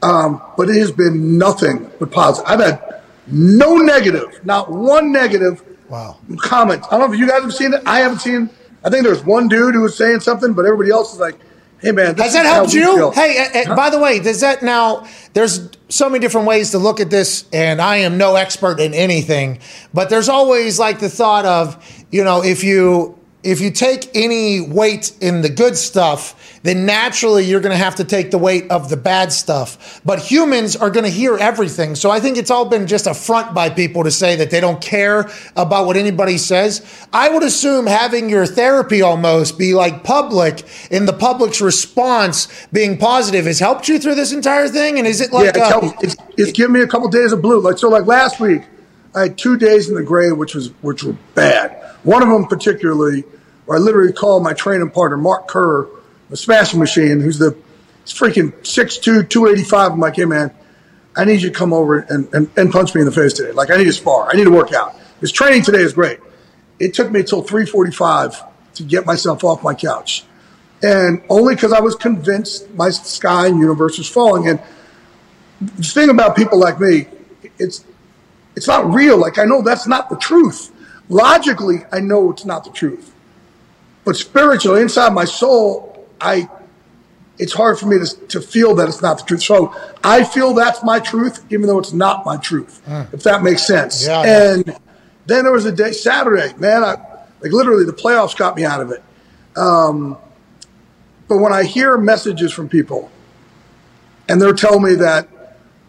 Um, 0.00 0.40
but 0.56 0.70
it 0.70 0.76
has 0.76 0.92
been 0.92 1.38
nothing 1.38 1.90
but 1.98 2.12
positive. 2.12 2.48
I've 2.48 2.60
had 2.60 3.00
no 3.26 3.78
negative, 3.78 4.46
not 4.46 4.70
one 4.70 5.10
negative 5.10 5.64
wow. 5.88 6.18
comment. 6.38 6.84
I 6.86 6.98
don't 6.98 7.08
know 7.08 7.14
if 7.14 7.18
you 7.18 7.26
guys 7.26 7.42
have 7.42 7.52
seen 7.52 7.74
it. 7.74 7.82
I 7.84 7.98
haven't 7.98 8.20
seen. 8.20 8.48
I 8.84 8.88
think 8.88 9.02
there's 9.02 9.24
one 9.24 9.48
dude 9.48 9.74
who 9.74 9.80
was 9.80 9.96
saying 9.96 10.20
something, 10.20 10.52
but 10.52 10.66
everybody 10.66 10.92
else 10.92 11.14
is 11.14 11.18
like, 11.18 11.36
"Hey, 11.82 11.92
man, 11.92 12.16
Has 12.16 12.32
that 12.32 12.46
helped 12.46 12.72
you? 12.72 12.96
feel." 12.96 13.10
Hey, 13.10 13.64
uh, 13.66 13.72
uh, 13.72 13.76
by 13.76 13.90
the 13.90 13.98
way, 13.98 14.18
does 14.20 14.40
that 14.40 14.62
now? 14.62 15.06
There's 15.34 15.68
so 15.88 16.08
many 16.08 16.20
different 16.20 16.46
ways 16.46 16.70
to 16.70 16.78
look 16.78 17.00
at 17.00 17.10
this, 17.10 17.44
and 17.52 17.80
I 17.82 17.96
am 17.98 18.16
no 18.16 18.36
expert 18.36 18.80
in 18.80 18.94
anything, 18.94 19.58
but 19.92 20.08
there's 20.08 20.28
always 20.28 20.78
like 20.78 21.00
the 21.00 21.08
thought 21.10 21.44
of, 21.44 21.76
you 22.10 22.22
know, 22.24 22.42
if 22.42 22.64
you 22.64 23.18
if 23.42 23.60
you 23.60 23.70
take 23.70 24.08
any 24.14 24.60
weight 24.60 25.12
in 25.20 25.42
the 25.42 25.48
good 25.48 25.76
stuff, 25.76 26.60
then 26.62 26.86
naturally 26.86 27.44
you're 27.44 27.60
going 27.60 27.72
to 27.76 27.82
have 27.84 27.96
to 27.96 28.04
take 28.04 28.30
the 28.30 28.38
weight 28.38 28.70
of 28.70 28.88
the 28.88 28.96
bad 28.96 29.32
stuff. 29.32 30.00
But 30.04 30.20
humans 30.20 30.76
are 30.76 30.90
going 30.90 31.04
to 31.04 31.10
hear 31.10 31.36
everything. 31.36 31.96
So 31.96 32.10
I 32.10 32.20
think 32.20 32.36
it's 32.36 32.50
all 32.50 32.66
been 32.66 32.86
just 32.86 33.06
a 33.06 33.14
front 33.14 33.52
by 33.52 33.68
people 33.68 34.04
to 34.04 34.12
say 34.12 34.36
that 34.36 34.50
they 34.50 34.60
don't 34.60 34.80
care 34.80 35.28
about 35.56 35.86
what 35.86 35.96
anybody 35.96 36.38
says. 36.38 36.86
I 37.12 37.30
would 37.30 37.42
assume 37.42 37.86
having 37.86 38.30
your 38.30 38.46
therapy 38.46 39.02
almost 39.02 39.58
be 39.58 39.74
like 39.74 40.04
public 40.04 40.62
and 40.90 41.08
the 41.08 41.12
public's 41.12 41.60
response 41.60 42.48
being 42.72 42.96
positive 42.96 43.46
has 43.46 43.58
helped 43.58 43.88
you 43.88 43.98
through 43.98 44.14
this 44.14 44.32
entire 44.32 44.68
thing. 44.68 44.98
And 44.98 45.06
is 45.06 45.20
it 45.20 45.32
like, 45.32 45.56
yeah, 45.56 45.78
it's, 45.78 45.84
uh, 45.84 45.92
it's, 46.00 46.16
it's 46.36 46.52
given 46.52 46.72
me 46.72 46.80
a 46.80 46.86
couple 46.86 47.08
days 47.08 47.32
of 47.32 47.42
blue. 47.42 47.60
Like 47.60 47.78
so, 47.78 47.88
like 47.88 48.06
last 48.06 48.38
week, 48.38 48.62
I 49.14 49.22
had 49.22 49.38
two 49.38 49.58
days 49.58 49.88
in 49.88 49.94
the 49.94 50.02
gray, 50.02 50.32
which 50.32 50.54
was 50.54 50.68
which 50.80 51.02
were 51.04 51.16
bad. 51.34 51.81
One 52.02 52.22
of 52.22 52.28
them 52.28 52.46
particularly, 52.46 53.24
where 53.66 53.78
I 53.78 53.80
literally 53.80 54.12
called 54.12 54.42
my 54.42 54.52
training 54.52 54.90
partner 54.90 55.16
Mark 55.16 55.48
Kerr, 55.48 55.88
the 56.30 56.36
Smashing 56.36 56.80
Machine, 56.80 57.20
who's 57.20 57.38
the 57.38 57.56
freaking 58.06 58.52
6'2", 58.62 59.28
285. 59.28 59.92
I'm 59.92 60.00
like, 60.00 60.16
hey 60.16 60.24
man, 60.24 60.52
I 61.14 61.24
need 61.24 61.42
you 61.42 61.50
to 61.50 61.54
come 61.54 61.72
over 61.72 61.98
and, 61.98 62.32
and, 62.34 62.50
and 62.56 62.72
punch 62.72 62.94
me 62.94 63.02
in 63.02 63.06
the 63.06 63.12
face 63.12 63.34
today. 63.34 63.52
Like 63.52 63.70
I 63.70 63.76
need 63.76 63.84
to 63.84 63.92
spar. 63.92 64.28
I 64.32 64.36
need 64.36 64.44
to 64.44 64.50
work 64.50 64.72
out. 64.72 64.96
His 65.20 65.30
training 65.30 65.62
today 65.62 65.80
is 65.80 65.92
great. 65.92 66.18
It 66.78 66.94
took 66.94 67.10
me 67.10 67.20
until 67.20 67.44
3:45 67.44 68.48
to 68.74 68.82
get 68.82 69.06
myself 69.06 69.44
off 69.44 69.62
my 69.62 69.74
couch, 69.74 70.24
and 70.82 71.22
only 71.28 71.54
because 71.54 71.72
I 71.72 71.80
was 71.80 71.94
convinced 71.94 72.68
my 72.74 72.90
sky 72.90 73.46
and 73.46 73.58
universe 73.58 73.98
was 73.98 74.08
falling. 74.08 74.48
And 74.48 74.60
the 75.60 75.82
thing 75.84 76.10
about 76.10 76.34
people 76.34 76.58
like 76.58 76.80
me, 76.80 77.06
it's 77.58 77.84
it's 78.56 78.66
not 78.66 78.92
real. 78.92 79.16
Like 79.16 79.38
I 79.38 79.44
know 79.44 79.62
that's 79.62 79.86
not 79.86 80.10
the 80.10 80.16
truth. 80.16 80.71
Logically, 81.12 81.84
I 81.92 82.00
know 82.00 82.32
it's 82.32 82.46
not 82.46 82.64
the 82.64 82.70
truth. 82.70 83.14
But 84.04 84.16
spiritually, 84.16 84.80
inside 84.80 85.12
my 85.12 85.26
soul, 85.26 86.08
I 86.18 86.48
it's 87.38 87.52
hard 87.52 87.78
for 87.78 87.86
me 87.86 87.98
to, 87.98 88.26
to 88.28 88.40
feel 88.40 88.74
that 88.76 88.88
it's 88.88 89.02
not 89.02 89.18
the 89.18 89.24
truth. 89.24 89.42
So 89.42 89.74
I 90.02 90.24
feel 90.24 90.54
that's 90.54 90.82
my 90.82 91.00
truth, 91.00 91.44
even 91.50 91.66
though 91.66 91.78
it's 91.78 91.92
not 91.92 92.24
my 92.24 92.38
truth, 92.38 92.80
if 93.12 93.22
that 93.24 93.42
makes 93.42 93.66
sense. 93.66 94.06
Yeah, 94.06 94.22
yeah. 94.22 94.52
and 94.52 94.78
then 95.26 95.44
there 95.44 95.52
was 95.52 95.66
a 95.66 95.72
day, 95.72 95.92
Saturday, 95.92 96.54
man, 96.58 96.82
I, 96.82 96.96
like 97.40 97.52
literally 97.52 97.84
the 97.84 97.92
playoffs 97.92 98.36
got 98.36 98.56
me 98.56 98.64
out 98.64 98.80
of 98.80 98.90
it. 98.90 99.02
Um, 99.54 100.16
but 101.28 101.38
when 101.38 101.52
I 101.52 101.64
hear 101.64 101.98
messages 101.98 102.52
from 102.52 102.68
people 102.68 103.10
and 104.28 104.40
they're 104.40 104.54
telling 104.54 104.82
me 104.82 104.94
that 104.96 105.28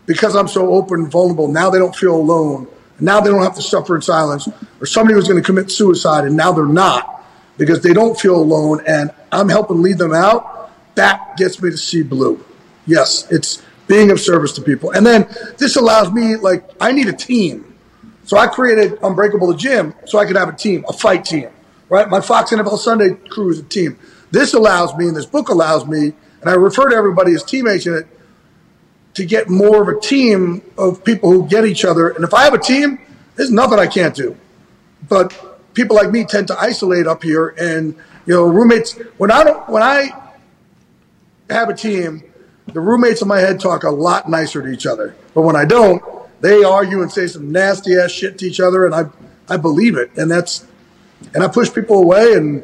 because 0.05 0.35
I'm 0.35 0.49
so 0.49 0.73
open 0.73 1.01
and 1.01 1.11
vulnerable, 1.11 1.47
now 1.47 1.69
they 1.69 1.79
don't 1.79 1.95
feel 1.95 2.15
alone. 2.15 2.67
Now 2.99 3.19
they 3.19 3.29
don't 3.29 3.43
have 3.43 3.55
to 3.55 3.61
suffer 3.61 3.95
in 3.95 4.01
silence. 4.01 4.47
Or 4.79 4.85
somebody 4.85 5.15
was 5.15 5.27
going 5.27 5.41
to 5.41 5.45
commit 5.45 5.71
suicide 5.71 6.25
and 6.25 6.35
now 6.35 6.51
they're 6.51 6.65
not 6.65 7.23
because 7.57 7.81
they 7.81 7.93
don't 7.93 8.19
feel 8.19 8.35
alone 8.35 8.81
and 8.87 9.11
I'm 9.31 9.49
helping 9.49 9.81
lead 9.81 9.97
them 9.97 10.13
out. 10.13 10.71
That 10.95 11.37
gets 11.37 11.61
me 11.61 11.71
to 11.71 11.77
see 11.77 12.03
blue. 12.03 12.43
Yes, 12.85 13.31
it's 13.31 13.61
being 13.87 14.11
of 14.11 14.19
service 14.19 14.53
to 14.53 14.61
people. 14.61 14.91
And 14.91 15.05
then 15.05 15.27
this 15.57 15.75
allows 15.75 16.11
me, 16.11 16.35
like, 16.35 16.69
I 16.79 16.91
need 16.91 17.07
a 17.07 17.13
team. 17.13 17.73
So 18.25 18.37
I 18.37 18.47
created 18.47 18.99
Unbreakable 19.03 19.47
the 19.47 19.57
Gym 19.57 19.93
so 20.05 20.17
I 20.19 20.25
could 20.25 20.35
have 20.35 20.49
a 20.49 20.55
team, 20.55 20.85
a 20.87 20.93
fight 20.93 21.25
team, 21.25 21.49
right? 21.89 22.09
My 22.09 22.21
Fox 22.21 22.51
NFL 22.51 22.77
Sunday 22.77 23.15
crew 23.29 23.49
is 23.49 23.59
a 23.59 23.63
team. 23.63 23.97
This 24.31 24.53
allows 24.53 24.95
me, 24.95 25.07
and 25.07 25.15
this 25.15 25.25
book 25.25 25.49
allows 25.49 25.85
me, 25.85 26.13
and 26.41 26.49
I 26.49 26.53
refer 26.53 26.89
to 26.89 26.95
everybody 26.95 27.33
as 27.33 27.43
teammates 27.43 27.85
in 27.85 27.93
it, 27.93 28.07
to 29.13 29.25
get 29.25 29.49
more 29.49 29.81
of 29.81 29.95
a 29.95 29.99
team 29.99 30.61
of 30.77 31.03
people 31.03 31.31
who 31.31 31.47
get 31.47 31.65
each 31.65 31.85
other. 31.85 32.09
And 32.09 32.23
if 32.23 32.33
I 32.33 32.43
have 32.43 32.53
a 32.53 32.59
team, 32.59 32.99
there's 33.35 33.51
nothing 33.51 33.79
I 33.79 33.87
can't 33.87 34.15
do. 34.15 34.35
But 35.07 35.73
people 35.73 35.95
like 35.95 36.11
me 36.11 36.25
tend 36.25 36.47
to 36.47 36.59
isolate 36.59 37.07
up 37.07 37.23
here, 37.23 37.49
and 37.49 37.95
you 38.25 38.33
know, 38.33 38.43
roommates. 38.43 38.93
When 39.17 39.31
I 39.31 39.43
don't, 39.43 39.69
when 39.69 39.83
I 39.83 40.09
have 41.49 41.69
a 41.69 41.73
team, 41.73 42.23
the 42.67 42.79
roommates 42.79 43.21
in 43.21 43.27
my 43.27 43.39
head 43.39 43.59
talk 43.59 43.83
a 43.83 43.89
lot 43.89 44.29
nicer 44.29 44.61
to 44.61 44.69
each 44.69 44.85
other. 44.85 45.15
But 45.33 45.41
when 45.41 45.55
I 45.55 45.65
don't, 45.65 46.01
they 46.41 46.63
argue 46.63 47.01
and 47.01 47.11
say 47.11 47.27
some 47.27 47.51
nasty 47.51 47.95
ass 47.95 48.11
shit 48.11 48.37
to 48.39 48.45
each 48.45 48.59
other, 48.59 48.85
and 48.85 48.95
I 48.95 49.05
I 49.49 49.57
believe 49.57 49.97
it, 49.97 50.11
and 50.17 50.31
that's 50.31 50.65
and 51.33 51.43
I 51.43 51.47
push 51.47 51.73
people 51.73 51.99
away, 51.99 52.33
and 52.33 52.63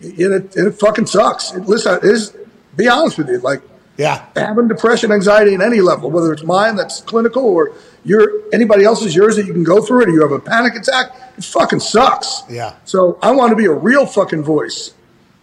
it, 0.00 0.56
and 0.56 0.66
it 0.68 0.72
fucking 0.72 1.06
sucks. 1.06 1.54
Listen, 1.54 2.00
is 2.02 2.36
be 2.76 2.88
honest 2.88 3.18
with 3.18 3.28
you, 3.28 3.38
like 3.38 3.62
yeah, 4.02 4.26
having 4.36 4.68
depression, 4.68 5.12
anxiety 5.12 5.54
in 5.54 5.62
any 5.62 5.80
level, 5.80 6.10
whether 6.10 6.32
it's 6.32 6.42
mine 6.42 6.76
that's 6.76 7.00
clinical 7.00 7.44
or 7.44 7.72
your 8.04 8.42
anybody 8.52 8.84
else's 8.84 9.14
yours 9.14 9.36
that 9.36 9.46
you 9.46 9.52
can 9.52 9.64
go 9.64 9.80
through 9.80 10.02
it, 10.02 10.08
or 10.08 10.12
you 10.12 10.22
have 10.22 10.32
a 10.32 10.40
panic 10.40 10.74
attack, 10.74 11.12
it 11.38 11.44
fucking 11.44 11.80
sucks. 11.80 12.42
Yeah. 12.50 12.74
So 12.84 13.18
I 13.22 13.30
want 13.30 13.50
to 13.50 13.56
be 13.56 13.66
a 13.66 13.72
real 13.72 14.06
fucking 14.06 14.42
voice 14.42 14.92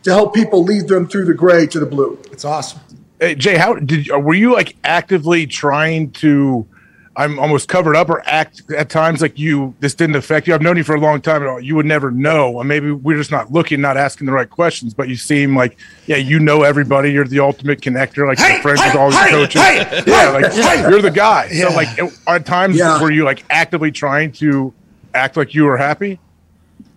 to 0.03 0.11
help 0.11 0.35
people 0.35 0.63
lead 0.63 0.87
them 0.87 1.07
through 1.07 1.25
the 1.25 1.33
gray 1.33 1.67
to 1.67 1.79
the 1.79 1.85
blue. 1.85 2.19
It's 2.31 2.45
awesome. 2.45 2.81
Hey, 3.19 3.35
Jay, 3.35 3.57
how 3.57 3.75
did 3.75 4.09
were 4.09 4.33
you 4.33 4.53
like 4.53 4.75
actively 4.83 5.47
trying 5.47 6.11
to? 6.11 6.67
I'm 7.15 7.37
almost 7.39 7.67
covered 7.67 7.95
up 7.95 8.09
or 8.09 8.21
act 8.27 8.61
at 8.71 8.89
times 8.89 9.21
like 9.21 9.37
you 9.37 9.75
this 9.79 9.93
didn't 9.93 10.15
affect 10.15 10.47
you. 10.47 10.53
I've 10.53 10.61
known 10.61 10.77
you 10.77 10.83
for 10.83 10.95
a 10.95 10.99
long 10.99 11.19
time 11.21 11.43
and 11.43 11.65
you 11.65 11.75
would 11.75 11.85
never 11.85 12.11
know. 12.11 12.59
And 12.59 12.69
maybe 12.69 12.91
we're 12.91 13.17
just 13.17 13.31
not 13.31 13.51
looking, 13.51 13.81
not 13.81 13.97
asking 13.97 14.27
the 14.27 14.31
right 14.31 14.49
questions, 14.49 14.93
but 14.93 15.09
you 15.09 15.15
seem 15.15 15.55
like, 15.55 15.77
yeah, 16.05 16.15
you 16.17 16.39
know 16.39 16.63
everybody. 16.63 17.11
You're 17.11 17.25
the 17.25 17.39
ultimate 17.39 17.81
connector, 17.81 18.25
like 18.27 18.37
Hey, 18.39 18.53
you're 18.53 18.61
friends 18.61 18.79
hey, 18.81 18.87
with 18.89 18.95
all 18.95 19.11
your 19.11 19.21
hey, 19.23 19.29
coaches. 19.31 19.61
hey, 19.61 20.03
yeah, 20.07 20.29
like 20.29 20.51
hey. 20.53 20.89
you're 20.89 21.01
the 21.01 21.11
guy. 21.11 21.49
Yeah. 21.51 21.69
So 21.69 21.75
like 21.75 21.99
at 22.27 22.45
times 22.45 22.77
Yeah. 22.77 23.01
were 23.01 23.11
you 23.11 23.23
like 23.25 23.43
actively 23.49 23.91
trying 23.91 24.31
to 24.33 24.73
act 25.13 25.35
like 25.35 25.53
you 25.53 25.63
were 25.65 25.77
happy? 25.77 26.19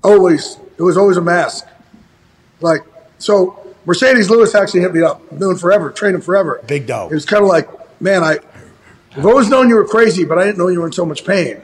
Always. 0.05 0.59
It 0.79 0.83
was 0.83 0.97
always 0.97 1.17
a 1.17 1.23
mask. 1.23 1.67
Like, 2.61 2.83
so 3.19 3.75
Marcedes 3.87 4.29
Lewis 4.31 4.55
actually 4.55 4.81
hit 4.81 4.95
me 4.95 5.03
up. 5.03 5.21
I've 5.33 5.41
known 5.41 5.57
forever, 5.57 5.91
trained 5.91 6.15
him 6.15 6.21
forever. 6.21 6.61
Big 6.67 6.87
dog. 6.87 7.11
It 7.11 7.15
was 7.15 7.25
kind 7.27 7.43
of 7.43 7.49
like, 7.49 7.69
man, 8.01 8.23
I, 8.23 8.39
I've 9.17 9.27
always 9.27 9.49
known 9.49 9.69
you 9.69 9.77
were 9.77 9.87
crazy, 9.87 10.25
but 10.25 10.39
I 10.39 10.45
didn't 10.45 10.59
know 10.59 10.69
you 10.69 10.81
were 10.81 10.87
in 10.87 10.93
so 10.93 11.05
much 11.05 11.25
pain. 11.25 11.61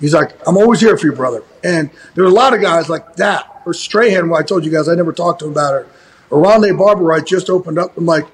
He's 0.00 0.14
like, 0.14 0.36
I'm 0.46 0.56
always 0.56 0.80
here 0.80 0.96
for 0.98 1.06
you, 1.06 1.12
brother. 1.12 1.42
And 1.64 1.90
there 2.14 2.24
were 2.24 2.30
a 2.30 2.34
lot 2.34 2.54
of 2.54 2.60
guys 2.60 2.88
like 2.88 3.16
that, 3.16 3.62
or 3.64 3.72
Strahan, 3.72 4.26
who 4.26 4.34
I 4.34 4.42
told 4.42 4.64
you 4.64 4.70
guys 4.70 4.88
I 4.88 4.94
never 4.94 5.12
talked 5.12 5.38
to 5.40 5.46
him 5.46 5.52
about 5.52 5.80
it, 5.80 5.88
or 6.28 6.42
Rondé 6.42 6.76
Barber, 6.76 7.12
I 7.12 7.20
just 7.20 7.48
opened 7.48 7.78
up. 7.78 7.96
I'm 7.96 8.04
like, 8.04 8.26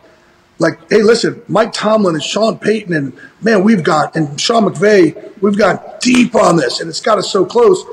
like, 0.59 0.91
hey, 0.91 1.03
listen, 1.03 1.43
Mike 1.47 1.73
Tomlin 1.73 2.15
and 2.15 2.25
Sean 2.25 2.59
Payton, 2.59 2.93
and 2.93 3.13
man, 3.43 3.63
we've 3.63 3.85
got, 3.85 4.17
and 4.17 4.41
Sean 4.41 4.65
McVay, 4.65 5.41
we've 5.41 5.59
got 5.59 6.01
deep 6.01 6.35
on 6.35 6.57
this, 6.57 6.81
and 6.81 6.89
it's 6.89 7.01
got 7.01 7.19
us 7.19 7.31
so 7.31 7.45
close. 7.45 7.85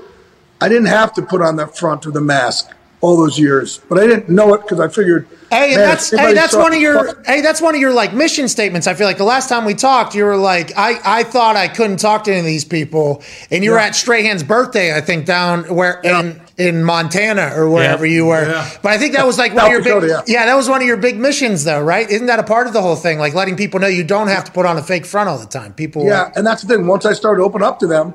I 0.60 0.70
didn't 0.70 0.88
have 0.88 1.14
to 1.14 1.22
put 1.22 1.42
on 1.42 1.58
that 1.58 1.78
front 1.78 2.08
or 2.08 2.12
the 2.12 2.22
mask 2.22 2.72
all 3.02 3.18
those 3.18 3.38
years, 3.38 3.80
but 3.90 4.00
I 4.00 4.08
didn't 4.08 4.30
know 4.30 4.54
it 4.54 4.62
because 4.62 4.80
I 4.80 4.88
figured. 4.88 5.28
Hey, 5.52 5.76
man, 5.76 5.80
that's 5.80 6.10
hey, 6.10 6.34
that's 6.34 6.56
one 6.56 6.74
of 6.74 6.80
your 6.80 7.22
hey, 7.24 7.42
that's 7.42 7.62
one 7.62 7.76
of 7.76 7.82
your 7.82 7.94
like 7.94 8.14
mission 8.14 8.48
statements. 8.48 8.88
I 8.88 8.94
feel 8.96 9.06
like 9.06 9.18
the 9.18 9.24
last 9.24 9.48
time 9.48 9.64
we 9.66 9.76
talked, 9.76 10.16
you 10.16 10.26
were 10.26 10.38
like, 10.38 10.72
I 10.76 11.00
I 11.04 11.24
thought 11.24 11.56
I 11.56 11.68
couldn't 11.68 11.98
talk 11.98 12.24
to 12.26 12.32
any 12.32 12.40
of 12.40 12.46
these 12.46 12.66
people, 12.66 13.24
and 13.52 13.64
you 13.64 13.72
were 13.72 13.78
Yeah. 13.78 13.86
at 13.86 13.96
Strahan's 13.96 14.44
birthday, 14.44 14.96
I 14.96 15.02
think, 15.02 15.26
down 15.26 15.76
where 15.76 16.00
in 16.02 16.42
in 16.58 16.84
Montana 16.84 17.52
or 17.56 17.70
wherever 17.70 18.06
you 18.06 18.26
were. 18.26 18.46
But 18.82 18.92
I 18.92 18.98
think 18.98 19.14
that 19.14 19.26
was 19.26 19.38
like 19.38 19.54
one 19.54 19.66
of 19.66 19.72
your 19.72 20.02
big 20.02 20.28
yeah. 20.28 20.46
that 20.46 20.56
was 20.56 20.70
one 20.70 20.82
of 20.82 20.88
your 20.88 20.98
big 20.98 21.18
missions, 21.18 21.64
though, 21.64 21.82
right? 21.82 22.10
Isn't 22.10 22.28
that 22.28 22.40
a 22.40 22.44
part 22.44 22.68
of 22.68 22.74
the 22.74 22.82
whole 22.82 22.96
thing? 22.96 23.20
Like 23.20 23.34
letting 23.34 23.56
people 23.56 23.80
know 23.80 23.88
you 23.88 24.04
don't 24.04 24.30
have 24.30 24.46
to 24.46 24.52
put 24.52 24.66
on 24.66 24.78
a 24.78 24.84
fake 24.84 25.06
front 25.06 25.30
all 25.30 25.38
the 25.38 25.46
time. 25.46 25.74
People, 25.74 26.06
Yeah, 26.06 26.32
and 26.36 26.46
that's 26.46 26.64
the 26.64 26.76
thing. 26.76 26.88
Once 26.88 27.06
I 27.06 27.14
started 27.14 27.40
to 27.40 27.46
open 27.46 27.62
up 27.62 27.80
to 27.80 27.88
them, 27.88 28.14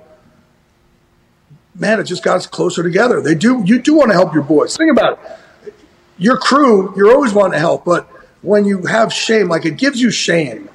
man, 1.81 1.99
it 1.99 2.05
just 2.05 2.23
got 2.23 2.37
us 2.37 2.47
closer 2.47 2.83
together. 2.83 3.21
They 3.21 3.35
do. 3.35 3.63
You 3.65 3.81
do 3.81 3.95
want 3.95 4.11
to 4.11 4.15
help 4.15 4.35
your 4.35 4.43
boys. 4.43 4.77
Think 4.77 4.93
about 4.93 5.19
it. 5.65 5.75
Your 6.19 6.37
crew, 6.37 6.93
you're 6.97 7.11
always 7.13 7.33
wanting 7.33 7.53
to 7.53 7.59
help, 7.59 7.85
but 7.85 8.07
when 8.43 8.67
you 8.67 8.85
have 8.87 9.13
shame, 9.13 9.49
like 9.49 9.65
it 9.65 9.79
gives 9.79 10.01
you 10.01 10.11
shame. 10.11 10.69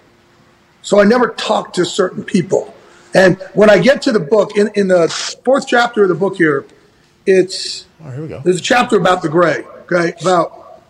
So 0.82 1.00
I 1.00 1.04
never 1.04 1.30
talk 1.30 1.74
to 1.74 1.86
certain 1.86 2.24
people. 2.24 2.74
And 3.14 3.38
when 3.54 3.70
I 3.70 3.78
get 3.80 4.02
to 4.04 4.12
the 4.12 4.20
book, 4.20 4.58
in, 4.58 4.70
in 4.76 4.88
the 4.88 5.08
fourth 5.46 5.68
chapter 5.68 6.04
of 6.04 6.10
the 6.10 6.16
book 6.16 6.36
here, 6.36 6.66
it's 7.26 7.86
Oh, 8.04 8.12
here 8.12 8.22
we 8.22 8.28
go. 8.28 8.42
there's 8.44 8.60
a 8.60 8.62
chapter 8.62 8.98
about 8.98 9.22
the 9.22 9.30
gray, 9.30 9.64
okay? 9.92 10.14
About 10.22 10.82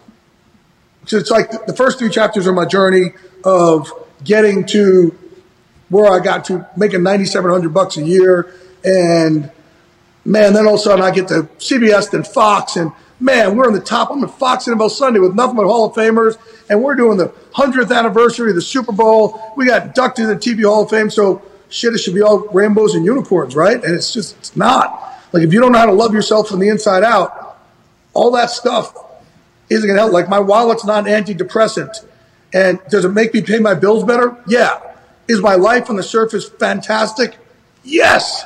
so 1.05 1.17
it's 1.17 1.29
like 1.29 1.51
the, 1.67 1.73
first 1.73 1.99
three 1.99 2.09
chapters 2.09 2.47
are 2.47 2.51
my 2.53 2.65
journey 2.65 3.13
of 3.43 3.91
getting 4.23 4.65
to 4.67 5.15
where 5.89 6.11
I 6.11 6.19
got 6.19 6.45
to 6.45 6.67
making 6.75 7.03
ninety 7.03 7.25
seven 7.25 7.51
hundred 7.51 7.73
bucks 7.73 7.95
a 7.97 8.01
year, 8.03 8.53
and 8.83 9.51
man, 10.25 10.53
then 10.53 10.65
all 10.65 10.73
of 10.73 10.79
a 10.79 10.83
sudden 10.83 11.03
I 11.03 11.11
get 11.11 11.27
to 11.29 11.43
CBS, 11.59 12.11
then 12.11 12.23
Fox, 12.23 12.75
and 12.75 12.91
man, 13.19 13.55
we're 13.55 13.67
on 13.67 13.73
the 13.73 13.79
top. 13.79 14.11
I'm 14.11 14.23
at 14.23 14.31
Fox 14.31 14.65
NFL 14.65 14.91
Sunday 14.91 15.19
with 15.19 15.35
nothing 15.35 15.55
but 15.55 15.65
Hall 15.65 15.85
of 15.85 15.93
Famers, 15.93 16.37
and 16.69 16.83
we're 16.83 16.95
doing 16.95 17.17
the 17.17 17.33
hundredth 17.53 17.91
anniversary 17.91 18.49
of 18.49 18.55
the 18.55 18.61
Super 18.61 18.91
Bowl. 18.91 19.53
We 19.55 19.65
got 19.65 19.87
inducted 19.87 20.25
in 20.25 20.29
the 20.31 20.37
TV 20.37 20.63
Hall 20.63 20.83
of 20.83 20.89
Fame, 20.89 21.09
so 21.09 21.41
shit, 21.69 21.93
it 21.93 21.99
should 21.99 22.15
be 22.15 22.21
all 22.21 22.39
rainbows 22.49 22.95
and 22.95 23.05
unicorns, 23.05 23.55
right? 23.55 23.81
And 23.81 23.93
it's 23.95 24.11
just 24.11 24.37
it's 24.37 24.55
not. 24.55 25.13
Like 25.31 25.43
if 25.43 25.53
you 25.53 25.59
don't 25.59 25.71
know 25.71 25.79
how 25.79 25.85
to 25.85 25.93
love 25.93 26.13
yourself 26.13 26.47
from 26.49 26.59
the 26.59 26.69
inside 26.69 27.03
out, 27.03 27.57
all 28.13 28.31
that 28.31 28.49
stuff 28.49 28.95
isn't 29.69 29.87
going 29.87 29.97
to 29.97 30.01
help. 30.01 30.13
Like 30.13 30.29
my 30.29 30.39
wallet's 30.39 30.85
not 30.85 31.07
an 31.07 31.23
antidepressant. 31.23 32.05
And 32.53 32.79
does 32.89 33.03
it 33.03 33.09
make 33.09 33.33
me 33.33 33.41
pay 33.41 33.59
my 33.59 33.73
bills 33.73 34.03
better? 34.03 34.37
Yeah. 34.47 34.79
Is 35.27 35.41
my 35.41 35.55
life 35.55 35.89
on 35.89 35.95
the 35.95 36.03
surface 36.03 36.47
fantastic? 36.47 37.37
Yes. 37.83 38.45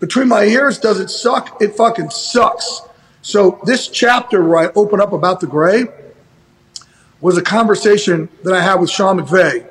Between 0.00 0.28
my 0.28 0.44
ears, 0.44 0.78
does 0.78 0.98
it 0.98 1.10
suck? 1.10 1.60
It 1.60 1.76
fucking 1.76 2.10
sucks. 2.10 2.82
So 3.22 3.60
this 3.64 3.86
chapter 3.88 4.42
where 4.42 4.58
I 4.58 4.72
open 4.74 5.00
up 5.00 5.12
about 5.12 5.40
the 5.40 5.46
gray 5.46 5.84
was 7.20 7.36
a 7.36 7.42
conversation 7.42 8.30
that 8.44 8.54
I 8.54 8.62
had 8.62 8.76
with 8.76 8.90
Sean 8.90 9.20
McVay. 9.20 9.66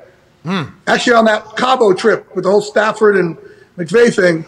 Actually, 0.86 1.14
on 1.14 1.24
that 1.24 1.56
Cabo 1.56 1.92
trip 1.92 2.34
with 2.34 2.44
the 2.44 2.50
whole 2.50 2.62
Stafford 2.62 3.16
and 3.16 3.36
McVay 3.76 4.14
thing, 4.14 4.46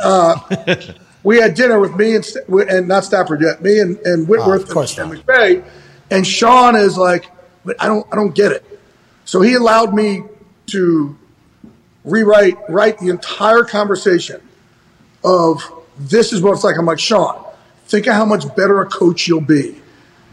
uh, 0.00 0.94
we 1.22 1.38
had 1.38 1.54
dinner 1.54 1.78
with 1.78 1.94
me 1.96 2.16
and, 2.16 2.24
and 2.68 2.88
not 2.88 3.04
Stafford 3.04 3.42
yet, 3.42 3.62
me 3.62 3.78
and, 3.78 3.98
and 3.98 4.26
Whitworth 4.26 4.62
of 4.62 4.68
course 4.70 4.96
and, 4.98 5.12
and 5.12 5.26
McVay. 5.26 5.64
And 6.10 6.26
Sean 6.26 6.74
is 6.74 6.96
like, 6.96 7.30
"But 7.64 7.76
I 7.78 7.86
don't, 7.86 8.06
I 8.10 8.16
don't 8.16 8.34
get 8.34 8.52
it. 8.52 8.64
So 9.26 9.42
he 9.42 9.54
allowed 9.54 9.94
me 9.94 10.24
to 10.68 11.16
rewrite, 12.04 12.56
write 12.68 12.98
the 12.98 13.10
entire 13.10 13.62
conversation 13.64 14.40
of 15.24 15.62
this 15.98 16.32
is 16.32 16.40
what 16.42 16.52
it's 16.54 16.64
like. 16.64 16.76
I'm 16.78 16.86
like, 16.86 16.98
Sean, 16.98 17.44
think 17.86 18.06
of 18.06 18.14
how 18.14 18.24
much 18.24 18.44
better 18.56 18.80
a 18.80 18.86
coach 18.86 19.26
you'll 19.28 19.40
be 19.40 19.80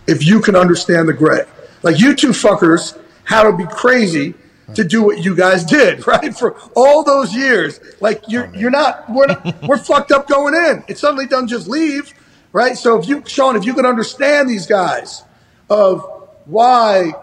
if 0.07 0.25
you 0.25 0.39
can 0.39 0.55
understand 0.55 1.07
the 1.07 1.13
gray. 1.13 1.41
Like 1.83 1.99
you 1.99 2.15
two 2.15 2.29
fuckers 2.29 2.97
had 3.25 3.43
to 3.43 3.55
be 3.55 3.65
crazy 3.65 4.33
to 4.75 4.83
do 4.83 5.03
what 5.03 5.23
you 5.23 5.35
guys 5.35 5.63
did, 5.63 6.05
right? 6.07 6.35
For 6.38 6.55
all 6.75 7.03
those 7.03 7.33
years. 7.35 7.79
Like 8.01 8.23
you're 8.27 8.47
oh, 8.47 8.53
you're 8.53 8.71
not 8.71 9.09
we're 9.09 9.27
not, 9.27 9.63
we're 9.67 9.77
fucked 9.77 10.11
up 10.11 10.27
going 10.27 10.53
in. 10.55 10.83
It 10.88 10.97
suddenly 10.97 11.25
doesn't 11.25 11.47
just 11.49 11.67
leave, 11.67 12.13
right? 12.53 12.77
So 12.77 12.99
if 12.99 13.07
you 13.07 13.23
Sean, 13.27 13.55
if 13.55 13.65
you 13.65 13.73
could 13.73 13.85
understand 13.85 14.49
these 14.49 14.65
guys 14.67 15.23
of 15.69 16.01
why 16.45 17.13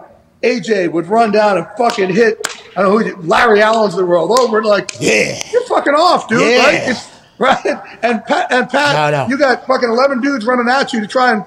AJ 0.43 0.91
would 0.91 1.07
run 1.07 1.31
down 1.31 1.57
and 1.57 1.67
fucking 1.77 2.13
hit 2.13 2.39
I 2.77 2.81
don't 2.81 2.91
know 3.05 3.09
who 3.15 3.21
Larry 3.21 3.61
Allen's 3.61 3.93
of 3.93 3.99
the 4.01 4.05
world 4.05 4.37
over 4.37 4.57
and 4.57 4.67
like, 4.67 4.91
Yeah. 4.99 5.39
you're 5.51 5.65
fucking 5.65 5.93
off, 5.93 6.27
dude, 6.27 6.41
Yeah. 6.41 6.57
right? 6.65 6.89
It's, 6.89 7.09
right? 7.39 7.65
And 8.01 8.23
Pat, 8.25 8.51
and 8.51 8.69
Pat, 8.69 9.11
No, 9.11 9.23
no. 9.23 9.27
you 9.29 9.37
got 9.37 9.65
fucking 9.67 9.89
11 9.89 10.21
dudes 10.21 10.45
running 10.45 10.69
at 10.69 10.93
you 10.93 11.01
to 11.01 11.07
try 11.07 11.33
and 11.33 11.43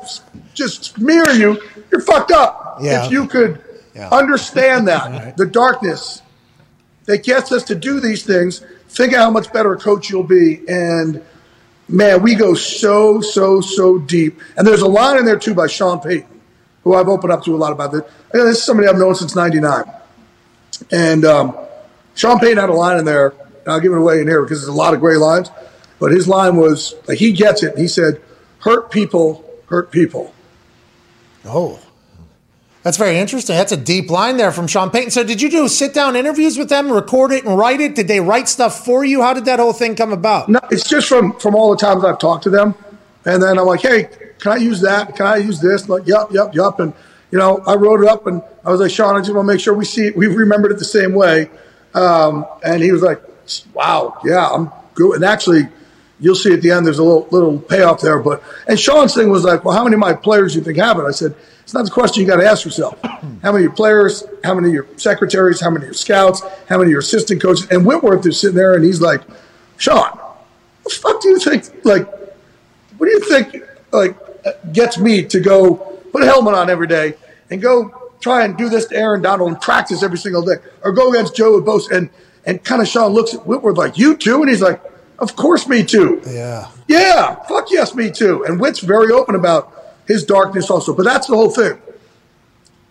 just 0.55 0.84
smear 0.95 1.28
you. 1.30 1.61
You're 1.91 2.01
fucked 2.01 2.30
up. 2.32 2.78
Yeah. 2.80 3.05
If 3.07 3.12
you 3.12 3.26
could 3.26 3.62
Yeah. 3.95 4.09
understand 4.11 4.89
that, 4.89 5.36
the 5.36 5.47
darkness 5.47 6.22
that 7.07 7.24
gets 7.24 7.53
us 7.53 7.62
to 7.64 7.74
do 7.74 8.01
these 8.01 8.22
things, 8.24 8.62
think 8.91 9.12
of 9.12 9.18
how 9.18 9.30
much 9.30 9.53
better 9.53 9.72
a 9.72 9.78
coach 9.78 10.11
you'll 10.11 10.22
be. 10.24 10.61
And 10.68 11.22
man, 11.89 12.22
we 12.22 12.34
go 12.34 12.55
so, 12.55 13.20
so, 13.20 13.61
so 13.61 13.99
deep. 13.99 14.39
And 14.57 14.66
there's 14.66 14.82
a 14.82 14.86
line 14.89 15.18
in 15.18 15.24
there 15.24 15.39
too 15.39 15.55
by 15.55 15.66
Sean 15.68 16.01
Payton, 16.01 16.28
who 16.84 16.95
I've 16.95 17.09
opened 17.09 17.32
up 17.32 17.45
to 17.45 17.55
a 17.55 17.59
lot 17.59 17.72
about 17.72 17.93
this. 17.93 18.03
This 18.32 18.59
is 18.59 18.62
somebody 18.62 18.89
I've 18.89 18.99
known 18.99 19.14
since 19.14 19.34
99. 19.34 19.84
And 20.93 21.24
um, 21.24 21.57
Sean 22.14 22.39
Payton 22.39 22.59
had 22.59 22.68
a 22.68 22.74
line 22.74 22.99
in 22.99 23.05
there. 23.05 23.28
and 23.28 23.68
I'll 23.68 23.80
give 23.80 23.93
it 23.93 23.99
away 23.99 24.20
in 24.20 24.26
here 24.28 24.43
because 24.43 24.61
there's 24.61 24.68
a 24.68 24.72
lot 24.72 24.93
of 24.95 25.01
great 25.01 25.18
lines. 25.18 25.51
But 26.01 26.13
his 26.13 26.29
line 26.29 26.57
was 26.57 26.95
like 27.07 27.19
he 27.19 27.33
gets 27.33 27.63
it. 27.63 27.77
He 27.77 27.89
said, 27.89 28.21
"Hurt 28.61 28.91
people, 28.91 29.45
hurt 29.67 29.91
people." 29.91 30.33
Oh. 31.45 31.81
That's 32.85 32.97
very 32.97 33.19
interesting. 33.19 33.57
That's 33.57 33.73
a 33.73 33.77
deep 33.77 34.09
line 34.09 34.37
there 34.37 34.53
from 34.53 34.67
Sean 34.67 34.89
Payton. 34.89 35.11
So, 35.11 35.25
did 35.25 35.43
you 35.43 35.51
do 35.51 35.69
sit 35.69 35.93
down 35.93 36.17
interviews 36.17 36.57
with 36.57 36.69
them, 36.69 36.91
record 36.91 37.33
it, 37.33 37.45
and 37.45 37.59
write 37.59 37.81
it? 37.81 37.95
Did 37.95 38.09
they 38.09 38.21
write 38.21 38.49
stuff 38.49 38.85
for 38.85 39.05
you? 39.05 39.21
How 39.21 39.35
did 39.35 39.45
that 39.47 39.59
whole 39.59 39.73
thing 39.73 39.97
come 39.97 40.13
about? 40.13 40.49
No, 40.49 40.61
it's 40.71 40.89
just 40.89 41.09
from 41.09 41.35
from 41.39 41.55
all 41.55 41.71
the 41.71 41.77
times 41.77 42.05
I've 42.05 42.19
talked 42.19 42.45
to 42.45 42.51
them, 42.51 42.75
and 43.25 43.43
then 43.43 43.59
I'm 43.59 43.67
like, 43.67 43.83
hey, 43.83 44.09
can 44.39 44.53
I 44.53 44.57
use 44.57 44.81
that? 44.83 45.17
Can 45.17 45.27
I 45.27 45.37
use 45.37 45.61
this? 45.61 45.89
Like, 45.89 46.07
yep, 46.07 46.29
yep, 46.31 46.55
yep. 46.55 46.79
And 46.79 46.95
you 47.31 47.39
know, 47.39 47.63
I 47.67 47.75
wrote 47.75 48.01
it 48.01 48.09
up, 48.09 48.27
and 48.27 48.43
I 48.65 48.71
was 48.71 48.81
like, 48.81 48.91
Sean, 48.91 49.17
I 49.17 49.19
just 49.19 49.35
want 49.35 49.47
to 49.47 49.53
make 49.53 49.61
sure 49.61 49.75
we 49.75 49.85
see 49.85 50.07
it. 50.07 50.17
we 50.17 50.29
remembered 50.29 50.73
it 50.73 50.79
the 50.79 50.85
same 50.85 51.13
way. 51.13 51.51
Um, 51.95 52.47
and 52.65 52.83
he 52.83 52.93
was 52.93 53.03
like, 53.03 53.21
wow, 53.75 54.19
yeah, 54.25 54.47
I'm 54.47 54.71
good. 54.95 55.17
And 55.17 55.25
actually, 55.25 55.69
you'll 56.21 56.35
see 56.35 56.53
at 56.53 56.62
the 56.62 56.71
end 56.71 56.87
there's 56.87 56.99
a 56.99 57.05
little 57.05 57.29
little 57.31 57.59
payoff 57.59 58.01
there. 58.01 58.19
But 58.19 58.43
and 58.66 58.79
Sean's 58.79 59.14
thing 59.14 59.31
was 59.31 59.45
like, 59.45 59.64
well, 59.64 59.77
how 59.77 59.85
many 59.85 59.95
of 59.95 60.01
my 60.01 60.14
players 60.14 60.53
do 60.53 60.59
you 60.59 60.64
think 60.64 60.79
have 60.79 60.99
it? 60.99 61.03
I 61.03 61.11
said, 61.11 61.35
it's 61.62 61.75
not 61.75 61.85
the 61.85 61.91
question 61.91 62.23
you 62.23 62.27
got 62.27 62.37
to 62.37 62.47
ask 62.47 62.64
yourself. 62.64 62.99
How 63.05 63.53
many 63.53 63.57
of 63.59 63.61
your 63.61 63.73
players? 63.73 64.25
How 64.43 64.55
many 64.55 64.69
of 64.69 64.75
your 64.75 64.87
secretaries? 64.97 65.61
How 65.61 65.69
many 65.69 65.85
of 65.85 65.89
your 65.89 65.95
scouts? 65.95 66.41
How 66.66 66.79
many 66.79 66.85
of 66.85 66.93
your 66.93 67.01
assistant 67.01 67.43
coaches? 67.43 67.69
And 67.71 67.85
Whitworth 67.85 68.25
is 68.25 68.41
sitting 68.41 68.57
there 68.57 68.75
and 68.75 68.83
he's 68.83 69.03
like, 69.03 69.21
Sean, 69.77 70.16
what 70.16 70.85
the 70.85 70.91
fuck 70.91 71.21
do 71.21 71.29
you 71.29 71.39
think? 71.39 71.85
Like, 71.85 72.09
what 72.97 73.07
do 73.07 73.11
you 73.11 73.21
think? 73.21 73.62
Like, 73.93 74.16
gets 74.73 74.97
me 74.99 75.25
to 75.25 75.41
go 75.41 75.75
put 76.11 76.23
a 76.23 76.25
helmet 76.25 76.55
on 76.55 76.71
every 76.71 76.87
day 76.87 77.14
and 77.51 77.61
go 77.61 78.12
try 78.21 78.45
and 78.45 78.57
do 78.57 78.69
this 78.69 78.87
to 78.87 78.97
Aaron 78.97 79.23
Donald 79.23 79.51
and 79.51 79.61
practice 79.61 80.03
every 80.03 80.19
single 80.19 80.43
day, 80.43 80.57
or 80.83 80.93
go 80.93 81.11
against 81.12 81.37
Joe 81.37 81.61
Bosa 81.61 81.97
and 81.97 82.11
and 82.47 82.64
kind 82.64 82.81
of 82.81 82.89
Sean 82.89 83.12
looks 83.12 83.35
at 83.35 83.47
Whitworth 83.47 83.77
like, 83.77 83.99
you 83.99 84.16
too, 84.16 84.41
and 84.41 84.49
he's 84.49 84.62
like, 84.62 84.81
of 85.19 85.37
course, 85.37 85.66
me 85.66 85.85
too. 85.85 86.23
Yeah. 86.27 86.69
Yeah, 86.87 87.35
fuck 87.45 87.71
yes, 87.71 87.95
me 87.95 88.11
too. 88.11 88.45
And 88.45 88.61
Whit's 88.61 88.81
very 88.81 89.12
open 89.12 89.35
about 89.35 89.73
his 90.07 90.25
darkness 90.25 90.71
also. 90.71 90.95
But 90.95 91.05
that's 91.05 91.27
the 91.27 91.35
whole 91.35 91.51
thing. 91.51 91.81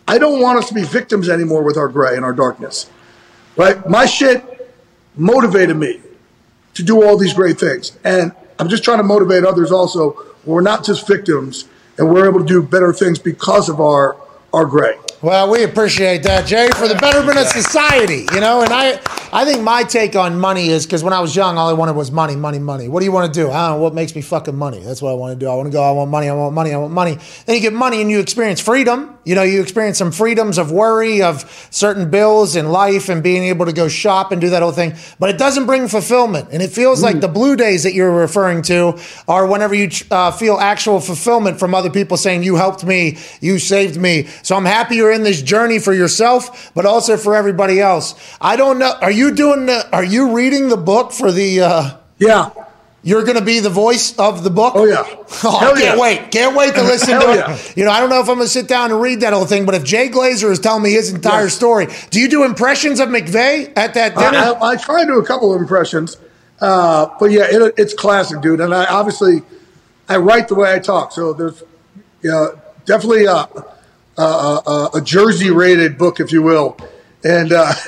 I 0.08 0.18
don't 0.18 0.42
want 0.42 0.60
us 0.60 0.68
to 0.70 0.74
be 0.74 0.84
victims 0.84 1.30
anymore 1.30 1.64
with 1.64 1.78
our 1.78 1.88
gray 1.88 2.16
and 2.16 2.24
our 2.24 2.34
darkness. 2.34 2.90
Right? 3.56 3.88
My 3.90 4.06
shit 4.06 4.72
motivated 5.16 5.76
me 5.76 6.02
to 6.76 6.84
do 6.84 7.04
all 7.04 7.18
these 7.18 7.34
great 7.34 7.60
things. 7.60 7.98
And 8.04 8.32
I'm 8.60 8.70
just 8.70 8.84
trying 8.84 9.00
to 9.00 9.04
motivate 9.04 9.44
others 9.44 9.72
also. 9.72 10.18
We're 10.46 10.62
not 10.62 10.86
just 10.86 11.08
victims 11.08 11.68
and 11.98 12.10
we're 12.10 12.28
able 12.28 12.40
to 12.40 12.46
do 12.46 12.62
better 12.62 12.94
things 12.94 13.20
because 13.20 13.70
of 13.70 13.82
our 13.82 14.16
our 14.54 14.66
gray. 14.66 14.98
Well, 15.20 15.50
we 15.50 15.64
appreciate 15.64 16.22
that, 16.24 16.46
Jay, 16.46 16.70
for 16.76 16.88
the 16.88 16.94
betterment 16.94 17.40
of 17.40 17.48
society. 17.48 18.28
You 18.36 18.40
know, 18.40 18.62
and 18.62 18.72
I, 18.72 19.00
I 19.34 19.46
think 19.46 19.64
my 19.64 19.82
take 19.82 20.16
on 20.16 20.40
money 20.40 20.68
is 20.68 20.86
because 20.86 21.04
when 21.04 21.12
I 21.12 21.20
was 21.22 21.36
young, 21.36 21.58
all 21.58 21.68
I 21.68 21.74
wanted 21.74 21.96
was 21.96 22.12
money, 22.12 22.36
money, 22.36 22.60
money. 22.60 22.88
What 22.88 23.00
do 23.00 23.06
you 23.08 23.12
want 23.12 23.34
to 23.34 23.40
do? 23.40 23.50
I 23.50 23.70
don't 23.70 23.78
know. 23.78 23.84
What 23.84 23.96
makes 23.96 24.16
me 24.16 24.22
fucking 24.22 24.56
money? 24.56 24.80
That's 24.80 25.02
what 25.02 25.10
I 25.10 25.16
want 25.16 25.34
to 25.34 25.44
do. 25.44 25.50
I 25.50 25.56
want 25.56 25.66
to 25.66 25.72
go. 25.72 25.82
I 25.82 25.90
want 25.90 26.12
money. 26.12 26.30
I 26.30 26.36
want 26.36 26.54
money. 26.54 26.72
I 26.72 26.78
want 26.78 26.94
money. 26.94 27.18
Then 27.48 27.56
you 27.56 27.62
get 27.62 27.74
money 27.74 28.00
and 28.00 28.12
you 28.12 28.20
experience 28.20 28.62
freedom. 28.62 29.18
You 29.26 29.34
know, 29.34 29.44
you 29.44 29.62
experience 29.62 29.98
some 29.98 30.12
freedoms 30.12 30.58
of 30.58 30.72
worry, 30.72 31.22
of 31.22 31.68
certain 31.72 32.10
bills 32.10 32.56
in 32.56 32.70
life, 32.70 33.10
and 33.10 33.22
being 33.22 33.44
able 33.44 33.66
to 33.66 33.74
go 33.74 33.88
shop 33.90 34.32
and 34.32 34.40
do 34.40 34.52
that 34.52 34.62
whole 34.62 34.72
thing. 34.72 34.94
But 35.20 35.32
it 35.32 35.38
doesn't 35.38 35.66
bring 35.66 35.90
fulfillment, 35.90 36.50
and 36.52 36.62
it 36.62 36.72
feels 36.72 37.04
like 37.04 37.20
the 37.20 37.28
blue 37.28 37.58
days 37.58 37.84
that 37.84 37.94
you're 37.94 38.10
referring 38.10 38.62
to 38.64 38.98
are 39.28 39.46
whenever 39.46 39.76
you 39.76 39.90
uh, 40.12 40.32
feel 40.32 40.58
actual 40.60 41.02
fulfillment 41.02 41.60
from 41.60 41.76
other 41.76 41.90
people 41.90 42.16
saying 42.16 42.44
you 42.44 42.56
helped 42.56 42.86
me, 42.86 43.18
you 43.42 43.60
saved 43.60 44.00
me. 44.00 44.28
So 44.44 44.56
I'm 44.56 44.64
happy 44.64 44.96
you're 44.96 45.12
in 45.12 45.17
this 45.24 45.42
journey 45.42 45.80
for 45.80 45.94
yourself, 45.94 46.72
but 46.74 46.86
also 46.86 47.18
for 47.18 47.36
everybody 47.36 47.80
else. 47.80 48.16
I 48.42 48.56
don't 48.56 48.80
know. 48.80 48.94
Are 49.02 49.12
you 49.12 49.34
doing? 49.34 49.66
The, 49.68 49.88
are 49.92 50.04
you 50.04 50.36
reading 50.36 50.70
the 50.70 50.78
book 50.78 51.12
for 51.12 51.32
the? 51.32 51.62
Uh, 51.62 51.98
yeah. 52.18 52.50
You're 53.04 53.24
going 53.24 53.38
to 53.38 53.46
be 53.46 53.62
the 53.62 53.70
voice 53.70 54.18
of 54.20 54.44
the 54.44 54.50
book. 54.50 54.74
Oh 54.76 54.84
yeah. 54.86 55.04
Oh, 55.44 55.56
I 55.56 55.60
Hell 55.64 55.76
can't 55.76 55.96
yeah. 55.96 56.02
wait. 56.02 56.32
Can't 56.32 56.56
wait 56.58 56.74
to 56.76 56.82
listen 56.94 57.20
to 57.22 57.28
yeah. 57.28 57.54
it. 57.56 57.78
You 57.78 57.86
know, 57.86 57.92
I 57.92 58.00
don't 58.02 58.10
know 58.10 58.20
if 58.20 58.28
I'm 58.28 58.36
going 58.36 58.48
to 58.48 58.52
sit 58.52 58.68
down 58.68 58.92
and 58.92 59.00
read 59.00 59.22
that 59.22 59.32
whole 59.34 59.46
thing, 59.46 59.66
but 59.66 59.76
if 59.76 59.84
Jay 59.86 60.10
Glazer 60.10 60.52
is 60.52 60.60
telling 60.60 60.84
me 60.84 60.92
his 60.92 61.14
entire 61.14 61.44
Yeah. 61.44 61.50
story, 61.50 61.88
do 62.10 62.20
you 62.20 62.28
do 62.28 62.44
impressions 62.44 63.00
of 63.00 63.08
McVay 63.10 63.72
at 63.78 63.94
that 63.94 64.16
dinner? 64.16 64.38
I, 64.38 64.52
I, 64.52 64.70
I 64.72 64.76
try 64.76 65.02
to 65.02 65.08
do 65.08 65.20
a 65.20 65.26
couple 65.26 65.54
of 65.54 65.62
impressions, 65.62 66.18
uh, 66.60 67.08
but 67.20 67.32
yeah, 67.32 67.46
it, 67.50 67.76
it's 67.78 67.94
classic, 67.94 68.42
dude. 68.42 68.60
And 68.60 68.74
I 68.74 68.86
obviously 68.86 69.42
I 70.10 70.18
write 70.18 70.48
the 70.50 70.56
way 70.56 70.74
I 70.74 70.80
talk, 70.80 71.12
so 71.14 71.32
there's 71.34 71.64
you 72.24 72.32
know, 72.32 72.60
definitely 72.86 73.26
a, 73.26 73.48
a, 74.18 74.22
a, 74.22 74.90
a 74.96 75.02
Jersey 75.02 75.52
rated 75.52 75.98
book, 75.98 76.20
if 76.20 76.32
you 76.32 76.42
will. 76.42 76.78
And 77.24 77.52
uh, 77.52 77.74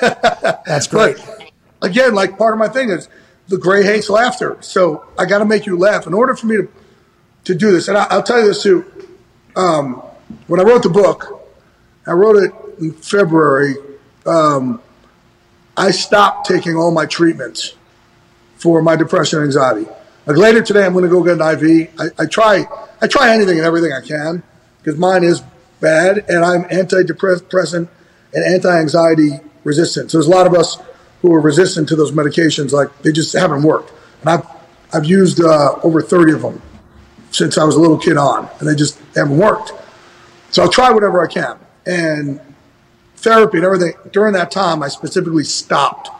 that's 0.66 0.86
great. 0.86 1.16
Again, 1.82 2.14
like 2.14 2.36
part 2.36 2.52
of 2.52 2.58
my 2.58 2.68
thing 2.68 2.90
is 2.90 3.08
the 3.48 3.58
gray 3.58 3.82
hates 3.82 4.10
laughter, 4.10 4.58
so 4.60 5.04
I 5.18 5.24
got 5.26 5.38
to 5.38 5.44
make 5.44 5.66
you 5.66 5.78
laugh 5.78 6.06
in 6.06 6.14
order 6.14 6.36
for 6.36 6.46
me 6.46 6.56
to 6.56 6.68
to 7.44 7.54
do 7.54 7.72
this. 7.72 7.88
And 7.88 7.96
I, 7.96 8.06
I'll 8.10 8.22
tell 8.22 8.40
you 8.40 8.48
this 8.48 8.62
too. 8.62 8.84
Um, 9.56 10.02
when 10.46 10.60
I 10.60 10.62
wrote 10.62 10.82
the 10.82 10.90
book, 10.90 11.48
I 12.06 12.12
wrote 12.12 12.36
it 12.36 12.52
in 12.80 12.92
February. 12.92 13.74
Um, 14.26 14.80
I 15.76 15.90
stopped 15.90 16.46
taking 16.46 16.76
all 16.76 16.90
my 16.90 17.06
treatments 17.06 17.74
for 18.56 18.82
my 18.82 18.96
depression 18.96 19.38
and 19.38 19.46
anxiety. 19.46 19.86
Like 20.26 20.36
later 20.36 20.62
today, 20.62 20.84
I'm 20.84 20.92
going 20.92 21.04
to 21.04 21.10
go 21.10 21.22
get 21.22 21.40
an 21.40 21.64
IV. 21.64 21.90
I, 21.98 22.22
I 22.22 22.26
try, 22.26 22.64
I 23.00 23.06
try 23.06 23.34
anything 23.34 23.58
and 23.58 23.66
everything 23.66 23.92
I 23.92 24.06
can 24.06 24.42
because 24.78 24.98
mine 24.98 25.24
is 25.24 25.42
bad, 25.80 26.24
and 26.28 26.44
I'm 26.44 26.64
antidepressant 26.64 27.88
and 28.32 28.44
anti-anxiety 28.44 29.40
resistant. 29.64 30.10
So 30.10 30.18
there's 30.18 30.26
a 30.26 30.30
lot 30.30 30.46
of 30.46 30.54
us 30.54 30.78
who 31.22 31.34
are 31.34 31.40
resistant 31.40 31.88
to 31.88 31.96
those 31.96 32.12
medications, 32.12 32.72
like 32.72 32.96
they 33.02 33.12
just 33.12 33.32
haven't 33.32 33.62
worked. 33.62 33.92
And 34.20 34.30
I've, 34.30 34.46
I've 34.92 35.04
used 35.04 35.40
uh, 35.40 35.76
over 35.82 36.00
30 36.00 36.32
of 36.32 36.42
them 36.42 36.62
since 37.30 37.58
I 37.58 37.64
was 37.64 37.76
a 37.76 37.80
little 37.80 37.98
kid 37.98 38.16
on, 38.16 38.48
and 38.58 38.68
they 38.68 38.74
just 38.74 38.98
haven't 39.14 39.36
worked. 39.36 39.72
So 40.50 40.62
I'll 40.62 40.70
try 40.70 40.90
whatever 40.90 41.22
I 41.22 41.30
can. 41.30 41.58
And 41.86 42.40
therapy 43.16 43.58
and 43.58 43.66
everything, 43.66 43.94
during 44.12 44.32
that 44.34 44.50
time, 44.50 44.82
I 44.82 44.88
specifically 44.88 45.44
stopped 45.44 46.10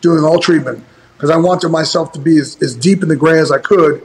doing 0.00 0.24
all 0.24 0.38
treatment 0.38 0.84
because 1.16 1.30
I 1.30 1.36
wanted 1.36 1.68
myself 1.70 2.12
to 2.12 2.18
be 2.18 2.38
as, 2.38 2.60
as 2.62 2.74
deep 2.74 3.02
in 3.02 3.08
the 3.08 3.16
gray 3.16 3.38
as 3.38 3.50
I 3.50 3.58
could 3.58 4.02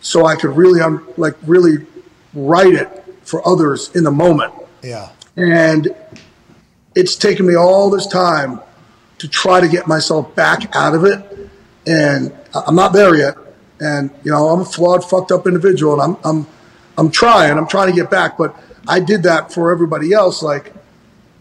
so 0.00 0.26
I 0.26 0.36
could 0.36 0.56
really, 0.56 0.80
un, 0.80 1.04
like, 1.16 1.34
really 1.46 1.86
write 2.34 2.74
it 2.74 3.03
for 3.24 3.46
others 3.46 3.94
in 3.94 4.04
the 4.04 4.10
moment. 4.10 4.52
Yeah. 4.82 5.10
And 5.36 5.94
it's 6.94 7.16
taken 7.16 7.46
me 7.46 7.54
all 7.54 7.90
this 7.90 8.06
time 8.06 8.60
to 9.18 9.28
try 9.28 9.60
to 9.60 9.68
get 9.68 9.86
myself 9.86 10.34
back 10.34 10.74
out 10.74 10.94
of 10.94 11.04
it. 11.04 11.50
And 11.86 12.32
I'm 12.54 12.76
not 12.76 12.92
there 12.92 13.14
yet. 13.14 13.36
And, 13.80 14.10
you 14.22 14.30
know, 14.30 14.48
I'm 14.48 14.60
a 14.60 14.64
flawed, 14.64 15.08
fucked 15.08 15.32
up 15.32 15.46
individual 15.46 16.00
and 16.00 16.16
I'm, 16.16 16.16
I'm, 16.24 16.46
I'm 16.96 17.10
trying, 17.10 17.58
I'm 17.58 17.66
trying 17.66 17.90
to 17.90 17.94
get 17.94 18.10
back. 18.10 18.38
But 18.38 18.56
I 18.86 19.00
did 19.00 19.24
that 19.24 19.52
for 19.52 19.72
everybody 19.72 20.12
else. 20.12 20.42
Like, 20.42 20.72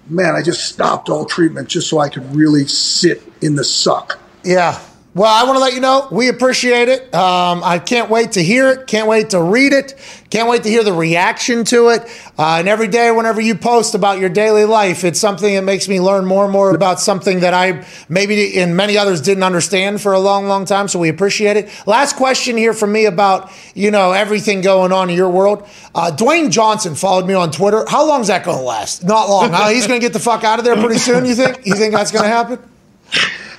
man, 0.07 0.36
I 0.36 0.41
just 0.41 0.65
stopped 0.65 1.09
all 1.09 1.25
treatment 1.25 1.69
just 1.69 1.89
so 1.89 1.99
I 1.99 2.09
could 2.09 2.36
really 2.36 2.65
sit 2.65 3.21
in 3.41 3.55
the 3.55 3.63
suck. 3.63 4.19
Yeah. 4.43 4.79
Well, 5.16 5.32
I 5.32 5.43
want 5.43 5.57
to 5.57 5.59
let 5.59 5.76
you 5.76 5.80
know 5.80 6.07
we 6.11 6.28
appreciate 6.28 6.89
it. 6.89 7.14
Um, 7.14 7.61
I 7.64 7.78
can't 7.78 8.09
wait 8.09 8.32
to 8.32 8.43
hear 8.43 8.72
it. 8.72 8.88
Can't 8.88 9.07
wait 9.07 9.30
to 9.30 9.41
read 9.43 9.72
it. 9.72 9.93
Can't 10.32 10.49
wait 10.49 10.64
to 10.64 10.70
hear 10.70 10.84
the 10.84 10.91
reaction 10.91 11.66
to 11.66 11.89
it. 11.89 12.01
Uh, 12.36 12.55
and 12.57 12.68
every 12.68 12.88
day, 12.88 13.11
whenever 13.11 13.39
you 13.39 13.53
post 13.53 13.93
about 13.93 14.18
your 14.18 14.30
daily 14.30 14.66
life, 14.66 15.03
it's 15.03 15.20
something 15.20 15.53
that 15.53 15.61
makes 15.61 15.88
me 15.88 16.01
learn 16.01 16.26
more 16.26 16.45
and 16.45 16.51
more 16.51 16.74
about 16.74 16.99
something 16.99 17.41
that 17.41 17.53
I 17.53 17.86
maybe 18.09 18.59
and 18.59 18.76
many 18.76 18.97
others 18.97 19.22
didn't 19.22 19.43
understand 19.43 20.01
for 20.01 20.14
a 20.14 20.20
long, 20.20 20.47
long 20.47 20.66
time. 20.66 20.88
So 20.88 20.97
we 20.97 21.09
appreciate 21.09 21.57
it. 21.57 21.70
Last 21.86 22.16
question 22.16 22.57
here 22.57 22.74
from 22.74 22.91
me 22.91 23.05
about 23.05 23.51
you 23.76 23.91
know 23.91 24.14
everything 24.14 24.61
going 24.61 24.91
on 24.91 25.11
in 25.11 25.16
your 25.16 25.30
world. 25.30 25.70
Uh, 25.93 26.09
Dwayne 26.09 26.49
Johnson 26.49 26.95
followed 26.95 27.28
me 27.28 27.36
on 27.36 27.51
Twitter. 27.51 27.86
How 27.88 28.03
long 28.07 28.22
is 28.22 28.28
that 28.28 28.43
going 28.43 28.57
to 28.57 28.64
last? 28.64 29.03
Not 29.03 29.30
long. 29.30 29.53
He's 29.72 29.86
going 29.86 29.99
to 29.99 30.03
get 30.03 30.14
the 30.14 30.20
fuck 30.20 30.43
out 30.43 30.57
of 30.57 30.66
there 30.66 30.76
pretty 30.76 30.97
soon. 30.97 31.26
You 31.26 31.36
think? 31.36 31.68
You 31.68 31.76
think 31.76 31.93
that's 31.93 32.11
going 32.11 32.24
to 32.24 32.30
happen? 32.30 32.57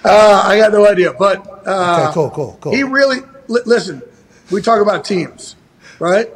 Uh, 0.05 0.43
I 0.45 0.59
got 0.59 0.73
no 0.73 0.87
idea, 0.87 1.13
but 1.15 1.47
uh, 1.67 2.05
Okay, 2.05 2.15
cool, 2.15 2.31
cool, 2.31 2.59
cool. 2.61 2.75
He 2.75 2.83
really 2.83 3.21
li- 3.49 3.63
listen. 3.65 4.03
We 4.51 4.61
talk 4.61 4.83
about 4.83 5.05
teams, 5.05 5.57
right? 5.99 6.29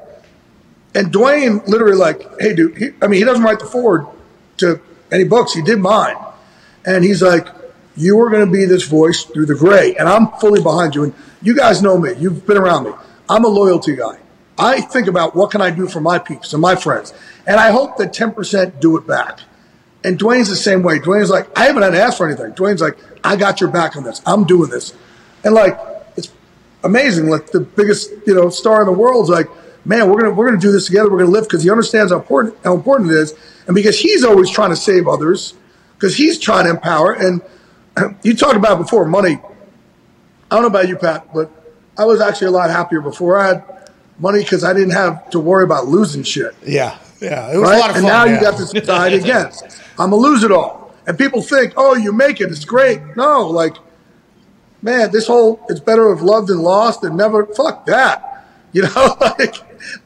And 0.95 1.13
Dwayne 1.13 1.67
literally 1.69 1.97
like, 1.97 2.23
hey, 2.41 2.55
dude. 2.55 2.77
He, 2.79 2.91
I 3.03 3.07
mean, 3.09 3.19
he 3.19 3.25
doesn't 3.25 3.45
write 3.45 3.59
the 3.61 3.67
forward 3.67 4.07
to 4.59 4.81
any 5.13 5.25
books. 5.25 5.53
He 5.53 5.61
did 5.63 5.79
mine, 5.79 6.17
and 6.87 7.05
he's 7.05 7.23
like, 7.23 7.47
you 7.95 8.19
are 8.21 8.31
going 8.31 8.47
to 8.47 8.51
be 8.51 8.65
this 8.65 8.85
voice 8.85 9.25
through 9.25 9.47
the 9.47 9.55
gray, 9.55 9.95
and 9.97 10.09
I'm 10.09 10.29
fully 10.41 10.63
behind 10.63 10.95
you. 10.95 11.05
And 11.05 11.15
you 11.43 11.55
guys 11.55 11.83
know 11.83 11.99
me. 11.99 12.15
You've 12.15 12.47
been 12.47 12.57
around 12.57 12.85
me. 12.85 12.93
I'm 13.29 13.45
a 13.45 13.49
loyalty 13.49 13.97
guy. 13.97 14.19
I 14.57 14.81
think 14.81 15.07
about 15.09 15.37
what 15.37 15.51
can 15.51 15.61
I 15.61 15.71
do 15.71 15.87
for 15.87 16.01
my 16.01 16.19
peeps 16.19 16.53
and 16.53 16.63
my 16.63 16.75
friends, 16.75 17.13
and 17.47 17.61
I 17.61 17.71
hope 17.71 17.97
that 17.99 18.13
10% 18.13 18.81
do 18.81 18.97
it 18.97 19.07
back. 19.07 19.41
And 20.05 20.19
Dwayne's 20.19 20.49
the 20.49 20.57
same 20.57 20.83
way. 20.83 20.99
Dwayne's 20.99 21.31
like, 21.31 21.57
I 21.59 21.65
haven't 21.65 21.83
had 21.83 21.91
to 21.91 22.01
ask 22.01 22.19
for 22.19 22.27
anything. 22.27 22.53
Dwayne's 22.53 22.81
like, 22.81 22.97
I 23.25 23.37
got 23.37 23.61
your 23.61 23.71
back 23.71 23.97
on 23.97 24.05
this. 24.05 24.23
I'm 24.25 24.45
doing 24.45 24.71
this. 24.71 24.95
And 25.45 25.55
like, 25.55 25.79
it's 26.17 26.31
amazing. 26.85 27.29
Like 27.29 27.49
the 27.49 27.61
biggest, 27.61 28.13
you 28.27 28.35
know, 28.35 28.49
star 28.49 28.81
in 28.81 28.87
the 28.87 28.93
world's 28.93 29.29
like, 29.29 29.49
man, 29.85 30.09
we're 30.09 30.21
gonna 30.21 30.35
we're 30.35 30.47
gonna 30.47 30.61
do 30.61 30.71
this 30.71 30.87
together. 30.87 31.11
We're 31.11 31.19
gonna 31.19 31.31
live 31.31 31.45
because 31.45 31.63
he 31.63 31.71
understands 31.71 32.13
how 32.13 32.19
important 32.19 32.57
how 32.63 32.75
important 32.75 33.11
it 33.11 33.17
is, 33.17 33.35
and 33.67 33.75
because 33.75 33.99
he's 33.99 34.23
always 34.23 34.51
trying 34.51 34.71
to 34.71 34.77
save 34.77 35.09
others, 35.09 35.55
because 35.95 36.17
he's 36.17 36.39
trying 36.39 36.65
to 36.65 36.71
empower. 36.71 37.13
And 37.13 37.43
you 38.23 38.37
talked 38.37 38.57
about 38.57 38.79
before 38.79 39.05
money. 39.05 39.41
I 40.51 40.55
don't 40.55 40.63
know 40.63 40.69
about 40.69 40.89
you, 40.89 40.97
Pat, 40.97 41.33
but 41.35 41.51
I 41.99 42.05
was 42.05 42.21
actually 42.21 42.49
a 42.49 42.53
lot 42.53 42.71
happier 42.71 43.01
before 43.01 43.37
I 43.37 43.49
had 43.49 43.65
money 44.19 44.43
because 44.43 44.65
I 44.65 44.73
didn't 44.73 44.93
have 44.93 45.29
to 45.31 45.41
worry 45.41 45.65
about 45.65 45.87
losing 45.87 46.23
shit. 46.23 46.55
Yeah. 46.65 46.99
Yeah, 47.21 47.53
it 47.53 47.59
was 47.59 47.69
right? 47.69 47.77
a 47.77 47.81
lot 47.81 47.91
of 47.91 47.97
and 47.97 48.05
fun. 48.05 48.05
And 48.05 48.07
now 48.07 48.25
yeah. 48.25 48.35
you 48.35 48.41
got 48.41 48.59
to 48.59 48.81
decide 48.81 49.13
again. 49.21 49.51
I'm 49.99 50.13
a 50.13 50.17
lose 50.17 50.43
it 50.45 50.53
all. 50.53 50.95
And 51.07 51.19
people 51.19 51.43
think, 51.43 51.73
oh, 51.77 51.95
you 51.95 52.13
make 52.13 52.41
it, 52.41 52.51
it's 52.51 52.65
great. 52.65 53.01
No, 53.17 53.49
like, 53.49 53.75
man, 54.83 55.11
this 55.11 55.27
whole 55.27 55.65
it's 55.69 55.81
better 55.81 56.13
if 56.13 56.21
loved 56.21 56.51
and 56.51 56.61
lost 56.61 57.03
and 57.03 57.17
never 57.17 57.47
fuck 57.47 57.87
that. 57.87 58.25
You 58.71 58.83
know, 58.83 59.17
like 59.21 59.55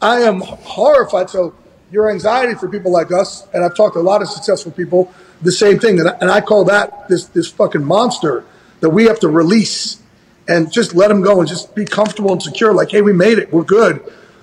I 0.00 0.20
am 0.20 0.40
horrified. 0.40 1.28
So 1.28 1.52
your 1.90 2.08
anxiety 2.12 2.54
for 2.54 2.68
people 2.68 2.92
like 2.92 3.10
us, 3.10 3.48
and 3.52 3.64
I've 3.64 3.74
talked 3.74 3.94
to 3.94 4.00
a 4.00 4.00
lot 4.00 4.22
of 4.22 4.28
successful 4.28 4.70
people, 4.70 5.12
the 5.42 5.50
same 5.50 5.80
thing. 5.80 5.98
And 5.98 6.08
I, 6.08 6.12
and 6.20 6.30
I 6.30 6.40
call 6.40 6.64
that 6.66 7.08
this 7.08 7.24
this 7.26 7.50
fucking 7.50 7.82
monster 7.82 8.44
that 8.78 8.90
we 8.90 9.06
have 9.06 9.18
to 9.18 9.28
release 9.28 10.00
and 10.46 10.70
just 10.70 10.94
let 10.94 11.08
them 11.08 11.22
go 11.22 11.40
and 11.40 11.48
just 11.48 11.74
be 11.74 11.84
comfortable 11.84 12.30
and 12.30 12.40
secure. 12.40 12.72
Like, 12.72 12.92
hey, 12.92 13.02
we 13.02 13.12
made 13.12 13.38
it, 13.38 13.52
we're 13.52 13.64
good. 13.64 14.00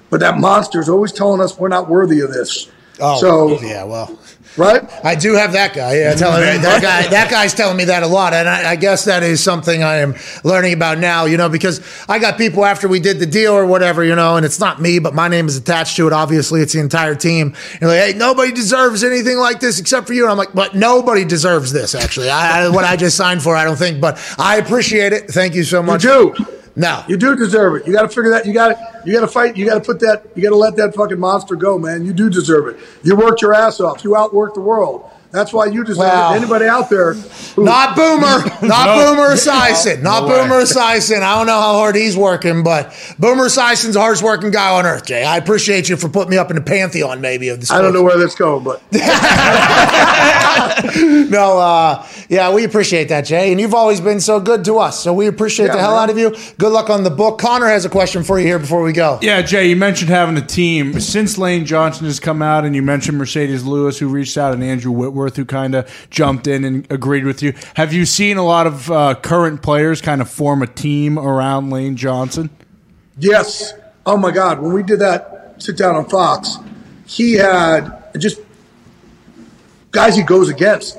But 0.10 0.20
that 0.22 0.40
monster 0.40 0.80
is 0.80 0.90
always 0.90 1.12
telling 1.12 1.42
us 1.42 1.58
we're 1.58 1.68
not 1.68 1.90
worthy 1.90 2.22
of 2.22 2.32
this. 2.32 2.70
Oh, 3.02 3.20
so 3.20 3.62
yeah, 3.62 3.86
well, 3.86 4.20
right? 4.58 4.84
I 5.06 5.16
do 5.16 5.34
have 5.36 5.54
that 5.54 5.74
guy. 5.74 6.00
Yeah, 6.00 6.16
telling 6.16 6.42
me, 6.42 6.58
that 6.62 6.82
guy. 6.82 7.08
That 7.08 7.32
guy's 7.32 7.54
telling 7.54 7.78
me 7.78 7.86
that 7.86 8.04
a 8.04 8.08
lot, 8.08 8.34
and 8.34 8.50
I, 8.50 8.72
I 8.72 8.76
guess 8.76 9.06
that 9.06 9.24
is 9.24 9.42
something 9.42 9.84
I 9.84 9.98
am 9.98 10.16
learning 10.44 10.74
about 10.74 10.98
now. 10.98 11.24
You 11.24 11.38
know, 11.38 11.48
because 11.48 11.82
I 12.10 12.20
got 12.20 12.38
people 12.38 12.66
after 12.66 12.90
we 12.90 13.00
did 13.00 13.20
the 13.20 13.26
deal 13.26 13.54
or 13.54 13.66
whatever, 13.66 14.04
you 14.04 14.16
know, 14.16 14.36
and 14.36 14.46
it's 14.46 14.60
not 14.60 14.82
me, 14.82 15.00
but 15.00 15.14
my 15.14 15.30
name 15.30 15.48
is 15.48 15.56
attached 15.56 15.96
to 15.96 16.08
it. 16.08 16.14
Obviously, 16.14 16.62
it's 16.62 16.74
the 16.74 16.82
entire 16.82 17.16
team. 17.16 17.56
And 17.80 17.90
like, 17.90 18.00
hey, 18.00 18.14
nobody 18.18 18.52
deserves 18.52 19.02
anything 19.04 19.38
like 19.38 19.62
this 19.62 19.80
except 19.80 20.08
for 20.08 20.14
you. 20.14 20.24
And 20.24 20.32
I'm 20.32 20.38
like, 20.38 20.54
but 20.54 20.76
nobody 20.76 21.24
deserves 21.24 21.72
this. 21.72 21.96
Actually, 21.96 22.30
I, 22.30 22.66
I, 22.66 22.70
what 22.70 22.84
I 22.84 22.98
just 22.98 23.16
signed 23.16 23.42
for, 23.42 23.56
I 23.56 23.64
don't 23.64 23.78
think, 23.78 24.02
but 24.02 24.20
I 24.38 24.58
appreciate 24.58 25.14
it. 25.14 25.30
Thank 25.30 25.56
you 25.56 25.64
so 25.64 25.82
much. 25.82 26.04
You 26.04 26.36
do. 26.36 26.59
No, 26.80 27.04
You 27.10 27.18
do 27.18 27.36
deserve 27.36 27.76
it. 27.76 27.86
You 27.86 27.92
got 27.92 28.04
to 28.04 28.08
figure 28.08 28.30
that. 28.30 28.46
You 28.46 28.54
got 28.54 28.70
to. 28.70 29.02
You 29.06 29.12
got 29.12 29.20
to 29.20 29.28
fight. 29.28 29.58
You 29.58 29.66
got 29.66 29.74
to 29.74 29.82
put 29.82 30.00
that. 30.00 30.24
You 30.34 30.42
got 30.42 30.52
to 30.52 30.56
let 30.56 30.78
that 30.78 30.96
fucking 30.96 31.20
monster 31.20 31.58
go, 31.58 31.78
man. 31.78 32.06
You 32.06 32.14
do 32.14 32.30
deserve 32.30 32.70
it. 32.70 32.80
You 33.04 33.18
worked 33.18 33.42
your 33.42 33.54
ass 33.54 33.82
off. 33.82 34.02
You 34.06 34.12
outworked 34.12 34.54
the 34.54 34.62
world. 34.62 35.12
That's 35.32 35.54
why 35.54 35.66
you 35.68 35.84
deserve 35.84 36.08
Wow. 36.08 36.34
it. 36.34 36.38
Anybody 36.38 36.66
out 36.66 36.90
there? 36.90 37.14
Who, 37.14 37.64
Not 37.64 37.96
Boomer. 37.96 38.44
Not 38.68 38.86
No. 38.88 39.14
Boomer 39.16 39.30
Esiason. 39.36 40.02
Not 40.02 40.24
No 40.24 40.30
way. 40.30 40.42
Boomer 40.42 40.62
Esiason. 40.64 41.22
I 41.22 41.38
don't 41.38 41.46
know 41.46 41.60
how 41.60 41.74
hard 41.74 41.96
he's 41.96 42.18
working, 42.18 42.64
but 42.64 42.92
Boomer 43.20 43.44
Esiason's 43.46 43.94
the 43.94 44.00
hardest 44.00 44.24
working 44.24 44.50
guy 44.50 44.72
on 44.72 44.86
earth, 44.88 45.06
Jay. 45.06 45.24
I 45.24 45.38
appreciate 45.38 45.88
you 45.88 45.98
for 45.98 46.10
putting 46.10 46.32
me 46.32 46.38
up 46.38 46.50
in 46.50 46.56
the 46.56 46.64
pantheon, 46.64 47.22
maybe, 47.22 47.50
of 47.50 47.60
the 47.66 47.72
I 47.74 47.80
don't 47.82 47.94
know 47.94 48.02
where 48.02 48.18
that's 48.18 48.34
going, 48.36 48.64
but 48.64 48.82
no, 51.30 51.60
uh, 51.60 52.08
yeah, 52.30 52.52
we 52.54 52.64
appreciate 52.64 53.10
that, 53.10 53.22
Jay. 53.26 53.52
And 53.52 53.60
you've 53.62 53.74
always 53.74 54.02
been 54.02 54.20
so 54.20 54.40
good 54.40 54.64
to 54.66 54.78
us. 54.80 55.00
So 55.04 55.14
we 55.14 55.28
appreciate 55.28 55.68
Yeah, 55.68 55.74
the 55.76 55.80
hell 55.82 55.92
man. 55.96 56.04
out 56.04 56.10
of 56.10 56.18
you. 56.18 56.36
Good 56.58 56.72
luck 56.72 56.90
on 56.90 57.04
the 57.04 57.10
book. 57.10 57.38
Connor 57.40 57.68
has 57.68 57.86
a 57.86 57.90
question 57.90 58.24
for 58.24 58.40
you 58.40 58.46
here 58.48 58.60
before 58.60 58.82
we 58.82 58.94
go. 58.94 59.20
Yeah, 59.22 59.42
Jay, 59.42 59.70
you 59.70 59.76
mentioned 59.76 60.10
having 60.10 60.38
a 60.38 60.46
team. 60.46 61.00
Since 61.00 61.38
Lane 61.38 61.66
Johnson 61.66 62.06
has 62.06 62.20
come 62.20 62.42
out, 62.42 62.66
and 62.66 62.76
you 62.76 62.82
mentioned 62.82 63.20
Marcedes 63.20 63.66
Lewis, 63.66 64.00
who 64.00 64.08
reached 64.08 64.38
out, 64.38 64.54
and 64.54 64.64
Andrew 64.64 64.92
Whitworth, 64.92 65.19
who 65.28 65.46
kind 65.46 65.76
of 65.76 66.08
jumped 66.10 66.48
in 66.48 66.64
and 66.64 66.88
agreed 66.92 67.26
with 67.26 67.44
you. 67.44 67.54
Have 67.76 67.94
you 67.94 68.06
seen 68.06 68.38
a 68.38 68.46
lot 68.46 68.68
of 68.68 68.90
uh, 68.90 69.16
current 69.16 69.62
players 69.62 70.02
kind 70.02 70.22
of 70.22 70.30
form 70.30 70.62
a 70.62 70.68
team 70.68 71.18
around 71.18 71.70
Lane 71.70 71.96
Johnson? 71.96 72.50
Yes. 73.18 73.74
Oh 74.06 74.18
my 74.18 74.32
God. 74.32 74.60
When 74.60 74.74
we 74.74 74.84
did 74.84 75.00
that 75.00 75.56
sit 75.58 75.78
down 75.78 75.96
on 75.96 76.08
Fox, 76.08 76.58
he 77.06 77.34
had 77.34 78.04
just 78.18 78.40
guys 79.92 80.16
he 80.16 80.24
goes 80.24 80.50
against. 80.50 80.98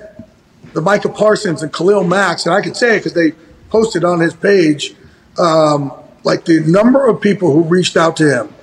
The 0.72 0.80
Micah 0.80 1.08
Parsons 1.08 1.62
and 1.62 1.72
Khalil 1.72 2.04
Mack, 2.04 2.44
and 2.46 2.54
I 2.54 2.60
can 2.60 2.74
say 2.74 2.96
it 2.96 2.98
because 2.98 3.14
they 3.14 3.32
posted 3.70 4.04
on 4.04 4.20
his 4.20 4.34
page, 4.34 4.94
um, 5.36 5.92
like 6.22 6.44
the 6.44 6.60
number 6.60 7.08
of 7.08 7.20
people 7.20 7.52
who 7.52 7.62
reached 7.62 7.96
out 7.96 8.16
to 8.18 8.30
him 8.30 8.54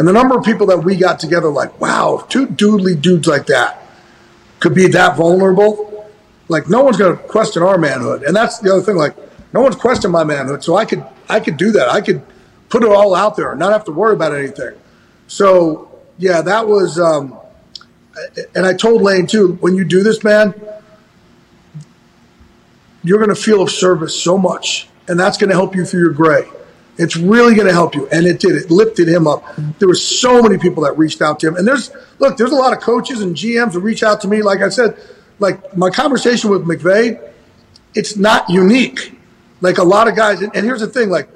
and 0.00 0.08
the 0.08 0.12
number 0.12 0.36
of 0.36 0.44
people 0.44 0.66
that 0.68 0.78
we 0.78 0.96
got 0.96 1.18
together, 1.18 1.48
like, 1.48 1.78
wow, 1.80 2.24
two 2.28 2.46
doodly 2.46 3.00
dudes 3.00 3.28
like 3.28 3.46
that 3.46 3.82
could 4.60 4.74
be 4.74 4.86
that 4.88 5.16
vulnerable. 5.16 6.08
Like, 6.48 6.68
no 6.68 6.82
one's 6.82 6.96
going 6.96 7.16
to 7.16 7.22
question 7.24 7.62
our 7.62 7.78
manhood. 7.78 8.22
And 8.22 8.34
that's 8.36 8.58
the 8.58 8.72
other 8.72 8.82
thing. 8.82 8.96
Like, 8.96 9.16
no 9.52 9.60
one's 9.60 9.76
questioned 9.76 10.12
my 10.12 10.24
manhood. 10.24 10.62
So 10.62 10.76
I 10.76 10.84
could, 10.84 11.04
I 11.28 11.40
could 11.40 11.56
do 11.56 11.72
that. 11.72 11.88
I 11.88 12.00
could 12.00 12.22
put 12.68 12.82
it 12.82 12.90
all 12.90 13.14
out 13.14 13.36
there 13.36 13.50
and 13.50 13.58
not 13.58 13.72
have 13.72 13.84
to 13.84 13.92
worry 13.92 14.14
about 14.14 14.34
anything. 14.34 14.78
So, 15.26 15.90
yeah, 16.18 16.42
that 16.42 16.68
was, 16.68 16.98
um, 16.98 17.38
and 18.54 18.66
I 18.66 18.74
told 18.74 19.02
Lane 19.02 19.26
too, 19.26 19.54
when 19.60 19.74
you 19.74 19.84
do 19.84 20.02
this, 20.02 20.22
man, 20.22 20.54
you're 23.02 23.18
going 23.18 23.30
to 23.30 23.40
feel 23.40 23.62
of 23.62 23.70
service 23.70 24.20
so 24.20 24.36
much, 24.36 24.88
and 25.08 25.18
that's 25.18 25.38
going 25.38 25.48
to 25.50 25.56
help 25.56 25.74
you 25.74 25.84
through 25.84 26.00
your 26.00 26.12
gray. 26.12 26.48
It's 27.00 27.16
really 27.16 27.54
going 27.54 27.66
to 27.66 27.72
help 27.72 27.94
you, 27.94 28.06
and 28.08 28.26
it 28.26 28.40
did. 28.40 28.56
It 28.56 28.70
lifted 28.70 29.08
him 29.08 29.26
up. 29.26 29.42
There 29.78 29.88
were 29.88 29.94
so 29.94 30.42
many 30.42 30.58
people 30.58 30.82
that 30.82 30.98
reached 30.98 31.22
out 31.22 31.40
to 31.40 31.48
him, 31.48 31.56
and 31.56 31.66
there's 31.66 31.90
look, 32.18 32.36
there's 32.36 32.52
a 32.52 32.56
lot 32.56 32.74
of 32.74 32.80
coaches 32.80 33.22
and 33.22 33.34
GMs 33.34 33.72
who 33.72 33.80
reach 33.80 34.02
out 34.02 34.20
to 34.20 34.28
me. 34.28 34.42
Like 34.42 34.60
I 34.60 34.68
said, 34.68 35.00
like 35.38 35.74
my 35.74 35.88
conversation 35.88 36.50
with 36.50 36.66
McVay, 36.66 37.32
it's 37.94 38.16
not 38.16 38.50
unique. 38.50 39.18
Like 39.62 39.78
a 39.78 39.82
lot 39.82 40.08
of 40.08 40.16
guys, 40.16 40.42
and, 40.42 40.54
here's 40.54 40.80
the 40.80 40.88
thing: 40.88 41.08
like 41.08 41.30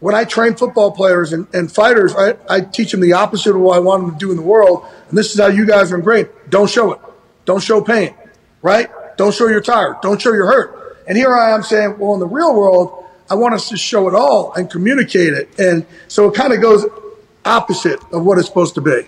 when 0.00 0.14
I 0.14 0.24
train 0.24 0.56
football 0.56 0.90
players 0.90 1.32
and, 1.32 1.46
and 1.54 1.72
fighters, 1.72 2.14
I, 2.14 2.36
I 2.50 2.60
teach 2.60 2.90
them 2.90 3.00
the 3.00 3.14
opposite 3.14 3.56
of 3.56 3.62
what 3.62 3.76
I 3.76 3.78
want 3.78 4.02
them 4.02 4.12
to 4.12 4.18
do 4.18 4.30
in 4.30 4.36
the 4.36 4.42
world. 4.42 4.84
And 5.08 5.16
this 5.16 5.32
is 5.32 5.40
how 5.40 5.46
you 5.46 5.64
guys 5.64 5.90
are 5.90 5.98
great. 5.98 6.50
Don't 6.50 6.68
show 6.68 6.92
it. 6.92 7.00
Don't 7.46 7.62
show 7.62 7.80
pain, 7.80 8.14
right? 8.60 8.90
Don't 9.16 9.34
show 9.34 9.48
you're 9.48 9.62
tired. 9.62 9.96
Don't 10.02 10.20
show 10.20 10.34
you're 10.34 10.46
hurt. 10.46 10.98
And 11.06 11.16
here 11.16 11.34
I 11.34 11.54
am 11.54 11.62
saying, 11.62 11.98
well, 11.98 12.12
in 12.14 12.20
the 12.20 12.26
real 12.26 12.54
world, 12.54 13.01
I 13.32 13.34
want 13.34 13.54
us 13.54 13.70
to 13.70 13.78
show 13.78 14.08
it 14.08 14.14
all 14.14 14.52
and 14.52 14.70
communicate 14.70 15.32
it. 15.32 15.58
And 15.58 15.86
so 16.06 16.28
it 16.28 16.34
kind 16.34 16.52
of 16.52 16.60
goes 16.60 16.84
opposite 17.46 17.98
of 18.12 18.26
what 18.26 18.36
it's 18.36 18.46
supposed 18.46 18.74
to 18.74 18.82
be. 18.82 19.06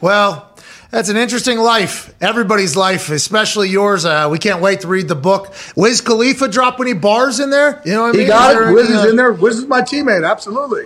Well, 0.00 0.48
that's 0.92 1.08
an 1.08 1.16
interesting 1.16 1.58
life. 1.58 2.14
Everybody's 2.20 2.76
life, 2.76 3.10
especially 3.10 3.68
yours. 3.70 4.04
Uh, 4.04 4.28
we 4.30 4.38
can't 4.38 4.60
wait 4.62 4.82
to 4.82 4.86
read 4.86 5.08
the 5.08 5.16
book. 5.16 5.52
Wiz 5.74 6.00
Khalifa 6.00 6.46
drop 6.46 6.78
any 6.78 6.92
bars 6.92 7.40
in 7.40 7.50
there? 7.50 7.82
You 7.84 7.94
know 7.94 8.02
what 8.02 8.14
I 8.16 8.20
He 8.20 8.24
got 8.26 8.54
it. 8.70 8.72
Wiz 8.72 8.88
is 8.88 9.04
uh, 9.04 9.08
in 9.08 9.16
there. 9.16 9.32
Wiz 9.32 9.58
is 9.58 9.66
my 9.66 9.80
teammate. 9.82 10.24
Absolutely. 10.28 10.84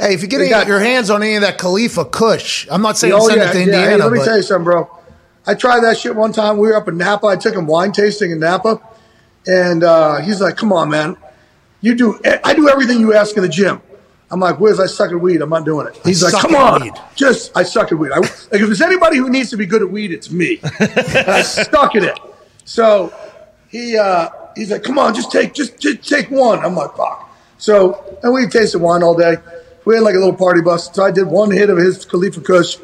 Hey, 0.00 0.12
if 0.14 0.20
you 0.22 0.26
get 0.26 0.40
any, 0.40 0.50
got- 0.50 0.66
your 0.66 0.80
hands 0.80 1.10
on 1.10 1.22
any 1.22 1.36
of 1.36 1.42
that 1.42 1.58
Khalifa 1.58 2.06
Kush, 2.06 2.66
I'm 2.70 2.82
not 2.82 2.96
saying 2.98 3.12
Oh, 3.14 3.28
send 3.28 3.40
yeah, 3.40 3.50
it 3.50 3.52
to 3.52 3.58
yeah. 3.58 3.64
Indiana, 3.66 3.90
Hey, 3.90 3.96
let 3.98 4.12
me 4.12 4.18
but 4.18 4.24
tell 4.24 4.36
you 4.36 4.42
something, 4.42 4.64
bro. 4.64 4.90
I 5.46 5.54
tried 5.54 5.80
that 5.84 5.96
shit 5.96 6.16
one 6.16 6.32
time. 6.32 6.58
We 6.58 6.66
were 6.66 6.76
up 6.76 6.88
in 6.88 6.96
Napa. 6.98 7.28
I 7.28 7.36
took 7.36 7.54
him 7.54 7.66
wine 7.68 7.92
tasting 7.92 8.32
in 8.32 8.40
Napa, 8.40 8.80
and 9.46 9.84
uh, 9.84 10.16
he's 10.20 10.40
like, 10.40 10.56
"Come 10.56 10.72
on, 10.72 10.90
man, 10.90 11.16
you 11.80 11.94
do. 11.94 12.20
I 12.44 12.54
do 12.54 12.68
everything 12.68 13.00
you 13.00 13.14
ask 13.14 13.36
in 13.36 13.42
the 13.42 13.48
gym." 13.48 13.80
I'm 14.30 14.40
like, 14.40 14.58
"Wiz, 14.58 14.80
I 14.80 14.86
suck 14.86 15.12
at 15.12 15.20
weed. 15.20 15.40
I'm 15.40 15.50
not 15.50 15.64
doing 15.64 15.86
it." 15.86 15.98
He's 16.04 16.22
like, 16.22 16.32
"Come 16.32 16.54
on, 16.54 16.82
weed." 16.82 16.94
just 17.14 17.56
I 17.56 17.62
suck 17.62 17.92
at 17.92 17.98
weed. 17.98 18.12
I, 18.12 18.18
like, 18.18 18.30
if 18.52 18.60
there's 18.66 18.82
anybody 18.82 19.18
who 19.18 19.30
needs 19.30 19.50
to 19.50 19.56
be 19.56 19.66
good 19.66 19.82
at 19.82 19.90
weed, 19.90 20.10
it's 20.10 20.30
me. 20.30 20.60
I 20.80 21.42
suck 21.42 21.94
at 21.94 22.02
it. 22.02 22.18
So 22.64 23.14
he 23.68 23.96
uh, 23.96 24.28
he's 24.56 24.70
like, 24.70 24.82
"Come 24.82 24.98
on, 24.98 25.14
just 25.14 25.30
take 25.30 25.54
just, 25.54 25.78
just 25.78 26.08
take 26.08 26.30
one." 26.30 26.58
I'm 26.58 26.74
like, 26.74 26.96
"Fuck." 26.96 27.30
So 27.58 28.18
and 28.22 28.32
we 28.32 28.46
tasted 28.48 28.80
wine 28.80 29.02
all 29.02 29.16
day. 29.16 29.36
We 29.84 29.94
had 29.94 30.02
like 30.02 30.16
a 30.16 30.18
little 30.18 30.34
party 30.34 30.62
bus. 30.62 30.92
So 30.92 31.04
I 31.04 31.12
did 31.12 31.26
one 31.26 31.50
hit 31.50 31.70
of 31.70 31.78
his 31.78 32.04
Khalifa 32.04 32.40
Kush. 32.40 32.76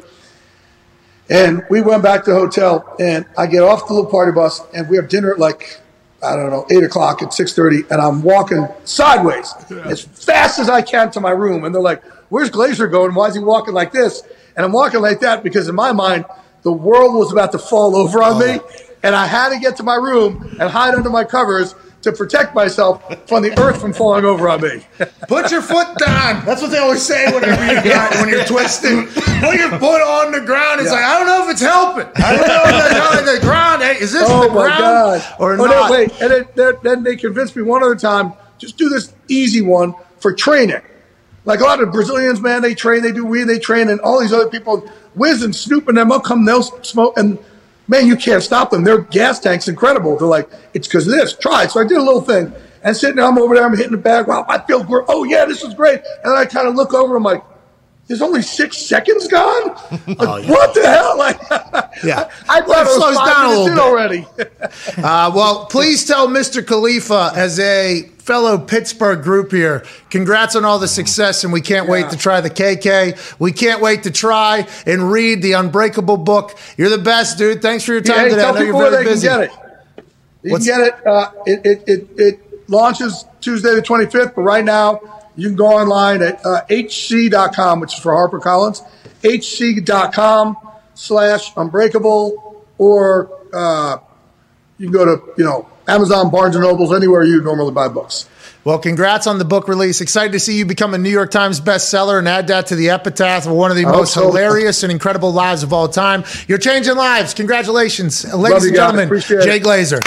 And 1.29 1.63
we 1.69 1.81
went 1.81 2.03
back 2.03 2.25
to 2.25 2.31
the 2.31 2.35
hotel, 2.37 2.95
and 2.99 3.25
I 3.37 3.47
get 3.47 3.63
off 3.63 3.87
the 3.87 3.93
little 3.93 4.09
party 4.09 4.33
bus, 4.33 4.61
and 4.73 4.89
we 4.89 4.97
have 4.97 5.07
dinner 5.07 5.31
at 5.31 5.39
like 5.39 5.79
I 6.23 6.35
don't 6.35 6.49
know 6.49 6.65
eight 6.69 6.83
o'clock 6.83 7.21
at 7.21 7.33
six 7.33 7.53
thirty, 7.53 7.83
and 7.89 8.01
I'm 8.01 8.21
walking 8.21 8.67
sideways 8.85 9.53
as 9.85 10.01
fast 10.01 10.59
as 10.59 10.69
I 10.69 10.81
can 10.81 11.11
to 11.11 11.19
my 11.19 11.31
room, 11.31 11.63
and 11.63 11.73
they're 11.73 11.81
like, 11.81 12.03
"Where's 12.29 12.49
Glazer 12.49 12.89
going? 12.89 13.13
Why 13.13 13.27
is 13.27 13.35
he 13.35 13.41
walking 13.41 13.73
like 13.73 13.91
this?" 13.91 14.23
And 14.55 14.65
I'm 14.65 14.71
walking 14.71 15.01
like 15.01 15.19
that 15.21 15.43
because 15.43 15.67
in 15.67 15.75
my 15.75 15.91
mind, 15.91 16.25
the 16.61 16.71
world 16.71 17.15
was 17.15 17.31
about 17.31 17.51
to 17.51 17.59
fall 17.59 17.95
over 17.95 18.23
on 18.23 18.39
me, 18.39 18.59
oh, 18.59 18.71
and 19.03 19.15
I 19.15 19.25
had 19.25 19.49
to 19.49 19.59
get 19.59 19.77
to 19.77 19.83
my 19.83 19.95
room 19.95 20.55
and 20.59 20.69
hide 20.69 20.95
under 20.95 21.09
my 21.09 21.23
covers 21.23 21.75
to 22.03 22.11
protect 22.11 22.53
myself 22.53 23.01
from 23.27 23.43
the 23.43 23.59
earth 23.59 23.81
from 23.81 23.93
falling 23.93 24.25
over 24.25 24.47
on 24.49 24.61
me. 24.61 24.85
Put 25.27 25.51
your 25.51 25.61
foot 25.61 25.87
down. 25.97 26.45
That's 26.45 26.61
what 26.61 26.71
they 26.71 26.77
always 26.77 27.01
say 27.01 27.25
whenever 27.33 27.65
you 27.65 27.81
got 27.83 28.13
when 28.15 28.29
you're 28.29 28.45
twisting. 28.45 29.07
Put 29.07 29.55
your 29.55 29.71
foot 29.79 30.01
on 30.01 30.31
the 30.31 30.41
ground. 30.41 30.81
It's 30.81 30.89
Yeah. 30.89 30.95
like 30.97 31.05
I 31.05 31.17
don't 31.17 31.27
know 31.27 31.45
if 31.45 31.51
it's 31.51 31.61
helping. 31.61 32.07
I 32.15 32.35
don't 32.35 32.47
know 32.47 32.63
if 32.65 32.91
it's 32.91 33.19
on 33.19 33.35
the 33.35 33.39
ground. 33.41 33.81
Hey, 33.81 33.97
is 33.99 34.11
this 34.11 34.23
oh 34.25 34.43
the 34.43 34.53
my 34.53 34.65
ground 34.67 34.79
god! 34.79 35.35
or 35.39 35.53
oh, 35.53 35.65
not? 35.65 35.89
No, 35.89 35.91
wait, 35.91 36.11
and 36.21 36.31
then, 36.31 36.45
then, 36.55 36.73
then 36.83 37.03
they 37.03 37.15
convinced 37.15 37.55
me 37.55 37.63
one 37.63 37.83
other 37.83 37.95
time. 37.95 38.33
Just 38.57 38.77
do 38.77 38.89
this 38.89 39.13
easy 39.27 39.61
one 39.61 39.95
for 40.19 40.33
training. 40.33 40.81
Like 41.45 41.59
a 41.59 41.63
lot 41.63 41.81
of 41.81 41.91
Brazilians, 41.91 42.39
man, 42.39 42.61
they 42.61 42.73
train, 42.73 43.01
they 43.01 43.11
do 43.11 43.25
weed, 43.25 43.45
they 43.45 43.59
train, 43.59 43.89
and 43.89 43.99
all 43.99 44.21
these 44.21 44.31
other 44.31 44.49
people, 44.49 44.89
Wiz 45.15 45.43
and 45.43 45.53
Snoop 45.53 45.89
and 45.89 45.97
them, 45.97 46.07
they'll 46.09 46.21
come, 46.21 46.45
they'll 46.45 46.63
smoke, 46.63 47.17
and 47.17 47.37
man, 47.87 48.07
you 48.07 48.15
can't 48.15 48.43
stop 48.43 48.71
them. 48.71 48.83
Their 48.83 48.99
gas 48.99 49.39
tank's 49.39 49.67
incredible. 49.67 50.17
They're 50.17 50.27
like, 50.27 50.49
it's 50.73 50.87
because 50.87 51.07
of 51.07 51.13
this. 51.13 51.33
Try 51.33 51.63
it. 51.63 51.71
So 51.71 51.79
I 51.79 51.87
did 51.87 51.97
a 51.97 52.03
little 52.03 52.21
thing, 52.21 52.53
and 52.83 52.95
sitting 52.95 53.17
there, 53.17 53.25
I'm 53.25 53.37
over 53.37 53.55
there, 53.55 53.65
I'm 53.65 53.75
hitting 53.75 53.91
the 53.91 53.97
bag. 53.97 54.27
Wow, 54.27 54.45
I 54.47 54.59
feel 54.59 54.83
great. 54.83 55.05
Oh 55.07 55.23
yeah, 55.23 55.45
this 55.45 55.63
is 55.63 55.73
great. 55.73 56.01
And 56.23 56.35
I 56.35 56.45
kind 56.45 56.67
of 56.67 56.75
look 56.75 56.93
over, 56.93 57.15
I'm 57.15 57.23
like, 57.23 57.43
There's 58.07 58.21
only 58.21 58.41
six 58.41 58.77
seconds 58.77 59.27
gone. 59.27 59.69
Like, 60.07 60.45
What 60.47 60.73
the 60.73 60.85
hell? 60.85 61.17
Like, 61.17 61.39
Yeah. 62.03 62.29
I 62.49 62.61
thought 62.61 62.85
It 62.85 62.89
it 62.89 62.95
slows 62.95 63.15
down 63.17 63.45
a 63.45 63.49
little 63.49 63.65
bit. 63.67 63.79
already. 63.79 64.27
Uh, 64.97 65.31
well, 65.33 65.65
please 65.67 66.05
tell 66.05 66.27
Mr. 66.27 66.65
Khalifa, 66.65 67.31
as 67.35 67.59
a 67.59 68.03
fellow 68.19 68.57
Pittsburgh 68.57 69.21
group 69.23 69.51
here, 69.51 69.83
congrats 70.09 70.55
on 70.55 70.63
all 70.65 70.79
the 70.79 70.87
success, 70.87 71.43
and 71.43 71.51
we 71.53 71.61
can't 71.61 71.87
wait 71.89 72.09
to 72.11 72.17
try 72.17 72.41
the 72.41 72.49
KK. 72.49 73.39
We 73.39 73.51
can't 73.51 73.81
wait 73.81 74.03
to 74.03 74.11
try 74.11 74.67
and 74.85 75.11
read 75.11 75.41
the 75.41 75.53
Unbreakable 75.53 76.17
book. 76.17 76.57
You're 76.77 76.89
the 76.89 76.97
best, 76.97 77.37
dude. 77.37 77.61
Thanks 77.61 77.83
for 77.83 77.93
your 77.93 78.01
time 78.01 78.19
hey, 78.19 78.29
today. 78.29 78.43
I 78.43 78.51
know 78.51 78.61
you're 78.61 78.77
very 78.91 79.03
busy. 79.05 79.27
can 79.27 79.39
get 79.41 79.49
it. 79.49 80.05
You 80.43 80.51
What's- 80.51 80.67
can 80.67 80.79
get 80.79 80.87
it. 80.99 81.07
Uh, 81.07 81.31
it, 81.45 81.65
it, 81.65 81.83
it. 81.87 82.07
It 82.19 82.69
launches 82.69 83.25
Tuesday 83.41 83.75
the 83.75 83.81
25th, 83.81 84.35
but 84.35 84.41
right 84.41 84.63
now 84.65 84.99
you 85.35 85.47
can 85.49 85.55
go 85.55 85.67
online 85.67 86.21
at 86.21 86.45
uh, 86.45 86.65
hc.com, 86.69 87.79
which 87.79 87.93
is 87.93 87.99
for 87.99 88.13
HarperCollins, 88.13 88.81
hc.com 89.21 90.57
slash 90.93 91.53
unbreakable, 91.55 92.63
or 92.77 93.29
uh, 93.53 93.97
you 94.77 94.87
can 94.87 94.93
go 94.93 95.05
to, 95.05 95.23
you 95.37 95.43
know, 95.43 95.67
Amazon, 95.87 96.29
Barnes 96.31 96.55
& 96.57 96.59
Nobles, 96.59 96.93
anywhere 96.93 97.23
you 97.23 97.41
normally 97.41 97.71
buy 97.73 97.87
books. 97.87 98.29
Well, 98.63 98.79
congrats 98.79 99.27
on 99.27 99.39
the 99.39 99.45
book 99.45 99.67
release. 99.67 99.99
Excited 99.99 100.31
to 100.31 100.39
see 100.39 100.57
you 100.57 100.65
become 100.65 100.93
a 100.93 100.97
New 100.97 101.09
York 101.09 101.31
Times 101.31 101.59
bestseller 101.59 102.17
and 102.17 102.29
add 102.29 102.47
that 102.47 102.67
to 102.67 102.77
the 102.77 102.91
epitaph 102.91 103.45
of 103.45 103.51
one 103.51 103.71
of 103.71 103.75
the 103.77 103.85
I 103.85 103.91
most 103.91 104.13
so. 104.13 104.27
hilarious 104.27 104.83
and 104.83 104.91
incredible 104.91 105.33
lives 105.33 105.63
of 105.63 105.73
all 105.73 105.89
time. 105.89 106.23
You're 106.47 106.57
changing 106.59 106.95
lives. 106.95 107.33
Congratulations. 107.33 108.23
Ladies 108.33 108.63
and 108.63 108.73
guys. 108.73 108.79
gentlemen, 108.79 109.05
Appreciate 109.07 109.39
it. 109.39 109.43
Jay 109.43 109.59
Glazer. 109.59 109.99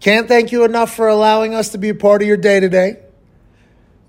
Can't 0.00 0.28
thank 0.28 0.50
you 0.50 0.64
enough 0.64 0.94
for 0.94 1.08
allowing 1.08 1.54
us 1.54 1.68
to 1.70 1.78
be 1.78 1.90
a 1.90 1.94
part 1.94 2.22
of 2.22 2.28
your 2.28 2.38
day 2.38 2.58
today. 2.58 2.96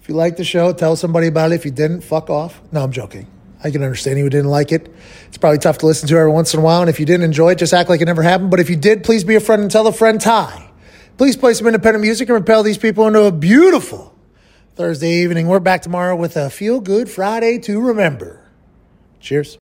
If 0.01 0.07
you 0.07 0.15
like 0.15 0.38
the 0.38 0.45
show, 0.45 0.72
tell 0.73 0.95
somebody 0.95 1.27
about 1.27 1.51
it. 1.51 1.55
If 1.55 1.65
you 1.65 1.72
didn't, 1.72 2.01
fuck 2.01 2.30
off. 2.30 2.61
No, 2.72 2.81
I'm 2.81 2.91
joking. 2.91 3.27
I 3.63 3.69
can 3.69 3.84
understand 3.84 4.18
you 4.18 4.30
didn't 4.30 4.49
like 4.49 4.72
it. 4.72 4.91
It's 5.27 5.38
probably 5.38 5.59
tough 5.59 5.80
to 5.80 5.85
listen 5.85 6.07
to 6.07 6.18
every 6.18 6.31
once 6.31 6.53
in 6.53 6.61
a 6.61 6.63
while. 6.63 6.81
And 6.81 6.89
if 6.89 6.99
you 6.99 7.05
didn't 7.05 7.26
enjoy 7.26 7.51
it, 7.51 7.59
just 7.59 7.73
act 7.73 7.89
like 7.89 8.01
it 8.01 8.05
never 8.05 8.23
happened. 8.23 8.49
But 8.49 8.59
if 8.59 8.69
you 8.69 8.77
did, 8.77 9.03
please 9.03 9.23
be 9.23 9.35
a 9.35 9.39
friend 9.39 9.61
and 9.61 9.69
tell 9.69 9.85
a 9.85 9.91
friend 9.91 10.19
Ty. 10.19 10.72
Please 11.18 11.35
play 11.38 11.53
some 11.53 11.68
independent 11.68 12.01
music 12.01 12.30
and 12.30 12.35
repel 12.35 12.63
these 12.63 12.77
people 12.77 13.05
into 13.05 13.23
a 13.23 13.31
beautiful 13.31 14.15
Thursday 14.76 15.11
evening. 15.22 15.47
We're 15.47 15.59
back 15.59 15.81
tomorrow 15.81 16.15
with 16.15 16.38
a 16.38 16.49
feel 16.49 16.80
good 16.80 17.09
Friday 17.09 17.59
to 17.59 17.80
remember. 17.80 18.49
Cheers. 19.19 19.59